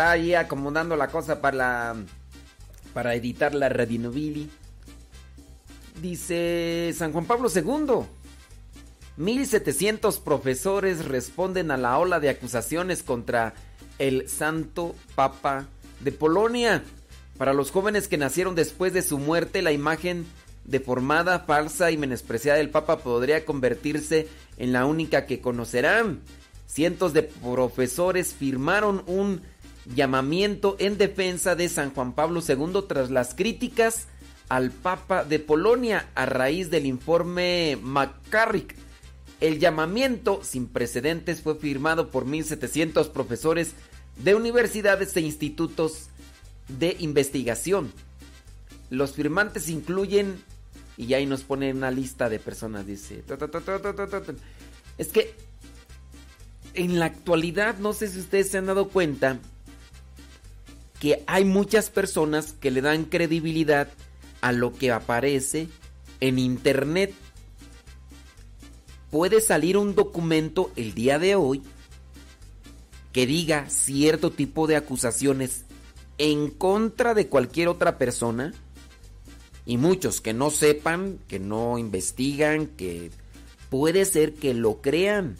ahí 0.10 0.34
acomodando 0.34 0.95
la 0.95 1.07
cosa 1.07 1.41
para 1.41 1.57
la, 1.57 1.95
para 2.94 3.14
editar 3.14 3.53
la 3.53 3.69
Radinovili. 3.69 4.49
Dice 6.02 6.94
San 6.98 7.11
Juan 7.11 7.26
Pablo 7.26 7.49
II. 7.53 8.06
1700 9.18 10.19
profesores 10.19 11.06
responden 11.06 11.69
a 11.69 11.78
la 11.78 11.99
ola 11.99 12.19
de 12.19 12.30
acusaciones 12.30 13.03
contra 13.03 13.53
el 13.99 14.28
Santo 14.28 14.95
Papa 15.14 15.68
de 15.99 16.11
Polonia. 16.11 16.84
Para 17.38 17.53
los 17.53 17.72
jóvenes 17.72 18.07
que 18.07 18.18
nacieron 18.18 18.56
después 18.56 18.94
de 18.94 19.02
su 19.02 19.19
muerte, 19.19 19.61
la 19.61 19.72
imagen 19.72 20.26
deformada, 20.65 21.40
falsa 21.40 21.91
y 21.91 21.98
menospreciada 21.98 22.57
del 22.57 22.69
Papa 22.69 22.99
podría 22.99 23.45
convertirse 23.45 24.28
en 24.57 24.73
la 24.73 24.86
única 24.86 25.26
que 25.26 25.41
conocerán. 25.41 26.22
Cientos 26.65 27.14
de 27.14 27.23
profesores 27.23 28.34
firmaron 28.34 29.03
un 29.06 29.41
llamamiento 29.86 30.76
en 30.80 30.98
defensa 30.98 31.56
de 31.56 31.70
San 31.70 31.94
Juan 31.94 32.14
Pablo 32.14 32.41
II 32.48 32.84
tras 32.88 33.10
las 33.10 33.34
críticas 33.34 34.08
al 34.49 34.72
Papa 34.72 35.24
de 35.24 35.40
Polonia 35.40 36.10
a 36.14 36.26
raíz 36.26 36.70
del 36.70 36.86
informe 36.86 37.78
McCarrick. 37.82 38.76
El 39.40 39.60
llamamiento 39.60 40.41
sin 40.44 40.68
precedentes 40.68 41.41
fue 41.41 41.56
firmado 41.56 42.12
por 42.12 42.26
1.700 42.26 43.10
profesores 43.10 43.74
de 44.18 44.36
universidades 44.36 45.16
e 45.18 45.22
institutos 45.22 46.10
de 46.68 46.95
investigación. 46.99 47.91
Los 48.90 49.14
firmantes 49.14 49.70
incluyen, 49.70 50.44
y 50.98 51.14
ahí 51.14 51.26
nos 51.26 51.44
pone 51.44 51.72
una 51.72 51.90
lista 51.90 52.30
de 52.30 52.40
personas, 52.40 52.86
dice. 52.86 53.24
Es 54.98 55.08
que 55.08 55.34
en 56.74 56.99
la 56.99 57.06
actualidad, 57.06 57.78
no 57.80 57.94
sé 57.94 58.10
si 58.10 58.20
ustedes 58.20 58.49
se 58.52 58.58
han 58.58 58.66
dado 58.66 58.90
cuenta, 58.90 59.40
que 61.02 61.23
hay 61.26 61.45
muchas 61.45 61.90
personas 61.90 62.53
que 62.53 62.69
le 62.69 62.80
dan 62.80 63.06
credibilidad 63.06 63.90
a 64.40 64.52
lo 64.52 64.72
que 64.72 64.91
aparece 64.91 65.68
en 66.19 66.38
internet. 66.38 67.11
Puede 69.10 69.41
salir 69.41 69.78
un 69.78 69.95
documento 69.95 70.72
el 70.76 70.94
día 70.94 71.18
de 71.18 71.34
hoy 71.34 71.64
que 73.14 73.26
diga 73.26 73.68
cierto 73.68 74.30
tipo 74.30 74.68
de 74.68 74.76
acusaciones 74.76 75.65
en 76.19 76.52
contra 76.52 77.15
de 77.15 77.28
cualquier 77.28 77.68
otra 77.69 77.98
persona 77.98 78.53
y 79.65 79.78
muchos 79.78 80.22
que 80.22 80.36
no 80.36 80.52
sepan, 80.52 81.18
que 81.28 81.40
no 81.40 81.80
investigan, 81.80 82.68
que 82.68 83.10
puede 83.72 84.06
ser 84.06 84.36
que 84.36 84.53
lo 84.53 84.82
crean. 84.82 85.36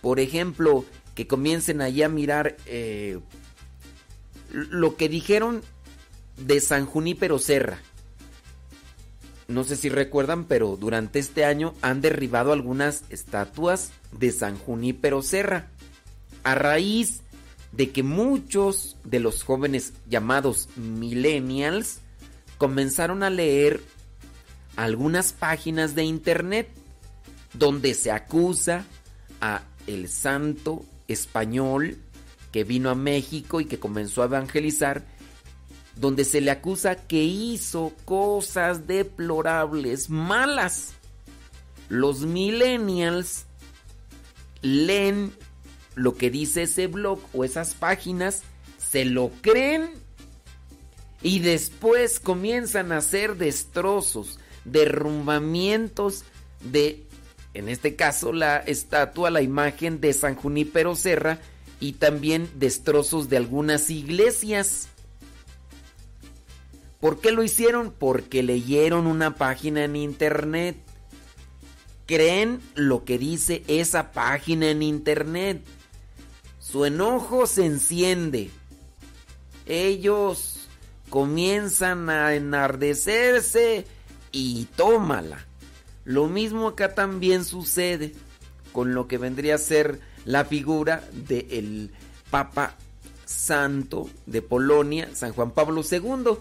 Por 0.00 0.20
ejemplo, 0.20 0.84
que 1.16 1.26
comiencen 1.26 1.80
allá 1.80 2.06
a 2.06 2.08
mirar 2.08 2.56
eh, 2.66 3.18
lo 4.52 4.96
que 4.96 5.08
dijeron 5.08 5.62
de 6.36 6.60
San 6.60 6.86
Junípero 6.86 7.38
Serra. 7.38 7.78
no 9.48 9.64
sé 9.64 9.76
si 9.76 9.88
recuerdan, 9.88 10.44
pero 10.44 10.76
durante 10.76 11.18
este 11.18 11.44
año 11.44 11.74
han 11.82 12.00
derribado 12.00 12.52
algunas 12.52 13.02
estatuas 13.10 13.90
de 14.12 14.30
San 14.30 14.56
Junípero 14.56 15.22
Serra. 15.22 15.68
A 16.44 16.54
raíz 16.54 17.22
de 17.72 17.90
que 17.90 18.02
muchos 18.02 18.96
de 19.04 19.20
los 19.20 19.42
jóvenes 19.42 19.92
llamados 20.08 20.68
millennials 20.76 21.98
comenzaron 22.58 23.22
a 23.22 23.30
leer 23.30 23.80
algunas 24.76 25.32
páginas 25.32 25.94
de 25.94 26.04
internet 26.04 26.68
donde 27.54 27.94
se 27.94 28.12
acusa 28.12 28.84
a 29.40 29.62
el 29.86 30.08
santo 30.08 30.84
español 31.08 31.98
que 32.52 32.64
vino 32.64 32.90
a 32.90 32.94
México 32.94 33.60
y 33.60 33.66
que 33.66 33.78
comenzó 33.78 34.22
a 34.22 34.26
evangelizar, 34.26 35.04
donde 35.96 36.24
se 36.24 36.40
le 36.40 36.50
acusa 36.50 36.96
que 36.96 37.22
hizo 37.22 37.92
cosas 38.04 38.86
deplorables, 38.86 40.10
malas. 40.10 40.94
Los 41.88 42.22
millennials 42.22 43.46
leen 44.62 45.32
lo 45.94 46.16
que 46.16 46.30
dice 46.30 46.62
ese 46.62 46.86
blog 46.86 47.20
o 47.32 47.44
esas 47.44 47.74
páginas, 47.74 48.42
se 48.78 49.04
lo 49.04 49.30
creen 49.40 49.90
y 51.22 51.40
después 51.40 52.20
comienzan 52.20 52.92
a 52.92 52.98
hacer 52.98 53.36
destrozos, 53.36 54.38
derrumbamientos 54.64 56.24
de, 56.64 57.04
en 57.54 57.68
este 57.68 57.96
caso, 57.96 58.32
la 58.32 58.58
estatua, 58.58 59.30
la 59.30 59.42
imagen 59.42 60.00
de 60.00 60.12
San 60.12 60.34
Junípero 60.34 60.96
Serra 60.96 61.38
y 61.80 61.92
también 61.92 62.48
destrozos 62.56 63.28
de 63.28 63.38
algunas 63.38 63.90
iglesias. 63.90 64.88
¿Por 67.00 67.20
qué 67.20 67.32
lo 67.32 67.42
hicieron? 67.42 67.92
Porque 67.98 68.42
leyeron 68.42 69.06
una 69.06 69.34
página 69.34 69.84
en 69.84 69.96
internet. 69.96 70.76
Creen 72.06 72.60
lo 72.74 73.04
que 73.04 73.18
dice 73.18 73.64
esa 73.66 74.12
página 74.12 74.68
en 74.68 74.82
internet. 74.82 75.64
Su 76.58 76.84
enojo 76.84 77.46
se 77.46 77.64
enciende. 77.64 78.50
Ellos 79.64 80.68
comienzan 81.08 82.10
a 82.10 82.34
enardecerse 82.34 83.86
y 84.32 84.66
tómala. 84.76 85.46
Lo 86.04 86.26
mismo 86.26 86.68
acá 86.68 86.94
también 86.94 87.44
sucede 87.44 88.12
con 88.72 88.94
lo 88.94 89.08
que 89.08 89.18
vendría 89.18 89.54
a 89.54 89.58
ser 89.58 90.00
la 90.30 90.44
figura 90.44 91.02
del 91.12 91.90
Papa 92.30 92.76
Santo 93.24 94.08
de 94.26 94.42
Polonia, 94.42 95.08
San 95.14 95.32
Juan 95.32 95.50
Pablo 95.50 95.82
II. 95.88 96.38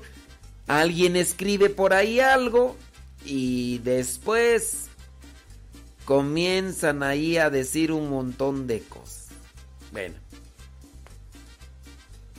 Alguien 0.68 1.16
escribe 1.16 1.70
por 1.70 1.94
ahí 1.94 2.20
algo 2.20 2.76
y 3.26 3.80
después 3.80 4.88
comienzan 6.06 7.04
ahí 7.04 7.38
a 7.38 7.50
decir 7.50 7.92
un 7.92 8.10
montón 8.10 8.68
de 8.68 8.82
cosas. 8.82 9.30
Bueno, 9.92 10.16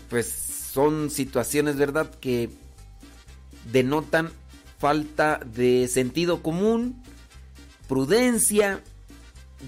pues 0.08 0.28
son 0.72 1.10
situaciones, 1.10 1.76
¿verdad?, 1.76 2.10
que 2.20 2.50
denotan 3.72 4.30
falta 4.78 5.40
de 5.44 5.88
sentido 5.88 6.42
común, 6.42 7.02
prudencia, 7.88 8.82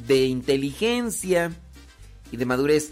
de 0.06 0.26
inteligencia 0.26 1.52
y 2.32 2.36
de 2.36 2.46
madurez. 2.46 2.90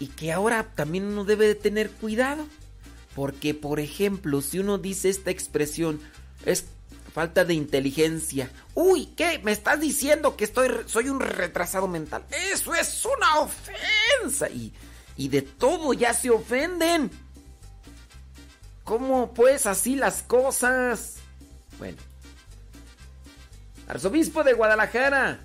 Y 0.00 0.06
que 0.06 0.32
ahora 0.32 0.72
también 0.74 1.04
uno 1.04 1.24
debe 1.24 1.46
de 1.46 1.54
tener 1.54 1.90
cuidado. 1.90 2.46
Porque, 3.14 3.52
por 3.52 3.80
ejemplo, 3.80 4.40
si 4.40 4.58
uno 4.58 4.78
dice 4.78 5.10
esta 5.10 5.30
expresión, 5.30 6.00
es 6.46 6.64
falta 7.12 7.44
de 7.44 7.54
inteligencia. 7.54 8.50
Uy, 8.74 9.06
¿qué? 9.16 9.40
¿Me 9.42 9.52
estás 9.52 9.80
diciendo 9.80 10.36
que 10.36 10.44
estoy, 10.44 10.70
soy 10.86 11.08
un 11.08 11.20
retrasado 11.20 11.88
mental? 11.88 12.24
Eso 12.52 12.74
es 12.74 13.04
una 13.06 13.40
ofensa. 13.40 14.48
Y, 14.50 14.72
y 15.16 15.28
de 15.28 15.42
todo 15.42 15.94
ya 15.94 16.12
se 16.12 16.30
ofenden. 16.30 17.10
¿Cómo 18.84 19.32
pues 19.32 19.66
así 19.66 19.96
las 19.96 20.22
cosas? 20.22 21.14
Bueno. 21.78 21.96
Arzobispo 23.88 24.44
de 24.44 24.52
Guadalajara. 24.52 25.40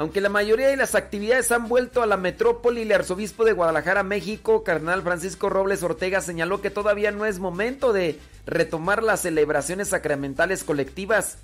Aunque 0.00 0.22
la 0.22 0.30
mayoría 0.30 0.68
de 0.68 0.78
las 0.78 0.94
actividades 0.94 1.52
han 1.52 1.68
vuelto 1.68 2.02
a 2.02 2.06
la 2.06 2.16
metrópoli, 2.16 2.80
el 2.80 2.92
arzobispo 2.92 3.44
de 3.44 3.52
Guadalajara, 3.52 4.02
México, 4.02 4.64
cardenal 4.64 5.02
Francisco 5.02 5.50
Robles 5.50 5.82
Ortega, 5.82 6.22
señaló 6.22 6.62
que 6.62 6.70
todavía 6.70 7.10
no 7.10 7.26
es 7.26 7.38
momento 7.38 7.92
de 7.92 8.18
retomar 8.46 9.02
las 9.02 9.20
celebraciones 9.20 9.88
sacramentales 9.88 10.64
colectivas, 10.64 11.36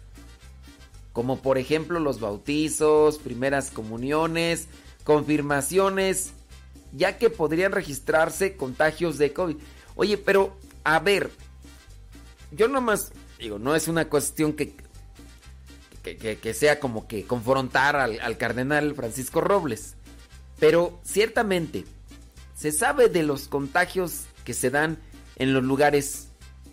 como 1.12 1.42
por 1.42 1.58
ejemplo 1.58 2.00
los 2.00 2.18
bautizos, 2.18 3.18
primeras 3.18 3.70
comuniones, 3.70 4.68
confirmaciones, 5.04 6.32
ya 6.92 7.18
que 7.18 7.28
podrían 7.28 7.72
registrarse 7.72 8.56
contagios 8.56 9.18
de 9.18 9.34
COVID. 9.34 9.56
Oye, 9.96 10.16
pero 10.16 10.56
a 10.82 10.98
ver, 10.98 11.30
yo 12.52 12.68
nomás 12.68 13.12
digo, 13.38 13.58
no 13.58 13.74
es 13.74 13.86
una 13.86 14.08
cuestión 14.08 14.54
que 14.54 14.72
que, 16.14 16.54
sea 16.54 16.78
como 16.78 17.08
que 17.08 17.24
confrontar 17.24 17.96
al, 17.96 18.20
al, 18.20 18.38
cardenal 18.38 18.94
Francisco 18.94 19.40
Robles. 19.40 19.94
Pero 20.60 21.00
ciertamente 21.04 21.84
se 22.54 22.70
sabe 22.70 23.08
de 23.08 23.22
los 23.22 23.48
contagios 23.48 24.24
que 24.44 24.54
se 24.54 24.70
dan 24.70 24.98
en 25.36 25.52
los 25.52 25.64
lugares 25.64 26.28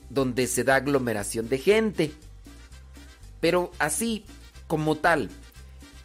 donde 0.10 0.48
se 0.48 0.64
da 0.64 0.76
aglomeración 0.76 1.50
de 1.50 1.58
gente. 1.58 2.14
Pero 3.40 3.72
así 3.80 4.26
como 4.68 4.98
tal, 4.98 5.30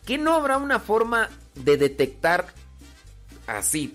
¿que 0.04 0.18
no 0.18 0.34
habrá 0.34 0.56
una 0.56 0.80
forma 0.80 1.28
de 1.54 1.76
detectar 1.76 2.46
así, 3.46 3.94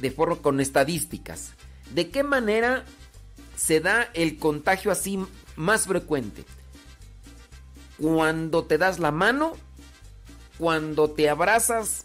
de 0.00 0.10
forma 0.10 0.36
con 0.36 0.60
estadísticas? 0.60 1.52
¿De 1.94 2.10
qué 2.10 2.22
manera 2.22 2.84
se 3.56 3.80
da 3.80 4.10
el 4.14 4.38
contagio 4.38 4.92
así 4.92 5.18
más 5.56 5.86
frecuente? 5.86 6.44
Cuando 8.00 8.64
te 8.64 8.78
das 8.78 8.98
la 8.98 9.10
mano, 9.10 9.54
cuando 10.58 11.10
te 11.10 11.28
abrazas. 11.28 12.04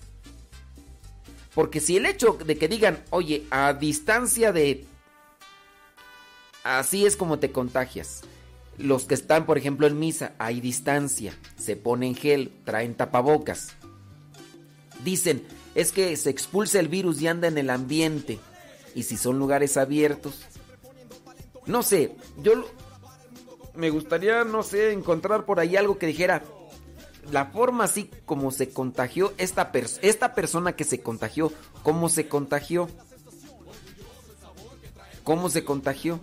Porque 1.53 1.80
si 1.80 1.98
el 1.98 2.06
hecho 2.06 2.38
de 2.45 2.57
que 2.57 2.68
digan, 2.68 3.03
oye, 3.10 3.45
a 3.52 3.74
distancia 3.74 4.52
de... 4.52 4.86
Así 6.64 7.06
es 7.06 7.15
como 7.15 7.40
te 7.40 7.52
contagias. 7.52 8.22
Los 8.78 9.06
que 9.06 9.14
están, 9.14 9.45
por 9.45 9.57
ejemplo, 9.57 9.86
en 9.86 9.99
misa, 9.99 10.34
hay 10.40 10.60
distancia, 10.61 11.38
se 11.57 11.76
ponen 11.76 12.15
gel, 12.15 12.52
traen 12.65 12.95
tapabocas. 12.95 13.74
Dicen, 15.03 15.45
es 15.76 15.91
que 15.91 16.15
se 16.15 16.30
expulsa 16.30 16.80
el 16.80 16.88
virus 16.88 17.22
y 17.22 17.28
anda 17.28 17.48
en 17.48 17.57
el 17.57 17.70
ambiente. 17.70 18.40
Y 18.95 19.03
si 19.03 19.18
son 19.18 19.38
lugares 19.38 19.78
abiertos. 19.78 20.41
No 21.65 21.84
sé, 21.84 22.15
yo 22.41 22.65
me 23.75 23.89
gustaría, 23.89 24.43
no 24.43 24.63
sé, 24.63 24.91
encontrar 24.91 25.45
por 25.45 25.59
ahí 25.59 25.75
algo 25.75 25.97
que 25.97 26.07
dijera 26.07 26.43
la 27.31 27.45
forma 27.47 27.85
así 27.85 28.09
como 28.25 28.51
se 28.51 28.69
contagió 28.69 29.33
esta, 29.37 29.71
esta 30.01 30.35
persona 30.35 30.75
que 30.75 30.83
se 30.83 31.01
contagió, 31.01 31.51
cómo 31.81 32.09
se 32.09 32.27
contagió. 32.27 32.87
¿Cómo 35.23 35.49
se 35.49 35.63
contagió? 35.63 36.19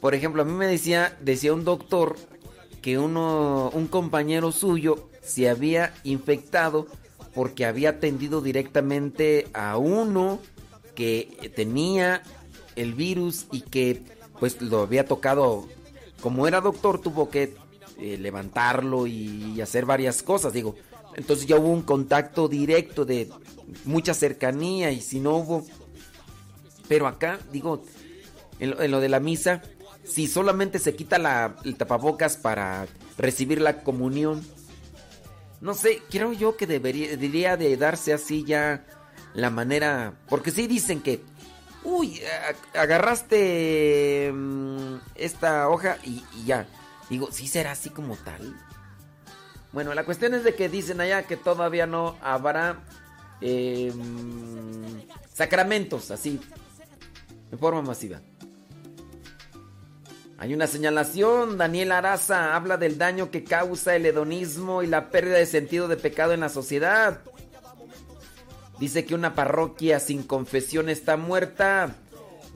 Por 0.00 0.14
ejemplo, 0.14 0.42
a 0.42 0.44
mí 0.44 0.52
me 0.52 0.66
decía, 0.66 1.16
decía 1.20 1.54
un 1.54 1.64
doctor 1.64 2.16
que 2.82 2.98
uno, 2.98 3.70
un 3.72 3.86
compañero 3.86 4.50
suyo 4.50 5.08
se 5.22 5.48
había 5.48 5.94
infectado 6.02 6.88
porque 7.32 7.64
había 7.64 7.90
atendido 7.90 8.40
directamente 8.40 9.46
a 9.54 9.78
uno 9.78 10.40
que 10.96 11.52
tenía 11.54 12.22
el 12.76 12.94
virus 12.94 13.46
y 13.52 13.62
que 13.62 14.02
pues 14.38 14.60
lo 14.60 14.82
había 14.82 15.06
tocado 15.06 15.68
como 16.24 16.48
era 16.48 16.62
doctor, 16.62 17.02
tuvo 17.02 17.28
que 17.28 17.54
eh, 17.98 18.16
levantarlo 18.16 19.06
y, 19.06 19.60
hacer 19.60 19.84
varias 19.84 20.22
cosas, 20.22 20.54
digo. 20.54 20.74
Entonces 21.16 21.46
ya 21.46 21.56
hubo 21.56 21.68
un 21.68 21.82
contacto 21.82 22.48
directo 22.48 23.04
de 23.04 23.28
mucha 23.84 24.14
cercanía 24.14 24.90
y 24.90 25.02
si 25.02 25.20
no 25.20 25.36
hubo... 25.36 25.66
Pero 26.88 27.06
acá, 27.06 27.38
digo, 27.52 27.82
en 28.58 28.70
lo, 28.70 28.80
en 28.80 28.90
lo 28.90 29.00
de 29.00 29.10
la 29.10 29.20
misa, 29.20 29.60
si 30.02 30.26
solamente 30.26 30.78
se 30.78 30.96
quita 30.96 31.18
la, 31.18 31.56
el 31.62 31.76
tapabocas 31.76 32.38
para 32.38 32.86
recibir 33.18 33.60
la 33.60 33.82
comunión, 33.82 34.42
no 35.60 35.74
sé, 35.74 36.00
creo 36.08 36.32
yo 36.32 36.56
que 36.56 36.66
debería, 36.66 37.10
debería 37.18 37.58
de 37.58 37.76
darse 37.76 38.14
así 38.14 38.44
ya 38.44 38.86
la 39.34 39.50
manera... 39.50 40.14
Porque 40.30 40.50
sí 40.50 40.68
dicen 40.68 41.02
que 41.02 41.20
uy, 41.84 42.20
agarraste 42.74 44.30
um, 44.32 44.98
esta 45.14 45.68
hoja 45.68 45.98
y, 46.02 46.24
y, 46.34 46.44
ya. 46.46 46.66
Digo, 47.08 47.28
¿sí 47.30 47.46
será 47.46 47.72
así 47.72 47.90
como 47.90 48.16
tal? 48.16 48.56
Bueno, 49.72 49.92
la 49.94 50.04
cuestión 50.04 50.34
es 50.34 50.44
de 50.44 50.54
que 50.54 50.68
dicen 50.68 51.00
allá 51.00 51.24
que 51.24 51.36
todavía 51.36 51.86
no 51.86 52.16
habrá 52.22 52.78
eh, 53.40 53.92
sacramentos 55.32 56.10
así, 56.10 56.40
de 57.50 57.56
forma 57.56 57.82
masiva. 57.82 58.20
Hay 60.38 60.54
una 60.54 60.66
señalación, 60.66 61.58
Daniel 61.58 61.92
Araza 61.92 62.54
habla 62.54 62.76
del 62.76 62.98
daño 62.98 63.30
que 63.30 63.44
causa 63.44 63.94
el 63.96 64.06
hedonismo 64.06 64.82
y 64.82 64.86
la 64.86 65.10
pérdida 65.10 65.36
de 65.36 65.46
sentido 65.46 65.88
de 65.88 65.96
pecado 65.96 66.32
en 66.32 66.40
la 66.40 66.48
sociedad. 66.48 67.20
Dice 68.78 69.04
que 69.04 69.14
una 69.14 69.34
parroquia 69.34 70.00
sin 70.00 70.22
confesión 70.22 70.88
está 70.88 71.16
muerta. 71.16 71.94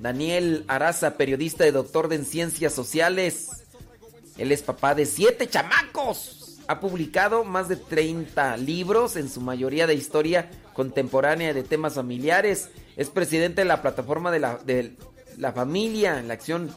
Daniel 0.00 0.64
Araza, 0.68 1.16
periodista 1.16 1.66
y 1.66 1.70
doctor 1.70 2.12
en 2.12 2.24
ciencias 2.24 2.72
sociales. 2.72 3.64
Él 4.36 4.52
es 4.52 4.62
papá 4.62 4.94
de 4.94 5.06
siete 5.06 5.48
chamacos. 5.48 6.58
Ha 6.68 6.80
publicado 6.80 7.44
más 7.44 7.68
de 7.68 7.76
30 7.76 8.56
libros, 8.58 9.16
en 9.16 9.28
su 9.28 9.40
mayoría 9.40 9.86
de 9.86 9.94
historia 9.94 10.50
contemporánea 10.74 11.54
de 11.54 11.62
temas 11.62 11.94
familiares. 11.94 12.68
Es 12.96 13.10
presidente 13.10 13.62
de 13.62 13.64
la 13.64 13.80
plataforma 13.80 14.30
de 14.30 14.38
la, 14.38 14.58
de 14.58 14.96
la 15.36 15.52
familia 15.52 16.18
en 16.18 16.28
la 16.28 16.34
acción. 16.34 16.70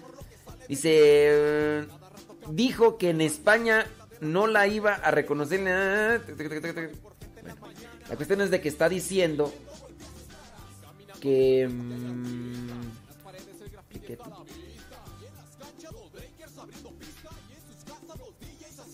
Dice, 0.67 1.85
dijo 2.49 2.97
que 2.97 3.09
en 3.09 3.21
España 3.21 3.85
no 4.21 4.47
la 4.47 4.67
iba 4.67 4.93
a 4.93 5.11
reconocer. 5.11 6.21
La 8.11 8.17
cuestión 8.17 8.41
es 8.41 8.51
de 8.51 8.59
que 8.59 8.67
está 8.67 8.89
diciendo 8.89 9.53
que... 11.21 11.65
mm, 11.65 12.67
que- 14.05 14.17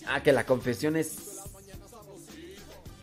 Ah, 0.06 0.22
que 0.22 0.32
la 0.32 0.46
confesión 0.46 0.96
es... 0.96 1.18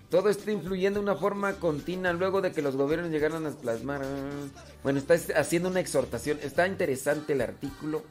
Todo 0.08 0.28
está 0.30 0.52
influyendo 0.52 1.00
de 1.00 1.04
una 1.04 1.16
forma 1.16 1.54
continua 1.54 2.12
luego 2.12 2.40
de 2.40 2.52
que 2.52 2.62
los 2.62 2.76
gobiernos 2.76 3.10
llegaron 3.10 3.44
a 3.46 3.50
plasmar... 3.50 4.02
ah. 4.04 4.30
Bueno, 4.84 5.00
está 5.00 5.14
haciendo 5.36 5.68
una 5.68 5.80
exhortación. 5.80 6.38
Está 6.42 6.68
interesante 6.68 7.32
el 7.32 7.40
artículo. 7.40 8.04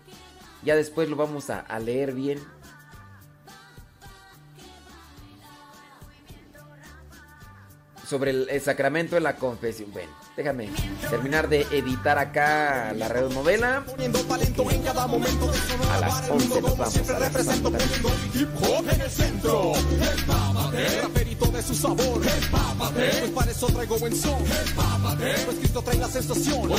Ya 0.63 0.75
después 0.75 1.09
lo 1.09 1.15
vamos 1.15 1.49
a 1.49 1.80
leer 1.80 2.13
bien. 2.13 2.39
Sobre 8.07 8.31
el, 8.31 8.61
sacramento 8.61 9.15
de 9.15 9.21
la 9.21 9.38
confesión. 9.38 9.91
Bueno, 9.91 10.11
déjame 10.35 10.69
terminar 11.09 11.47
de 11.47 11.61
editar 11.71 12.17
acá 12.17 12.93
la 12.93 13.07
radionovela. 13.07 13.85
A 15.91 15.99
las 15.99 16.30
11 16.30 16.61
nos 16.61 16.77
vamos 16.77 16.97
el 16.97 17.13
trae 25.81 25.97
la 25.97 26.07
sensación. 26.07 26.69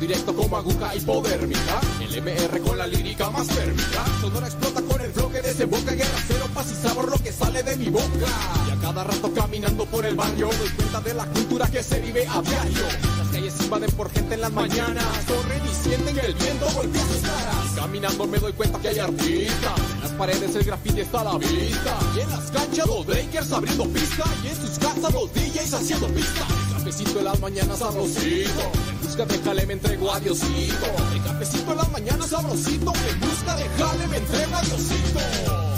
Directo 0.00 0.34
como 0.34 0.56
aguja 0.56 0.96
hipodérmica. 0.96 1.80
El 2.00 2.22
MR 2.22 2.60
con 2.60 2.76
la 2.76 2.86
lírica 2.86 3.30
más 3.30 3.46
térmica. 3.46 4.04
Sonora 4.20 4.46
explota 4.48 4.82
con 4.82 5.00
el 5.00 5.12
bloque 5.12 5.40
desemboca 5.40 5.92
en 5.92 5.98
guerra 5.98 6.18
cero, 6.26 6.46
paz 6.52 6.72
y 6.72 6.74
sabor 6.74 7.10
lo 7.10 7.18
que 7.18 7.32
sale 7.32 7.62
de 7.62 7.76
mi 7.76 7.88
boca. 7.88 8.26
Y 8.68 8.70
a 8.72 8.76
cada 8.80 9.04
rato 9.04 9.32
caminando 9.32 9.84
por 9.86 10.04
el 10.04 10.16
barrio 10.16 10.50
doy 10.58 10.68
cuenta 10.70 11.00
de 11.00 11.14
la 11.14 11.26
cultura 11.26 11.66
que 11.68 11.82
se 11.82 12.00
vive 12.00 12.26
a 12.26 12.42
diario. 12.42 12.82
Las 13.18 13.28
calles 13.28 13.54
invaden 13.60 13.90
por 13.92 14.10
gente 14.10 14.34
en 14.34 14.40
las 14.40 14.52
mañanas. 14.52 15.04
Corren 15.26 15.62
y 15.64 15.74
sienten 15.88 16.18
el 16.18 16.34
viento 16.34 16.66
golpea 16.74 17.02
sus 17.02 17.20
caras. 17.20 17.70
Caminando 17.76 18.26
me 18.26 18.38
doy 18.38 18.52
cuenta 18.52 18.80
que 18.80 18.88
hay 18.88 18.98
artistas. 18.98 19.80
En 19.94 20.00
las 20.00 20.12
paredes 20.12 20.56
el 20.56 20.64
graffiti 20.64 21.00
está 21.00 21.20
a 21.20 21.24
la 21.24 21.38
vista. 21.38 21.98
Y 22.16 22.20
en 22.20 22.30
las 22.30 22.50
canchas 22.50 22.86
los 22.86 23.06
breakers 23.06 23.52
abriendo 23.52 23.84
pista. 23.88 24.24
Y 24.42 24.48
en 24.48 24.56
sus 24.56 24.78
casas 24.78 25.12
los 25.12 25.32
DJs 25.32 25.74
haciendo 25.74 26.08
pista. 26.08 26.46
Cafecito 26.82 27.20
en 27.20 27.24
las 27.26 27.38
mañanas 27.38 27.78
sabrosito. 27.78 28.72
En 28.90 29.00
busca 29.00 29.24
de 29.24 29.38
jale 29.38 29.66
me 29.66 29.74
entrego 29.74 30.12
a 30.12 30.18
Diosito. 30.18 30.86
El 31.12 31.22
cafecito 31.22 31.70
en 31.70 31.76
las 31.76 31.92
mañanas 31.92 32.28
sabrosito. 32.28 32.92
En 33.08 33.20
busca 33.20 33.54
de 33.54 33.68
jale 33.68 34.08
me 34.08 34.16
entrego 34.16 34.56
a 34.56 34.62
Diosito. 34.62 35.71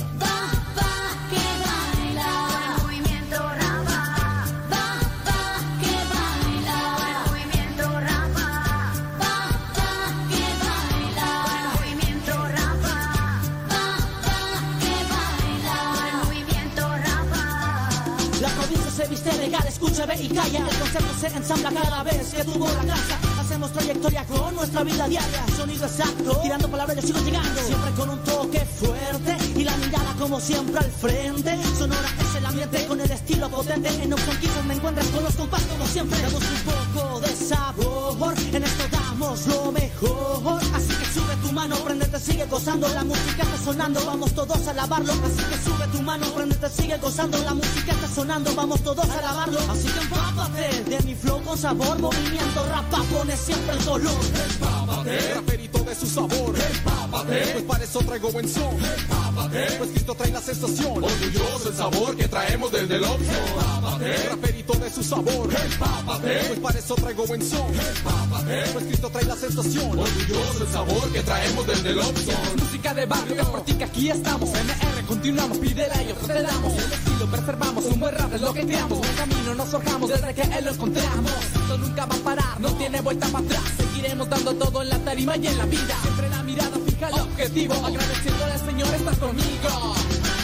Escucha, 19.75 20.07
ve 20.07 20.15
y 20.21 20.29
calla. 20.29 20.59
El 20.59 20.79
concepto 20.79 21.15
se 21.21 21.27
ensambla 21.27 21.71
cada 21.71 22.03
vez 22.03 22.35
que 22.35 22.45
tuvo 22.45 22.67
la 22.67 22.85
casa. 22.85 23.19
Hacemos 23.41 23.73
trayectoria 23.73 24.25
con 24.25 24.55
nuestra 24.55 24.83
vida 24.83 25.09
diaria. 25.09 25.47
Sonido 25.57 25.87
exacto, 25.87 26.41
tirando 26.43 26.69
palabras, 26.69 26.97
yo 26.97 27.03
sigo 27.03 27.21
llegando. 27.21 27.61
Siempre 27.63 27.91
con 27.93 28.11
un 28.11 28.19
toque 28.25 28.61
fuerte 28.61 29.37
y 29.57 29.65
la 29.65 29.77
mirada 29.77 30.15
como 30.19 30.41
siempre 30.41 30.79
al 30.79 30.91
frente. 30.91 31.59
Sonora 31.79 32.09
es 32.21 32.37
el 32.37 32.47
ambiente 32.47 32.87
con 32.87 33.01
el 33.01 33.11
estilo 33.11 33.49
potente. 33.51 33.89
En 34.03 34.13
Option 34.13 34.37
Kids 34.39 34.65
me 34.67 34.75
encuentras 34.75 35.07
con 35.09 35.25
los 35.25 35.35
compás 35.35 35.63
como 35.63 35.87
siempre. 35.87 36.21
Damos 36.21 36.43
un 36.43 37.01
poco 37.01 37.21
de 37.21 37.29
sabor, 37.35 38.35
en 38.53 38.63
esto 38.63 39.04
damos 39.15 39.47
lo 39.47 39.73
mejor. 39.73 40.61
Así 40.75 40.89
que 40.89 41.07
sube 41.15 41.37
tu 41.43 41.53
mano, 41.53 41.77
prendete, 41.77 42.19
sigue 42.19 42.45
gozando. 42.47 42.89
La 42.89 43.05
música 43.05 43.43
está 43.43 43.59
sonando, 43.65 44.05
vamos 44.05 44.33
todos 44.35 44.67
a 44.67 44.73
lavarlo. 44.73 45.13
Así 45.13 45.43
que 45.51 45.57
sube 45.65 45.87
tu 45.93 46.03
mano, 46.03 46.27
prendete, 46.35 46.69
sigue 46.71 46.97
gozando. 46.99 47.39
La 47.39 47.55
música 47.55 47.93
está 47.93 48.09
sonando, 48.09 48.55
vamos 48.55 48.83
todos 48.83 49.09
a 49.09 49.21
lavarlo. 49.23 49.61
Así 49.71 49.89
que 49.89 50.01
empápate 50.01 50.85
de 50.91 51.01
mi 51.05 51.15
flow 51.15 51.43
con 51.43 51.57
sabor. 51.59 51.99
Movimiento 51.99 52.67
rapa, 52.69 53.03
pone 53.13 53.37
siempre 53.37 53.77
el 53.77 53.85
color. 53.85 54.21
Empápate, 54.51 55.35
raperito 55.35 55.79
de 55.79 55.95
su 55.95 56.07
sabor. 56.07 56.55
Empápate, 56.59 57.47
pues 57.53 57.65
para 57.65 57.85
eso 57.85 57.99
traigo 58.01 58.33
buen 58.33 58.49
son. 58.49 58.75
Empápate, 58.99 59.67
pues 59.79 59.91
Cristo 59.91 60.15
trae 60.15 60.33
la 60.33 60.41
sensación. 60.41 61.05
Orgulloso 61.05 61.69
el 61.69 61.77
sabor 61.77 62.17
que 62.17 62.29
traemos 62.29 62.73
desde 62.73 62.97
el 62.97 63.05
Oxford. 63.05 63.29
Empápate, 63.29 64.29
raperito 64.29 64.73
de 64.75 64.91
su 64.91 65.03
sabor. 65.05 65.49
Empápate, 65.73 66.45
pues 66.49 66.59
para 66.59 66.79
eso 66.79 66.95
traigo 66.97 67.27
buen 67.27 67.43
son. 67.49 67.69
Empápate, 67.75 68.63
pues 68.73 68.85
Cristo 68.87 69.04
trae 69.11 69.25
la 69.25 69.37
sensación. 69.37 69.99
Orgulloso 69.99 70.65
el 70.65 70.69
sabor 70.69 71.13
que 71.13 71.21
traemos 71.23 71.67
desde 71.67 71.91
el 71.91 71.99
Oxford. 71.99 72.61
Música 72.61 72.95
de 72.95 73.07
barrio, 73.07 73.43
es 73.43 73.49
por 73.49 73.65
ti 73.65 73.75
que 73.75 73.85
aquí 73.85 74.11
estamos. 74.11 74.49
MR, 74.51 75.07
continuamos, 75.07 75.59
pídela 75.59 76.03
y 76.03 76.07
nosotros 76.07 76.29
te 76.29 76.43
damos. 76.43 76.73
El 76.73 76.93
estilo 76.93 77.27
preservamos, 77.27 77.85
un 77.85 78.01
buen 78.01 78.15
rap 78.15 78.35
es 78.35 78.41
lo 78.41 78.55
que 78.55 78.67
creamos. 78.67 78.99
Buen 78.99 79.15
camino 79.15 79.55
nos 79.55 79.69
forjamos 79.69 80.11
desde 80.11 80.35
que 80.35 80.43
él 80.43 80.65
lo 80.65 80.71
encontramos. 80.71 81.33
Esto 81.55 81.79
nunca 81.79 82.07
va 82.07 82.15
a 82.15 82.19
parar, 82.19 82.61
no 82.61 82.73
tiene 82.75 83.01
vuelta 83.01 83.27
para 83.29 83.45
atrás. 83.45 83.63
Seguiremos 83.77 84.29
dando 84.29 84.55
todo 84.55 84.83
en 84.83 84.89
la 84.89 84.99
tarima 84.99 85.37
y 85.37 85.47
en 85.47 85.59
la 85.59 85.67
vida. 85.67 85.97
Siempre 86.03 86.29
la 86.31 86.43
mirada 86.43 86.79
fija 86.87 87.07
al 87.07 87.21
objetivo. 87.21 87.75
Agradeciéndole 87.75 88.53
al 88.53 88.67
Señor, 88.67 88.95
estás 88.95 89.19
conmigo. 89.19 89.95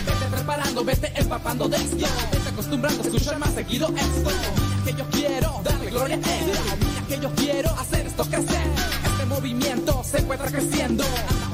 Vete 0.07 0.37
preparando, 0.37 0.85
vete 0.85 1.13
empapando 1.15 1.69
de 1.69 1.77
esto. 1.77 2.07
Vete 2.33 2.49
acostumbrando 2.49 3.03
a 3.03 3.07
escuchar 3.07 3.39
más 3.39 3.55
seguido 3.55 3.89
esto. 3.89 4.31
Mira 4.31 4.85
que 4.85 4.93
yo 4.95 5.05
quiero 5.11 5.61
darle 5.65 5.91
gloria 5.91 6.17
a 6.17 6.39
él. 6.39 6.90
Que 7.11 7.19
yo 7.19 7.29
quiero 7.35 7.71
hacer 7.71 8.07
esto 8.07 8.23
crecer. 8.23 8.63
Este 9.05 9.27
movimiento 9.27 10.05
se 10.05 10.19
encuentra 10.19 10.49
creciendo. 10.49 11.03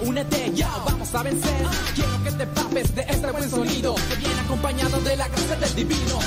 Únete 0.04 0.52
ya, 0.52 0.68
vamos 0.84 1.14
a 1.14 1.22
vencer. 1.22 1.66
Quiero 1.94 2.22
que 2.22 2.30
te 2.32 2.46
papes 2.46 2.94
de 2.94 3.00
este 3.00 3.32
buen 3.32 3.48
sonido. 3.48 3.94
Que 3.94 4.16
viene 4.16 4.38
acompañado 4.38 5.00
de 5.00 5.16
la 5.16 5.26
gracia 5.28 5.56
del 5.56 5.74
divino. 5.74 6.18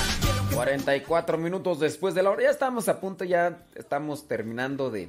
44 0.52 1.38
minutos 1.38 1.78
después 1.78 2.12
de 2.16 2.24
la 2.24 2.30
hora. 2.30 2.42
Ya 2.42 2.50
estamos 2.50 2.88
a 2.88 3.00
punto, 3.00 3.24
ya 3.24 3.56
estamos 3.76 4.26
terminando 4.26 4.90
de, 4.90 5.08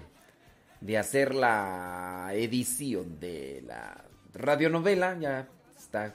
de 0.81 0.98
hacer 0.99 1.34
la 1.34 2.30
edición 2.34 3.19
de 3.19 3.64
la 3.65 4.06
radionovela. 4.35 5.18
Ya 5.19 5.48
está 5.76 6.14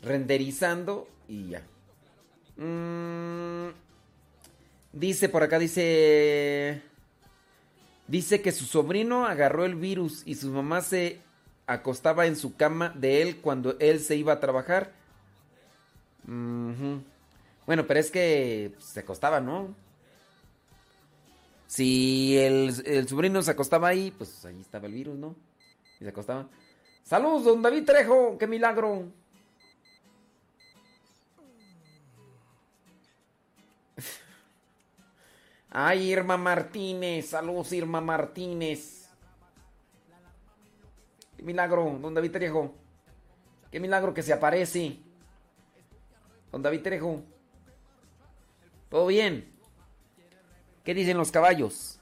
renderizando 0.00 1.08
y 1.26 1.48
ya. 1.48 1.62
Mm, 2.56 3.70
dice 4.92 5.28
por 5.28 5.42
acá, 5.42 5.58
dice... 5.58 6.94
Dice 8.08 8.40
que 8.40 8.52
su 8.52 8.64
sobrino 8.64 9.26
agarró 9.26 9.64
el 9.64 9.74
virus 9.74 10.22
y 10.26 10.36
su 10.36 10.50
mamá 10.50 10.80
se 10.80 11.20
acostaba 11.66 12.26
en 12.26 12.36
su 12.36 12.56
cama 12.56 12.90
de 12.90 13.22
él 13.22 13.40
cuando 13.40 13.76
él 13.80 14.00
se 14.00 14.16
iba 14.16 14.34
a 14.34 14.40
trabajar. 14.40 14.92
Bueno, 16.24 17.86
pero 17.86 18.00
es 18.00 18.10
que 18.10 18.72
se 18.78 19.00
acostaba, 19.00 19.40
¿no? 19.40 19.74
Si 21.66 22.38
el, 22.38 22.72
el 22.86 23.08
sobrino 23.08 23.42
se 23.42 23.50
acostaba 23.50 23.88
ahí, 23.88 24.12
pues 24.16 24.44
ahí 24.44 24.60
estaba 24.60 24.86
el 24.86 24.92
virus, 24.92 25.18
¿no? 25.18 25.34
Y 26.00 26.04
se 26.04 26.10
acostaba. 26.10 26.46
Saludos, 27.02 27.44
don 27.44 27.62
David 27.62 27.84
Trejo, 27.84 28.38
qué 28.38 28.46
milagro. 28.46 29.04
Ay, 35.78 36.10
Irma 36.10 36.38
Martínez, 36.38 37.28
saludos 37.28 37.70
Irma 37.70 38.00
Martínez. 38.00 39.10
Qué 41.36 41.42
milagro, 41.42 41.98
don 42.00 42.14
David 42.14 42.32
Trejo. 42.32 42.74
Qué 43.70 43.78
milagro 43.78 44.14
que 44.14 44.22
se 44.22 44.32
aparece. 44.32 44.98
Don 46.50 46.62
David 46.62 46.80
Trejo. 46.80 47.22
¿Todo 48.88 49.08
bien? 49.08 49.52
¿Qué 50.82 50.94
dicen 50.94 51.18
los 51.18 51.30
caballos? 51.30 52.00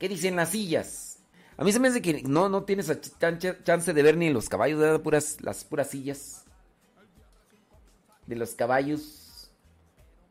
¿Qué 0.00 0.08
dicen 0.08 0.34
las 0.34 0.48
sillas? 0.48 1.20
A 1.56 1.62
mí 1.62 1.70
se 1.70 1.78
me 1.78 1.86
hace 1.86 2.02
que 2.02 2.24
no, 2.24 2.48
no 2.48 2.64
tienes 2.64 2.90
chance 3.62 3.94
de 3.94 4.02
ver 4.02 4.16
ni 4.16 4.30
los 4.30 4.48
caballos, 4.48 4.80
¿verdad? 4.80 5.00
Puras, 5.00 5.40
las 5.42 5.62
puras 5.62 5.90
sillas. 5.90 6.44
De 8.26 8.34
los 8.34 8.56
caballos. 8.56 9.48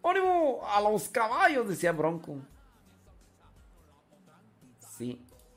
¡Ánimo! 0.03 0.59
¡A 0.67 0.81
los 0.81 1.07
caballos! 1.07 1.69
Decía 1.69 1.93
Bronco. 1.93 2.35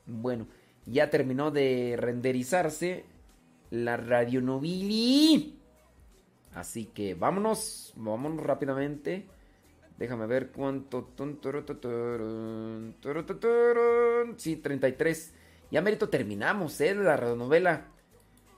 Bueno. 0.05 0.47
Ya 0.85 1.09
terminó 1.09 1.49
de 1.49 1.95
renderizarse 1.97 3.05
la 3.71 3.97
radionovili. 3.97 5.59
Así 6.53 6.85
que 6.85 7.15
vámonos, 7.15 7.93
vámonos 7.95 8.43
rápidamente. 8.45 9.25
Déjame 9.97 10.27
ver 10.27 10.51
cuánto. 10.51 11.09
Sí, 14.37 14.55
33. 14.57 15.33
Ya 15.71 15.81
mérito 15.81 16.09
terminamos, 16.09 16.79
¿eh? 16.81 16.93
La 16.93 17.17
radionovela. 17.17 17.87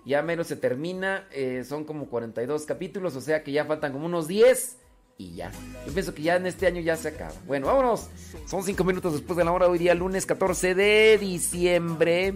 Ya 0.06 0.22
mero 0.22 0.44
se 0.44 0.56
termina. 0.56 1.28
eh, 1.32 1.64
son 1.64 1.86
como 1.86 2.08
42 2.08 2.66
capítulos, 2.66 3.16
o 3.16 3.22
sea 3.22 3.44
que 3.44 3.52
ya 3.52 3.66
faltan 3.66 3.94
como 3.94 4.06
unos 4.06 4.28
10. 4.28 4.78
Y 5.18 5.34
ya. 5.34 5.52
Yo 5.85 5.94
pienso 5.94 6.14
que 6.14 6.22
ya 6.22 6.35
en 6.35 6.45
este 6.45 6.68
año 6.68 6.81
ya 6.81 6.95
se 6.95 7.10
acaba. 7.10 7.34
Bueno, 7.48 7.68
vámonos. 7.68 8.07
Son 8.45 8.64
5 8.64 8.84
minutos 8.84 9.14
después 9.14 9.35
de 9.38 9.44
la 9.44 9.52
hora. 9.52 9.68
Hoy 9.68 9.80
día, 9.80 9.95
lunes 9.95 10.26
14 10.26 10.76
de 10.76 11.18
diciembre. 11.18 12.35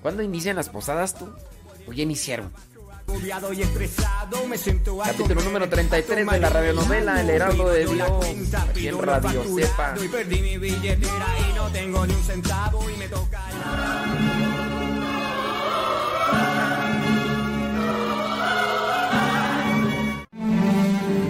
¿Cuándo 0.00 0.22
inician 0.22 0.56
las 0.56 0.68
posadas 0.68 1.14
tú? 1.18 1.28
¿O 1.88 1.92
ya 1.92 2.04
iniciaron? 2.04 2.52
Y 3.54 3.62
estresado, 3.62 4.46
me 4.46 4.58
siento 4.58 4.98
Capítulo 4.98 5.40
número 5.40 5.66
33 5.66 6.26
de 6.26 6.40
la 6.40 6.50
radionovela 6.50 7.22
El 7.22 7.30
Heraldo 7.30 7.70
de 7.70 7.86
Dios. 7.86 8.10
Aquí 8.54 8.88
en 8.88 8.98
Radio 9.02 9.42
Cepa. 9.56 9.94
Y 10.02 10.08
perdí 10.08 10.42
mi 10.42 10.58
billetera 10.58 11.26
y 11.48 11.54
no 11.54 11.68
tengo 11.72 12.06
ni 12.06 12.14
un 12.14 12.22
centavo 12.22 12.88
y 12.90 12.96
me 12.98 13.08
toca 13.08 13.40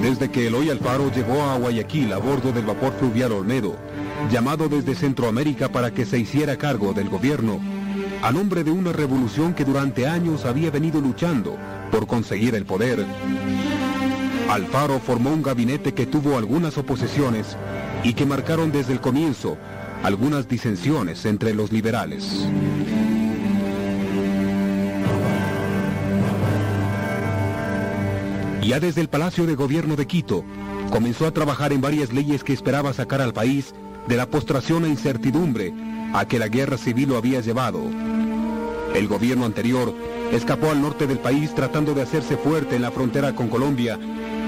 Desde 0.08 0.30
que 0.30 0.46
Eloy 0.46 0.70
Alfaro 0.70 1.12
llegó 1.12 1.42
a 1.42 1.58
Guayaquil 1.58 2.14
a 2.14 2.16
bordo 2.16 2.50
del 2.50 2.64
vapor 2.64 2.94
fluvial 2.98 3.30
Olmedo, 3.30 3.76
llamado 4.32 4.66
desde 4.66 4.94
Centroamérica 4.94 5.68
para 5.68 5.92
que 5.92 6.06
se 6.06 6.18
hiciera 6.18 6.56
cargo 6.56 6.94
del 6.94 7.10
gobierno, 7.10 7.60
a 8.22 8.32
nombre 8.32 8.64
de 8.64 8.70
una 8.70 8.90
revolución 8.94 9.52
que 9.52 9.66
durante 9.66 10.06
años 10.06 10.46
había 10.46 10.70
venido 10.70 10.98
luchando 11.02 11.58
por 11.92 12.06
conseguir 12.06 12.54
el 12.54 12.64
poder, 12.64 13.04
Alfaro 14.48 14.98
formó 14.98 15.30
un 15.30 15.42
gabinete 15.42 15.92
que 15.92 16.06
tuvo 16.06 16.38
algunas 16.38 16.78
oposiciones 16.78 17.58
y 18.02 18.14
que 18.14 18.24
marcaron 18.24 18.72
desde 18.72 18.94
el 18.94 19.02
comienzo 19.02 19.58
algunas 20.02 20.48
disensiones 20.48 21.26
entre 21.26 21.52
los 21.52 21.70
liberales. 21.70 22.48
Ya 28.68 28.80
desde 28.80 29.00
el 29.00 29.08
Palacio 29.08 29.46
de 29.46 29.54
Gobierno 29.54 29.96
de 29.96 30.06
Quito, 30.06 30.44
comenzó 30.90 31.26
a 31.26 31.30
trabajar 31.30 31.72
en 31.72 31.80
varias 31.80 32.12
leyes 32.12 32.44
que 32.44 32.52
esperaba 32.52 32.92
sacar 32.92 33.22
al 33.22 33.32
país 33.32 33.74
de 34.06 34.14
la 34.14 34.28
postración 34.28 34.84
e 34.84 34.90
incertidumbre 34.90 35.72
a 36.12 36.28
que 36.28 36.38
la 36.38 36.48
guerra 36.48 36.76
civil 36.76 37.08
lo 37.08 37.16
había 37.16 37.40
llevado. 37.40 37.80
El 38.94 39.08
gobierno 39.08 39.46
anterior 39.46 39.94
escapó 40.32 40.70
al 40.70 40.82
norte 40.82 41.06
del 41.06 41.18
país 41.18 41.54
tratando 41.54 41.94
de 41.94 42.02
hacerse 42.02 42.36
fuerte 42.36 42.76
en 42.76 42.82
la 42.82 42.90
frontera 42.90 43.34
con 43.34 43.48
Colombia 43.48 43.98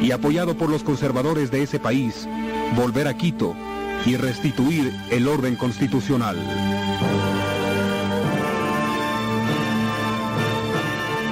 y 0.02 0.10
apoyado 0.10 0.54
por 0.54 0.68
los 0.68 0.82
conservadores 0.82 1.50
de 1.50 1.62
ese 1.62 1.78
país, 1.78 2.28
volver 2.76 3.08
a 3.08 3.16
Quito 3.16 3.56
y 4.04 4.16
restituir 4.16 4.92
el 5.10 5.28
orden 5.28 5.56
constitucional. 5.56 6.36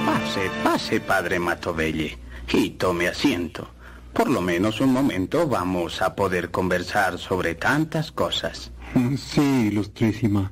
Pase, 0.07 0.49
pase, 0.63 0.99
padre 0.99 1.37
Matobelle, 1.37 2.28
y 2.53 2.71
tome 2.71 3.07
asiento. 3.07 3.67
Por 4.13 4.29
lo 4.29 4.41
menos 4.41 4.81
un 4.81 4.91
momento 4.91 5.47
vamos 5.47 6.01
a 6.01 6.15
poder 6.15 6.51
conversar 6.51 7.17
sobre 7.19 7.55
tantas 7.55 8.11
cosas. 8.11 8.71
Sí, 9.17 9.67
ilustrísima. 9.67 10.51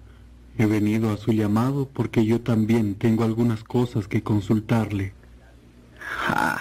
He 0.58 0.66
venido 0.66 1.12
a 1.12 1.18
su 1.18 1.34
llamado 1.34 1.88
porque 1.88 2.26
yo 2.26 2.42
también 2.42 2.96
tengo 2.96 3.24
algunas 3.24 3.64
cosas 3.64 4.08
que 4.08 4.24
consultarle. 4.24 5.14
Ah, 6.28 6.58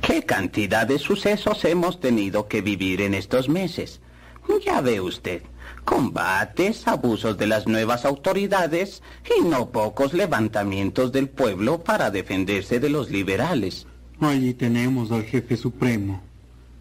¿Qué 0.00 0.22
cantidad 0.22 0.86
de 0.86 0.98
sucesos 0.98 1.64
hemos 1.64 2.00
tenido 2.00 2.46
que 2.46 2.60
vivir 2.60 3.00
en 3.00 3.14
estos 3.14 3.48
meses? 3.48 4.00
Ya 4.64 4.80
ve 4.80 5.00
usted, 5.00 5.42
combates, 5.84 6.86
abusos 6.86 7.36
de 7.36 7.46
las 7.46 7.66
nuevas 7.66 8.04
autoridades 8.04 9.02
y 9.38 9.42
no 9.42 9.70
pocos 9.70 10.12
levantamientos 10.12 11.12
del 11.12 11.28
pueblo 11.28 11.82
para 11.82 12.10
defenderse 12.10 12.78
de 12.78 12.90
los 12.90 13.10
liberales. 13.10 13.86
Allí 14.20 14.54
tenemos 14.54 15.12
al 15.12 15.24
jefe 15.24 15.56
supremo. 15.56 16.22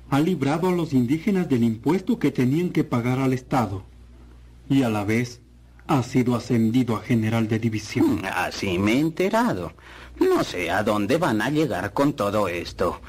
Ha 0.10 0.20
librado 0.20 0.70
a 0.70 0.72
los 0.72 0.94
indígenas 0.94 1.50
del 1.50 1.64
impuesto 1.64 2.18
que 2.18 2.32
tenían 2.32 2.70
que 2.70 2.84
pagar 2.84 3.20
al 3.20 3.34
Estado. 3.34 3.84
Y 4.70 4.84
a 4.84 4.90
la 4.90 5.04
vez 5.04 5.42
ha 5.88 6.02
sido 6.04 6.36
ascendido 6.36 6.96
a 6.96 7.02
general 7.02 7.48
de 7.48 7.60
división. 7.60 8.22
Así 8.26 8.80
me 8.80 8.94
he 8.94 9.00
enterado. 9.00 9.74
No 10.20 10.44
sé 10.44 10.72
a 10.72 10.84
dónde 10.84 11.18
van 11.18 11.42
a 11.42 11.50
llegar 11.50 11.92
con 11.94 12.14
todo 12.14 12.48
esto. 12.48 13.02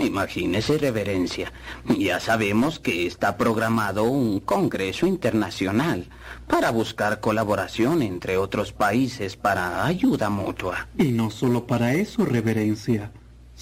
Imagínese, 0.00 0.78
reverencia. 0.78 1.52
Ya 1.98 2.20
sabemos 2.20 2.78
que 2.78 3.06
está 3.06 3.36
programado 3.36 4.04
un 4.04 4.40
congreso 4.40 5.06
internacional 5.06 6.08
para 6.46 6.70
buscar 6.70 7.20
colaboración 7.20 8.00
entre 8.02 8.36
otros 8.36 8.72
países 8.72 9.36
para 9.36 9.84
ayuda 9.84 10.30
mutua. 10.30 10.88
Y 10.96 11.10
no 11.10 11.30
solo 11.30 11.66
para 11.66 11.94
eso, 11.94 12.24
reverencia, 12.24 13.10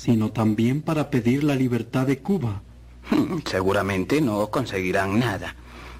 sino 0.00 0.32
también 0.32 0.80
para 0.80 1.10
pedir 1.10 1.44
la 1.44 1.54
libertad 1.54 2.06
de 2.06 2.20
Cuba. 2.20 2.62
Hmm, 3.10 3.40
Seguramente 3.44 4.22
no 4.22 4.50
conseguirán 4.50 5.18
nada, 5.18 5.54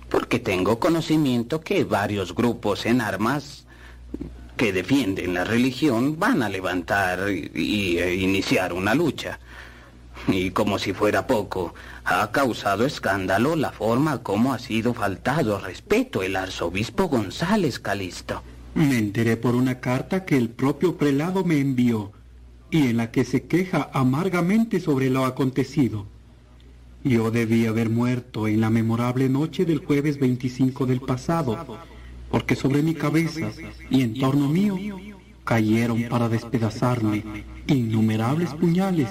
porque 0.09 0.39
tengo 0.39 0.79
conocimiento 0.79 1.61
que 1.61 1.85
varios 1.85 2.35
grupos 2.35 2.87
en 2.87 3.03
armas 3.03 3.67
que 4.57 4.73
defienden 4.73 5.35
la 5.35 5.45
religión 5.45 6.19
van 6.19 6.43
a 6.43 6.49
levantar 6.49 7.31
y, 7.31 7.51
y, 7.55 7.99
eh, 7.99 8.15
iniciar 8.15 8.73
una 8.73 8.95
lucha. 8.95 9.39
Y 10.29 10.51
como 10.51 10.79
si 10.79 10.95
fuera 10.95 11.27
poco, 11.27 11.75
ha 12.05 12.31
causado 12.31 12.87
escándalo 12.87 13.55
la 13.55 13.71
forma 13.71 14.23
como 14.23 14.55
ha 14.55 14.59
sido 14.59 14.95
faltado 14.95 15.59
respeto 15.61 16.23
el 16.23 16.37
arzobispo 16.37 17.09
González 17.09 17.79
Calisto. 17.79 18.43
Me 18.75 18.97
enteré 18.97 19.37
por 19.37 19.55
una 19.55 19.79
carta 19.79 20.25
que 20.25 20.39
el 20.39 20.49
propio 20.49 20.97
prelado 20.97 21.45
me 21.45 21.59
envió 21.59 22.13
y 22.71 22.89
en 22.89 22.97
la 22.97 23.11
que 23.11 23.25
se 23.25 23.45
queja 23.45 23.91
amargamente 23.93 24.81
sobre 24.81 25.11
lo 25.11 25.25
acontecido. 25.25 26.07
Yo 27.03 27.31
debí 27.31 27.67
haber 27.67 27.89
muerto 27.89 28.47
en 28.47 28.61
la 28.61 28.71
memorable 28.71 29.29
noche 29.29 29.65
del 29.65 29.79
jueves 29.79 30.19
25 30.19 30.87
del 30.87 31.01
pasado, 31.01 31.79
porque 32.31 32.55
sobre 32.55 32.83
mi 32.83 32.95
cabeza 32.95 33.51
y 33.89 34.03
en 34.03 34.19
torno 34.19 34.49
mío 34.49 34.77
cayeron 35.45 36.05
para 36.09 36.29
despedazarme 36.29 37.45
innumerables 37.67 38.53
puñales 38.55 39.09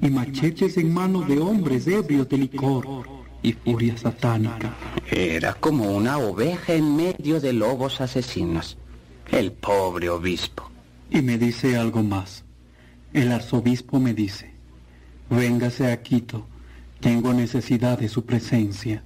y 0.00 0.10
machetes 0.10 0.76
en 0.76 0.92
manos 0.92 1.26
de 1.26 1.38
hombres 1.38 1.86
ebrios 1.86 2.28
de 2.28 2.38
licor 2.38 2.86
y 3.42 3.52
furia 3.52 3.96
satánica. 3.96 4.74
Era 5.10 5.54
como 5.54 5.90
una 5.96 6.18
oveja 6.18 6.74
en 6.74 6.96
medio 6.96 7.40
de 7.40 7.52
lobos 7.52 8.00
asesinos. 8.00 8.78
El 9.30 9.52
pobre 9.52 10.08
obispo. 10.10 10.70
Y 11.10 11.22
me 11.22 11.36
dice 11.38 11.76
algo 11.76 12.02
más. 12.02 12.44
El 13.12 13.30
arzobispo 13.30 14.00
me 14.00 14.14
dice, 14.14 14.52
véngase 15.28 15.92
a 15.92 16.02
Quito, 16.02 16.46
tengo 17.00 17.34
necesidad 17.34 17.98
de 17.98 18.08
su 18.08 18.24
presencia. 18.24 19.02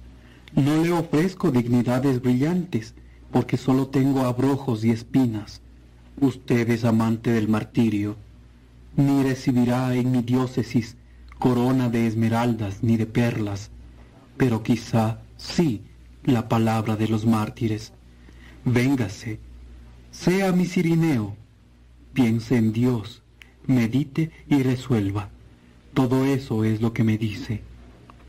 No 0.55 0.81
le 0.81 0.93
ofrezco 0.93 1.51
dignidades 1.51 2.21
brillantes, 2.21 2.95
porque 3.31 3.57
solo 3.57 3.87
tengo 3.87 4.21
abrojos 4.21 4.85
y 4.85 4.91
espinas. 4.91 5.61
Usted 6.21 6.69
es 6.69 6.85
amante 6.85 7.31
del 7.31 7.49
martirio. 7.49 8.15
Ni 8.95 9.23
recibirá 9.23 9.93
en 9.93 10.11
mi 10.11 10.21
diócesis 10.21 10.95
corona 11.37 11.89
de 11.89 12.07
esmeraldas 12.07 12.83
ni 12.83 12.95
de 12.95 13.07
perlas, 13.07 13.71
pero 14.37 14.63
quizá 14.63 15.19
sí 15.35 15.81
la 16.23 16.47
palabra 16.47 16.95
de 16.95 17.09
los 17.09 17.25
mártires. 17.25 17.91
Véngase, 18.63 19.39
sea 20.11 20.53
mi 20.53 20.65
Cirineo, 20.65 21.35
piense 22.13 22.55
en 22.55 22.71
Dios, 22.71 23.21
medite 23.67 24.31
y 24.49 24.63
resuelva. 24.63 25.29
Todo 25.93 26.25
eso 26.25 26.63
es 26.63 26.81
lo 26.81 26.93
que 26.93 27.03
me 27.03 27.17
dice. 27.17 27.61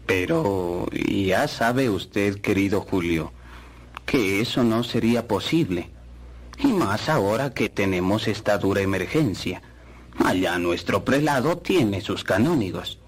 Pero 0.07 0.87
ya 0.93 1.49
sabe 1.49 1.91
usted, 1.91 2.41
querido 2.41 2.81
Julio, 2.81 3.33
que 4.07 4.41
eso 4.41 4.65
no 4.65 4.85
sería 4.85 5.29
posible. 5.29 5.91
Y 6.59 6.69
más 6.69 7.09
ahora 7.09 7.55
que 7.55 7.69
tenemos 7.69 8.27
esta 8.27 8.59
dura 8.59 8.81
emergencia. 8.81 9.63
Allá 10.25 10.59
nuestro 10.59 11.05
prelado 11.05 11.59
tiene 11.59 12.01
sus 12.01 12.25
canónigos. 12.25 12.99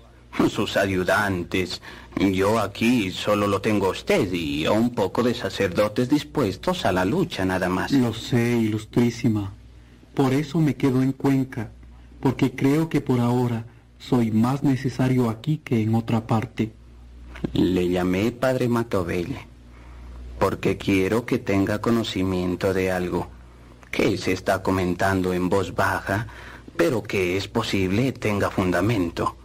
sus 0.50 0.76
ayudantes. 0.76 1.80
Yo 2.16 2.58
aquí 2.58 3.10
solo 3.10 3.46
lo 3.46 3.60
tengo 3.60 3.86
a 3.86 3.90
usted 3.90 4.32
y 4.32 4.64
a 4.64 4.72
un 4.72 4.90
poco 4.94 5.22
de 5.22 5.34
sacerdotes 5.34 6.08
dispuestos 6.08 6.84
a 6.84 6.92
la 6.92 7.04
lucha 7.04 7.44
nada 7.44 7.68
más. 7.68 7.92
Lo 7.92 8.12
sé, 8.12 8.56
ilustrísima. 8.56 9.52
Por 10.14 10.32
eso 10.32 10.58
me 10.58 10.74
quedo 10.74 11.02
en 11.02 11.12
Cuenca, 11.12 11.70
porque 12.20 12.52
creo 12.52 12.88
que 12.88 13.00
por 13.00 13.20
ahora 13.20 13.64
soy 13.98 14.30
más 14.30 14.62
necesario 14.62 15.30
aquí 15.30 15.58
que 15.58 15.82
en 15.82 15.94
otra 15.94 16.26
parte. 16.26 16.72
Le 17.52 17.88
llamé 17.88 18.32
Padre 18.32 18.68
Matovelle 18.68 19.50
porque 20.38 20.78
quiero 20.78 21.26
que 21.26 21.38
tenga 21.38 21.80
conocimiento 21.80 22.72
de 22.72 22.90
algo 22.90 23.28
que 23.90 24.16
se 24.16 24.32
está 24.32 24.62
comentando 24.62 25.34
en 25.34 25.48
voz 25.48 25.74
baja, 25.74 26.28
pero 26.76 27.02
que 27.02 27.36
es 27.36 27.46
posible 27.46 28.12
tenga 28.12 28.50
fundamento. 28.50 29.36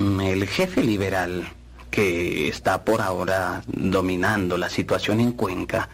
Mm, 0.00 0.20
El 0.20 0.46
jefe 0.48 0.82
liberal, 0.82 1.48
que 1.90 2.48
está 2.48 2.84
por 2.84 3.00
ahora 3.00 3.62
dominando 3.68 4.58
la 4.58 4.68
situación 4.68 5.20
en 5.20 5.32
Cuenca, 5.32 5.88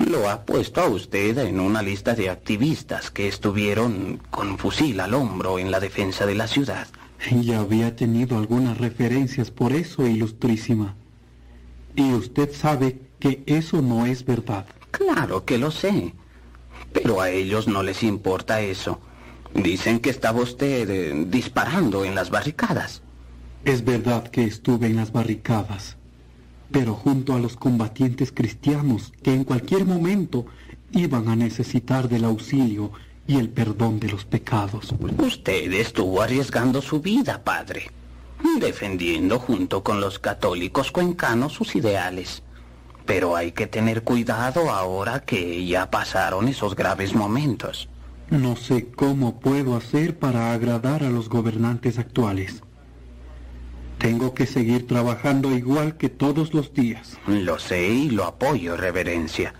lo 0.00 0.30
ha 0.30 0.44
puesto 0.44 0.80
a 0.80 0.88
usted 0.88 1.36
en 1.38 1.60
una 1.60 1.82
lista 1.82 2.14
de 2.14 2.30
activistas 2.30 3.10
que 3.10 3.28
estuvieron 3.28 4.20
con 4.30 4.56
fusil 4.58 4.98
al 5.00 5.14
hombro 5.14 5.58
en 5.58 5.70
la 5.70 5.78
defensa 5.78 6.24
de 6.26 6.34
la 6.34 6.46
ciudad. 6.46 6.88
Ya 7.42 7.60
había 7.60 7.94
tenido 7.94 8.38
algunas 8.38 8.78
referencias 8.78 9.50
por 9.50 9.72
eso, 9.72 10.06
ilustrísima. 10.06 10.96
Y 11.94 12.12
usted 12.12 12.50
sabe 12.52 12.98
que 13.18 13.42
eso 13.44 13.82
no 13.82 14.06
es 14.06 14.24
verdad. 14.24 14.64
Claro 14.90 15.44
que 15.44 15.58
lo 15.58 15.70
sé, 15.70 16.14
pero 16.94 17.20
a 17.20 17.28
ellos 17.28 17.68
no 17.68 17.82
les 17.82 18.02
importa 18.02 18.62
eso. 18.62 19.00
Dicen 19.52 20.00
que 20.00 20.10
estaba 20.10 20.40
usted 20.40 20.88
eh, 20.88 21.24
disparando 21.28 22.04
en 22.04 22.14
las 22.14 22.30
barricadas. 22.30 23.02
Es 23.64 23.84
verdad 23.84 24.28
que 24.28 24.44
estuve 24.44 24.86
en 24.86 24.96
las 24.96 25.12
barricadas, 25.12 25.98
pero 26.70 26.94
junto 26.94 27.34
a 27.34 27.38
los 27.38 27.56
combatientes 27.56 28.32
cristianos 28.32 29.12
que 29.22 29.34
en 29.34 29.44
cualquier 29.44 29.84
momento 29.84 30.46
iban 30.92 31.28
a 31.28 31.36
necesitar 31.36 32.08
del 32.08 32.24
auxilio 32.24 32.92
y 33.26 33.36
el 33.36 33.48
perdón 33.48 34.00
de 34.00 34.08
los 34.08 34.24
pecados. 34.24 34.94
Usted 35.18 35.72
estuvo 35.72 36.22
arriesgando 36.22 36.82
su 36.82 37.00
vida, 37.00 37.42
padre, 37.44 37.90
defendiendo 38.58 39.38
junto 39.38 39.82
con 39.82 40.00
los 40.00 40.18
católicos 40.18 40.90
cuencanos 40.90 41.52
sus 41.52 41.76
ideales. 41.76 42.42
Pero 43.06 43.36
hay 43.36 43.52
que 43.52 43.66
tener 43.66 44.02
cuidado 44.02 44.70
ahora 44.70 45.20
que 45.20 45.64
ya 45.66 45.90
pasaron 45.90 46.48
esos 46.48 46.76
graves 46.76 47.14
momentos. 47.14 47.88
No 48.30 48.54
sé 48.54 48.88
cómo 48.90 49.40
puedo 49.40 49.76
hacer 49.76 50.18
para 50.18 50.52
agradar 50.52 51.02
a 51.02 51.10
los 51.10 51.28
gobernantes 51.28 51.98
actuales. 51.98 52.62
Tengo 54.00 54.32
que 54.32 54.46
seguir 54.46 54.86
trabajando 54.86 55.54
igual 55.54 55.98
que 55.98 56.08
todos 56.08 56.54
los 56.54 56.72
días. 56.72 57.18
Lo 57.26 57.58
sé 57.58 57.86
y 57.86 58.08
lo 58.08 58.24
apoyo, 58.24 58.74
reverencia. 58.78 59.52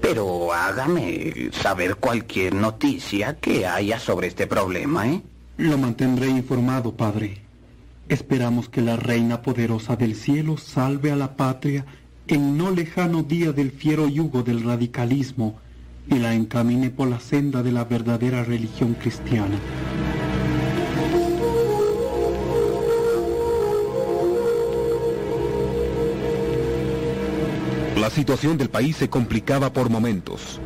Pero 0.00 0.52
hágame 0.52 1.50
saber 1.50 1.96
cualquier 1.96 2.54
noticia 2.54 3.40
que 3.40 3.66
haya 3.66 3.98
sobre 3.98 4.28
este 4.28 4.46
problema, 4.46 5.08
¿eh? 5.08 5.20
Lo 5.56 5.78
mantendré 5.78 6.28
informado, 6.28 6.96
padre. 6.96 7.38
Esperamos 8.08 8.68
que 8.68 8.82
la 8.82 8.94
Reina 8.94 9.42
Poderosa 9.42 9.96
del 9.96 10.14
Cielo 10.14 10.58
salve 10.58 11.10
a 11.10 11.16
la 11.16 11.34
patria 11.34 11.84
en 12.28 12.56
no 12.56 12.70
lejano 12.70 13.24
día 13.24 13.50
del 13.50 13.72
fiero 13.72 14.06
yugo 14.06 14.44
del 14.44 14.62
radicalismo 14.62 15.58
y 16.08 16.20
la 16.20 16.34
encamine 16.34 16.90
por 16.90 17.08
la 17.08 17.18
senda 17.18 17.64
de 17.64 17.72
la 17.72 17.84
verdadera 17.84 18.44
religión 18.44 18.94
cristiana. 18.94 19.58
La 28.06 28.10
situación 28.10 28.56
del 28.56 28.70
país 28.70 28.94
se 28.96 29.10
complicaba 29.10 29.72
por 29.72 29.90
momentos. 29.90 30.60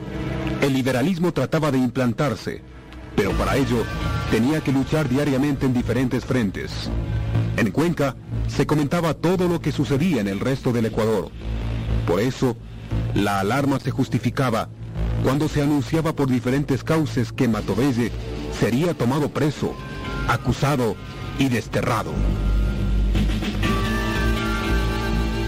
El 0.61 0.75
liberalismo 0.75 1.33
trataba 1.33 1.71
de 1.71 1.79
implantarse, 1.79 2.61
pero 3.17 3.33
para 3.33 3.57
ello 3.57 3.83
tenía 4.31 4.61
que 4.61 4.73
luchar 4.73 5.09
diariamente 5.09 5.65
en 5.65 5.73
diferentes 5.73 6.23
frentes. 6.23 6.91
En 7.57 7.71
Cuenca 7.71 8.15
se 8.47 8.67
comentaba 8.67 9.15
todo 9.15 9.49
lo 9.49 9.59
que 9.63 9.73
sucedía 9.73 10.21
en 10.21 10.29
el 10.29 10.39
resto 10.39 10.71
del 10.71 10.85
Ecuador. 10.85 11.31
Por 12.07 12.21
eso, 12.21 12.59
la 13.15 13.41
alarma 13.41 13.81
se 13.81 13.91
justificaba 13.91 14.69
cuando 15.23 15.49
se 15.49 15.63
anunciaba 15.63 16.15
por 16.15 16.29
diferentes 16.29 16.85
cauces 16.85 17.33
que 17.33 17.49
Matovelle 17.49 18.13
sería 18.53 18.93
tomado 18.93 19.31
preso, 19.31 19.75
acusado 20.29 20.95
y 21.39 21.49
desterrado. 21.49 22.13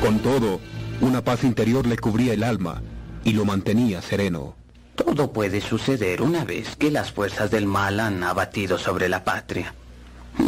Con 0.01 0.21
todo, 0.21 0.59
una 1.03 1.23
paz 1.23 1.43
interior 1.43 1.87
le 1.87 1.99
cubría 1.99 2.33
el 2.33 2.45
alma 2.45 2.81
y 3.25 3.33
lo 3.33 3.45
mantenía 3.45 4.01
sereno. 4.01 4.55
Todo 4.95 5.33
puede 5.33 5.61
suceder 5.61 6.23
una 6.23 6.45
vez 6.45 6.77
que 6.77 6.91
las 6.91 7.11
fuerzas 7.11 7.51
del 7.51 7.67
mal 7.67 7.99
han 7.99 8.23
abatido 8.23 8.79
sobre 8.79 9.09
la 9.09 9.25
patria. 9.25 9.75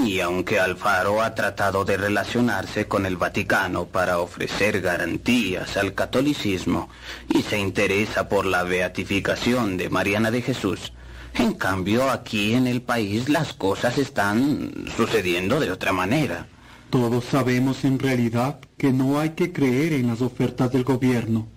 Y 0.04 0.20
aunque 0.20 0.60
Alfaro 0.60 1.22
ha 1.22 1.34
tratado 1.34 1.84
de 1.84 1.96
relacionarse 1.96 2.86
con 2.86 3.04
el 3.04 3.16
Vaticano 3.16 3.86
para 3.86 4.18
ofrecer 4.18 4.80
garantías 4.80 5.76
al 5.76 5.92
catolicismo 5.92 6.88
y 7.28 7.42
se 7.42 7.58
interesa 7.58 8.28
por 8.28 8.46
la 8.46 8.62
beatificación 8.62 9.76
de 9.76 9.90
Mariana 9.90 10.30
de 10.30 10.40
Jesús, 10.40 10.92
en 11.34 11.54
cambio 11.54 12.10
aquí 12.10 12.54
en 12.54 12.68
el 12.68 12.80
país 12.80 13.28
las 13.28 13.52
cosas 13.54 13.98
están 13.98 14.72
sucediendo 14.96 15.58
de 15.58 15.72
otra 15.72 15.92
manera. 15.92 16.46
Todos 16.94 17.24
sabemos 17.24 17.84
en 17.84 17.98
realidad 17.98 18.60
que 18.78 18.92
no 18.92 19.18
hay 19.18 19.30
que 19.30 19.52
creer 19.52 19.94
en 19.94 20.06
las 20.06 20.20
ofertas 20.20 20.70
del 20.70 20.84
gobierno. 20.84 21.48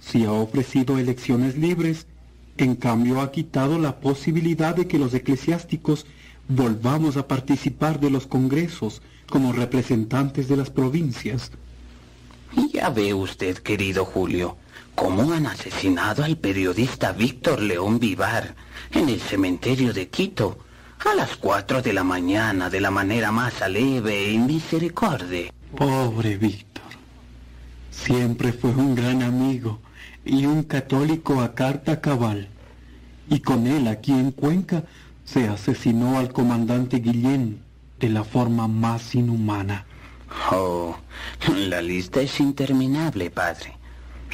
Si 0.00 0.26
ha 0.26 0.32
ofrecido 0.32 0.98
elecciones 0.98 1.56
libres, 1.56 2.06
en 2.58 2.76
cambio 2.76 3.22
ha 3.22 3.32
quitado 3.32 3.78
la 3.78 4.00
posibilidad 4.00 4.76
de 4.76 4.86
que 4.86 4.98
los 4.98 5.14
eclesiásticos 5.14 6.04
volvamos 6.46 7.16
a 7.16 7.26
participar 7.26 8.00
de 8.00 8.10
los 8.10 8.26
congresos 8.26 9.00
como 9.30 9.54
representantes 9.54 10.46
de 10.46 10.58
las 10.58 10.68
provincias. 10.68 11.52
Ya 12.70 12.90
ve 12.90 13.14
usted, 13.14 13.56
querido 13.56 14.04
Julio, 14.04 14.58
cómo 14.94 15.32
han 15.32 15.46
asesinado 15.46 16.22
al 16.22 16.36
periodista 16.36 17.12
Víctor 17.12 17.62
León 17.62 17.98
Vivar 17.98 18.54
en 18.90 19.08
el 19.08 19.22
cementerio 19.22 19.94
de 19.94 20.08
Quito 20.08 20.65
a 21.04 21.14
las 21.14 21.36
cuatro 21.36 21.82
de 21.82 21.92
la 21.92 22.04
mañana 22.04 22.70
de 22.70 22.80
la 22.80 22.90
manera 22.90 23.30
más 23.30 23.62
aleve 23.62 24.30
y 24.30 24.38
misericorde. 24.38 25.52
Pobre 25.76 26.36
Víctor. 26.36 26.84
Siempre 27.90 28.52
fue 28.52 28.70
un 28.70 28.94
gran 28.94 29.22
amigo 29.22 29.80
y 30.24 30.46
un 30.46 30.62
católico 30.62 31.40
a 31.40 31.54
carta 31.54 32.00
cabal. 32.00 32.48
Y 33.28 33.40
con 33.40 33.66
él 33.66 33.88
aquí 33.88 34.12
en 34.12 34.32
Cuenca 34.32 34.84
se 35.24 35.48
asesinó 35.48 36.18
al 36.18 36.32
comandante 36.32 36.98
Guillén 36.98 37.62
de 37.98 38.08
la 38.08 38.24
forma 38.24 38.68
más 38.68 39.14
inhumana. 39.14 39.84
Oh, 40.50 40.96
la 41.48 41.82
lista 41.82 42.20
es 42.20 42.40
interminable, 42.40 43.30
padre. 43.30 43.75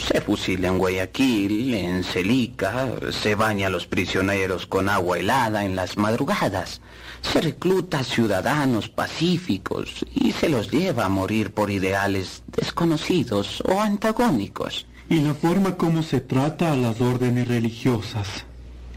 Se 0.07 0.21
fusila 0.21 0.69
en 0.69 0.79
Guayaquil, 0.79 1.75
en 1.75 2.03
Celica, 2.03 2.91
se 3.13 3.35
baña 3.35 3.69
a 3.69 3.71
los 3.71 3.87
prisioneros 3.87 4.67
con 4.67 4.89
agua 4.89 5.19
helada 5.19 5.65
en 5.65 5.77
las 5.77 5.97
madrugadas, 5.97 6.81
se 7.21 7.41
recluta 7.41 8.03
ciudadanos 8.03 8.89
pacíficos 8.89 10.05
y 10.13 10.33
se 10.33 10.49
los 10.49 10.71
lleva 10.71 11.05
a 11.05 11.09
morir 11.09 11.53
por 11.53 11.71
ideales 11.71 12.43
desconocidos 12.49 13.63
o 13.63 13.81
antagónicos. 13.81 14.87
Y 15.09 15.21
la 15.21 15.35
forma 15.35 15.77
como 15.77 16.03
se 16.03 16.21
trata 16.21 16.73
a 16.73 16.77
las 16.77 17.01
órdenes 17.01 17.47
religiosas 17.47 18.45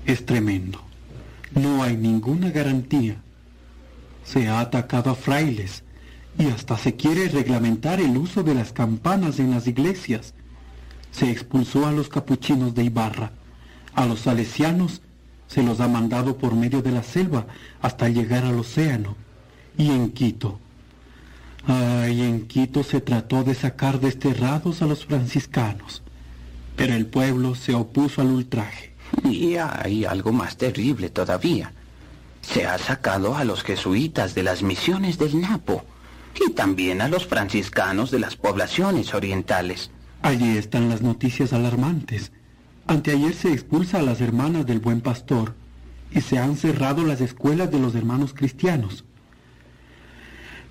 es 0.05 0.25
tremendo. 0.25 0.81
No 1.53 1.83
hay 1.83 1.97
ninguna 1.97 2.49
garantía. 2.49 3.17
Se 4.23 4.47
ha 4.47 4.59
atacado 4.59 5.11
a 5.11 5.15
frailes 5.15 5.83
y 6.37 6.47
hasta 6.47 6.77
se 6.77 6.95
quiere 6.95 7.29
reglamentar 7.29 7.99
el 8.01 8.17
uso 8.17 8.43
de 8.43 8.55
las 8.55 8.73
campanas 8.73 9.39
en 9.39 9.51
las 9.51 9.67
iglesias. 9.67 10.33
Se 11.15 11.31
expulsó 11.31 11.87
a 11.87 11.93
los 11.93 12.09
capuchinos 12.09 12.75
de 12.75 12.83
Ibarra. 12.83 13.31
A 13.93 14.05
los 14.05 14.21
salesianos 14.21 15.01
se 15.47 15.63
los 15.63 15.79
ha 15.79 15.87
mandado 15.87 16.37
por 16.37 16.55
medio 16.55 16.81
de 16.81 16.91
la 16.91 17.03
selva 17.03 17.45
hasta 17.81 18.09
llegar 18.09 18.43
al 18.43 18.59
océano. 18.59 19.15
Y 19.77 19.91
en 19.91 20.11
Quito. 20.11 20.59
Ay, 21.67 22.21
en 22.21 22.47
Quito 22.47 22.83
se 22.83 22.99
trató 22.99 23.45
de 23.45 23.55
sacar 23.55 24.01
desterrados 24.01 24.81
a 24.81 24.87
los 24.87 25.05
franciscanos. 25.05 26.01
Pero 26.75 26.93
el 26.93 27.05
pueblo 27.05 27.55
se 27.55 27.73
opuso 27.73 28.19
al 28.19 28.31
ultraje. 28.31 28.93
Y 29.23 29.55
hay 29.55 30.03
algo 30.03 30.33
más 30.33 30.57
terrible 30.57 31.09
todavía. 31.09 31.71
Se 32.41 32.67
ha 32.67 32.77
sacado 32.77 33.37
a 33.37 33.45
los 33.45 33.63
jesuitas 33.63 34.35
de 34.35 34.43
las 34.43 34.63
misiones 34.63 35.17
del 35.17 35.39
Napo 35.39 35.85
y 36.45 36.51
también 36.51 37.01
a 37.01 37.07
los 37.07 37.25
franciscanos 37.25 38.11
de 38.11 38.19
las 38.19 38.35
poblaciones 38.35 39.13
orientales. 39.13 39.91
Allí 40.25 40.57
están 40.57 40.89
las 40.89 41.03
noticias 41.03 41.53
alarmantes. 41.53 42.31
Anteayer 42.87 43.35
se 43.35 43.53
expulsa 43.53 43.99
a 43.99 44.01
las 44.01 44.21
hermanas 44.21 44.65
del 44.65 44.79
buen 44.79 45.01
pastor 45.01 45.53
y 46.09 46.21
se 46.21 46.39
han 46.39 46.57
cerrado 46.57 47.05
las 47.05 47.21
escuelas 47.21 47.69
de 47.69 47.79
los 47.79 47.93
hermanos 47.93 48.33
cristianos. 48.33 49.05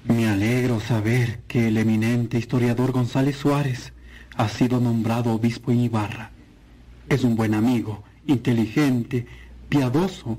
Me 0.08 0.28
alegro 0.28 0.80
saber 0.80 1.42
que 1.46 1.68
el 1.68 1.76
eminente 1.76 2.36
historiador 2.36 2.90
González 2.90 3.36
Suárez 3.36 3.92
ha 4.36 4.48
sido 4.48 4.80
nombrado 4.80 5.32
obispo 5.32 5.70
en 5.70 5.82
Ibarra. 5.82 6.32
Es 7.08 7.22
un 7.22 7.36
buen 7.36 7.54
amigo, 7.54 8.02
inteligente, 8.26 9.28
piadoso 9.68 10.36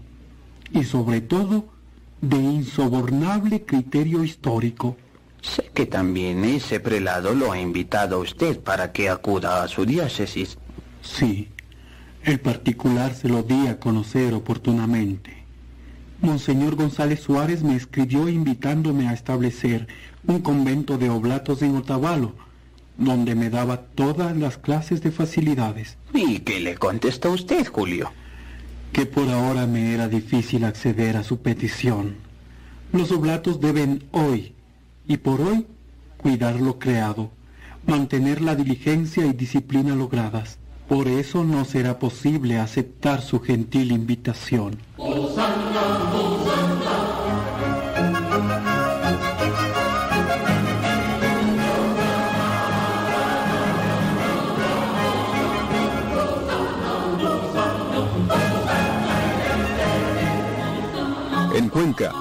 y 0.74 0.84
sobre 0.84 1.22
todo 1.22 1.70
de 2.20 2.36
insobornable 2.36 3.64
criterio 3.64 4.26
histórico. 4.26 4.98
Sé 5.46 5.70
que 5.74 5.86
también 5.86 6.44
ese 6.44 6.80
prelado 6.80 7.36
lo 7.36 7.52
ha 7.52 7.60
invitado 7.60 8.16
a 8.16 8.20
usted 8.20 8.60
para 8.60 8.92
que 8.92 9.10
acuda 9.10 9.64
a 9.64 9.68
su 9.68 9.86
diócesis. 9.86 10.58
Sí, 11.02 11.50
el 12.24 12.40
particular 12.40 13.14
se 13.14 13.30
lo 13.30 13.44
di 13.44 13.68
a 13.68 13.80
conocer 13.80 14.34
oportunamente. 14.34 15.36
Monseñor 16.20 16.76
González 16.76 17.20
Suárez 17.20 17.62
me 17.62 17.76
escribió 17.76 18.28
invitándome 18.28 19.08
a 19.08 19.14
establecer 19.14 19.88
un 20.26 20.42
convento 20.42 20.98
de 20.98 21.12
oblatos 21.12 21.62
en 21.62 21.76
Otavalo, 21.76 22.34
donde 22.98 23.36
me 23.36 23.52
daba 23.52 23.82
todas 23.82 24.36
las 24.36 24.58
clases 24.58 25.02
de 25.02 25.12
facilidades. 25.12 25.98
¿Y 26.14 26.40
qué 26.40 26.60
le 26.60 26.76
contestó 26.76 27.32
usted, 27.32 27.68
Julio? 27.68 28.12
Que 28.94 29.06
por 29.06 29.30
ahora 29.30 29.68
me 29.68 29.94
era 29.94 30.08
difícil 30.08 30.64
acceder 30.64 31.18
a 31.18 31.24
su 31.24 31.38
petición. 31.42 32.16
Los 32.92 33.12
oblatos 33.12 33.60
deben 33.60 34.06
hoy, 34.12 34.55
y 35.08 35.18
por 35.18 35.42
hoy, 35.42 35.68
cuidar 36.18 36.60
lo 36.60 36.80
creado, 36.80 37.32
mantener 37.86 38.42
la 38.42 38.56
diligencia 38.56 39.26
y 39.26 39.34
disciplina 39.34 39.96
logradas. 39.96 40.58
Por 40.88 41.08
eso 41.08 41.44
no 41.44 41.66
será 41.66 41.98
posible 41.98 42.60
aceptar 42.60 43.22
su 43.22 43.40
gentil 43.40 43.92
invitación. 43.92 44.78
En 61.56 61.70
Cuenca, 61.70 62.12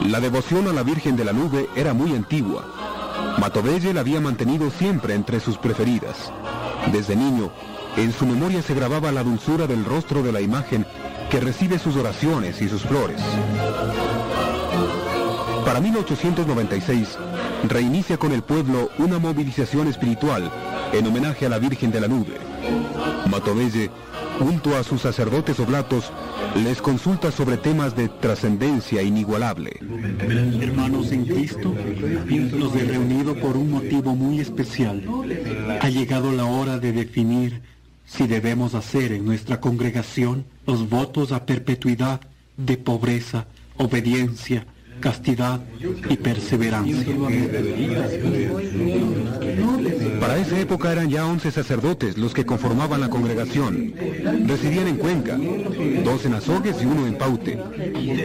la 0.00 0.20
devoción 0.20 0.68
a 0.68 0.72
la 0.72 0.82
Virgen 0.82 1.16
de 1.16 1.24
la 1.24 1.32
Nube 1.32 1.68
era 1.76 1.94
muy 1.94 2.14
antigua. 2.14 2.64
Matovelle 3.38 3.94
la 3.94 4.00
había 4.00 4.20
mantenido 4.20 4.70
siempre 4.70 5.14
entre 5.14 5.40
sus 5.40 5.58
preferidas. 5.58 6.32
Desde 6.92 7.16
niño, 7.16 7.50
en 7.96 8.12
su 8.12 8.26
memoria 8.26 8.62
se 8.62 8.74
grababa 8.74 9.12
la 9.12 9.22
dulzura 9.22 9.66
del 9.66 9.84
rostro 9.84 10.22
de 10.22 10.32
la 10.32 10.40
imagen 10.40 10.86
que 11.30 11.40
recibe 11.40 11.78
sus 11.78 11.96
oraciones 11.96 12.60
y 12.60 12.68
sus 12.68 12.82
flores. 12.82 13.20
Para 15.64 15.80
1896, 15.80 17.18
reinicia 17.68 18.16
con 18.16 18.32
el 18.32 18.42
pueblo 18.42 18.90
una 18.98 19.18
movilización 19.18 19.88
espiritual 19.88 20.50
en 20.92 21.06
homenaje 21.06 21.46
a 21.46 21.48
la 21.48 21.58
Virgen 21.58 21.90
de 21.90 22.00
la 22.00 22.08
Nube. 22.08 22.38
Matovelle, 23.30 23.90
junto 24.42 24.76
a 24.76 24.82
sus 24.82 25.02
sacerdotes 25.02 25.60
oblatos, 25.60 26.12
les 26.64 26.82
consulta 26.82 27.30
sobre 27.30 27.56
temas 27.56 27.94
de 27.94 28.08
trascendencia 28.08 29.02
inigualable. 29.02 29.78
Hermanos 30.60 31.12
en 31.12 31.24
Cristo, 31.24 31.72
nos 31.72 32.74
he 32.74 32.84
reunido 32.84 33.36
por 33.36 33.56
un 33.56 33.70
motivo 33.70 34.16
muy 34.16 34.40
especial. 34.40 35.04
Ha 35.80 35.88
llegado 35.88 36.32
la 36.32 36.44
hora 36.44 36.78
de 36.78 36.92
definir 36.92 37.62
si 38.04 38.26
debemos 38.26 38.74
hacer 38.74 39.12
en 39.12 39.24
nuestra 39.24 39.60
congregación 39.60 40.44
los 40.66 40.88
votos 40.88 41.30
a 41.32 41.46
perpetuidad 41.46 42.20
de 42.56 42.76
pobreza, 42.76 43.46
obediencia, 43.76 44.66
castidad 45.00 45.60
y 46.10 46.16
perseverancia. 46.16 47.06
Para 50.22 50.38
esa 50.38 50.56
época 50.60 50.92
eran 50.92 51.10
ya 51.10 51.26
11 51.26 51.50
sacerdotes 51.50 52.16
los 52.16 52.32
que 52.32 52.46
conformaban 52.46 53.00
la 53.00 53.10
congregación. 53.10 53.92
Residían 54.46 54.86
en 54.86 54.96
Cuenca, 54.96 55.36
dos 56.04 56.24
en 56.24 56.34
Azogues 56.34 56.80
y 56.80 56.86
uno 56.86 57.08
en 57.08 57.18
Paute. 57.18 57.58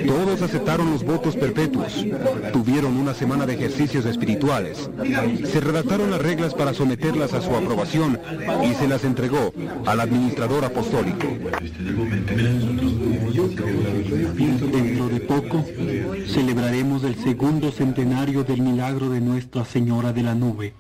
Todos 0.06 0.44
aceptaron 0.44 0.92
los 0.92 1.04
votos 1.04 1.36
perpetuos. 1.36 2.06
Tuvieron 2.54 2.98
una 2.98 3.16
semana 3.16 3.48
de 3.48 3.56
ejercicios 3.56 4.06
espirituales. 4.06 4.92
Se 5.52 5.60
redactaron 5.60 6.12
las 6.12 6.22
reglas 6.22 6.54
para 6.54 6.76
someterlas 6.76 7.34
a 7.34 7.42
su 7.42 7.56
aprobación 7.56 8.20
y 8.64 8.76
se 8.76 8.88
las 8.88 9.04
entregó 9.04 9.52
al 9.88 10.00
administrador 10.00 10.66
apostólico. 10.66 11.26
Dentro 14.72 15.10
de 15.10 15.20
poco 15.22 15.66
celebraremos 16.28 17.04
el 17.06 17.16
segundo 17.16 17.72
centenario 17.72 18.44
del 18.44 18.62
milagro 18.62 19.10
de 19.10 19.20
Nuestra 19.20 19.66
Señora 19.66 20.14
de 20.14 20.22
la 20.22 20.36
Nube. 20.36 20.76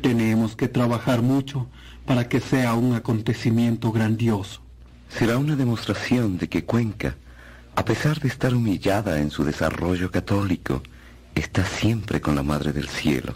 Tenemos 0.00 0.56
que 0.56 0.68
trabajar 0.68 1.22
mucho 1.22 1.68
para 2.06 2.28
que 2.28 2.40
sea 2.40 2.74
un 2.74 2.94
acontecimiento 2.94 3.92
grandioso. 3.92 4.62
Será 5.08 5.38
una 5.38 5.56
demostración 5.56 6.38
de 6.38 6.48
que 6.48 6.64
Cuenca, 6.64 7.16
a 7.76 7.84
pesar 7.84 8.20
de 8.20 8.28
estar 8.28 8.54
humillada 8.54 9.20
en 9.20 9.30
su 9.30 9.44
desarrollo 9.44 10.10
católico, 10.10 10.82
está 11.34 11.64
siempre 11.64 12.20
con 12.20 12.34
la 12.34 12.42
Madre 12.42 12.72
del 12.72 12.88
Cielo. 12.88 13.34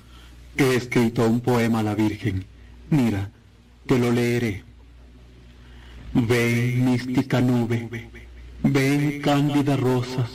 He 0.57 0.75
escrito 0.75 1.26
un 1.26 1.41
poema 1.41 1.81
a 1.81 1.83
la 1.83 1.94
Virgen. 1.94 2.44
Mira, 2.91 3.31
te 3.86 3.99
lo 3.99 4.10
leeré. 4.10 4.65
Ven, 6.12 6.84
mística 6.84 7.41
nube, 7.41 8.09
ven, 8.62 9.20
cándida 9.20 9.76
rosa, 9.76 10.28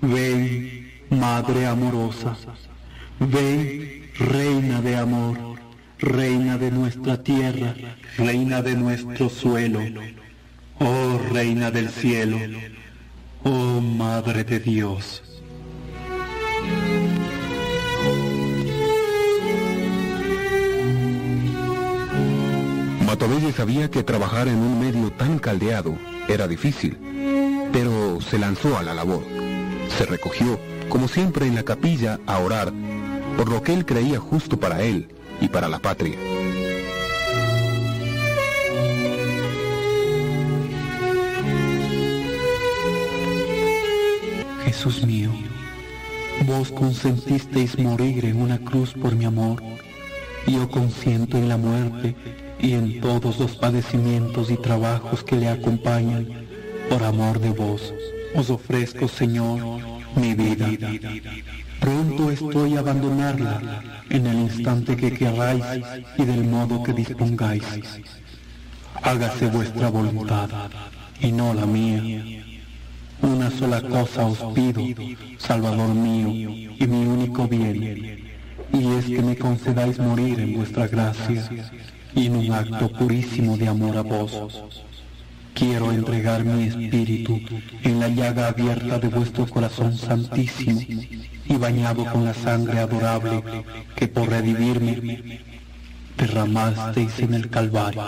ven, 0.00 0.90
Madre 1.10 1.66
amorosa, 1.66 2.34
ven, 3.20 4.01
Reina 4.30 4.80
de 4.80 4.96
amor, 4.96 5.36
Reina 5.98 6.56
de 6.56 6.70
nuestra 6.70 7.22
tierra, 7.22 7.74
Reina 8.16 8.62
de 8.62 8.76
nuestro 8.76 9.28
suelo, 9.28 9.80
oh 10.78 11.20
Reina 11.32 11.72
del 11.72 11.88
cielo, 11.88 12.38
oh 13.42 13.80
Madre 13.80 14.44
de 14.44 14.60
Dios. 14.60 15.22
Matovelle 23.04 23.52
sabía 23.52 23.90
que 23.90 24.04
trabajar 24.04 24.46
en 24.46 24.58
un 24.58 24.78
medio 24.78 25.10
tan 25.10 25.40
caldeado 25.40 25.98
era 26.28 26.46
difícil, 26.46 26.96
pero 27.72 28.20
se 28.20 28.38
lanzó 28.38 28.78
a 28.78 28.84
la 28.84 28.94
labor. 28.94 29.24
Se 29.98 30.06
recogió, 30.06 30.60
como 30.88 31.08
siempre, 31.08 31.46
en 31.46 31.56
la 31.56 31.64
capilla 31.64 32.20
a 32.26 32.38
orar 32.38 32.72
por 33.36 33.48
lo 33.48 33.62
que 33.62 33.72
él 33.72 33.84
creía 33.84 34.18
justo 34.18 34.58
para 34.58 34.82
él 34.82 35.08
y 35.40 35.48
para 35.48 35.68
la 35.68 35.78
patria. 35.78 36.16
Jesús 44.64 45.04
mío, 45.04 45.30
vos 46.46 46.72
consentisteis 46.72 47.78
morir 47.78 48.24
en 48.24 48.40
una 48.40 48.58
cruz 48.58 48.94
por 48.94 49.14
mi 49.14 49.24
amor, 49.24 49.62
yo 50.46 50.68
consiento 50.70 51.36
en 51.36 51.48
la 51.48 51.56
muerte 51.56 52.16
y 52.58 52.72
en 52.72 53.00
todos 53.00 53.38
los 53.38 53.56
padecimientos 53.56 54.50
y 54.50 54.56
trabajos 54.56 55.22
que 55.22 55.36
le 55.36 55.48
acompañan, 55.48 56.28
por 56.88 57.02
amor 57.02 57.38
de 57.38 57.50
vos. 57.50 57.92
Os 58.34 58.50
ofrezco, 58.50 59.08
Señor, 59.08 59.60
mi 60.16 60.34
vida. 60.34 60.68
Pronto 61.82 62.30
estoy 62.30 62.76
a 62.76 62.78
abandonarla 62.78 63.82
en 64.08 64.26
el 64.28 64.38
instante 64.38 64.96
que 64.96 65.10
queráis 65.10 65.64
y 66.16 66.24
del 66.24 66.44
modo 66.44 66.80
que 66.80 66.92
dispongáis. 66.92 67.64
Hágase 69.02 69.48
vuestra 69.48 69.88
voluntad 69.88 70.48
y 71.18 71.32
no 71.32 71.52
la 71.52 71.66
mía. 71.66 72.00
Una 73.20 73.50
sola 73.50 73.82
cosa 73.82 74.26
os 74.26 74.38
pido, 74.54 74.80
Salvador 75.38 75.92
mío 75.92 76.28
y 76.78 76.86
mi 76.86 77.04
único 77.04 77.48
bien, 77.48 77.82
y 78.72 78.86
es 78.98 79.06
que 79.06 79.22
me 79.22 79.36
concedáis 79.36 79.98
morir 79.98 80.38
en 80.38 80.54
vuestra 80.54 80.86
gracia 80.86 81.42
y 82.14 82.26
en 82.26 82.36
un 82.36 82.52
acto 82.52 82.92
purísimo 82.92 83.56
de 83.56 83.66
amor 83.66 83.96
a 83.96 84.02
vos. 84.02 84.32
Quiero 85.52 85.90
entregar 85.90 86.44
mi 86.44 86.64
espíritu 86.64 87.40
en 87.82 87.98
la 87.98 88.08
llaga 88.08 88.46
abierta 88.48 89.00
de 89.00 89.08
vuestro 89.08 89.46
corazón 89.48 89.96
santísimo 89.96 90.80
y 91.52 91.58
bañado 91.58 92.04
con 92.06 92.24
la 92.24 92.32
sangre 92.32 92.78
adorable 92.78 93.42
que 93.94 94.08
por 94.08 94.28
redimirme 94.28 95.40
derramasteis 96.16 97.18
en 97.18 97.34
el 97.34 97.50
Calvario. 97.50 98.02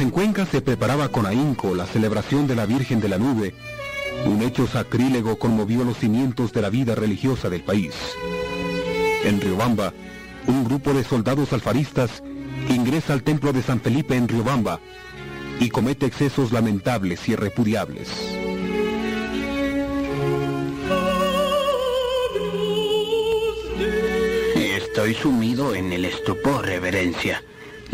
En 0.00 0.10
Cuenca 0.10 0.44
se 0.44 0.60
preparaba 0.60 1.08
con 1.08 1.24
ahínco 1.24 1.74
la 1.74 1.86
celebración 1.86 2.46
de 2.46 2.54
la 2.54 2.66
Virgen 2.66 3.00
de 3.00 3.08
la 3.08 3.16
Nube, 3.16 3.54
un 4.26 4.42
hecho 4.42 4.66
sacrílego 4.66 5.38
conmovió 5.38 5.82
los 5.82 5.96
cimientos 5.96 6.52
de 6.52 6.60
la 6.60 6.68
vida 6.68 6.94
religiosa 6.94 7.48
del 7.48 7.62
país. 7.62 7.94
En 9.24 9.40
Riobamba, 9.40 9.94
un 10.46 10.64
grupo 10.64 10.92
de 10.92 11.04
soldados 11.04 11.54
alfaristas 11.54 12.22
ingresa 12.68 13.14
al 13.14 13.22
templo 13.22 13.52
de 13.54 13.62
San 13.62 13.80
Felipe 13.80 14.14
en 14.14 14.28
Riobamba 14.28 14.78
y 15.58 15.70
comete 15.70 16.04
excesos 16.04 16.52
lamentables 16.52 17.26
y 17.28 17.36
repudiables. 17.36 18.10
Estoy 24.54 25.14
sumido 25.14 25.74
en 25.74 25.92
el 25.92 26.04
estupor, 26.04 26.66
reverencia. 26.66 27.42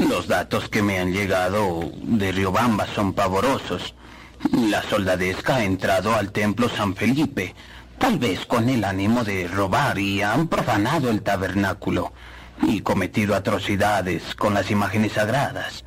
Los 0.08 0.28
datos 0.28 0.68
que 0.68 0.82
me 0.82 0.98
han 0.98 1.12
llegado 1.12 1.90
de 2.02 2.32
Riobamba 2.32 2.86
son 2.86 3.12
pavorosos. 3.12 3.94
La 4.52 4.82
soldadesca 4.82 5.56
ha 5.56 5.64
entrado 5.64 6.14
al 6.14 6.32
templo 6.32 6.68
San 6.68 6.94
Felipe, 6.94 7.54
tal 7.98 8.18
vez 8.18 8.46
con 8.46 8.68
el 8.68 8.84
ánimo 8.84 9.24
de 9.24 9.46
robar 9.46 9.98
y 9.98 10.22
han 10.22 10.48
profanado 10.48 11.10
el 11.10 11.22
tabernáculo 11.22 12.12
y 12.62 12.80
cometido 12.80 13.34
atrocidades 13.34 14.34
con 14.34 14.54
las 14.54 14.70
imágenes 14.70 15.12
sagradas. 15.12 15.84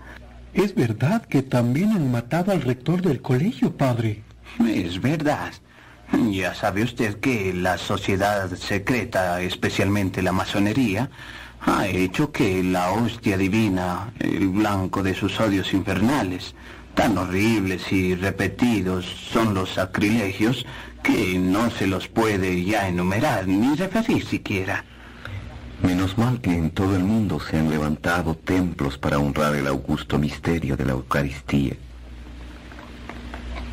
Es 0.53 0.75
verdad 0.75 1.23
que 1.25 1.41
también 1.41 1.91
han 1.91 2.11
matado 2.11 2.51
al 2.51 2.61
rector 2.61 3.01
del 3.01 3.21
colegio, 3.21 3.75
padre. 3.75 4.23
Es 4.67 5.01
verdad. 5.01 5.51
Ya 6.29 6.53
sabe 6.53 6.83
usted 6.83 7.19
que 7.19 7.53
la 7.53 7.79
sociedad 7.79 8.53
secreta, 8.55 9.41
especialmente 9.41 10.21
la 10.21 10.31
masonería, 10.31 11.09
ha 11.65 11.87
hecho 11.87 12.31
que 12.31 12.61
la 12.63 12.91
hostia 12.91 13.37
divina, 13.37 14.11
el 14.19 14.49
blanco 14.49 15.01
de 15.01 15.15
sus 15.15 15.39
odios 15.39 15.73
infernales, 15.73 16.55
tan 16.93 17.17
horribles 17.17 17.91
y 17.91 18.15
repetidos 18.15 19.05
son 19.05 19.53
los 19.53 19.73
sacrilegios 19.73 20.65
que 21.01 21.39
no 21.39 21.69
se 21.71 21.87
los 21.87 22.07
puede 22.07 22.63
ya 22.63 22.87
enumerar 22.87 23.47
ni 23.47 23.75
referir 23.75 24.25
siquiera. 24.25 24.83
Menos 25.81 26.17
mal 26.17 26.39
que 26.39 26.51
en 26.51 26.71
todo 26.71 26.95
el 26.95 27.03
mundo 27.03 27.39
se 27.39 27.57
han 27.57 27.69
levantado 27.69 28.35
templos 28.35 28.97
para 28.97 29.19
honrar 29.19 29.55
el 29.55 29.67
augusto 29.67 30.17
misterio 30.17 30.77
de 30.77 30.85
la 30.85 30.93
Eucaristía. 30.93 31.75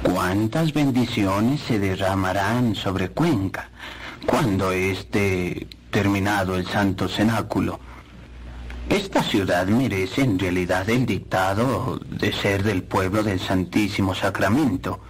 ¿Cuántas 0.02 0.72
bendiciones 0.72 1.60
se 1.60 1.78
derramarán 1.78 2.74
sobre 2.74 3.10
Cuenca 3.10 3.68
cuando 4.26 4.72
esté 4.72 5.66
terminado 5.90 6.56
el 6.56 6.66
santo 6.66 7.08
cenáculo? 7.08 7.80
Esta 8.88 9.22
ciudad 9.22 9.66
merece 9.66 10.22
en 10.22 10.38
realidad 10.38 10.88
el 10.90 11.06
dictado 11.06 11.98
de 11.98 12.32
ser 12.32 12.62
del 12.62 12.82
pueblo 12.82 13.22
del 13.22 13.38
Santísimo 13.38 14.14
Sacramento, 14.14 15.00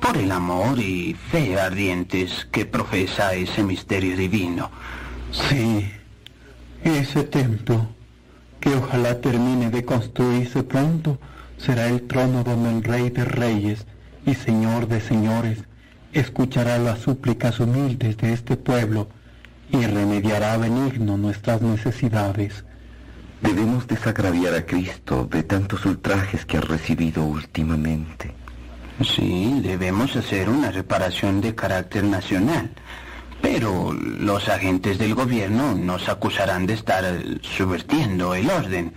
por 0.00 0.16
el 0.16 0.32
amor 0.32 0.78
y 0.78 1.14
fe 1.14 1.58
ardientes 1.58 2.46
que 2.50 2.64
profesa 2.64 3.34
ese 3.34 3.62
misterio 3.62 4.16
divino. 4.16 4.70
Sí, 5.30 5.90
ese 6.82 7.24
templo, 7.24 7.88
que 8.60 8.74
ojalá 8.74 9.20
termine 9.20 9.70
de 9.70 9.84
construirse 9.84 10.62
pronto, 10.62 11.18
será 11.58 11.86
el 11.88 12.06
trono 12.06 12.42
donde 12.44 12.70
el 12.70 12.82
Rey 12.82 13.10
de 13.10 13.24
Reyes 13.24 13.86
y 14.26 14.34
Señor 14.34 14.86
de 14.88 15.00
Señores 15.00 15.58
escuchará 16.12 16.78
las 16.78 17.00
súplicas 17.00 17.60
humildes 17.60 18.16
de 18.16 18.32
este 18.32 18.56
pueblo 18.56 19.08
y 19.72 19.86
remediará 19.86 20.56
benigno 20.56 21.16
nuestras 21.16 21.62
necesidades. 21.62 22.64
Debemos 23.40 23.86
desagraviar 23.86 24.54
a 24.54 24.66
Cristo 24.66 25.26
de 25.30 25.42
tantos 25.42 25.86
ultrajes 25.86 26.44
que 26.44 26.58
ha 26.58 26.60
recibido 26.60 27.24
últimamente. 27.24 28.32
Sí, 29.02 29.60
debemos 29.62 30.14
hacer 30.16 30.50
una 30.50 30.70
reparación 30.70 31.40
de 31.40 31.54
carácter 31.54 32.04
nacional. 32.04 32.70
Pero 33.40 33.94
los 33.94 34.50
agentes 34.50 34.98
del 34.98 35.14
gobierno 35.14 35.74
nos 35.74 36.10
acusarán 36.10 36.66
de 36.66 36.74
estar 36.74 37.04
subvertiendo 37.40 38.34
el 38.34 38.50
orden. 38.50 38.92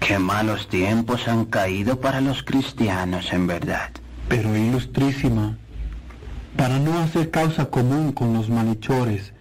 Qué 0.00 0.18
malos 0.18 0.68
tiempos 0.68 1.28
han 1.28 1.44
caído 1.44 2.00
para 2.00 2.20
los 2.20 2.42
cristianos, 2.42 3.32
en 3.32 3.46
verdad. 3.46 3.90
Pero 4.28 4.56
ilustrísima, 4.56 5.56
para 6.56 6.80
no 6.80 6.98
hacer 6.98 7.30
causa 7.30 7.66
común 7.66 8.12
con 8.12 8.32
los 8.32 8.48
malhechores 8.48 9.32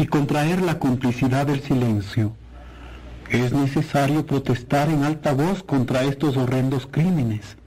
y 0.00 0.06
contraer 0.06 0.62
la 0.62 0.78
complicidad 0.78 1.46
del 1.46 1.60
silencio, 1.62 2.32
es 3.28 3.52
necesario 3.52 4.24
protestar 4.24 4.88
en 4.88 5.04
alta 5.04 5.34
voz 5.34 5.62
contra 5.62 6.04
estos 6.04 6.38
horrendos 6.38 6.88
crímenes, 6.90 7.58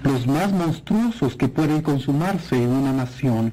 los 0.00 0.26
más 0.26 0.52
monstruosos 0.52 1.36
que 1.36 1.48
pueden 1.48 1.82
consumarse 1.82 2.56
en 2.56 2.70
una 2.70 2.94
nación. 2.94 3.52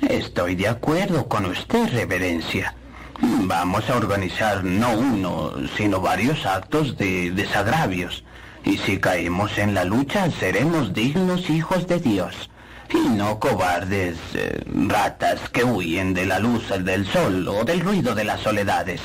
Estoy 0.00 0.54
de 0.54 0.68
acuerdo 0.68 1.28
con 1.28 1.44
usted, 1.44 1.90
reverencia. 1.92 2.74
Vamos 3.20 3.90
a 3.90 3.98
organizar 3.98 4.64
no 4.64 4.90
uno, 4.96 5.52
sino 5.76 6.00
varios 6.00 6.46
actos 6.46 6.96
de 6.96 7.32
desagravios. 7.32 8.24
Y 8.64 8.78
si 8.78 8.96
caemos 8.96 9.58
en 9.58 9.74
la 9.74 9.84
lucha, 9.84 10.30
seremos 10.30 10.94
dignos 10.94 11.50
hijos 11.50 11.86
de 11.86 12.00
Dios. 12.00 12.48
Y 12.92 13.08
no 13.08 13.38
cobardes 13.38 14.16
eh, 14.34 14.62
ratas 14.66 15.48
que 15.50 15.64
huyen 15.64 16.12
de 16.14 16.26
la 16.26 16.38
luz 16.38 16.68
del 16.82 17.06
sol 17.06 17.46
o 17.48 17.64
del 17.64 17.80
ruido 17.80 18.14
de 18.14 18.24
las 18.24 18.40
soledades. 18.40 19.00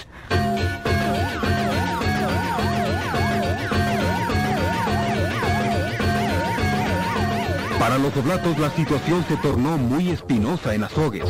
Para 7.80 8.00
los 8.00 8.18
oblatos 8.18 8.58
la 8.58 8.72
situación 8.72 9.24
se 9.28 9.38
tornó 9.38 9.78
muy 9.78 10.10
espinosa 10.10 10.74
en 10.74 10.84
Azogues. 10.84 11.30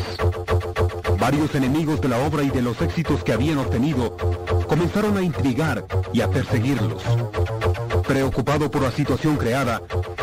Varios 1.18 1.54
enemigos 1.54 2.00
de 2.00 2.08
la 2.08 2.18
obra 2.18 2.42
y 2.42 2.50
de 2.50 2.62
los 2.62 2.80
éxitos 2.82 3.24
que 3.24 3.32
habían 3.32 3.58
obtenido 3.58 4.16
comenzaron 4.68 5.16
a 5.16 5.22
intrigar 5.22 5.86
y 6.12 6.20
a 6.20 6.28
perseguirlos. 6.28 7.02
Preocupado 8.06 8.70
por 8.70 8.82
la 8.82 8.92
situación 8.92 9.36
creada, 9.36 9.82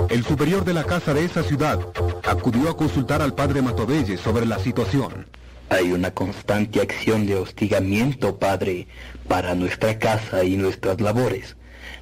el 0.09 0.23
superior 0.23 0.63
de 0.63 0.73
la 0.73 0.83
casa 0.83 1.13
de 1.13 1.25
esa 1.25 1.43
ciudad 1.43 1.79
acudió 2.23 2.69
a 2.69 2.77
consultar 2.77 3.21
al 3.21 3.33
padre 3.33 3.61
Matovelle 3.61 4.17
sobre 4.17 4.45
la 4.45 4.59
situación. 4.59 5.27
Hay 5.69 5.91
una 5.91 6.11
constante 6.11 6.81
acción 6.81 7.25
de 7.25 7.35
hostigamiento, 7.35 8.37
padre, 8.37 8.87
para 9.27 9.55
nuestra 9.55 9.97
casa 9.97 10.43
y 10.43 10.55
nuestras 10.55 11.01
labores. 11.01 11.55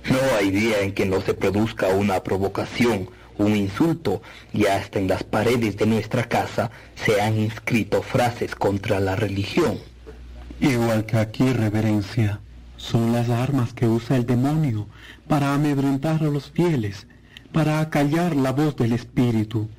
No 0.09 0.17
hay 0.37 0.51
día 0.51 0.81
en 0.81 0.93
que 0.93 1.05
no 1.05 1.21
se 1.21 1.33
produzca 1.33 1.87
una 1.87 2.21
provocación, 2.21 3.09
un 3.41 3.55
insulto, 3.55 4.21
y 4.53 4.65
hasta 4.65 4.99
en 4.99 5.07
las 5.07 5.23
paredes 5.23 5.77
de 5.77 5.85
nuestra 5.85 6.23
casa 6.23 6.71
se 6.95 7.21
han 7.21 7.37
inscrito 7.37 8.01
frases 8.01 8.55
contra 8.55 8.99
la 8.99 9.15
religión. 9.15 9.79
Igual 10.59 11.05
que 11.05 11.17
aquí, 11.17 11.51
reverencia, 11.51 12.39
son 12.77 13.13
las 13.13 13.29
armas 13.29 13.73
que 13.73 13.87
usa 13.87 14.17
el 14.17 14.25
demonio 14.25 14.87
para 15.27 15.53
amedrentar 15.53 16.21
a 16.21 16.25
los 16.25 16.51
fieles, 16.51 17.07
para 17.51 17.79
acallar 17.79 18.35
la 18.35 18.51
voz 18.51 18.75
del 18.75 18.93
Espíritu. 18.93 19.69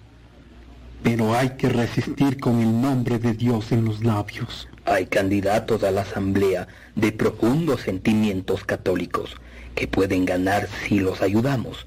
Pero 1.02 1.34
hay 1.34 1.50
que 1.50 1.68
resistir 1.68 2.38
con 2.38 2.60
el 2.60 2.80
nombre 2.80 3.18
de 3.18 3.32
Dios 3.32 3.72
en 3.72 3.84
los 3.84 4.04
labios. 4.04 4.68
Hay 4.84 5.06
candidatos 5.06 5.82
a 5.82 5.90
la 5.90 6.02
asamblea 6.02 6.68
de 6.94 7.12
profundos 7.12 7.82
sentimientos 7.82 8.64
católicos 8.64 9.36
que 9.74 9.88
pueden 9.88 10.24
ganar 10.24 10.68
si 10.86 11.00
los 11.00 11.22
ayudamos. 11.22 11.86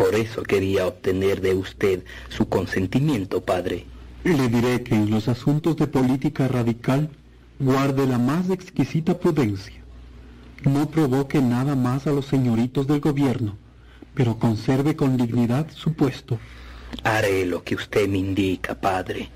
Por 0.00 0.14
eso 0.14 0.42
quería 0.44 0.86
obtener 0.86 1.42
de 1.42 1.54
usted 1.54 2.04
su 2.30 2.48
consentimiento, 2.48 3.42
padre. 3.42 3.84
Le 4.24 4.48
diré 4.48 4.82
que 4.82 4.94
en 4.94 5.10
los 5.10 5.28
asuntos 5.28 5.76
de 5.76 5.88
política 5.88 6.48
radical 6.48 7.10
guarde 7.58 8.06
la 8.06 8.16
más 8.16 8.48
exquisita 8.48 9.18
prudencia. 9.18 9.82
No 10.64 10.88
provoque 10.88 11.42
nada 11.42 11.74
más 11.76 12.06
a 12.06 12.12
los 12.12 12.24
señoritos 12.24 12.86
del 12.86 13.00
gobierno, 13.00 13.58
pero 14.14 14.38
conserve 14.38 14.96
con 14.96 15.18
dignidad 15.18 15.66
su 15.74 15.92
puesto. 15.92 16.38
Haré 17.04 17.44
lo 17.44 17.62
que 17.62 17.74
usted 17.74 18.08
me 18.08 18.16
indica, 18.16 18.80
padre, 18.80 19.28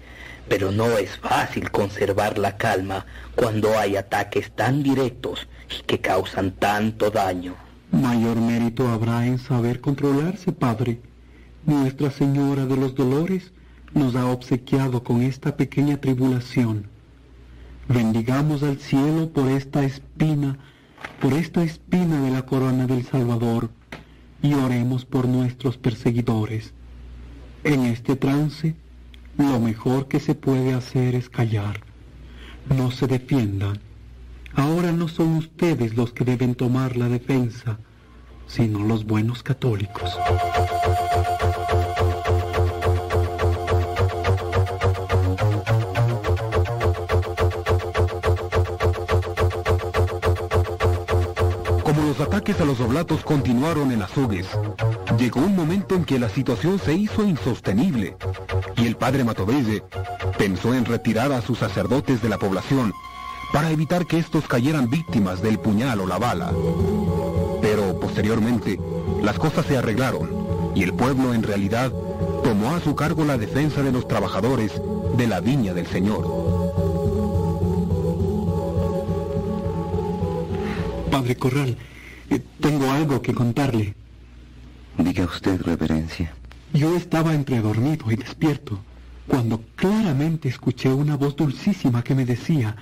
pero 0.48 0.72
no 0.72 0.96
es 0.96 1.14
fácil 1.18 1.70
conservar 1.70 2.38
la 2.38 2.56
calma 2.56 3.04
cuando 3.34 3.78
hay 3.78 3.96
ataques 3.96 4.50
tan 4.52 4.82
directos 4.82 5.46
y 5.78 5.82
que 5.82 6.00
causan 6.00 6.52
tanto 6.52 7.10
daño. 7.10 7.63
Mayor 7.92 8.40
mérito 8.40 8.88
habrá 8.88 9.26
en 9.26 9.38
saber 9.38 9.80
controlarse, 9.80 10.52
Padre. 10.52 11.00
Nuestra 11.66 12.10
Señora 12.10 12.66
de 12.66 12.76
los 12.76 12.94
Dolores 12.94 13.52
nos 13.94 14.16
ha 14.16 14.26
obsequiado 14.26 15.04
con 15.04 15.22
esta 15.22 15.56
pequeña 15.56 15.98
tribulación. 15.98 16.86
Bendigamos 17.88 18.62
al 18.62 18.78
cielo 18.78 19.30
por 19.30 19.50
esta 19.50 19.84
espina, 19.84 20.58
por 21.20 21.32
esta 21.32 21.62
espina 21.62 22.20
de 22.20 22.30
la 22.30 22.42
corona 22.42 22.86
del 22.86 23.04
Salvador, 23.04 23.70
y 24.42 24.54
oremos 24.54 25.04
por 25.04 25.28
nuestros 25.28 25.78
perseguidores. 25.78 26.72
En 27.62 27.84
este 27.84 28.16
trance, 28.16 28.74
lo 29.38 29.58
mejor 29.60 30.08
que 30.08 30.20
se 30.20 30.34
puede 30.34 30.74
hacer 30.74 31.14
es 31.14 31.28
callar. 31.28 31.80
No 32.68 32.90
se 32.90 33.06
defiendan. 33.06 33.78
Ahora 34.56 34.92
no 34.92 35.08
son 35.08 35.36
ustedes 35.36 35.96
los 35.96 36.12
que 36.12 36.24
deben 36.24 36.54
tomar 36.54 36.96
la 36.96 37.08
defensa. 37.08 37.78
sino 38.46 38.80
los 38.84 39.04
buenos 39.04 39.42
católicos. 39.42 40.16
Como 51.82 52.02
los 52.02 52.20
ataques 52.20 52.60
a 52.60 52.64
los 52.64 52.80
oblatos 52.80 53.24
continuaron 53.24 53.92
en 53.92 54.02
Azogues, 54.02 54.46
llegó 55.18 55.40
un 55.40 55.56
momento 55.56 55.94
en 55.94 56.04
que 56.04 56.18
la 56.18 56.28
situación 56.28 56.78
se 56.78 56.94
hizo 56.94 57.24
insostenible 57.24 58.16
y 58.76 58.86
el 58.86 58.96
padre 58.96 59.24
Matovelle 59.24 59.82
pensó 60.38 60.74
en 60.74 60.84
retirar 60.84 61.32
a 61.32 61.40
sus 61.40 61.58
sacerdotes 61.58 62.22
de 62.22 62.28
la 62.28 62.38
población 62.38 62.92
para 63.54 63.70
evitar 63.70 64.04
que 64.04 64.18
estos 64.18 64.48
cayeran 64.48 64.90
víctimas 64.90 65.40
del 65.40 65.60
puñal 65.60 66.00
o 66.00 66.08
la 66.08 66.18
bala. 66.18 66.52
Pero 67.62 68.00
posteriormente, 68.00 68.80
las 69.22 69.38
cosas 69.38 69.64
se 69.66 69.76
arreglaron 69.76 70.28
y 70.74 70.82
el 70.82 70.92
pueblo 70.92 71.32
en 71.32 71.44
realidad 71.44 71.92
tomó 72.42 72.74
a 72.74 72.80
su 72.80 72.96
cargo 72.96 73.24
la 73.24 73.38
defensa 73.38 73.80
de 73.84 73.92
los 73.92 74.08
trabajadores 74.08 74.72
de 75.16 75.28
la 75.28 75.38
viña 75.40 75.72
del 75.72 75.86
Señor. 75.86 76.24
Padre 81.12 81.36
Corral, 81.36 81.78
eh, 82.30 82.40
tengo 82.58 82.90
algo 82.90 83.22
que 83.22 83.34
contarle. 83.34 83.94
Diga 84.98 85.26
usted, 85.26 85.62
reverencia. 85.62 86.34
Yo 86.72 86.96
estaba 86.96 87.34
entre 87.34 87.60
dormido 87.60 88.10
y 88.10 88.16
despierto 88.16 88.80
cuando 89.28 89.62
claramente 89.76 90.48
escuché 90.48 90.92
una 90.92 91.16
voz 91.16 91.36
dulcísima 91.36 92.02
que 92.02 92.16
me 92.16 92.24
decía 92.24 92.76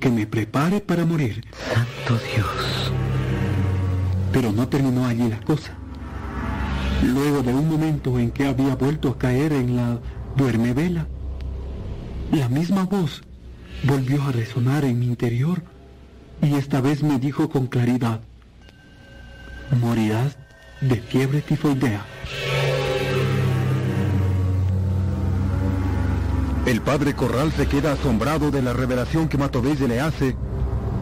que 0.00 0.10
me 0.10 0.26
prepare 0.26 0.80
para 0.80 1.04
morir. 1.04 1.44
Santo 1.72 2.20
Dios. 2.34 2.92
Pero 4.32 4.50
no 4.50 4.66
terminó 4.68 5.06
allí 5.06 5.28
la 5.28 5.40
cosa. 5.40 5.72
Luego 7.02 7.42
de 7.42 7.54
un 7.54 7.68
momento 7.68 8.18
en 8.18 8.30
que 8.30 8.46
había 8.46 8.74
vuelto 8.74 9.10
a 9.10 9.18
caer 9.18 9.52
en 9.52 9.76
la 9.76 10.00
duerme 10.36 10.72
vela, 10.72 11.06
la 12.32 12.48
misma 12.48 12.84
voz 12.84 13.22
volvió 13.84 14.22
a 14.22 14.32
resonar 14.32 14.84
en 14.84 14.98
mi 14.98 15.06
interior 15.06 15.62
y 16.42 16.54
esta 16.54 16.80
vez 16.80 17.02
me 17.02 17.18
dijo 17.18 17.48
con 17.50 17.66
claridad, 17.66 18.20
morirás 19.80 20.36
de 20.80 20.96
fiebre 20.96 21.42
tifoidea. 21.42 22.04
El 26.70 26.82
padre 26.82 27.14
Corral 27.14 27.50
se 27.50 27.66
queda 27.66 27.94
asombrado 27.94 28.52
de 28.52 28.62
la 28.62 28.72
revelación 28.72 29.28
que 29.28 29.36
Matovelle 29.36 29.88
le 29.88 30.00
hace 30.00 30.36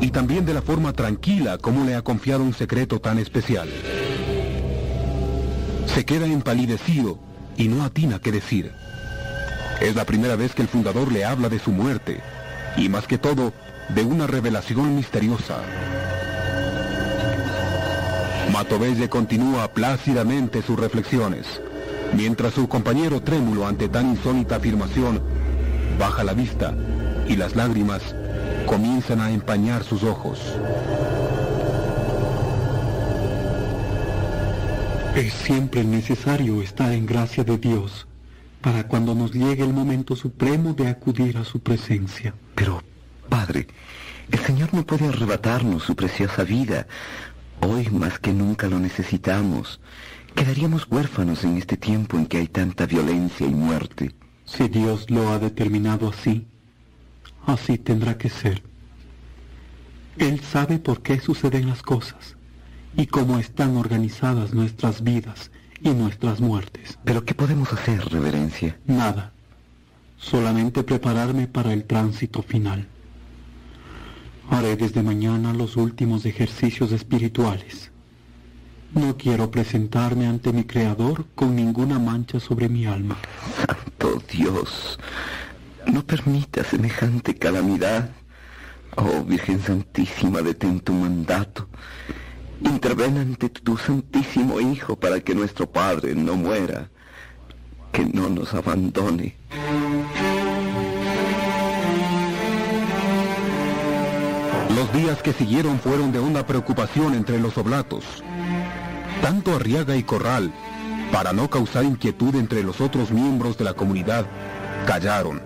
y 0.01 0.11
también 0.13 0.47
de 0.47 0.55
la 0.55 0.63
forma 0.63 0.95
tranquila 0.95 1.59
como 1.59 1.85
le 1.85 1.95
ha 1.95 2.01
confiado 2.01 2.43
un 2.43 2.55
secreto 2.55 3.03
tan 3.03 3.19
especial. 3.19 3.69
Se 5.95 6.07
queda 6.07 6.25
empalidecido 6.25 7.19
y 7.59 7.69
no 7.69 7.85
atina 7.85 8.19
qué 8.19 8.33
decir. 8.33 8.73
Es 9.83 9.95
la 9.95 10.07
primera 10.07 10.37
vez 10.37 10.55
que 10.55 10.63
el 10.63 10.69
fundador 10.69 11.13
le 11.13 11.27
habla 11.27 11.51
de 11.51 11.59
su 11.59 11.71
muerte 11.71 12.23
y 12.79 12.89
más 12.89 13.07
que 13.07 13.19
todo 13.19 13.53
de 13.91 14.05
una 14.05 14.27
revelación 14.27 14.97
misteriosa. 14.97 15.59
Matovelle 18.55 19.11
continúa 19.11 19.69
plácidamente 19.75 20.63
sus 20.63 20.81
reflexiones, 20.81 21.45
mientras 22.15 22.55
su 22.55 22.71
compañero 22.71 23.21
trémulo 23.21 23.67
ante 23.67 23.91
tan 23.91 24.09
insólita 24.13 24.57
afirmación 24.57 25.37
baja 25.99 26.25
la 26.25 26.35
vista 26.35 26.75
y 27.29 27.37
las 27.37 27.55
lágrimas 27.57 28.15
comienzan 28.67 29.21
a 29.21 29.31
empañar 29.31 29.85
sus 29.85 30.03
ojos. 30.03 30.41
Es 35.15 35.33
siempre 35.33 35.83
necesario 35.85 36.63
estar 36.63 36.93
en 36.93 37.07
gracia 37.07 37.43
de 37.43 37.59
Dios 37.59 38.07
para 38.61 38.87
cuando 38.87 39.15
nos 39.15 39.33
llegue 39.33 39.65
el 39.65 39.73
momento 39.73 40.15
supremo 40.15 40.75
de 40.75 40.89
acudir 40.89 41.37
a 41.39 41.45
su 41.45 41.61
presencia. 41.61 42.35
Pero, 42.55 42.83
Padre, 43.29 43.67
el 44.31 44.39
Señor 44.41 44.75
no 44.75 44.85
puede 44.85 45.09
arrebatarnos 45.09 45.83
su 45.83 45.97
preciosa 45.97 46.45
vida. 46.45 46.87
Hoy 47.61 47.89
más 47.91 48.19
que 48.19 48.33
nunca 48.33 48.69
lo 48.69 48.79
necesitamos. 48.79 49.81
Quedaríamos 50.35 50.87
huérfanos 50.89 51.43
en 51.45 51.57
este 51.57 51.77
tiempo 51.77 52.17
en 52.17 52.27
que 52.27 52.39
hay 52.39 52.47
tanta 52.47 52.87
violencia 52.87 53.47
y 53.47 53.51
muerte. 53.51 54.15
Si 54.49 54.67
Dios 54.67 55.11
lo 55.11 55.29
ha 55.29 55.39
determinado 55.39 56.09
así, 56.09 56.47
así 57.47 57.77
tendrá 57.77 58.17
que 58.17 58.31
ser. 58.31 58.63
Él 60.17 60.41
sabe 60.41 60.79
por 60.79 61.03
qué 61.03 61.21
suceden 61.21 61.69
las 61.69 61.83
cosas 61.83 62.35
y 62.97 63.07
cómo 63.07 63.39
están 63.39 63.77
organizadas 63.77 64.55
nuestras 64.55 65.05
vidas 65.05 65.51
y 65.83 65.91
nuestras 65.91 66.41
muertes. 66.41 66.99
¿Pero 67.05 67.25
qué 67.25 67.35
podemos 67.35 67.73
hacer, 67.73 68.05
reverencia? 68.07 68.79
Nada. 68.87 69.33
Solamente 70.17 70.83
prepararme 70.83 71.47
para 71.47 71.73
el 71.73 71.85
tránsito 71.85 72.43
final. 72.43 72.89
Haré 74.51 74.77
desde 74.77 75.03
mañana 75.03 75.53
los 75.53 75.77
últimos 75.77 76.25
ejercicios 76.25 76.91
espirituales. 76.91 77.93
No 78.95 79.17
quiero 79.19 79.51
presentarme 79.51 80.27
ante 80.27 80.53
mi 80.55 80.65
Creador 80.65 81.27
con 81.35 81.55
ninguna 81.55 81.99
mancha 81.99 82.41
sobre 82.41 82.71
mi 82.71 82.87
alma. 82.87 83.19
Dios, 84.31 84.99
no 85.87 86.05
permita 86.05 86.63
semejante 86.63 87.35
calamidad. 87.35 88.11
Oh 88.97 89.23
Virgen 89.25 89.61
Santísima, 89.61 90.43
detén 90.43 90.81
tu 90.81 90.93
mandato. 90.93 91.69
Interven 92.61 93.19
ante 93.19 93.49
tu 93.49 93.77
Santísimo 93.77 94.61
Hijo 94.61 94.97
para 94.97 95.21
que 95.21 95.35
nuestro 95.35 95.71
Padre 95.71 96.15
no 96.15 96.37
muera, 96.37 96.91
que 97.93 98.05
no 98.05 98.29
nos 98.29 98.55
abandone. 98.55 99.37
Los 104.75 104.93
días 104.93 105.23
que 105.23 105.33
siguieron 105.33 105.81
fueron 105.81 106.13
de 106.13 106.21
una 106.21 106.47
preocupación 106.47 107.15
entre 107.15 107.41
los 107.41 107.59
oblatos. 107.59 108.05
Tanto 109.23 109.57
Arriaga 109.57 109.97
y 109.97 110.05
Corral, 110.05 110.53
para 111.13 111.33
no 111.33 111.49
causar 111.49 111.85
inquietud 111.85 112.35
entre 112.37 112.63
los 112.63 112.81
otros 112.81 113.11
miembros 113.11 113.57
de 113.59 113.65
la 113.65 113.75
comunidad, 113.75 114.27
callaron. 114.87 115.41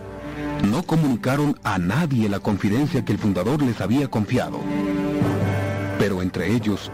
No 0.69 0.83
comunicaron 0.83 1.59
a 1.65 1.79
nadie 1.79 2.29
la 2.29 2.41
confidencia 2.41 3.05
que 3.05 3.13
el 3.13 3.19
fundador 3.19 3.63
les 3.63 3.81
había 3.81 4.09
confiado. 4.09 4.61
Pero 5.99 6.23
entre 6.23 6.53
ellos, 6.53 6.91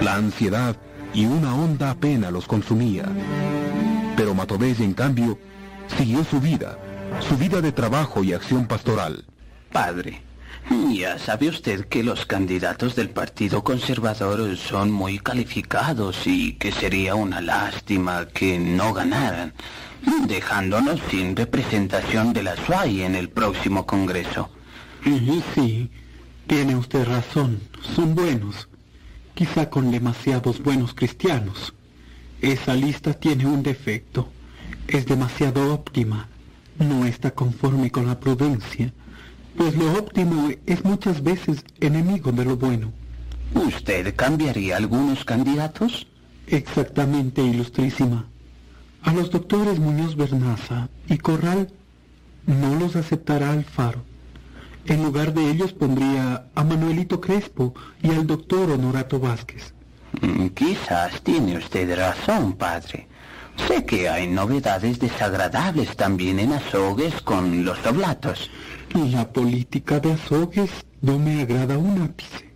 la 0.00 0.16
ansiedad 0.16 0.76
y 1.14 1.26
una 1.26 1.54
honda 1.54 1.94
pena 1.94 2.30
los 2.30 2.46
consumía. 2.46 3.04
Pero 4.16 4.34
Matovelle, 4.34 4.84
en 4.84 4.94
cambio, 4.94 5.38
siguió 5.96 6.24
su 6.24 6.40
vida, 6.40 6.78
su 7.20 7.36
vida 7.36 7.60
de 7.60 7.72
trabajo 7.72 8.24
y 8.24 8.32
acción 8.32 8.66
pastoral. 8.66 9.24
Padre, 9.72 10.22
ya 10.70 11.18
sabe 11.18 11.48
usted 11.48 11.86
que 11.86 12.02
los 12.02 12.26
candidatos 12.26 12.94
del 12.94 13.10
Partido 13.10 13.64
Conservador 13.64 14.56
son 14.56 14.92
muy 14.92 15.18
calificados 15.18 16.26
y 16.26 16.54
que 16.54 16.70
sería 16.70 17.14
una 17.14 17.40
lástima 17.40 18.28
que 18.28 18.58
no 18.58 18.92
ganaran, 18.92 19.52
dejándonos 20.28 21.00
sin 21.10 21.34
representación 21.34 22.32
de 22.32 22.44
la 22.44 22.56
SUAI 22.56 23.02
en 23.02 23.14
el 23.16 23.28
próximo 23.28 23.86
Congreso. 23.86 24.50
Sí, 25.54 25.90
tiene 26.46 26.76
usted 26.76 27.04
razón, 27.04 27.60
son 27.96 28.14
buenos, 28.14 28.68
quizá 29.34 29.68
con 29.68 29.90
demasiados 29.90 30.62
buenos 30.62 30.94
cristianos. 30.94 31.74
Esa 32.40 32.74
lista 32.74 33.12
tiene 33.14 33.46
un 33.46 33.62
defecto, 33.62 34.28
es 34.86 35.06
demasiado 35.06 35.72
óptima, 35.74 36.28
no 36.78 37.06
está 37.06 37.32
conforme 37.32 37.90
con 37.90 38.06
la 38.06 38.20
prudencia, 38.20 38.92
pues 39.56 39.76
lo 39.76 39.92
óptimo 39.92 40.50
es 40.66 40.84
muchas 40.84 41.22
veces 41.22 41.64
enemigo 41.80 42.32
de 42.32 42.44
lo 42.44 42.56
bueno. 42.56 42.92
¿Usted 43.54 44.14
cambiaría 44.16 44.76
algunos 44.76 45.24
candidatos? 45.24 46.06
Exactamente, 46.46 47.42
ilustrísima. 47.42 48.26
A 49.02 49.12
los 49.12 49.30
doctores 49.30 49.78
Muñoz 49.78 50.16
Bernaza 50.16 50.88
y 51.08 51.18
Corral 51.18 51.72
no 52.46 52.74
los 52.76 52.96
aceptará 52.96 53.52
Alfaro. 53.52 54.02
En 54.86 55.02
lugar 55.04 55.32
de 55.32 55.50
ellos 55.50 55.72
pondría 55.72 56.46
a 56.54 56.64
Manuelito 56.64 57.20
Crespo 57.20 57.74
y 58.02 58.10
al 58.10 58.26
doctor 58.26 58.70
Honorato 58.70 59.20
Vázquez. 59.20 59.74
Mm, 60.20 60.48
Quizás 60.48 61.22
tiene 61.22 61.56
usted 61.58 61.96
razón, 61.96 62.54
padre. 62.54 63.06
Sé 63.68 63.84
que 63.84 64.08
hay 64.08 64.26
novedades 64.26 64.98
desagradables 64.98 65.94
también 65.96 66.38
en 66.40 66.52
Azogues 66.52 67.20
con 67.20 67.64
los 67.64 67.84
oblatos. 67.86 68.50
La 68.94 69.32
política 69.32 70.00
de 70.00 70.12
Azogues 70.12 70.70
no 71.00 71.18
me 71.18 71.40
agrada 71.40 71.78
un 71.78 72.02
ápice. 72.02 72.50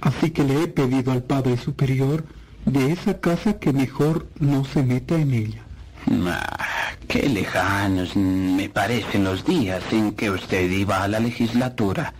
Así 0.00 0.30
que 0.30 0.42
le 0.42 0.64
he 0.64 0.68
pedido 0.68 1.12
al 1.12 1.22
Padre 1.22 1.56
Superior 1.56 2.24
de 2.64 2.92
esa 2.92 3.20
casa 3.20 3.58
que 3.58 3.72
mejor 3.72 4.26
no 4.40 4.64
se 4.64 4.82
meta 4.82 5.14
en 5.14 5.32
ella. 5.32 5.62
Ah, 6.26 6.92
qué 7.06 7.28
lejanos 7.28 8.16
me 8.16 8.68
parecen 8.68 9.22
los 9.22 9.44
días 9.44 9.82
en 9.92 10.12
que 10.12 10.30
usted 10.30 10.68
iba 10.70 11.04
a 11.04 11.08
la 11.08 11.20
legislatura. 11.20 12.14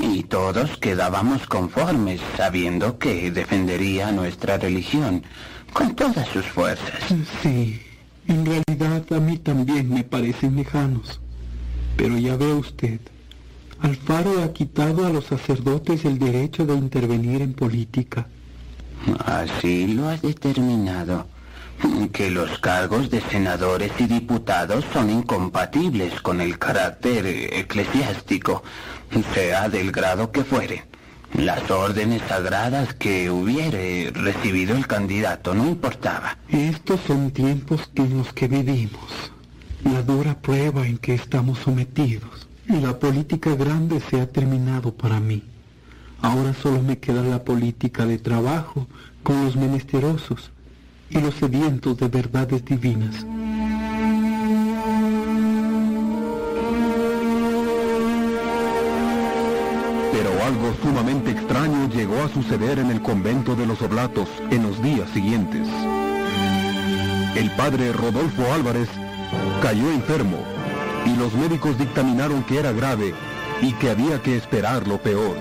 Y 0.00 0.24
todos 0.24 0.76
quedábamos 0.78 1.46
conformes, 1.46 2.20
sabiendo 2.36 2.98
que 2.98 3.30
defendería 3.30 4.10
nuestra 4.10 4.58
religión 4.58 5.22
con 5.72 5.94
todas 5.94 6.26
sus 6.28 6.46
fuerzas. 6.46 7.00
Sí, 7.42 7.80
en 8.26 8.44
realidad 8.44 9.04
a 9.12 9.20
mí 9.20 9.38
también 9.38 9.88
me 9.88 10.02
parecen 10.02 10.56
lejanos. 10.56 11.21
Pero 11.96 12.18
ya 12.18 12.36
ve 12.36 12.52
usted, 12.52 13.00
Alfaro 13.80 14.42
ha 14.42 14.52
quitado 14.52 15.06
a 15.06 15.10
los 15.10 15.26
sacerdotes 15.26 16.04
el 16.04 16.18
derecho 16.18 16.64
de 16.64 16.74
intervenir 16.74 17.42
en 17.42 17.54
política. 17.54 18.28
Así 19.24 19.88
lo 19.88 20.08
has 20.08 20.22
determinado. 20.22 21.26
Que 22.12 22.30
los 22.30 22.60
cargos 22.60 23.10
de 23.10 23.20
senadores 23.22 23.90
y 23.98 24.06
diputados 24.06 24.84
son 24.92 25.10
incompatibles 25.10 26.20
con 26.20 26.40
el 26.40 26.58
carácter 26.58 27.26
eclesiástico, 27.26 28.62
sea 29.34 29.68
del 29.68 29.90
grado 29.90 30.30
que 30.30 30.44
fuere. 30.44 30.84
Las 31.34 31.68
órdenes 31.70 32.22
sagradas 32.28 32.94
que 32.94 33.30
hubiere 33.30 34.12
recibido 34.14 34.76
el 34.76 34.86
candidato 34.86 35.54
no 35.54 35.66
importaba. 35.66 36.38
Estos 36.48 37.00
son 37.06 37.32
tiempos 37.32 37.90
en 37.96 38.18
los 38.18 38.32
que 38.32 38.46
vivimos, 38.46 39.31
la 39.84 40.02
dura 40.02 40.38
prueba 40.40 40.86
en 40.86 40.98
que 40.98 41.14
estamos 41.14 41.58
sometidos. 41.58 42.46
La 42.68 42.98
política 42.98 43.54
grande 43.54 44.00
se 44.00 44.20
ha 44.20 44.26
terminado 44.30 44.94
para 44.94 45.20
mí. 45.20 45.42
Ahora 46.20 46.54
solo 46.54 46.82
me 46.82 46.98
queda 46.98 47.22
la 47.22 47.42
política 47.42 48.06
de 48.06 48.18
trabajo 48.18 48.86
con 49.22 49.44
los 49.44 49.56
menesterosos 49.56 50.50
y 51.10 51.20
los 51.20 51.34
sedientos 51.34 51.98
de 51.98 52.08
verdades 52.08 52.64
divinas. 52.64 53.26
Pero 60.12 60.44
algo 60.44 60.74
sumamente 60.82 61.32
extraño 61.32 61.88
llegó 61.90 62.22
a 62.22 62.28
suceder 62.28 62.78
en 62.78 62.90
el 62.90 63.02
convento 63.02 63.56
de 63.56 63.66
los 63.66 63.82
Oblatos 63.82 64.28
en 64.50 64.62
los 64.62 64.80
días 64.80 65.10
siguientes. 65.10 65.68
El 67.34 67.50
padre 67.52 67.92
Rodolfo 67.92 68.52
Álvarez 68.52 68.88
cayó 69.62 69.90
enfermo 69.92 70.38
y 71.06 71.16
los 71.16 71.32
médicos 71.34 71.78
dictaminaron 71.78 72.42
que 72.44 72.58
era 72.58 72.72
grave 72.72 73.14
y 73.60 73.72
que 73.74 73.90
había 73.90 74.20
que 74.22 74.36
esperar 74.36 74.86
lo 74.86 74.98
peor. 75.00 75.36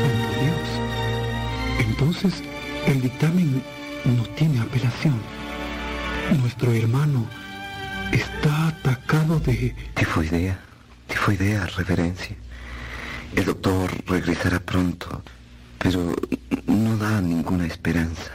Santo 0.00 0.28
Dios. 0.40 1.88
Entonces, 1.88 2.42
el 2.86 3.00
dictamen 3.00 3.62
no 4.04 4.22
tiene 4.36 4.60
apelación. 4.60 5.20
Nuestro 6.40 6.72
hermano 6.72 7.26
está 8.12 8.68
atacado 8.68 9.40
de... 9.40 9.74
Tifoidea, 9.94 10.58
tifoidea, 11.08 11.66
reverencia. 11.66 12.36
El 13.34 13.44
doctor 13.46 13.90
regresará 14.06 14.60
pronto, 14.60 15.22
pero 15.78 16.14
no 16.66 16.96
da 16.96 17.20
ninguna 17.20 17.66
esperanza. 17.66 18.32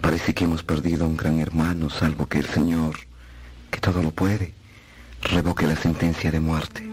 Parece 0.00 0.34
que 0.34 0.44
hemos 0.44 0.62
perdido 0.62 1.04
a 1.04 1.08
un 1.08 1.16
gran 1.16 1.40
hermano, 1.40 1.90
salvo 1.90 2.26
que 2.26 2.38
el 2.38 2.46
Señor, 2.46 2.96
que 3.70 3.80
todo 3.80 4.02
lo 4.02 4.10
puede, 4.10 4.52
revoque 5.22 5.66
la 5.66 5.76
sentencia 5.76 6.30
de 6.30 6.40
muerte. 6.40 6.86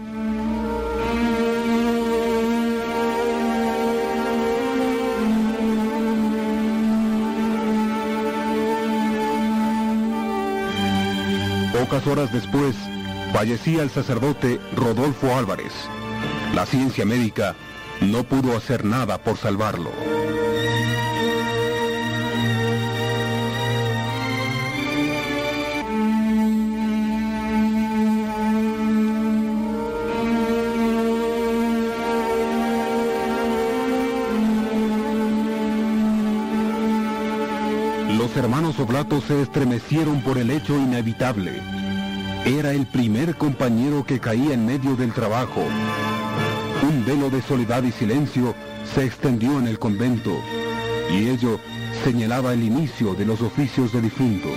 Pocas 11.72 12.06
horas 12.06 12.32
después, 12.32 12.76
fallecía 13.32 13.82
el 13.82 13.90
sacerdote 13.90 14.60
Rodolfo 14.76 15.34
Álvarez. 15.34 15.72
La 16.54 16.66
ciencia 16.66 17.06
médica 17.06 17.56
no 18.00 18.24
pudo 18.24 18.56
hacer 18.56 18.84
nada 18.84 19.18
por 19.18 19.38
salvarlo. 19.38 19.90
Oblatos 38.80 39.24
se 39.24 39.42
estremecieron 39.42 40.22
por 40.22 40.38
el 40.38 40.50
hecho 40.50 40.78
inevitable. 40.78 41.60
Era 42.44 42.72
el 42.72 42.86
primer 42.86 43.34
compañero 43.36 44.06
que 44.06 44.20
caía 44.20 44.54
en 44.54 44.66
medio 44.66 44.94
del 44.94 45.12
trabajo. 45.12 45.64
Un 46.82 47.04
velo 47.04 47.28
de 47.28 47.42
soledad 47.42 47.82
y 47.82 47.90
silencio 47.90 48.54
se 48.94 49.04
extendió 49.04 49.58
en 49.58 49.66
el 49.66 49.80
convento, 49.80 50.30
y 51.10 51.28
ello 51.28 51.58
señalaba 52.04 52.52
el 52.52 52.62
inicio 52.62 53.14
de 53.14 53.26
los 53.26 53.42
oficios 53.42 53.92
de 53.92 54.00
difuntos. 54.00 54.52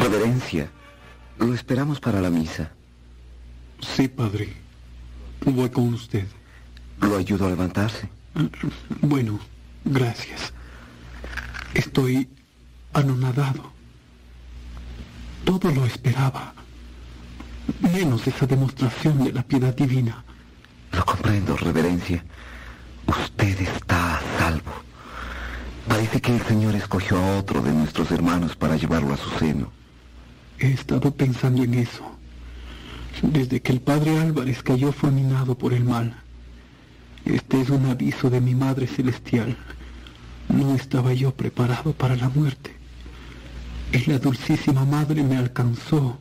Reverencia, 0.00 0.70
lo 1.38 1.52
esperamos 1.52 1.98
para 1.98 2.20
la 2.20 2.30
misa. 2.30 2.70
Sí, 4.02 4.08
padre. 4.08 4.52
Voy 5.46 5.70
con 5.70 5.94
usted. 5.94 6.26
¿Lo 7.00 7.16
ayudo 7.16 7.46
a 7.46 7.50
levantarse? 7.50 8.08
Bueno, 9.00 9.38
gracias. 9.84 10.52
Estoy 11.72 12.28
anonadado. 12.94 13.70
Todo 15.44 15.70
lo 15.70 15.86
esperaba. 15.86 16.52
Menos 17.78 18.26
esa 18.26 18.44
demostración 18.44 19.22
de 19.22 19.34
la 19.34 19.44
piedad 19.44 19.72
divina. 19.72 20.24
Lo 20.90 21.04
comprendo, 21.04 21.56
reverencia. 21.56 22.24
Usted 23.06 23.60
está 23.60 24.16
a 24.16 24.20
salvo. 24.36 24.72
Parece 25.86 26.20
que 26.20 26.34
el 26.34 26.42
Señor 26.42 26.74
escogió 26.74 27.18
a 27.18 27.38
otro 27.38 27.62
de 27.62 27.70
nuestros 27.70 28.10
hermanos 28.10 28.56
para 28.56 28.74
llevarlo 28.74 29.14
a 29.14 29.16
su 29.16 29.30
seno. 29.38 29.70
He 30.58 30.72
estado 30.72 31.14
pensando 31.14 31.62
en 31.62 31.74
eso. 31.74 32.12
Desde 33.20 33.60
que 33.60 33.72
el 33.72 33.80
padre 33.80 34.18
Álvarez 34.18 34.62
cayó 34.62 34.92
fulminado 34.92 35.56
por 35.56 35.74
el 35.74 35.84
mal. 35.84 36.16
Este 37.24 37.60
es 37.60 37.70
un 37.70 37.86
aviso 37.86 38.30
de 38.30 38.40
mi 38.40 38.54
Madre 38.54 38.86
Celestial. 38.86 39.56
No 40.48 40.74
estaba 40.74 41.12
yo 41.12 41.32
preparado 41.32 41.92
para 41.92 42.16
la 42.16 42.28
muerte. 42.28 42.74
Y 43.92 44.10
la 44.10 44.18
dulcísima 44.18 44.84
Madre 44.84 45.22
me 45.22 45.36
alcanzó 45.36 46.18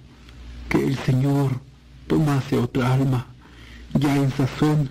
que 0.70 0.86
el 0.86 0.98
Señor 0.98 1.62
tomase 2.08 2.58
otra 2.58 2.94
alma, 2.94 3.28
ya 3.94 4.16
en 4.16 4.32
sazón, 4.32 4.90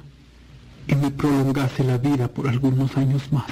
y 0.89 0.95
me 0.95 1.11
prolongase 1.11 1.85
la 1.85 1.99
vida 1.99 2.29
por 2.29 2.49
algunos 2.49 2.97
años 2.97 3.31
más. 3.33 3.51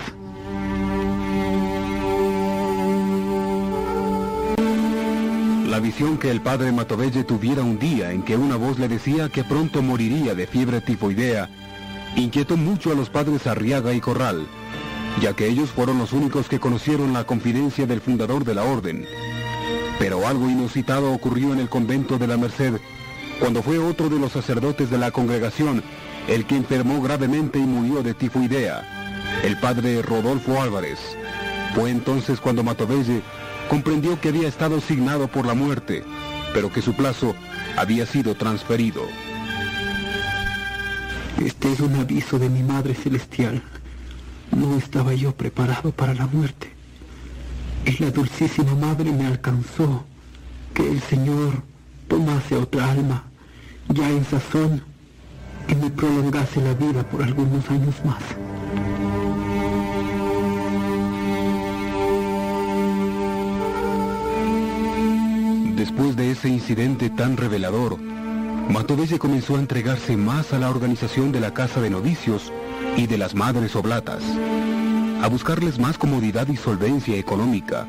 La 5.68 5.80
visión 5.80 6.16
que 6.16 6.30
el 6.30 6.40
padre 6.40 6.72
Matovelle 6.72 7.24
tuviera 7.24 7.62
un 7.62 7.78
día 7.78 8.10
en 8.10 8.22
que 8.22 8.38
una 8.38 8.56
voz 8.56 8.78
le 8.78 8.88
decía 8.88 9.28
que 9.28 9.44
pronto 9.44 9.82
moriría 9.82 10.34
de 10.34 10.46
fiebre 10.46 10.80
tifoidea 10.80 11.50
inquietó 12.16 12.56
mucho 12.56 12.90
a 12.90 12.94
los 12.94 13.10
padres 13.10 13.46
Arriaga 13.46 13.92
y 13.92 14.00
Corral, 14.00 14.46
ya 15.20 15.34
que 15.34 15.46
ellos 15.46 15.68
fueron 15.68 15.98
los 15.98 16.14
únicos 16.14 16.48
que 16.48 16.58
conocieron 16.58 17.12
la 17.12 17.24
confidencia 17.24 17.86
del 17.86 18.00
fundador 18.00 18.46
de 18.46 18.54
la 18.54 18.62
orden. 18.62 19.04
Pero 19.98 20.26
algo 20.26 20.48
inusitado 20.48 21.12
ocurrió 21.12 21.52
en 21.52 21.60
el 21.60 21.68
convento 21.68 22.16
de 22.16 22.28
la 22.28 22.38
Merced, 22.38 22.80
cuando 23.38 23.62
fue 23.62 23.78
otro 23.78 24.08
de 24.08 24.18
los 24.18 24.32
sacerdotes 24.32 24.88
de 24.88 24.96
la 24.96 25.10
congregación 25.10 25.82
el 26.28 26.46
que 26.46 26.56
enfermó 26.56 27.02
gravemente 27.02 27.58
y 27.58 27.66
murió 27.66 28.02
de 28.02 28.14
tifoidea, 28.14 29.42
el 29.44 29.60
padre 29.60 30.00
Rodolfo 30.00 30.62
Álvarez. 30.62 30.98
Fue 31.74 31.90
entonces 31.90 32.40
cuando 32.40 32.64
Matovelle 32.64 33.22
comprendió 33.68 34.20
que 34.20 34.28
había 34.28 34.48
estado 34.48 34.78
asignado 34.78 35.28
por 35.28 35.46
la 35.46 35.54
muerte, 35.54 36.04
pero 36.52 36.72
que 36.72 36.82
su 36.82 36.94
plazo 36.94 37.34
había 37.76 38.06
sido 38.06 38.34
transferido. 38.34 39.02
Este 41.44 41.72
es 41.72 41.80
un 41.80 41.94
aviso 41.94 42.38
de 42.38 42.48
mi 42.48 42.62
Madre 42.62 42.94
Celestial. 42.94 43.62
No 44.50 44.76
estaba 44.76 45.14
yo 45.14 45.32
preparado 45.32 45.92
para 45.92 46.14
la 46.14 46.26
muerte. 46.26 46.72
Y 47.84 48.02
la 48.02 48.10
dulcísima 48.10 48.74
Madre 48.74 49.12
me 49.12 49.26
alcanzó 49.26 50.04
que 50.74 50.90
el 50.90 51.00
Señor 51.00 51.62
tomase 52.08 52.56
otra 52.56 52.90
alma, 52.90 53.24
ya 53.88 54.08
en 54.10 54.24
sazón, 54.24 54.82
y 55.68 55.74
me 55.74 55.90
prolongase 55.90 56.60
la 56.60 56.74
vida 56.74 57.02
por 57.08 57.22
algunos 57.22 57.68
años 57.70 57.94
más. 58.04 58.22
Después 65.78 66.16
de 66.16 66.32
ese 66.32 66.48
incidente 66.48 67.08
tan 67.08 67.36
revelador, 67.36 68.00
Matovelle 68.00 69.20
comenzó 69.20 69.54
a 69.54 69.60
entregarse 69.60 70.16
más 70.16 70.52
a 70.52 70.58
la 70.58 70.70
organización 70.70 71.30
de 71.30 71.38
la 71.38 71.54
Casa 71.54 71.80
de 71.80 71.88
Novicios 71.88 72.52
y 72.96 73.06
de 73.06 73.16
las 73.16 73.36
Madres 73.36 73.76
Oblatas. 73.76 74.24
a 75.22 75.28
buscarles 75.28 75.78
más 75.78 75.96
comodidad 75.96 76.48
y 76.48 76.56
solvencia 76.56 77.16
económica. 77.16 77.86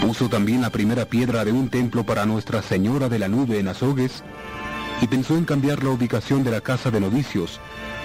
Puso 0.00 0.28
también 0.28 0.60
la 0.60 0.70
primera 0.70 1.04
piedra 1.04 1.44
de 1.44 1.52
un 1.52 1.68
templo 1.68 2.04
para 2.04 2.26
Nuestra 2.26 2.62
Señora 2.62 3.08
de 3.08 3.20
la 3.20 3.28
Nube 3.28 3.60
en 3.60 3.68
Azogues 3.68 4.24
y 5.00 5.06
pensó 5.06 5.36
en 5.36 5.44
cambiar 5.44 5.84
la 5.84 5.90
ubicación 5.90 6.42
de 6.42 6.50
la 6.50 6.60
casa 6.60 6.90
de 6.90 7.00
novicios, 7.00 7.60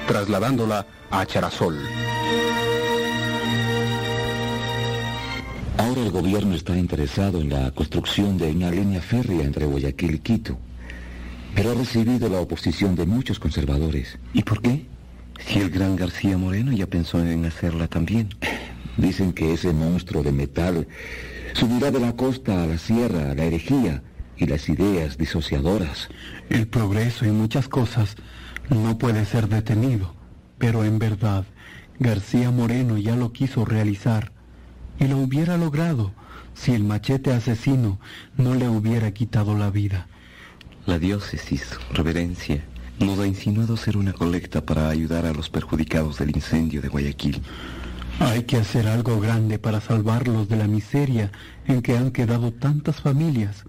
trasladándola 0.07 0.85
a 1.09 1.25
Charasol. 1.25 1.79
Ahora 5.77 6.01
el 6.01 6.11
gobierno 6.11 6.53
está 6.53 6.77
interesado 6.77 7.41
en 7.41 7.49
la 7.49 7.71
construcción 7.71 8.37
de 8.37 8.51
una 8.51 8.69
línea 8.69 9.01
férrea 9.01 9.43
entre 9.43 9.65
Guayaquil 9.65 10.15
y 10.15 10.19
Quito, 10.19 10.59
pero 11.55 11.71
ha 11.71 11.73
recibido 11.73 12.29
la 12.29 12.41
oposición 12.41 12.95
de 12.95 13.07
muchos 13.07 13.39
conservadores. 13.39 14.19
¿Y 14.33 14.43
por 14.43 14.61
qué? 14.61 14.85
Si 15.39 15.59
el 15.59 15.71
gran 15.71 15.95
García 15.95 16.37
Moreno 16.37 16.71
ya 16.71 16.85
pensó 16.85 17.19
en 17.19 17.43
hacerla 17.45 17.87
también. 17.87 18.29
Dicen 18.97 19.33
que 19.33 19.53
ese 19.53 19.73
monstruo 19.73 20.21
de 20.21 20.31
metal 20.31 20.87
subirá 21.53 21.89
de 21.89 21.99
la 21.99 22.15
costa 22.15 22.63
a 22.63 22.67
la 22.67 22.77
sierra 22.77 23.33
la 23.33 23.43
herejía 23.43 24.03
y 24.37 24.45
las 24.45 24.69
ideas 24.69 25.17
disociadoras. 25.17 26.09
El 26.49 26.67
progreso 26.67 27.25
en 27.25 27.35
muchas 27.35 27.67
cosas 27.67 28.15
no 28.69 28.99
puede 28.99 29.25
ser 29.25 29.49
detenido, 29.49 30.13
pero 30.59 30.83
en 30.85 30.99
verdad 30.99 31.45
García 31.99 32.51
Moreno 32.51 32.99
ya 32.99 33.15
lo 33.15 33.33
quiso 33.33 33.65
realizar 33.65 34.31
y 34.99 35.07
lo 35.07 35.17
hubiera 35.17 35.57
logrado 35.57 36.11
si 36.53 36.71
el 36.73 36.83
machete 36.83 37.31
asesino 37.31 37.99
no 38.37 38.55
le 38.55 38.69
hubiera 38.69 39.11
quitado 39.11 39.57
la 39.57 39.69
vida. 39.69 40.07
La 40.85 40.99
diócesis, 40.99 41.77
reverencia, 41.91 42.63
nos 42.99 43.19
ha 43.19 43.27
insinuado 43.27 43.73
hacer 43.73 43.97
una 43.97 44.13
colecta 44.13 44.65
para 44.65 44.89
ayudar 44.89 45.25
a 45.25 45.33
los 45.33 45.49
perjudicados 45.49 46.19
del 46.19 46.35
incendio 46.35 46.81
de 46.81 46.89
Guayaquil. 46.89 47.41
Hay 48.19 48.43
que 48.43 48.57
hacer 48.57 48.87
algo 48.87 49.19
grande 49.19 49.57
para 49.59 49.81
salvarlos 49.81 50.47
de 50.47 50.57
la 50.57 50.67
miseria 50.67 51.31
en 51.67 51.81
que 51.81 51.97
han 51.97 52.11
quedado 52.11 52.51
tantas 52.51 53.01
familias 53.01 53.65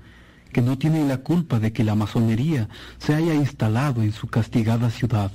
que 0.53 0.61
no 0.61 0.79
tienen 0.79 1.09
la 1.09 1.19
culpa 1.19 1.59
de 1.59 1.73
que 1.73 1.85
la 1.85 1.95
masonería 1.95 2.69
se 2.99 3.15
haya 3.15 3.35
instalado 3.35 4.03
en 4.03 4.13
su 4.13 4.29
castigada 4.29 4.91
ciudad. 4.91 5.33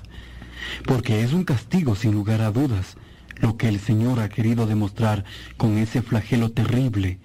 Porque 0.86 1.24
es 1.24 1.34
un 1.34 1.44
castigo 1.44 1.96
sin 1.96 2.14
lugar 2.14 2.42
a 2.42 2.52
dudas 2.52 2.96
lo 3.42 3.58
que 3.58 3.68
el 3.68 3.80
Señor 3.80 4.20
ha 4.20 4.30
querido 4.30 4.66
demostrar 4.68 5.26
con 5.58 5.78
ese 5.78 6.02
flagelo 6.02 6.52
terrible. 6.52 7.20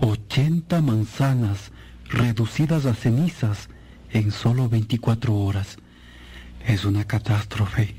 80 0.00 0.80
manzanas 0.82 1.70
reducidas 2.08 2.86
a 2.86 2.94
cenizas 2.94 3.68
en 4.10 4.30
solo 4.30 4.68
24 4.68 5.34
horas. 5.34 5.76
Es 6.66 6.84
una 6.84 7.04
catástrofe. 7.04 7.94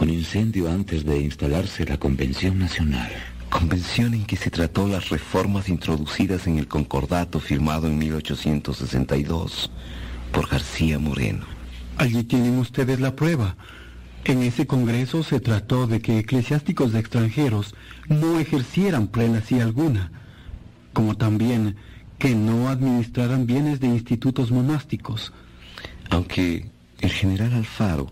Un 0.00 0.10
incendio 0.10 0.70
antes 0.70 1.04
de 1.04 1.20
instalarse 1.20 1.84
la 1.84 1.98
Convención 1.98 2.58
Nacional. 2.58 3.10
Convención 3.50 4.14
en 4.14 4.26
que 4.26 4.36
se 4.36 4.50
trató 4.50 4.86
las 4.86 5.08
reformas 5.08 5.68
introducidas 5.68 6.46
en 6.46 6.58
el 6.58 6.68
concordato 6.68 7.40
firmado 7.40 7.86
en 7.86 7.98
1862 7.98 9.70
por 10.32 10.48
García 10.48 10.98
Moreno. 10.98 11.46
Allí 11.96 12.22
tienen 12.24 12.58
ustedes 12.58 13.00
la 13.00 13.16
prueba. 13.16 13.56
En 14.24 14.42
ese 14.42 14.66
congreso 14.66 15.22
se 15.22 15.40
trató 15.40 15.86
de 15.86 16.00
que 16.00 16.18
eclesiásticos 16.18 16.94
extranjeros 16.94 17.74
no 18.08 18.38
ejercieran 18.38 19.08
prelacía 19.08 19.62
alguna, 19.62 20.10
como 20.92 21.16
también 21.16 21.76
que 22.18 22.34
no 22.34 22.68
administraran 22.68 23.46
bienes 23.46 23.80
de 23.80 23.86
institutos 23.86 24.50
monásticos. 24.50 25.32
Aunque 26.10 26.70
el 27.00 27.10
general 27.10 27.54
Alfaro 27.54 28.10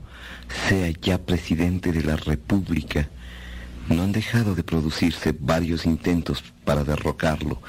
sea 0.68 0.90
ya 1.02 1.18
presidente 1.18 1.92
de 1.92 2.04
la 2.04 2.16
República, 2.16 3.08
no 3.88 4.02
han 4.02 4.12
dejado 4.12 4.54
de 4.54 4.62
producirse 4.62 5.34
varios 5.38 5.86
intentos 5.86 6.42
para 6.64 6.84
derrocarlo 6.84 7.60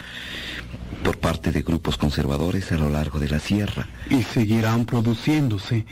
por 1.04 1.20
parte 1.20 1.52
de 1.52 1.62
grupos 1.62 1.98
conservadores 1.98 2.72
a 2.72 2.76
lo 2.76 2.90
largo 2.90 3.20
de 3.20 3.30
la 3.30 3.40
sierra. 3.40 3.88
Y 4.10 4.24
seguirán 4.24 4.86
produciéndose. 4.86 5.86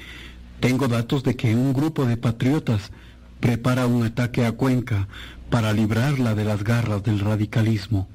Tengo 0.60 0.88
datos 0.88 1.24
de 1.24 1.36
que 1.36 1.56
un 1.56 1.74
grupo 1.74 2.06
de 2.06 2.18
patriotas 2.18 2.92
prepara 3.40 3.88
un 3.88 4.04
ataque 4.04 4.46
a 4.46 4.54
Cuenca 4.54 5.08
para 5.50 5.74
librarla 5.74 6.36
de 6.36 6.46
las 6.46 6.64
garras 6.64 7.04
del 7.04 7.20
radicalismo. 7.20 8.08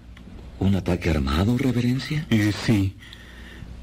¿Un 0.59 0.75
ataque 0.75 1.11
armado, 1.11 1.57
reverencia? 1.57 2.27
Eh, 2.31 2.53
sí. 2.53 2.97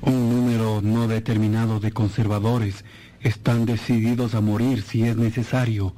Un 0.02 0.30
número 0.30 0.82
no 0.82 1.08
determinado 1.08 1.80
de 1.80 1.92
conservadores 1.92 2.86
están 3.22 3.66
decididos 3.66 4.36
a 4.36 4.42
morir 4.42 4.84
si 4.84 5.04
es 5.04 5.18
necesario 5.18 5.96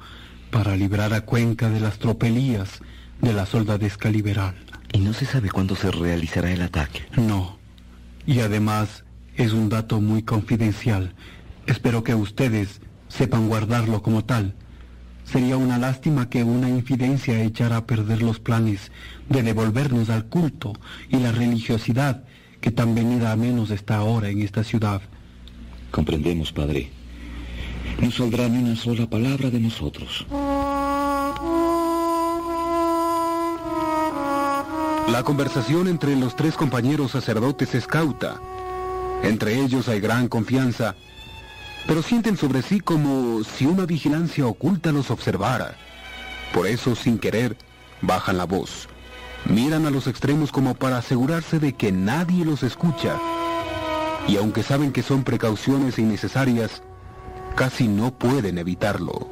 para 0.52 0.76
librar 0.76 1.14
a 1.14 1.22
Cuenca 1.22 1.70
de 1.70 1.80
las 1.80 2.00
tropelías 2.00 2.80
de 3.22 3.34
la 3.34 3.46
soldadesca 3.46 4.10
liberal. 4.10 4.56
¿Y 4.94 5.00
no 5.00 5.14
se 5.14 5.26
sabe 5.26 5.50
cuándo 5.50 5.76
se 5.76 5.92
realizará 5.92 6.52
el 6.52 6.62
ataque? 6.62 7.02
No. 7.18 7.58
Y 8.26 8.40
además 8.40 9.04
es 9.36 9.54
un 9.54 9.70
dato 9.70 10.02
muy 10.02 10.24
confidencial. 10.24 11.14
Espero 11.70 12.04
que 12.04 12.16
ustedes 12.16 12.82
sepan 13.10 13.48
guardarlo 13.48 14.02
como 14.02 14.26
tal. 14.26 14.56
Sería 15.24 15.56
una 15.56 15.78
lástima 15.78 16.28
que 16.28 16.44
una 16.44 16.68
infidencia 16.68 17.44
echara 17.44 17.78
a 17.78 17.86
perder 17.86 18.24
los 18.24 18.40
planes 18.40 18.92
de 19.30 19.44
devolvernos 19.44 20.10
al 20.10 20.26
culto 20.26 20.74
y 21.10 21.18
la 21.18 21.32
religiosidad 21.32 22.24
que 22.60 22.72
tan 22.72 22.96
venida 22.96 23.32
a 23.32 23.36
menos 23.36 23.70
está 23.70 23.98
ahora 23.98 24.30
en 24.30 24.42
esta 24.42 24.64
ciudad. 24.64 25.04
Comprendemos, 25.92 26.52
padre. 26.52 26.90
No 28.02 28.10
saldrá 28.10 28.50
ni 28.50 28.64
una 28.64 28.76
sola 28.76 29.08
palabra 29.08 29.52
de 29.52 29.60
nosotros. 29.60 30.26
La 35.12 35.22
conversación 35.24 35.88
entre 35.88 36.16
los 36.16 36.36
tres 36.36 36.56
compañeros 36.56 37.12
sacerdotes 37.12 37.76
es 37.76 37.86
cauta. 37.86 38.42
Entre 39.22 39.62
ellos 39.62 39.88
hay 39.88 40.00
gran 40.00 40.28
confianza, 40.30 40.96
pero 41.88 42.02
sienten 42.04 42.38
sobre 42.38 42.62
sí 42.62 42.80
como 42.80 43.44
si 43.44 43.66
una 43.66 43.86
vigilancia 43.86 44.46
oculta 44.46 44.92
los 44.92 45.12
observara. 45.12 45.76
Por 46.54 46.68
eso, 46.68 46.96
sin 46.96 47.20
querer, 47.20 47.58
bajan 48.02 48.38
la 48.38 48.46
voz. 48.46 48.88
Miran 49.46 49.86
a 49.86 49.90
los 49.90 50.08
extremos 50.08 50.52
como 50.52 50.76
para 50.76 50.98
asegurarse 50.98 51.60
de 51.60 51.74
que 51.74 51.92
nadie 51.92 52.46
los 52.46 52.64
escucha. 52.64 53.18
Y 54.28 54.38
aunque 54.38 54.64
saben 54.64 54.92
que 54.92 55.02
son 55.02 55.24
precauciones 55.24 55.98
innecesarias, 55.98 56.84
casi 57.56 57.88
no 57.88 58.12
pueden 58.12 58.58
evitarlo. 58.58 59.30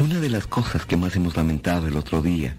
Una 0.00 0.18
de 0.18 0.30
las 0.30 0.46
cosas 0.46 0.86
que 0.86 0.96
más 0.96 1.14
hemos 1.16 1.36
lamentado 1.36 1.86
el 1.86 1.96
otro 1.96 2.22
día, 2.22 2.56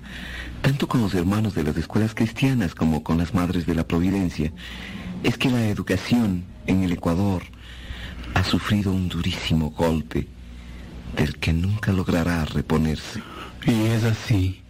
tanto 0.62 0.88
con 0.88 1.02
los 1.02 1.16
hermanos 1.16 1.56
de 1.56 1.64
las 1.64 1.76
escuelas 1.76 2.14
cristianas 2.14 2.76
como 2.76 3.04
con 3.04 3.18
las 3.18 3.34
madres 3.34 3.66
de 3.66 3.74
la 3.74 3.88
Providencia, 3.88 4.52
es 5.24 5.38
que 5.38 5.50
la 5.50 5.68
educación 5.68 6.44
en 6.68 6.84
el 6.84 6.94
Ecuador 6.94 7.44
ha 8.34 8.44
sufrido 8.44 8.92
un 8.92 9.10
durísimo 9.10 9.72
golpe 9.72 10.28
del 11.16 11.38
que 11.38 11.54
nunca 11.54 11.92
logrará 11.92 12.46
reponerse. 12.46 13.22
Y 13.66 13.88
es 13.88 14.04
así. 14.04 14.62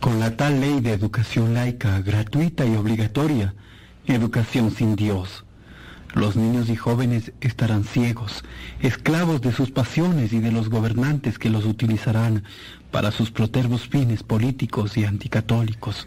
Con 0.00 0.20
la 0.20 0.36
tal 0.36 0.60
ley 0.60 0.80
de 0.80 0.92
educación 0.92 1.54
laica, 1.54 2.00
gratuita 2.00 2.64
y 2.64 2.76
obligatoria, 2.76 3.54
educación 4.06 4.70
sin 4.70 4.94
Dios, 4.94 5.44
los 6.14 6.36
niños 6.36 6.70
y 6.70 6.76
jóvenes 6.76 7.32
estarán 7.40 7.84
ciegos, 7.84 8.44
esclavos 8.80 9.40
de 9.40 9.52
sus 9.52 9.70
pasiones 9.70 10.32
y 10.32 10.38
de 10.38 10.52
los 10.52 10.70
gobernantes 10.70 11.38
que 11.38 11.50
los 11.50 11.66
utilizarán 11.66 12.44
para 12.90 13.10
sus 13.10 13.30
protervos 13.30 13.88
fines 13.88 14.22
políticos 14.22 14.96
y 14.96 15.04
anticatólicos. 15.04 16.06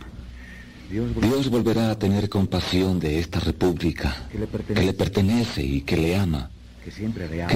Dios 0.90 1.50
volverá 1.52 1.92
a 1.92 2.00
tener 2.00 2.30
compasión 2.30 3.00
de 3.00 3.20
esta 3.20 3.40
república 3.40 4.28
que 4.32 4.84
le 4.84 4.94
pertenece 4.94 5.64
y 5.64 5.82
que 5.82 5.96
le 5.96 6.16
ama, 6.16 6.50
que 6.84 6.90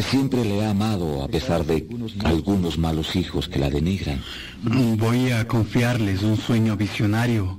siempre 0.04 0.46
le 0.46 0.64
ha 0.64 0.70
amado 0.70 1.24
a 1.24 1.28
pesar 1.28 1.66
de 1.66 1.88
algunos 2.24 2.78
malos 2.78 3.16
hijos 3.16 3.50
que 3.50 3.58
la 3.58 3.72
denigran. 3.72 4.22
Voy 4.64 5.32
a 5.32 5.48
confiarles 5.48 6.22
un 6.22 6.38
sueño 6.38 6.78
visionario 6.78 7.58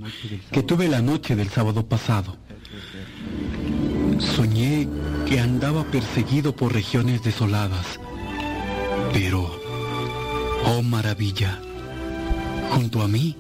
que 0.53 0.63
tuve 0.63 0.87
la 0.87 1.03
noche 1.03 1.35
del 1.35 1.49
sábado 1.49 1.85
pasado. 1.85 2.37
Soñé 4.21 4.89
que 5.27 5.41
andaba 5.41 5.83
perseguido 5.83 6.55
por 6.55 6.73
regiones 6.73 7.25
desoladas. 7.25 7.99
Pero, 9.13 9.61
oh 10.67 10.83
maravilla, 10.83 11.59
junto 12.71 13.03
a 13.03 13.09
mí 13.09 13.37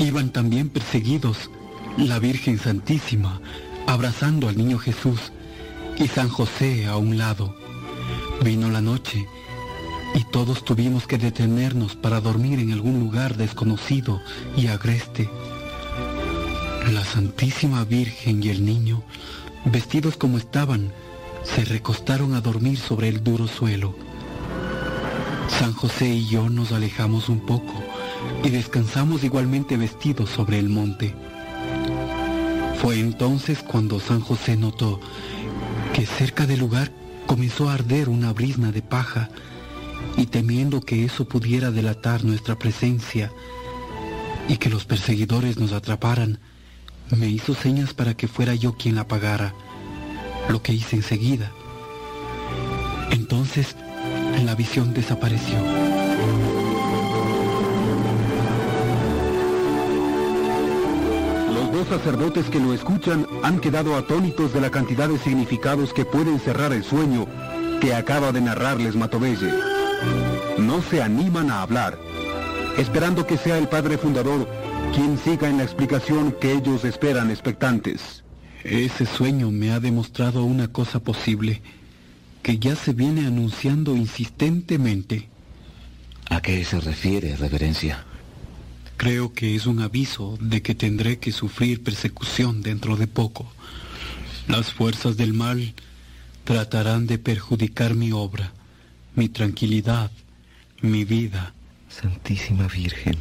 iban 0.00 0.30
también 0.30 0.68
perseguidos 0.68 1.48
la 1.96 2.18
Virgen 2.18 2.58
Santísima 2.58 3.40
abrazando 3.86 4.48
al 4.48 4.56
niño 4.56 4.78
Jesús 4.78 5.32
y 5.98 6.08
San 6.08 6.28
José 6.28 6.86
a 6.86 6.96
un 6.96 7.18
lado. 7.18 7.54
Vino 8.42 8.70
la 8.70 8.80
noche 8.80 9.26
y 10.14 10.24
todos 10.24 10.64
tuvimos 10.64 11.06
que 11.06 11.18
detenernos 11.18 11.96
para 11.96 12.20
dormir 12.20 12.58
en 12.58 12.72
algún 12.72 13.00
lugar 13.00 13.36
desconocido 13.36 14.20
y 14.56 14.68
agreste. 14.68 15.28
La 16.92 17.04
Santísima 17.04 17.84
Virgen 17.84 18.42
y 18.42 18.48
el 18.48 18.64
niño, 18.64 19.02
vestidos 19.64 20.16
como 20.16 20.38
estaban, 20.38 20.92
se 21.42 21.64
recostaron 21.64 22.34
a 22.34 22.40
dormir 22.40 22.78
sobre 22.78 23.08
el 23.08 23.22
duro 23.22 23.46
suelo. 23.46 23.94
San 25.48 25.72
José 25.72 26.08
y 26.08 26.28
yo 26.28 26.48
nos 26.48 26.72
alejamos 26.72 27.28
un 27.28 27.40
poco 27.40 27.74
y 28.44 28.50
descansamos 28.50 29.24
igualmente 29.24 29.76
vestidos 29.76 30.30
sobre 30.30 30.58
el 30.58 30.68
monte. 30.68 31.14
Fue 32.80 32.98
entonces 32.98 33.62
cuando 33.62 34.00
San 34.00 34.20
José 34.20 34.56
notó 34.56 35.00
que 35.92 36.06
cerca 36.06 36.46
del 36.46 36.60
lugar 36.60 36.90
comenzó 37.26 37.68
a 37.68 37.74
arder 37.74 38.08
una 38.08 38.32
brisna 38.32 38.72
de 38.72 38.80
paja 38.80 39.28
y 40.16 40.26
temiendo 40.26 40.80
que 40.80 41.04
eso 41.04 41.28
pudiera 41.28 41.70
delatar 41.70 42.24
nuestra 42.24 42.58
presencia 42.58 43.30
y 44.48 44.56
que 44.56 44.70
los 44.70 44.86
perseguidores 44.86 45.58
nos 45.58 45.72
atraparan, 45.72 46.38
me 47.10 47.28
hizo 47.28 47.54
señas 47.54 47.92
para 47.92 48.14
que 48.14 48.28
fuera 48.28 48.54
yo 48.54 48.72
quien 48.76 48.94
la 48.94 49.02
apagara, 49.02 49.54
lo 50.48 50.62
que 50.62 50.72
hice 50.72 50.96
enseguida. 50.96 51.52
Entonces 53.10 53.76
la 54.42 54.54
visión 54.54 54.94
desapareció. 54.94 55.99
Los 61.70 61.88
dos 61.88 62.00
sacerdotes 62.00 62.46
que 62.50 62.58
lo 62.58 62.74
escuchan 62.74 63.28
han 63.44 63.60
quedado 63.60 63.94
atónitos 63.94 64.52
de 64.52 64.60
la 64.60 64.72
cantidad 64.72 65.08
de 65.08 65.18
significados 65.18 65.92
que 65.92 66.04
pueden 66.04 66.40
cerrar 66.40 66.72
el 66.72 66.82
sueño 66.82 67.28
que 67.80 67.94
acaba 67.94 68.32
de 68.32 68.40
narrarles 68.40 68.96
Matovelle. 68.96 69.52
No 70.58 70.82
se 70.82 71.00
animan 71.00 71.48
a 71.48 71.62
hablar, 71.62 71.96
esperando 72.76 73.24
que 73.24 73.36
sea 73.36 73.56
el 73.56 73.68
padre 73.68 73.98
fundador 73.98 74.48
quien 74.92 75.16
siga 75.16 75.48
en 75.48 75.58
la 75.58 75.62
explicación 75.62 76.34
que 76.40 76.52
ellos 76.52 76.84
esperan 76.84 77.30
expectantes. 77.30 78.24
Ese 78.64 79.06
sueño 79.06 79.52
me 79.52 79.70
ha 79.70 79.78
demostrado 79.78 80.42
una 80.42 80.72
cosa 80.72 80.98
posible 80.98 81.62
que 82.42 82.58
ya 82.58 82.74
se 82.74 82.94
viene 82.94 83.28
anunciando 83.28 83.94
insistentemente. 83.94 85.28
¿A 86.30 86.42
qué 86.42 86.64
se 86.64 86.80
refiere, 86.80 87.36
reverencia? 87.36 88.06
Creo 89.00 89.32
que 89.32 89.54
es 89.54 89.64
un 89.64 89.80
aviso 89.80 90.36
de 90.42 90.60
que 90.60 90.74
tendré 90.74 91.18
que 91.18 91.32
sufrir 91.32 91.82
persecución 91.82 92.60
dentro 92.60 92.98
de 92.98 93.06
poco. 93.06 93.50
Las 94.46 94.74
fuerzas 94.74 95.16
del 95.16 95.32
mal 95.32 95.72
tratarán 96.44 97.06
de 97.06 97.16
perjudicar 97.16 97.94
mi 97.94 98.12
obra, 98.12 98.52
mi 99.14 99.30
tranquilidad, 99.30 100.10
mi 100.82 101.06
vida. 101.06 101.54
Santísima 101.88 102.68
Virgen, 102.68 103.16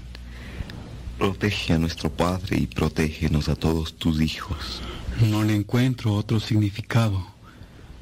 protege 1.17 1.71
a 1.71 1.79
nuestro 1.79 2.09
Padre 2.09 2.57
y 2.57 2.67
protégenos 2.67 3.47
a 3.47 3.55
todos 3.55 3.93
tus 3.93 4.19
hijos. 4.19 4.81
No 5.29 5.45
le 5.45 5.55
encuentro 5.55 6.13
otro 6.13 6.41
significado. 6.41 7.25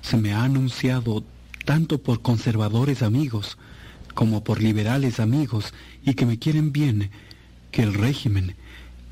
Se 0.02 0.18
me 0.18 0.34
ha 0.34 0.44
anunciado 0.44 1.24
tanto 1.64 2.00
por 2.00 2.24
conservadores 2.24 3.04
amigos 3.04 3.56
como 4.16 4.44
por 4.44 4.64
liberales 4.64 5.20
amigos 5.20 5.76
y 6.04 6.16
que 6.16 6.26
me 6.26 6.40
quieren 6.40 6.72
bien 6.72 7.12
que 7.72 7.84
el 7.84 7.94
régimen 7.94 8.56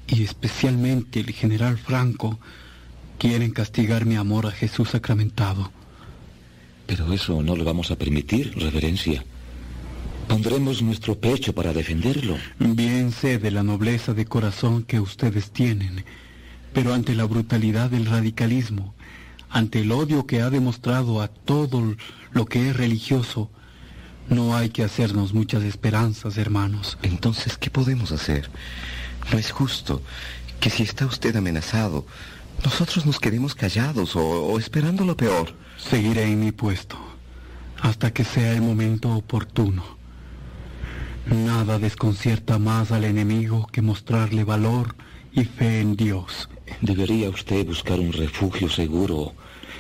y 0.08 0.24
especialmente 0.24 1.20
el 1.20 1.32
general 1.32 1.78
Franco 1.78 2.40
quieren 3.18 3.52
castigar 3.52 4.06
mi 4.06 4.16
amor 4.16 4.46
a 4.46 4.52
Jesús 4.52 4.90
sacramentado. 4.90 5.72
Pero 6.86 7.12
eso 7.14 7.42
no 7.42 7.56
lo 7.56 7.64
vamos 7.64 7.92
a 7.92 7.96
permitir, 7.96 8.54
reverencia. 8.58 9.24
Pondremos 10.28 10.82
nuestro 10.82 11.18
pecho 11.18 11.54
para 11.54 11.74
defenderlo. 11.74 12.38
Bien 12.60 13.12
sé 13.12 13.38
de 13.38 13.52
la 13.52 13.64
nobleza 13.64 14.14
de 14.14 14.26
corazón 14.26 14.84
que 14.84 15.00
ustedes 15.00 15.52
tienen, 15.52 16.04
pero 16.74 16.94
ante 16.94 17.16
la 17.16 17.26
brutalidad 17.26 17.90
del 17.90 18.06
radicalismo, 18.06 18.94
ante 19.50 19.82
el 19.82 19.92
odio 19.92 20.26
que 20.26 20.42
ha 20.42 20.50
demostrado 20.50 21.22
a 21.22 21.28
todo 21.28 21.96
lo 22.32 22.46
que 22.46 22.70
es 22.70 22.76
religioso, 22.76 23.50
no 24.30 24.56
hay 24.56 24.70
que 24.70 24.84
hacernos 24.84 25.34
muchas 25.34 25.64
esperanzas, 25.64 26.38
hermanos. 26.38 26.98
Entonces, 27.04 27.58
¿qué 27.58 27.70
podemos 27.70 28.12
hacer? 28.12 28.50
No 29.32 29.38
es 29.38 29.52
justo 29.52 30.02
que 30.60 30.70
si 30.70 30.84
está 30.84 31.06
usted 31.06 31.36
amenazado, 31.36 32.06
nosotros 32.64 33.06
nos 33.06 33.20
quedemos 33.20 33.56
callados 33.56 34.16
o, 34.16 34.22
o 34.22 34.60
esperando 34.60 35.06
lo 35.06 35.18
peor. 35.18 35.54
Seguiré 35.78 36.24
en 36.24 36.40
mi 36.40 36.52
puesto 36.52 36.98
hasta 37.82 38.12
que 38.12 38.24
sea 38.24 38.54
el 38.54 38.62
momento 38.62 39.12
oportuno. 39.12 39.84
Nada 41.28 41.80
desconcierta 41.80 42.58
más 42.60 42.92
al 42.92 43.04
enemigo 43.04 43.68
que 43.72 43.82
mostrarle 43.82 44.44
valor 44.44 44.96
y 45.34 45.44
fe 45.44 45.82
en 45.82 45.96
Dios. 45.96 46.50
Debería 46.82 47.30
usted 47.30 47.66
buscar 47.66 48.00
un 48.00 48.14
refugio 48.14 48.70
seguro 48.70 49.34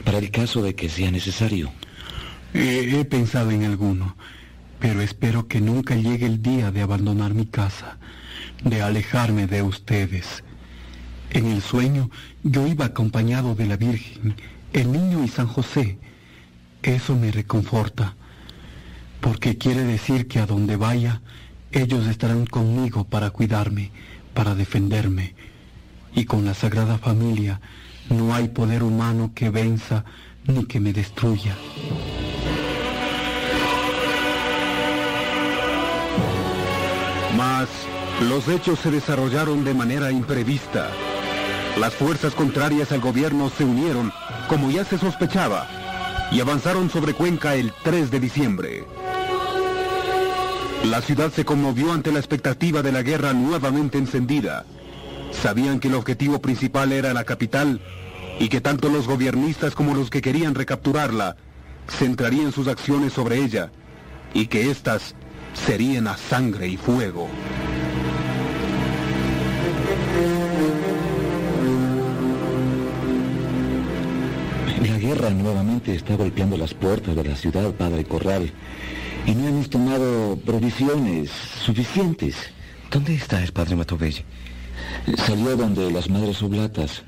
para 0.03 0.17
el 0.17 0.32
caso 0.32 0.61
de 0.61 0.75
que 0.75 0.90
sea 0.90 1.11
necesario. 1.11 1.72
He, 2.53 2.99
he 2.99 3.06
pensado 3.06 3.51
en 3.51 3.64
alguno, 3.64 4.15
pero 4.80 5.02
espero 5.02 5.48
que 5.48 5.62
nunca 5.62 5.95
llegue 5.95 6.26
el 6.26 6.42
día 6.42 6.72
de 6.72 6.82
abandonar 6.82 7.34
mi 7.34 7.45
casa, 7.45 7.98
de 8.64 8.82
alejarme 8.82 9.48
de 9.48 9.62
ustedes. 9.62 10.44
En 11.32 11.48
el 11.48 11.62
sueño 11.62 12.10
yo 12.44 12.68
iba 12.68 12.86
acompañado 12.86 13.56
de 13.56 13.66
la 13.66 13.78
Virgen, 13.78 14.36
el 14.74 14.92
niño 14.92 15.24
y 15.24 15.28
San 15.28 15.48
José. 15.48 15.98
Eso 16.84 17.16
me 17.16 17.32
reconforta, 17.32 18.16
porque 19.22 19.58
quiere 19.58 19.84
decir 19.84 20.28
que 20.28 20.40
a 20.40 20.45
donde 20.45 20.76
vaya, 20.76 21.22
ellos 21.72 22.08
estarán 22.08 22.45
conmigo 22.45 23.06
para 23.06 23.32
cuidarme, 23.32 23.92
para 24.34 24.56
defenderme. 24.56 25.36
Y 26.14 26.26
con 26.26 26.45
la 26.45 26.54
Sagrada 26.54 26.98
Familia 26.98 27.60
no 28.10 28.34
hay 28.34 28.50
poder 28.50 28.84
humano 28.84 29.32
que 29.34 29.50
venza 29.50 30.06
ni 30.48 30.66
que 30.66 30.80
me 30.80 30.94
destruya. 30.94 31.56
Mas 37.35 37.67
los 38.30 38.47
hechos 38.47 38.80
se 38.80 38.91
desarrollaron 38.91 39.64
de 39.64 39.73
manera 39.73 40.11
imprevista. 40.11 40.89
Las 41.77 41.93
fuerzas 41.93 42.33
contrarias 42.33 42.91
al 42.91 43.01
gobierno 43.01 43.49
se 43.49 43.65
unieron, 43.65 44.14
como 44.47 44.72
ya 44.72 44.85
se 44.85 44.97
sospechaba, 44.97 45.67
y 46.31 46.39
avanzaron 46.39 46.89
sobre 46.89 47.14
Cuenca 47.14 47.55
el 47.55 47.73
3 47.83 48.11
de 48.11 48.19
diciembre. 48.19 48.85
La 50.85 51.01
ciudad 51.01 51.31
se 51.31 51.43
conmovió 51.43 51.91
ante 51.91 52.11
la 52.11 52.19
expectativa 52.19 52.81
de 52.81 52.91
la 52.91 53.01
guerra 53.01 53.33
nuevamente 53.33 53.97
encendida. 53.97 54.65
Sabían 55.31 55.80
que 55.80 55.89
el 55.89 55.95
objetivo 55.95 56.39
principal 56.39 56.93
era 56.93 57.14
la 57.14 57.23
capital 57.25 57.81
y 58.39 58.49
que 58.49 58.61
tanto 58.61 58.89
los 58.89 59.07
gobiernistas 59.07 59.75
como 59.75 59.93
los 59.93 60.09
que 60.09 60.22
querían 60.22 60.55
recapturarla 60.55 61.35
centrarían 61.89 62.51
sus 62.51 62.67
acciones 62.67 63.14
sobre 63.14 63.38
ella 63.38 63.72
y 64.33 64.47
que 64.47 64.69
éstas 64.69 65.15
serían 65.56 66.08
a 66.08 66.17
sangre 66.17 66.67
y 66.67 66.77
fuego. 66.77 67.27
La 74.88 74.98
guerra 75.00 75.30
nuevamente 75.32 75.95
está 75.95 76.16
golpeando 76.16 76.58
las 76.58 76.74
puertas 76.74 77.16
de 77.16 77.24
la 77.24 77.35
ciudad, 77.35 77.72
Padre 77.74 78.03
Corral, 78.06 78.51
y 79.25 79.34
no 79.34 79.48
hemos 79.48 79.69
tomado 79.69 80.38
provisiones 80.45 81.32
suficientes. 81.64 82.35
¿Dónde 82.92 83.16
está 83.16 83.42
el 83.43 83.51
Padre 83.51 83.75
Matovelle? 83.75 84.24
Salió 85.17 85.56
donde 85.56 85.92
las 85.92 86.09
Madres 86.09 86.42
Oblatas, 86.43 87.03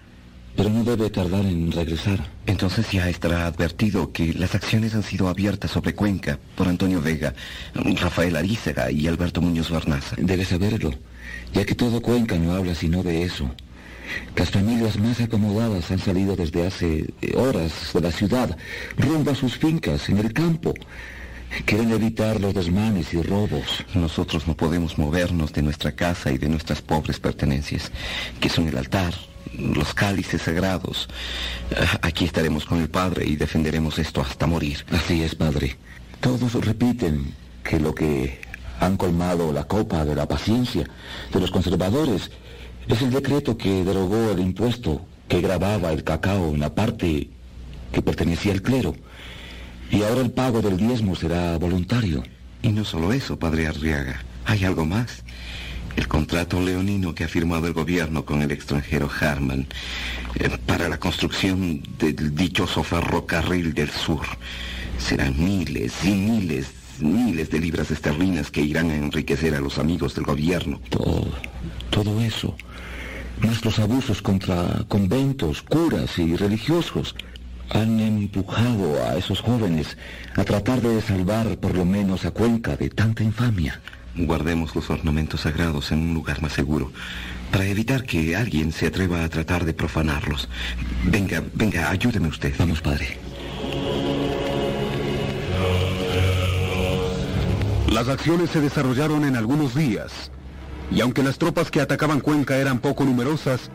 pero 0.58 0.72
no 0.72 0.84
debe 0.84 1.12
tardar 1.12 1.46
en 1.46 1.72
regresar. 1.72 2.28
Entonces 2.48 2.92
ya 2.92 3.08
estará 3.08 3.46
advertido 3.46 4.12
que 4.12 4.34
las 4.34 4.56
acciones 4.56 4.96
han 4.96 5.04
sido 5.04 5.30
abiertas 5.30 5.70
sobre 5.70 5.94
Cuenca 5.94 6.40
por 6.56 6.68
Antonio 6.68 7.00
Vega, 7.00 7.36
Rafael 7.76 8.36
Arízaga 8.36 8.90
y 8.92 9.08
Alberto 9.08 9.40
Muñoz 9.40 9.70
Barnaza. 9.70 10.16
Debe 10.18 10.44
saberlo, 10.46 10.92
ya 11.54 11.64
que 11.64 11.76
todo 11.76 12.02
Cuenca 12.02 12.38
no 12.40 12.54
habla 12.54 12.74
sino 12.74 13.04
de 13.04 13.22
eso. 13.22 13.52
Las 14.36 14.50
familias 14.50 14.98
más 14.98 15.22
acomodadas 15.22 15.92
han 15.92 16.00
salido 16.00 16.36
desde 16.36 16.66
hace 16.66 17.14
eh, 17.22 17.36
horas 17.36 17.92
de 17.94 18.02
la 18.02 18.12
ciudad, 18.12 18.58
rumbo 18.98 19.32
a 19.32 19.36
sus 19.36 19.58
fincas 19.58 20.10
en 20.10 20.18
el 20.18 20.34
campo. 20.34 20.74
Quieren 21.66 21.92
evitar 21.92 22.42
los 22.42 22.54
desmanes 22.54 23.14
y 23.14 23.22
robos. 23.22 23.86
Nosotros 23.94 24.48
no 24.48 24.58
podemos 24.58 24.98
movernos 24.98 25.54
de 25.54 25.62
nuestra 25.62 25.92
casa 25.92 26.32
y 26.32 26.38
de 26.38 26.50
nuestras 26.50 26.82
pobres 26.82 27.20
pertenencias, 27.20 27.92
que 28.40 28.50
son 28.50 28.68
el 28.68 28.78
altar, 28.78 29.14
los 29.58 29.94
cálices 29.94 30.42
sagrados. 30.44 31.08
Ah, 31.76 32.00
Aquí 32.02 32.26
estaremos 32.26 32.66
con 32.66 32.80
el 32.80 32.90
Padre 32.90 33.26
y 33.26 33.36
defenderemos 33.36 34.00
esto 34.00 34.22
hasta 34.22 34.48
morir. 34.48 34.86
Así 34.92 35.24
es, 35.24 35.36
Padre. 35.36 35.78
Todos 36.20 36.54
repiten 36.66 37.34
que 37.64 37.80
lo 37.80 37.94
que 37.94 38.42
han 38.80 38.98
colmado 38.98 39.52
la 39.52 39.66
copa 39.66 40.06
de 40.06 40.16
la 40.16 40.28
paciencia 40.28 40.86
de 41.34 41.40
los 41.40 41.52
conservadores 41.52 42.32
es 42.88 43.02
el 43.02 43.12
decreto 43.12 43.58
que 43.58 43.84
derogó 43.84 44.32
el 44.32 44.40
impuesto 44.40 45.06
que 45.28 45.42
grababa 45.42 45.92
el 45.92 46.04
cacao 46.04 46.54
en 46.54 46.60
la 46.60 46.74
parte 46.74 47.30
que 47.92 48.02
pertenecía 48.02 48.54
al 48.54 48.62
clero. 48.62 48.96
Y 49.92 50.04
ahora 50.04 50.22
el 50.22 50.32
pago 50.32 50.62
del 50.62 50.78
diezmo 50.78 51.16
será 51.16 51.58
voluntario. 51.58 52.24
Y 52.62 52.70
no 52.70 52.86
solo 52.86 53.14
eso, 53.14 53.38
Padre 53.38 53.68
Arriaga. 53.68 54.22
Hay 54.46 54.64
algo 54.64 54.86
más. 54.86 55.24
El 55.98 56.08
contrato 56.08 56.62
leonino 56.62 57.14
que 57.14 57.26
ha 57.26 57.28
firmado 57.28 57.68
el 57.68 57.74
gobierno 57.74 58.24
con 58.24 58.42
el 58.42 58.52
extranjero 58.52 59.10
Harman 59.20 59.68
eh, 60.36 60.50
para 60.66 60.88
la 60.88 61.00
construcción 61.00 61.82
del 62.00 62.34
dichoso 62.34 62.84
ferrocarril 62.84 63.74
del 63.74 63.90
sur. 63.90 64.26
Serán 64.98 65.36
miles 65.38 65.94
y 66.06 66.12
miles 66.12 66.72
miles 67.00 67.50
de 67.50 67.60
libras 67.60 67.92
esterlinas 67.92 68.52
que 68.52 68.62
irán 68.62 68.90
a 68.92 68.96
enriquecer 68.96 69.56
a 69.56 69.60
los 69.60 69.78
amigos 69.78 70.16
del 70.16 70.26
gobierno. 70.26 70.80
Todo, 70.90 71.32
todo 71.90 72.22
eso. 72.22 72.56
Nuestros 73.42 73.80
abusos 73.80 74.22
contra 74.22 74.84
conventos, 74.88 75.62
curas 75.62 76.18
y 76.18 76.36
religiosos 76.36 77.16
han 77.70 78.00
empujado 78.00 79.04
a 79.04 79.18
esos 79.18 79.42
jóvenes 79.42 79.98
a 80.36 80.44
tratar 80.44 80.82
de 80.82 81.02
salvar 81.02 81.58
por 81.58 81.76
lo 81.76 81.86
menos 81.86 82.26
a 82.26 82.32
Cuenca 82.32 82.76
de 82.76 82.90
tanta 82.90 83.24
infamia. 83.24 83.80
Guardemos 84.18 84.76
los 84.76 84.90
ornamentos 84.90 85.42
sagrados 85.42 85.92
en 85.92 86.00
un 86.00 86.14
lugar 86.14 86.42
más 86.42 86.54
seguro, 86.54 86.92
para 87.52 87.66
evitar 87.66 88.04
que 88.04 88.36
alguien 88.36 88.72
se 88.72 88.88
atreva 88.88 89.24
a 89.24 89.30
tratar 89.30 89.64
de 89.64 89.74
profanarlos. 89.74 90.50
Venga, 91.06 91.44
venga, 91.54 91.90
ayúdeme 91.90 92.28
usted. 92.28 92.54
Vamos, 92.58 92.82
padre. 92.82 93.18
Las 97.92 98.10
acciones 98.10 98.50
se 98.50 98.60
desarrollaron 98.62 99.24
en 99.24 99.36
algunos 99.36 99.76
días, 99.76 100.32
y 100.92 101.02
aunque 101.02 101.24
las 101.24 101.38
tropas 101.38 101.72
que 101.72 101.82
atacaban 101.82 102.20
Cuenca 102.20 102.58
eran 102.58 102.80
poco 102.80 103.06
numerosas, 103.06 103.70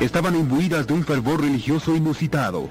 estaban 0.00 0.34
imbuidas 0.34 0.86
de 0.86 0.94
un 0.94 1.04
fervor 1.04 1.42
religioso 1.42 1.94
inusitado. 1.94 2.68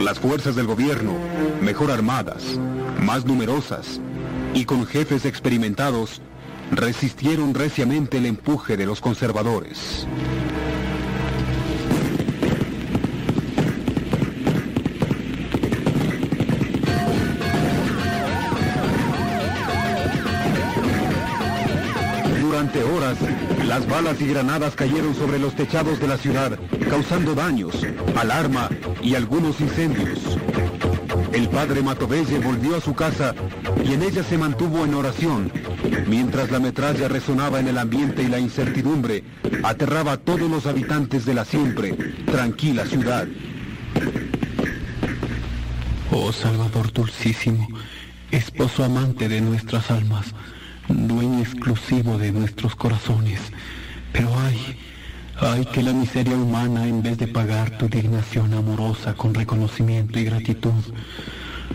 Las 0.00 0.18
fuerzas 0.18 0.56
del 0.56 0.66
gobierno, 0.66 1.14
mejor 1.60 1.90
armadas, 1.90 2.58
más 3.00 3.24
numerosas 3.24 4.00
y 4.54 4.64
con 4.64 4.86
jefes 4.86 5.24
experimentados, 5.24 6.20
resistieron 6.72 7.52
reciamente 7.52 8.16
el 8.16 8.26
empuje 8.26 8.76
de 8.76 8.86
los 8.86 9.00
conservadores. 9.00 10.06
Durante 22.40 22.82
horas, 22.84 23.18
las 23.66 23.86
balas 23.86 24.20
y 24.20 24.28
granadas 24.28 24.74
cayeron 24.74 25.14
sobre 25.14 25.38
los 25.38 25.54
techados 25.54 26.00
de 26.00 26.08
la 26.08 26.16
ciudad, 26.16 26.58
causando 26.88 27.34
daños, 27.34 27.86
alarma 28.16 28.70
y 29.02 29.14
algunos 29.14 29.60
incendios. 29.60 30.38
El 31.32 31.48
padre 31.48 31.82
Matovelle 31.82 32.38
volvió 32.38 32.76
a 32.76 32.80
su 32.80 32.94
casa 32.94 33.34
y 33.84 33.94
en 33.94 34.02
ella 34.02 34.22
se 34.22 34.36
mantuvo 34.36 34.84
en 34.84 34.94
oración, 34.94 35.50
mientras 36.06 36.50
la 36.50 36.60
metralla 36.60 37.08
resonaba 37.08 37.58
en 37.58 37.68
el 37.68 37.78
ambiente 37.78 38.22
y 38.22 38.28
la 38.28 38.38
incertidumbre 38.38 39.24
aterraba 39.62 40.12
a 40.12 40.16
todos 40.18 40.50
los 40.50 40.66
habitantes 40.66 41.24
de 41.24 41.34
la 41.34 41.44
siempre 41.44 41.92
tranquila 42.26 42.84
ciudad. 42.84 43.26
Oh 46.10 46.32
Salvador 46.32 46.92
dulcísimo, 46.92 47.66
esposo 48.30 48.84
amante 48.84 49.28
de 49.28 49.40
nuestras 49.40 49.90
almas, 49.90 50.34
dueño 50.88 51.40
exclusivo 51.40 52.18
de 52.18 52.32
nuestros 52.32 52.76
corazones. 52.76 53.40
Pero 54.12 54.30
ay, 54.38 54.78
ay 55.40 55.64
que 55.66 55.82
la 55.82 55.92
miseria 55.92 56.36
humana, 56.36 56.86
en 56.86 57.02
vez 57.02 57.18
de 57.18 57.28
pagar 57.28 57.78
tu 57.78 57.88
dignación 57.88 58.54
amorosa 58.54 59.14
con 59.14 59.34
reconocimiento 59.34 60.18
y 60.18 60.24
gratitud, 60.24 60.82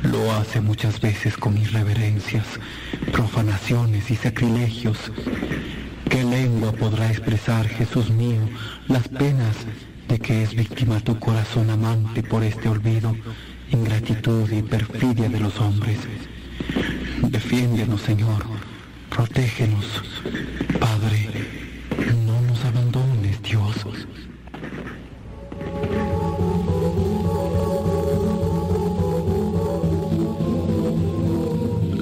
lo 0.04 0.32
hace 0.34 0.62
muchas 0.62 1.02
veces 1.02 1.38
con 1.38 1.58
irreverencias, 1.58 2.46
profanaciones 3.12 4.10
y 4.12 4.16
sacrilegios. 4.16 4.98
¿Qué 6.10 6.24
lengua 6.24 6.72
podrá 6.72 7.10
expresar, 7.10 7.68
Jesús 7.68 8.10
mío, 8.10 8.48
las 8.88 9.08
penas 9.08 9.56
de 10.08 10.20
que 10.20 10.44
es 10.44 10.56
víctima 10.56 11.00
tu 11.02 11.20
corazón 11.20 11.70
amante 11.70 12.24
por 12.24 12.44
este 12.44 12.70
olvido, 12.70 13.16
ingratitud 13.72 14.50
y 14.52 14.62
perfidia 14.62 15.30
de 15.30 15.40
los 15.40 15.60
hombres? 15.60 15.98
Defiéndenos, 17.22 18.02
Señor. 18.02 18.46
Protégenos, 19.10 20.04
Padre. 20.80 21.47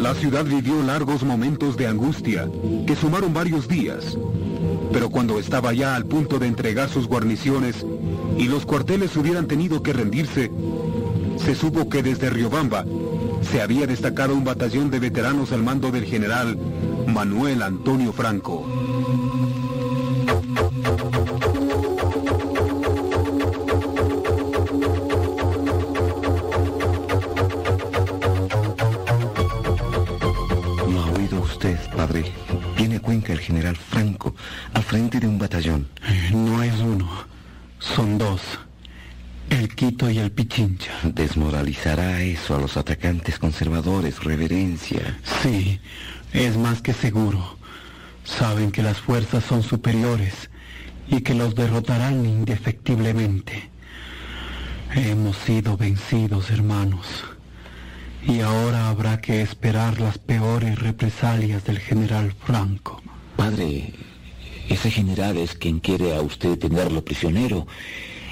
La 0.06 0.14
ciudad 0.14 0.46
vivió 0.46 0.84
largos 0.84 1.24
momentos 1.24 1.78
de 1.78 1.88
angustia, 1.88 2.48
que 2.86 2.96
sumaron 2.96 3.34
varios 3.34 3.68
días. 3.68 4.16
Pero 4.94 5.10
cuando 5.10 5.40
estaba 5.40 5.74
ya 5.74 5.96
al 5.96 6.06
punto 6.06 6.38
de 6.38 6.46
entregar 6.46 6.90
sus 6.90 7.08
guarniciones 7.08 7.84
y 8.38 8.44
los 8.44 8.68
cuarteles 8.68 9.18
hubieran 9.18 9.48
tenido 9.48 9.82
que 9.82 9.94
rendirse, 9.94 10.52
se 11.38 11.56
supo 11.56 11.90
que 11.90 12.04
desde 12.04 12.30
Riobamba 12.30 12.86
se 13.52 13.64
había 13.64 13.88
destacado 13.88 14.36
un 14.36 14.44
batallón 14.44 14.92
de 14.92 15.00
veteranos 15.00 15.52
al 15.52 15.64
mando 15.64 15.90
del 15.90 16.06
general 16.06 16.56
Manuel 17.08 17.64
Antonio 17.64 18.14
Franco. 18.14 18.85
General 33.46 33.76
Franco 33.76 34.36
al 34.74 34.84
frente 34.84 35.20
de 35.20 35.28
un 35.28 35.38
batallón. 35.38 35.88
No 36.32 36.64
es 36.64 36.80
uno, 36.80 37.10
son 37.80 38.18
dos. 38.18 38.42
El 39.50 39.76
Quito 39.76 40.10
y 40.10 40.18
el 40.18 40.32
Pichincha. 40.32 40.92
Desmoralizará 41.04 42.22
eso 42.22 42.56
a 42.56 42.60
los 42.60 42.78
atacantes 42.78 43.38
conservadores, 43.38 44.24
reverencia. 44.24 45.20
Sí, 45.42 45.80
es 46.34 46.58
más 46.58 46.82
que 46.82 46.94
seguro. 46.94 47.58
Saben 48.24 48.72
que 48.72 48.82
las 48.82 48.98
fuerzas 48.98 49.44
son 49.44 49.62
superiores 49.62 50.50
y 51.08 51.22
que 51.22 51.36
los 51.36 51.54
derrotarán 51.54 52.26
indefectiblemente. 52.26 53.70
Hemos 54.96 55.38
sido 55.38 55.78
vencidos, 55.78 56.50
hermanos. 56.50 57.06
Y 58.28 58.40
ahora 58.40 58.90
habrá 58.90 59.22
que 59.22 59.42
esperar 59.42 60.00
las 60.00 60.18
peores 60.18 60.80
represalias 60.80 61.64
del 61.66 61.78
general 61.78 62.34
Franco. 62.34 63.04
Padre, 63.36 63.94
ese 64.70 64.90
general 64.90 65.38
es 65.38 65.56
quien 65.56 65.80
quiere 65.80 66.16
a 66.16 66.22
usted 66.22 66.58
tenerlo 66.58 67.04
prisionero 67.04 67.68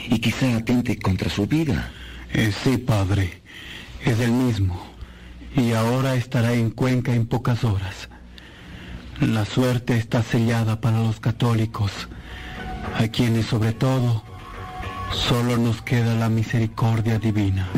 y 0.09 0.19
quizá 0.19 0.57
atente 0.57 0.97
contra 0.97 1.29
su 1.29 1.45
vida. 1.45 1.91
Eh, 2.33 2.51
sí, 2.63 2.77
padre, 2.77 3.41
es 4.03 4.19
el 4.19 4.31
mismo. 4.31 4.81
Y 5.55 5.73
ahora 5.73 6.15
estará 6.15 6.53
en 6.53 6.71
Cuenca 6.71 7.13
en 7.13 7.27
pocas 7.27 7.63
horas. 7.63 8.09
La 9.21 9.45
suerte 9.45 9.95
está 9.97 10.23
sellada 10.23 10.81
para 10.81 10.99
los 10.99 11.19
católicos, 11.19 11.91
a 12.97 13.07
quienes 13.07 13.45
sobre 13.45 13.73
todo 13.73 14.23
solo 15.11 15.57
nos 15.57 15.81
queda 15.83 16.15
la 16.15 16.29
misericordia 16.29 17.19
divina. 17.19 17.69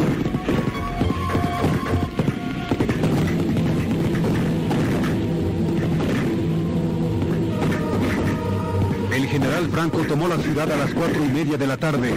General 9.35 9.67
Franco 9.69 9.97
tomó 10.07 10.29
la 10.29 10.37
ciudad 10.37 10.71
a 10.71 10.77
las 10.77 10.93
cuatro 10.93 11.25
y 11.25 11.27
media 11.27 11.57
de 11.57 11.67
la 11.67 11.75
tarde 11.75 12.13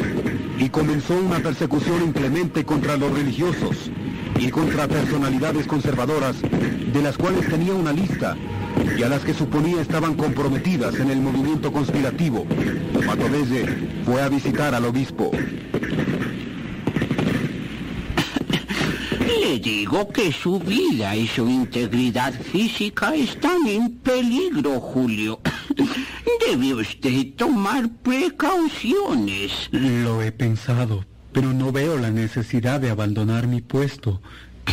y 0.56 0.68
comenzó 0.68 1.16
una 1.16 1.40
persecución 1.40 2.04
inclemente 2.04 2.64
contra 2.64 2.96
los 2.96 3.12
religiosos 3.12 3.90
y 4.38 4.48
contra 4.50 4.86
personalidades 4.86 5.66
conservadoras, 5.66 6.36
de 6.40 7.02
las 7.02 7.18
cuales 7.18 7.48
tenía 7.48 7.74
una 7.74 7.92
lista 7.92 8.36
y 8.96 9.02
a 9.02 9.08
las 9.08 9.24
que 9.24 9.34
suponía 9.34 9.82
estaban 9.82 10.14
comprometidas 10.14 10.94
en 11.00 11.10
el 11.10 11.20
movimiento 11.20 11.72
conspirativo. 11.72 12.46
Matovelle 13.04 13.66
fue 14.04 14.22
a 14.22 14.28
visitar 14.28 14.72
al 14.76 14.84
obispo. 14.84 15.32
Le 19.42 19.58
digo 19.58 20.08
que 20.10 20.30
su 20.30 20.60
vida 20.60 21.16
y 21.16 21.26
su 21.26 21.48
integridad 21.48 22.32
física 22.32 23.12
están 23.16 23.66
en 23.66 23.96
peligro, 23.96 24.78
Julio. 24.78 25.40
Debe 26.46 26.74
usted 26.74 27.34
tomar 27.36 27.88
precauciones. 28.02 29.68
Lo 29.72 30.22
he 30.22 30.32
pensado, 30.32 31.04
pero 31.32 31.52
no 31.52 31.72
veo 31.72 31.96
la 31.98 32.10
necesidad 32.10 32.80
de 32.80 32.90
abandonar 32.90 33.46
mi 33.46 33.60
puesto. 33.60 34.20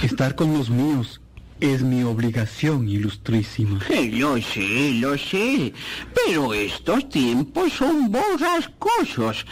Estar 0.04 0.36
con 0.36 0.54
los 0.54 0.70
míos 0.70 1.22
es 1.62 1.82
mi 1.84 2.04
obligación, 2.04 2.90
ilustrísima. 2.90 3.80
Eh, 3.90 4.12
Lo 4.14 4.36
sé, 4.42 4.92
lo 5.00 5.18
sé, 5.18 5.74
pero 6.14 6.54
estos 6.54 7.08
tiempos 7.10 7.72
son 7.74 8.12
borrascosos. 8.12 9.46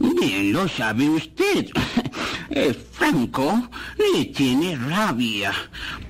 Bien 0.00 0.52
lo 0.52 0.66
sabe 0.68 1.08
usted. 1.08 1.68
Franco 3.00 3.70
le 4.12 4.26
tiene 4.26 4.76
rabia, 4.76 5.54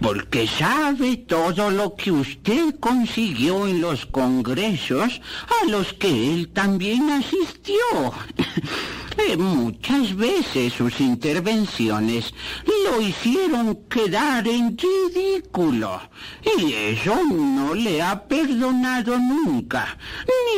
porque 0.01 0.49
sabe 0.49 1.19
todo 1.19 1.71
lo 1.71 1.95
que 1.95 2.11
usted 2.11 2.81
consiguió 2.81 3.69
en 3.69 3.81
los 3.81 4.07
congresos 4.07 5.21
a 5.63 5.67
los 5.67 5.93
que 5.93 6.09
él 6.09 6.51
también 6.53 7.09
asistió. 7.11 7.77
Eh, 9.29 9.37
muchas 9.37 10.15
veces 10.17 10.73
sus 10.73 10.99
intervenciones 11.01 12.33
lo 12.65 13.03
hicieron 13.03 13.77
quedar 13.91 14.47
en 14.49 14.79
ridículo. 14.79 16.01
Y 16.59 16.73
eso 16.73 17.21
no 17.27 17.75
le 17.75 18.01
ha 18.01 18.27
perdonado 18.29 19.19
nunca. 19.19 19.99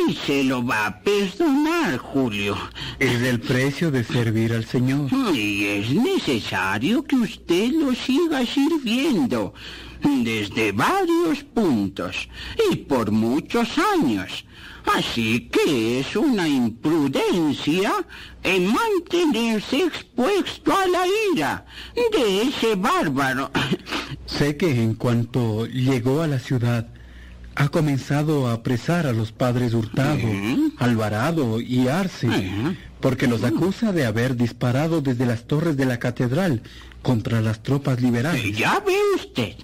Ni 0.07 0.13
se 0.13 0.43
lo 0.43 0.63
va 0.65 0.85
a 0.85 1.01
perdonar, 1.01 1.97
Julio. 1.97 2.55
Es 2.99 3.21
el 3.23 3.41
precio 3.41 3.91
de 3.91 4.03
servir 4.03 4.53
al 4.53 4.65
Señor. 4.65 5.09
Y 5.33 5.65
es 5.65 5.89
necesario 5.89 6.22
que 6.23 7.15
usted 7.15 7.71
lo 7.71 7.93
siga 7.93 8.45
sirviendo 8.45 9.53
desde 10.01 10.71
varios 10.71 11.43
puntos 11.43 12.29
y 12.71 12.77
por 12.77 13.11
muchos 13.11 13.77
años. 13.77 14.45
Así 14.85 15.49
que 15.49 15.99
es 15.99 16.15
una 16.15 16.47
imprudencia 16.47 17.93
en 18.41 18.73
mantenerse 18.73 19.83
expuesto 19.83 20.71
a 20.77 20.87
la 20.87 21.03
ira 21.33 21.65
de 21.95 22.43
ese 22.43 22.75
bárbaro. 22.75 23.51
Sé 24.25 24.55
que 24.55 24.81
en 24.81 24.95
cuanto 24.95 25.65
llegó 25.65 26.21
a 26.21 26.27
la 26.27 26.39
ciudad, 26.39 26.87
ha 27.55 27.69
comenzado 27.69 28.47
a 28.47 28.53
apresar 28.53 29.07
a 29.07 29.13
los 29.13 29.31
padres 29.31 29.73
Hurtado, 29.73 30.27
Alvarado 30.77 31.61
y 31.61 31.87
Arce, 31.87 32.27
porque 32.99 33.27
los 33.27 33.43
acusa 33.43 33.91
de 33.91 34.05
haber 34.05 34.35
disparado 34.35 35.01
desde 35.01 35.25
las 35.25 35.45
torres 35.45 35.77
de 35.77 35.85
la 35.85 35.99
catedral 35.99 36.63
contra 37.01 37.41
las 37.41 37.61
tropas 37.61 38.01
liberales. 38.01 38.57
Ya 38.57 38.79
ve 38.79 38.97
usted, 39.15 39.55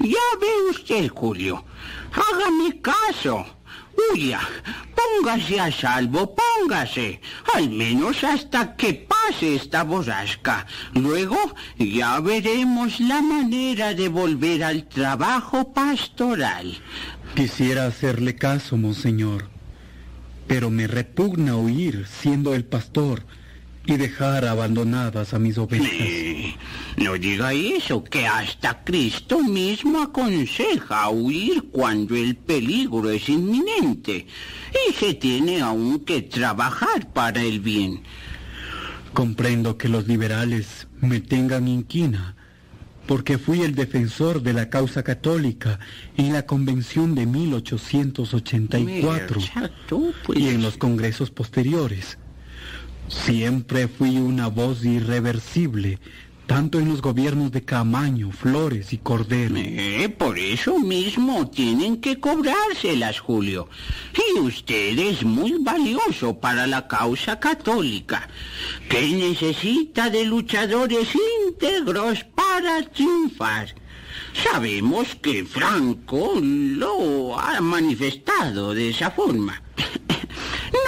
ya 0.00 0.38
ve 0.40 0.70
usted, 0.70 1.08
Julio. 1.08 1.64
Hágame 2.12 2.80
caso. 2.80 3.46
Huya, 4.12 4.40
póngase 4.94 5.58
a 5.58 5.72
salvo, 5.72 6.34
póngase. 6.34 7.20
Al 7.54 7.70
menos 7.70 8.22
hasta 8.24 8.76
que 8.76 8.92
pase 8.92 9.56
esta 9.56 9.84
borrasca. 9.84 10.66
Luego 10.92 11.38
ya 11.78 12.20
veremos 12.20 13.00
la 13.00 13.22
manera 13.22 13.94
de 13.94 14.08
volver 14.08 14.64
al 14.64 14.86
trabajo 14.86 15.72
pastoral. 15.72 16.76
Quisiera 17.36 17.84
hacerle 17.84 18.34
caso, 18.34 18.78
monseñor, 18.78 19.50
pero 20.46 20.70
me 20.70 20.86
repugna 20.86 21.54
huir 21.54 22.06
siendo 22.06 22.54
el 22.54 22.64
pastor 22.64 23.24
y 23.84 23.98
dejar 23.98 24.46
abandonadas 24.46 25.34
a 25.34 25.38
mis 25.38 25.58
ovejas. 25.58 25.86
Eh, 25.92 26.56
no 26.96 27.12
diga 27.18 27.52
eso, 27.52 28.02
que 28.02 28.26
hasta 28.26 28.82
Cristo 28.84 29.42
mismo 29.42 30.00
aconseja 30.00 31.10
huir 31.10 31.64
cuando 31.70 32.16
el 32.16 32.36
peligro 32.36 33.10
es 33.10 33.28
inminente 33.28 34.26
y 34.88 34.94
se 34.94 35.12
tiene 35.12 35.60
aún 35.60 36.00
que 36.06 36.22
trabajar 36.22 37.12
para 37.12 37.42
el 37.42 37.60
bien. 37.60 38.00
Comprendo 39.12 39.76
que 39.76 39.90
los 39.90 40.08
liberales 40.08 40.88
me 41.02 41.20
tengan 41.20 41.68
inquina, 41.68 42.34
porque 43.06 43.38
fui 43.38 43.62
el 43.62 43.74
defensor 43.74 44.42
de 44.42 44.52
la 44.52 44.68
causa 44.68 45.02
católica 45.02 45.78
en 46.16 46.32
la 46.32 46.46
convención 46.46 47.14
de 47.14 47.26
1884 47.26 49.40
Mira, 49.40 49.70
tú, 49.88 50.12
pues. 50.24 50.38
y 50.38 50.48
en 50.48 50.62
los 50.62 50.76
congresos 50.76 51.30
posteriores. 51.30 52.18
Siempre 53.08 53.86
fui 53.86 54.16
una 54.16 54.48
voz 54.48 54.84
irreversible, 54.84 56.00
tanto 56.46 56.78
en 56.78 56.88
los 56.88 57.02
gobiernos 57.02 57.50
de 57.52 57.64
Camaño, 57.64 58.30
Flores 58.30 58.92
y 58.92 58.98
Cordero. 58.98 59.54
Eh, 59.56 60.08
por 60.16 60.38
eso 60.38 60.78
mismo 60.78 61.50
tienen 61.50 62.00
que 62.00 62.18
cobrárselas, 62.20 63.20
Julio. 63.20 63.68
Y 64.14 64.38
usted 64.38 64.98
es 64.98 65.24
muy 65.24 65.56
valioso 65.60 66.38
para 66.38 66.66
la 66.66 66.86
causa 66.86 67.40
católica, 67.40 68.28
que 68.88 69.08
necesita 69.08 70.08
de 70.08 70.24
luchadores 70.24 71.08
íntegros 71.48 72.24
para 72.24 72.82
triunfar. 72.82 73.74
Sabemos 74.32 75.14
que 75.16 75.44
Franco 75.44 76.34
lo 76.40 77.38
ha 77.38 77.60
manifestado 77.60 78.74
de 78.74 78.90
esa 78.90 79.10
forma. 79.10 79.62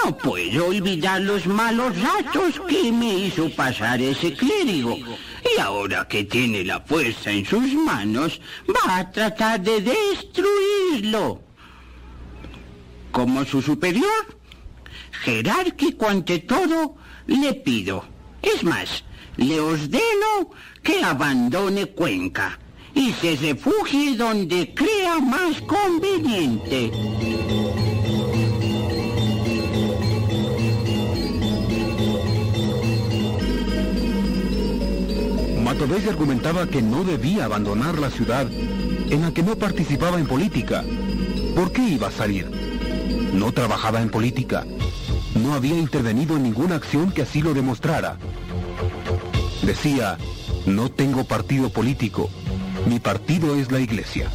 No 0.05 0.17
puedo 0.17 0.67
olvidar 0.67 1.21
los 1.21 1.47
malos 1.47 2.01
ratos 2.01 2.61
que 2.69 2.93
me 2.93 3.15
hizo 3.15 3.51
pasar 3.51 4.01
ese 4.01 4.35
clérigo. 4.35 4.97
Y 4.97 5.61
ahora 5.61 6.07
que 6.09 6.25
tiene 6.25 6.65
la 6.65 6.81
fuerza 6.81 7.31
en 7.31 7.45
sus 7.45 7.73
manos, 7.75 8.41
va 8.69 8.99
a 8.99 9.11
tratar 9.11 9.61
de 9.61 9.81
destruirlo. 9.81 11.43
Como 13.13 13.45
su 13.45 13.63
superior, 13.63 14.39
jerárquico 15.23 16.09
ante 16.09 16.41
todo, 16.41 16.97
le 17.27 17.55
pido. 17.55 18.05
Es 18.43 18.63
más, 18.63 19.05
le 19.37 19.61
ordeno 19.61 20.51
que 20.83 21.03
abandone 21.03 21.87
Cuenca 21.87 22.59
y 22.95 23.13
se 23.13 23.37
refugie 23.37 24.17
donde 24.17 24.75
crea 24.75 25.19
más 25.21 25.61
conveniente. 25.63 26.91
Matovesi 35.79 36.09
argumentaba 36.09 36.67
que 36.67 36.83
no 36.83 37.05
debía 37.05 37.45
abandonar 37.45 38.01
la 38.01 38.11
ciudad 38.11 38.49
en 38.51 39.23
la 39.23 39.33
que 39.33 39.45
no 39.45 39.55
participaba 39.55 40.19
en 40.19 40.27
política. 40.27 40.83
¿Por 41.55 41.71
qué 41.71 41.83
iba 41.83 42.09
a 42.09 42.11
salir? 42.11 42.51
No 43.33 43.53
trabajaba 43.53 44.03
en 44.03 44.11
política. 44.11 44.67
No 45.37 45.55
había 45.55 45.79
intervenido 45.79 46.37
en 46.37 46.43
ninguna 46.43 46.75
acción 46.75 47.13
que 47.13 47.23
así 47.23 47.43
lo 47.43 47.55
demostrara. 47.55 48.17
Decía, 49.63 50.19
no 50.67 50.91
tengo 50.91 51.23
partido 51.23 51.71
político. 51.71 52.29
Mi 52.89 52.99
partido 52.99 53.55
es 53.55 53.71
la 53.71 53.79
iglesia. 53.79 54.33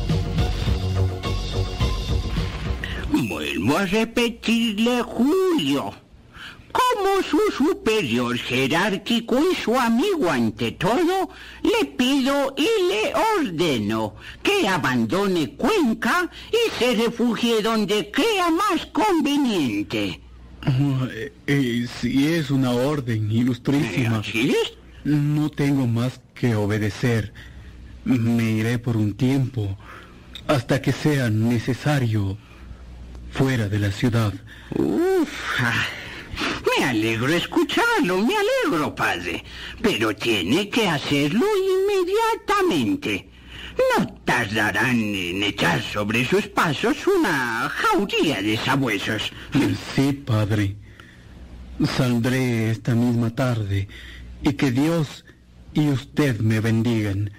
Vuelvo 3.11 3.77
a 3.79 3.85
repetirle, 3.85 5.01
Julio. 5.01 6.02
Como 6.73 7.21
su 7.21 7.39
superior 7.55 8.35
jerárquico 8.37 9.39
y 9.39 9.55
su 9.55 9.79
amigo 9.79 10.29
ante 10.29 10.71
todo, 10.71 11.29
le 11.61 11.85
pido 11.85 12.55
y 12.57 12.67
le 12.89 13.13
ordeno 13.37 14.15
que 14.41 14.67
abandone 14.67 15.51
Cuenca 15.55 16.29
y 16.51 16.79
se 16.79 16.95
refugie 16.95 17.61
donde 17.61 18.09
crea 18.11 18.49
más 18.49 18.87
conveniente. 18.87 20.19
Oh, 20.65 21.05
eh, 21.11 21.31
eh, 21.45 21.87
si 21.99 22.27
es 22.27 22.49
una 22.49 22.71
orden, 22.71 23.31
ilustrísima. 23.31 24.23
No 25.03 25.49
tengo 25.51 25.85
más 25.85 26.21
que 26.33 26.55
obedecer. 26.55 27.33
Me 28.05 28.51
iré 28.51 28.79
por 28.79 28.97
un 28.97 29.13
tiempo, 29.13 29.77
hasta 30.47 30.81
que 30.81 30.91
sea 30.91 31.29
necesario, 31.29 32.37
fuera 33.31 33.69
de 33.69 33.79
la 33.79 33.91
ciudad. 33.91 34.33
Uf, 34.75 35.29
ah, 35.59 35.85
me 36.77 36.85
alegro 36.85 37.33
escucharlo, 37.33 38.17
me 38.17 38.33
alegro, 38.35 38.95
padre. 38.95 39.43
Pero 39.81 40.15
tiene 40.15 40.69
que 40.69 40.87
hacerlo 40.87 41.45
inmediatamente. 41.45 43.29
No 43.97 44.07
tardarán 44.23 44.97
en 44.99 45.43
echar 45.43 45.81
sobre 45.81 46.25
sus 46.25 46.47
pasos 46.47 47.07
una 47.07 47.69
jauría 47.69 48.41
de 48.41 48.57
sabuesos. 48.57 49.31
Sí, 49.95 50.13
padre. 50.13 50.75
Saldré 51.97 52.69
esta 52.69 52.93
misma 52.93 53.31
tarde 53.31 53.87
y 54.43 54.53
que 54.53 54.71
Dios 54.71 55.25
y 55.73 55.89
usted 55.89 56.39
me 56.39 56.59
bendigan. 56.59 57.31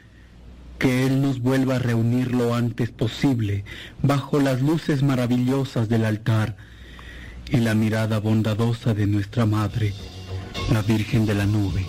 Que 0.78 1.06
Él 1.06 1.22
nos 1.22 1.38
vuelva 1.38 1.76
a 1.76 1.78
reunir 1.78 2.32
lo 2.34 2.54
antes 2.54 2.90
posible 2.90 3.64
bajo 4.02 4.40
las 4.40 4.60
luces 4.60 5.02
maravillosas 5.04 5.88
del 5.88 6.04
altar 6.04 6.56
y 7.50 7.58
la 7.58 7.74
mirada 7.74 8.18
bondadosa 8.20 8.94
de 8.94 9.06
nuestra 9.06 9.46
Madre, 9.46 9.92
la 10.72 10.82
Virgen 10.82 11.26
de 11.26 11.34
la 11.34 11.46
Nube. 11.46 11.86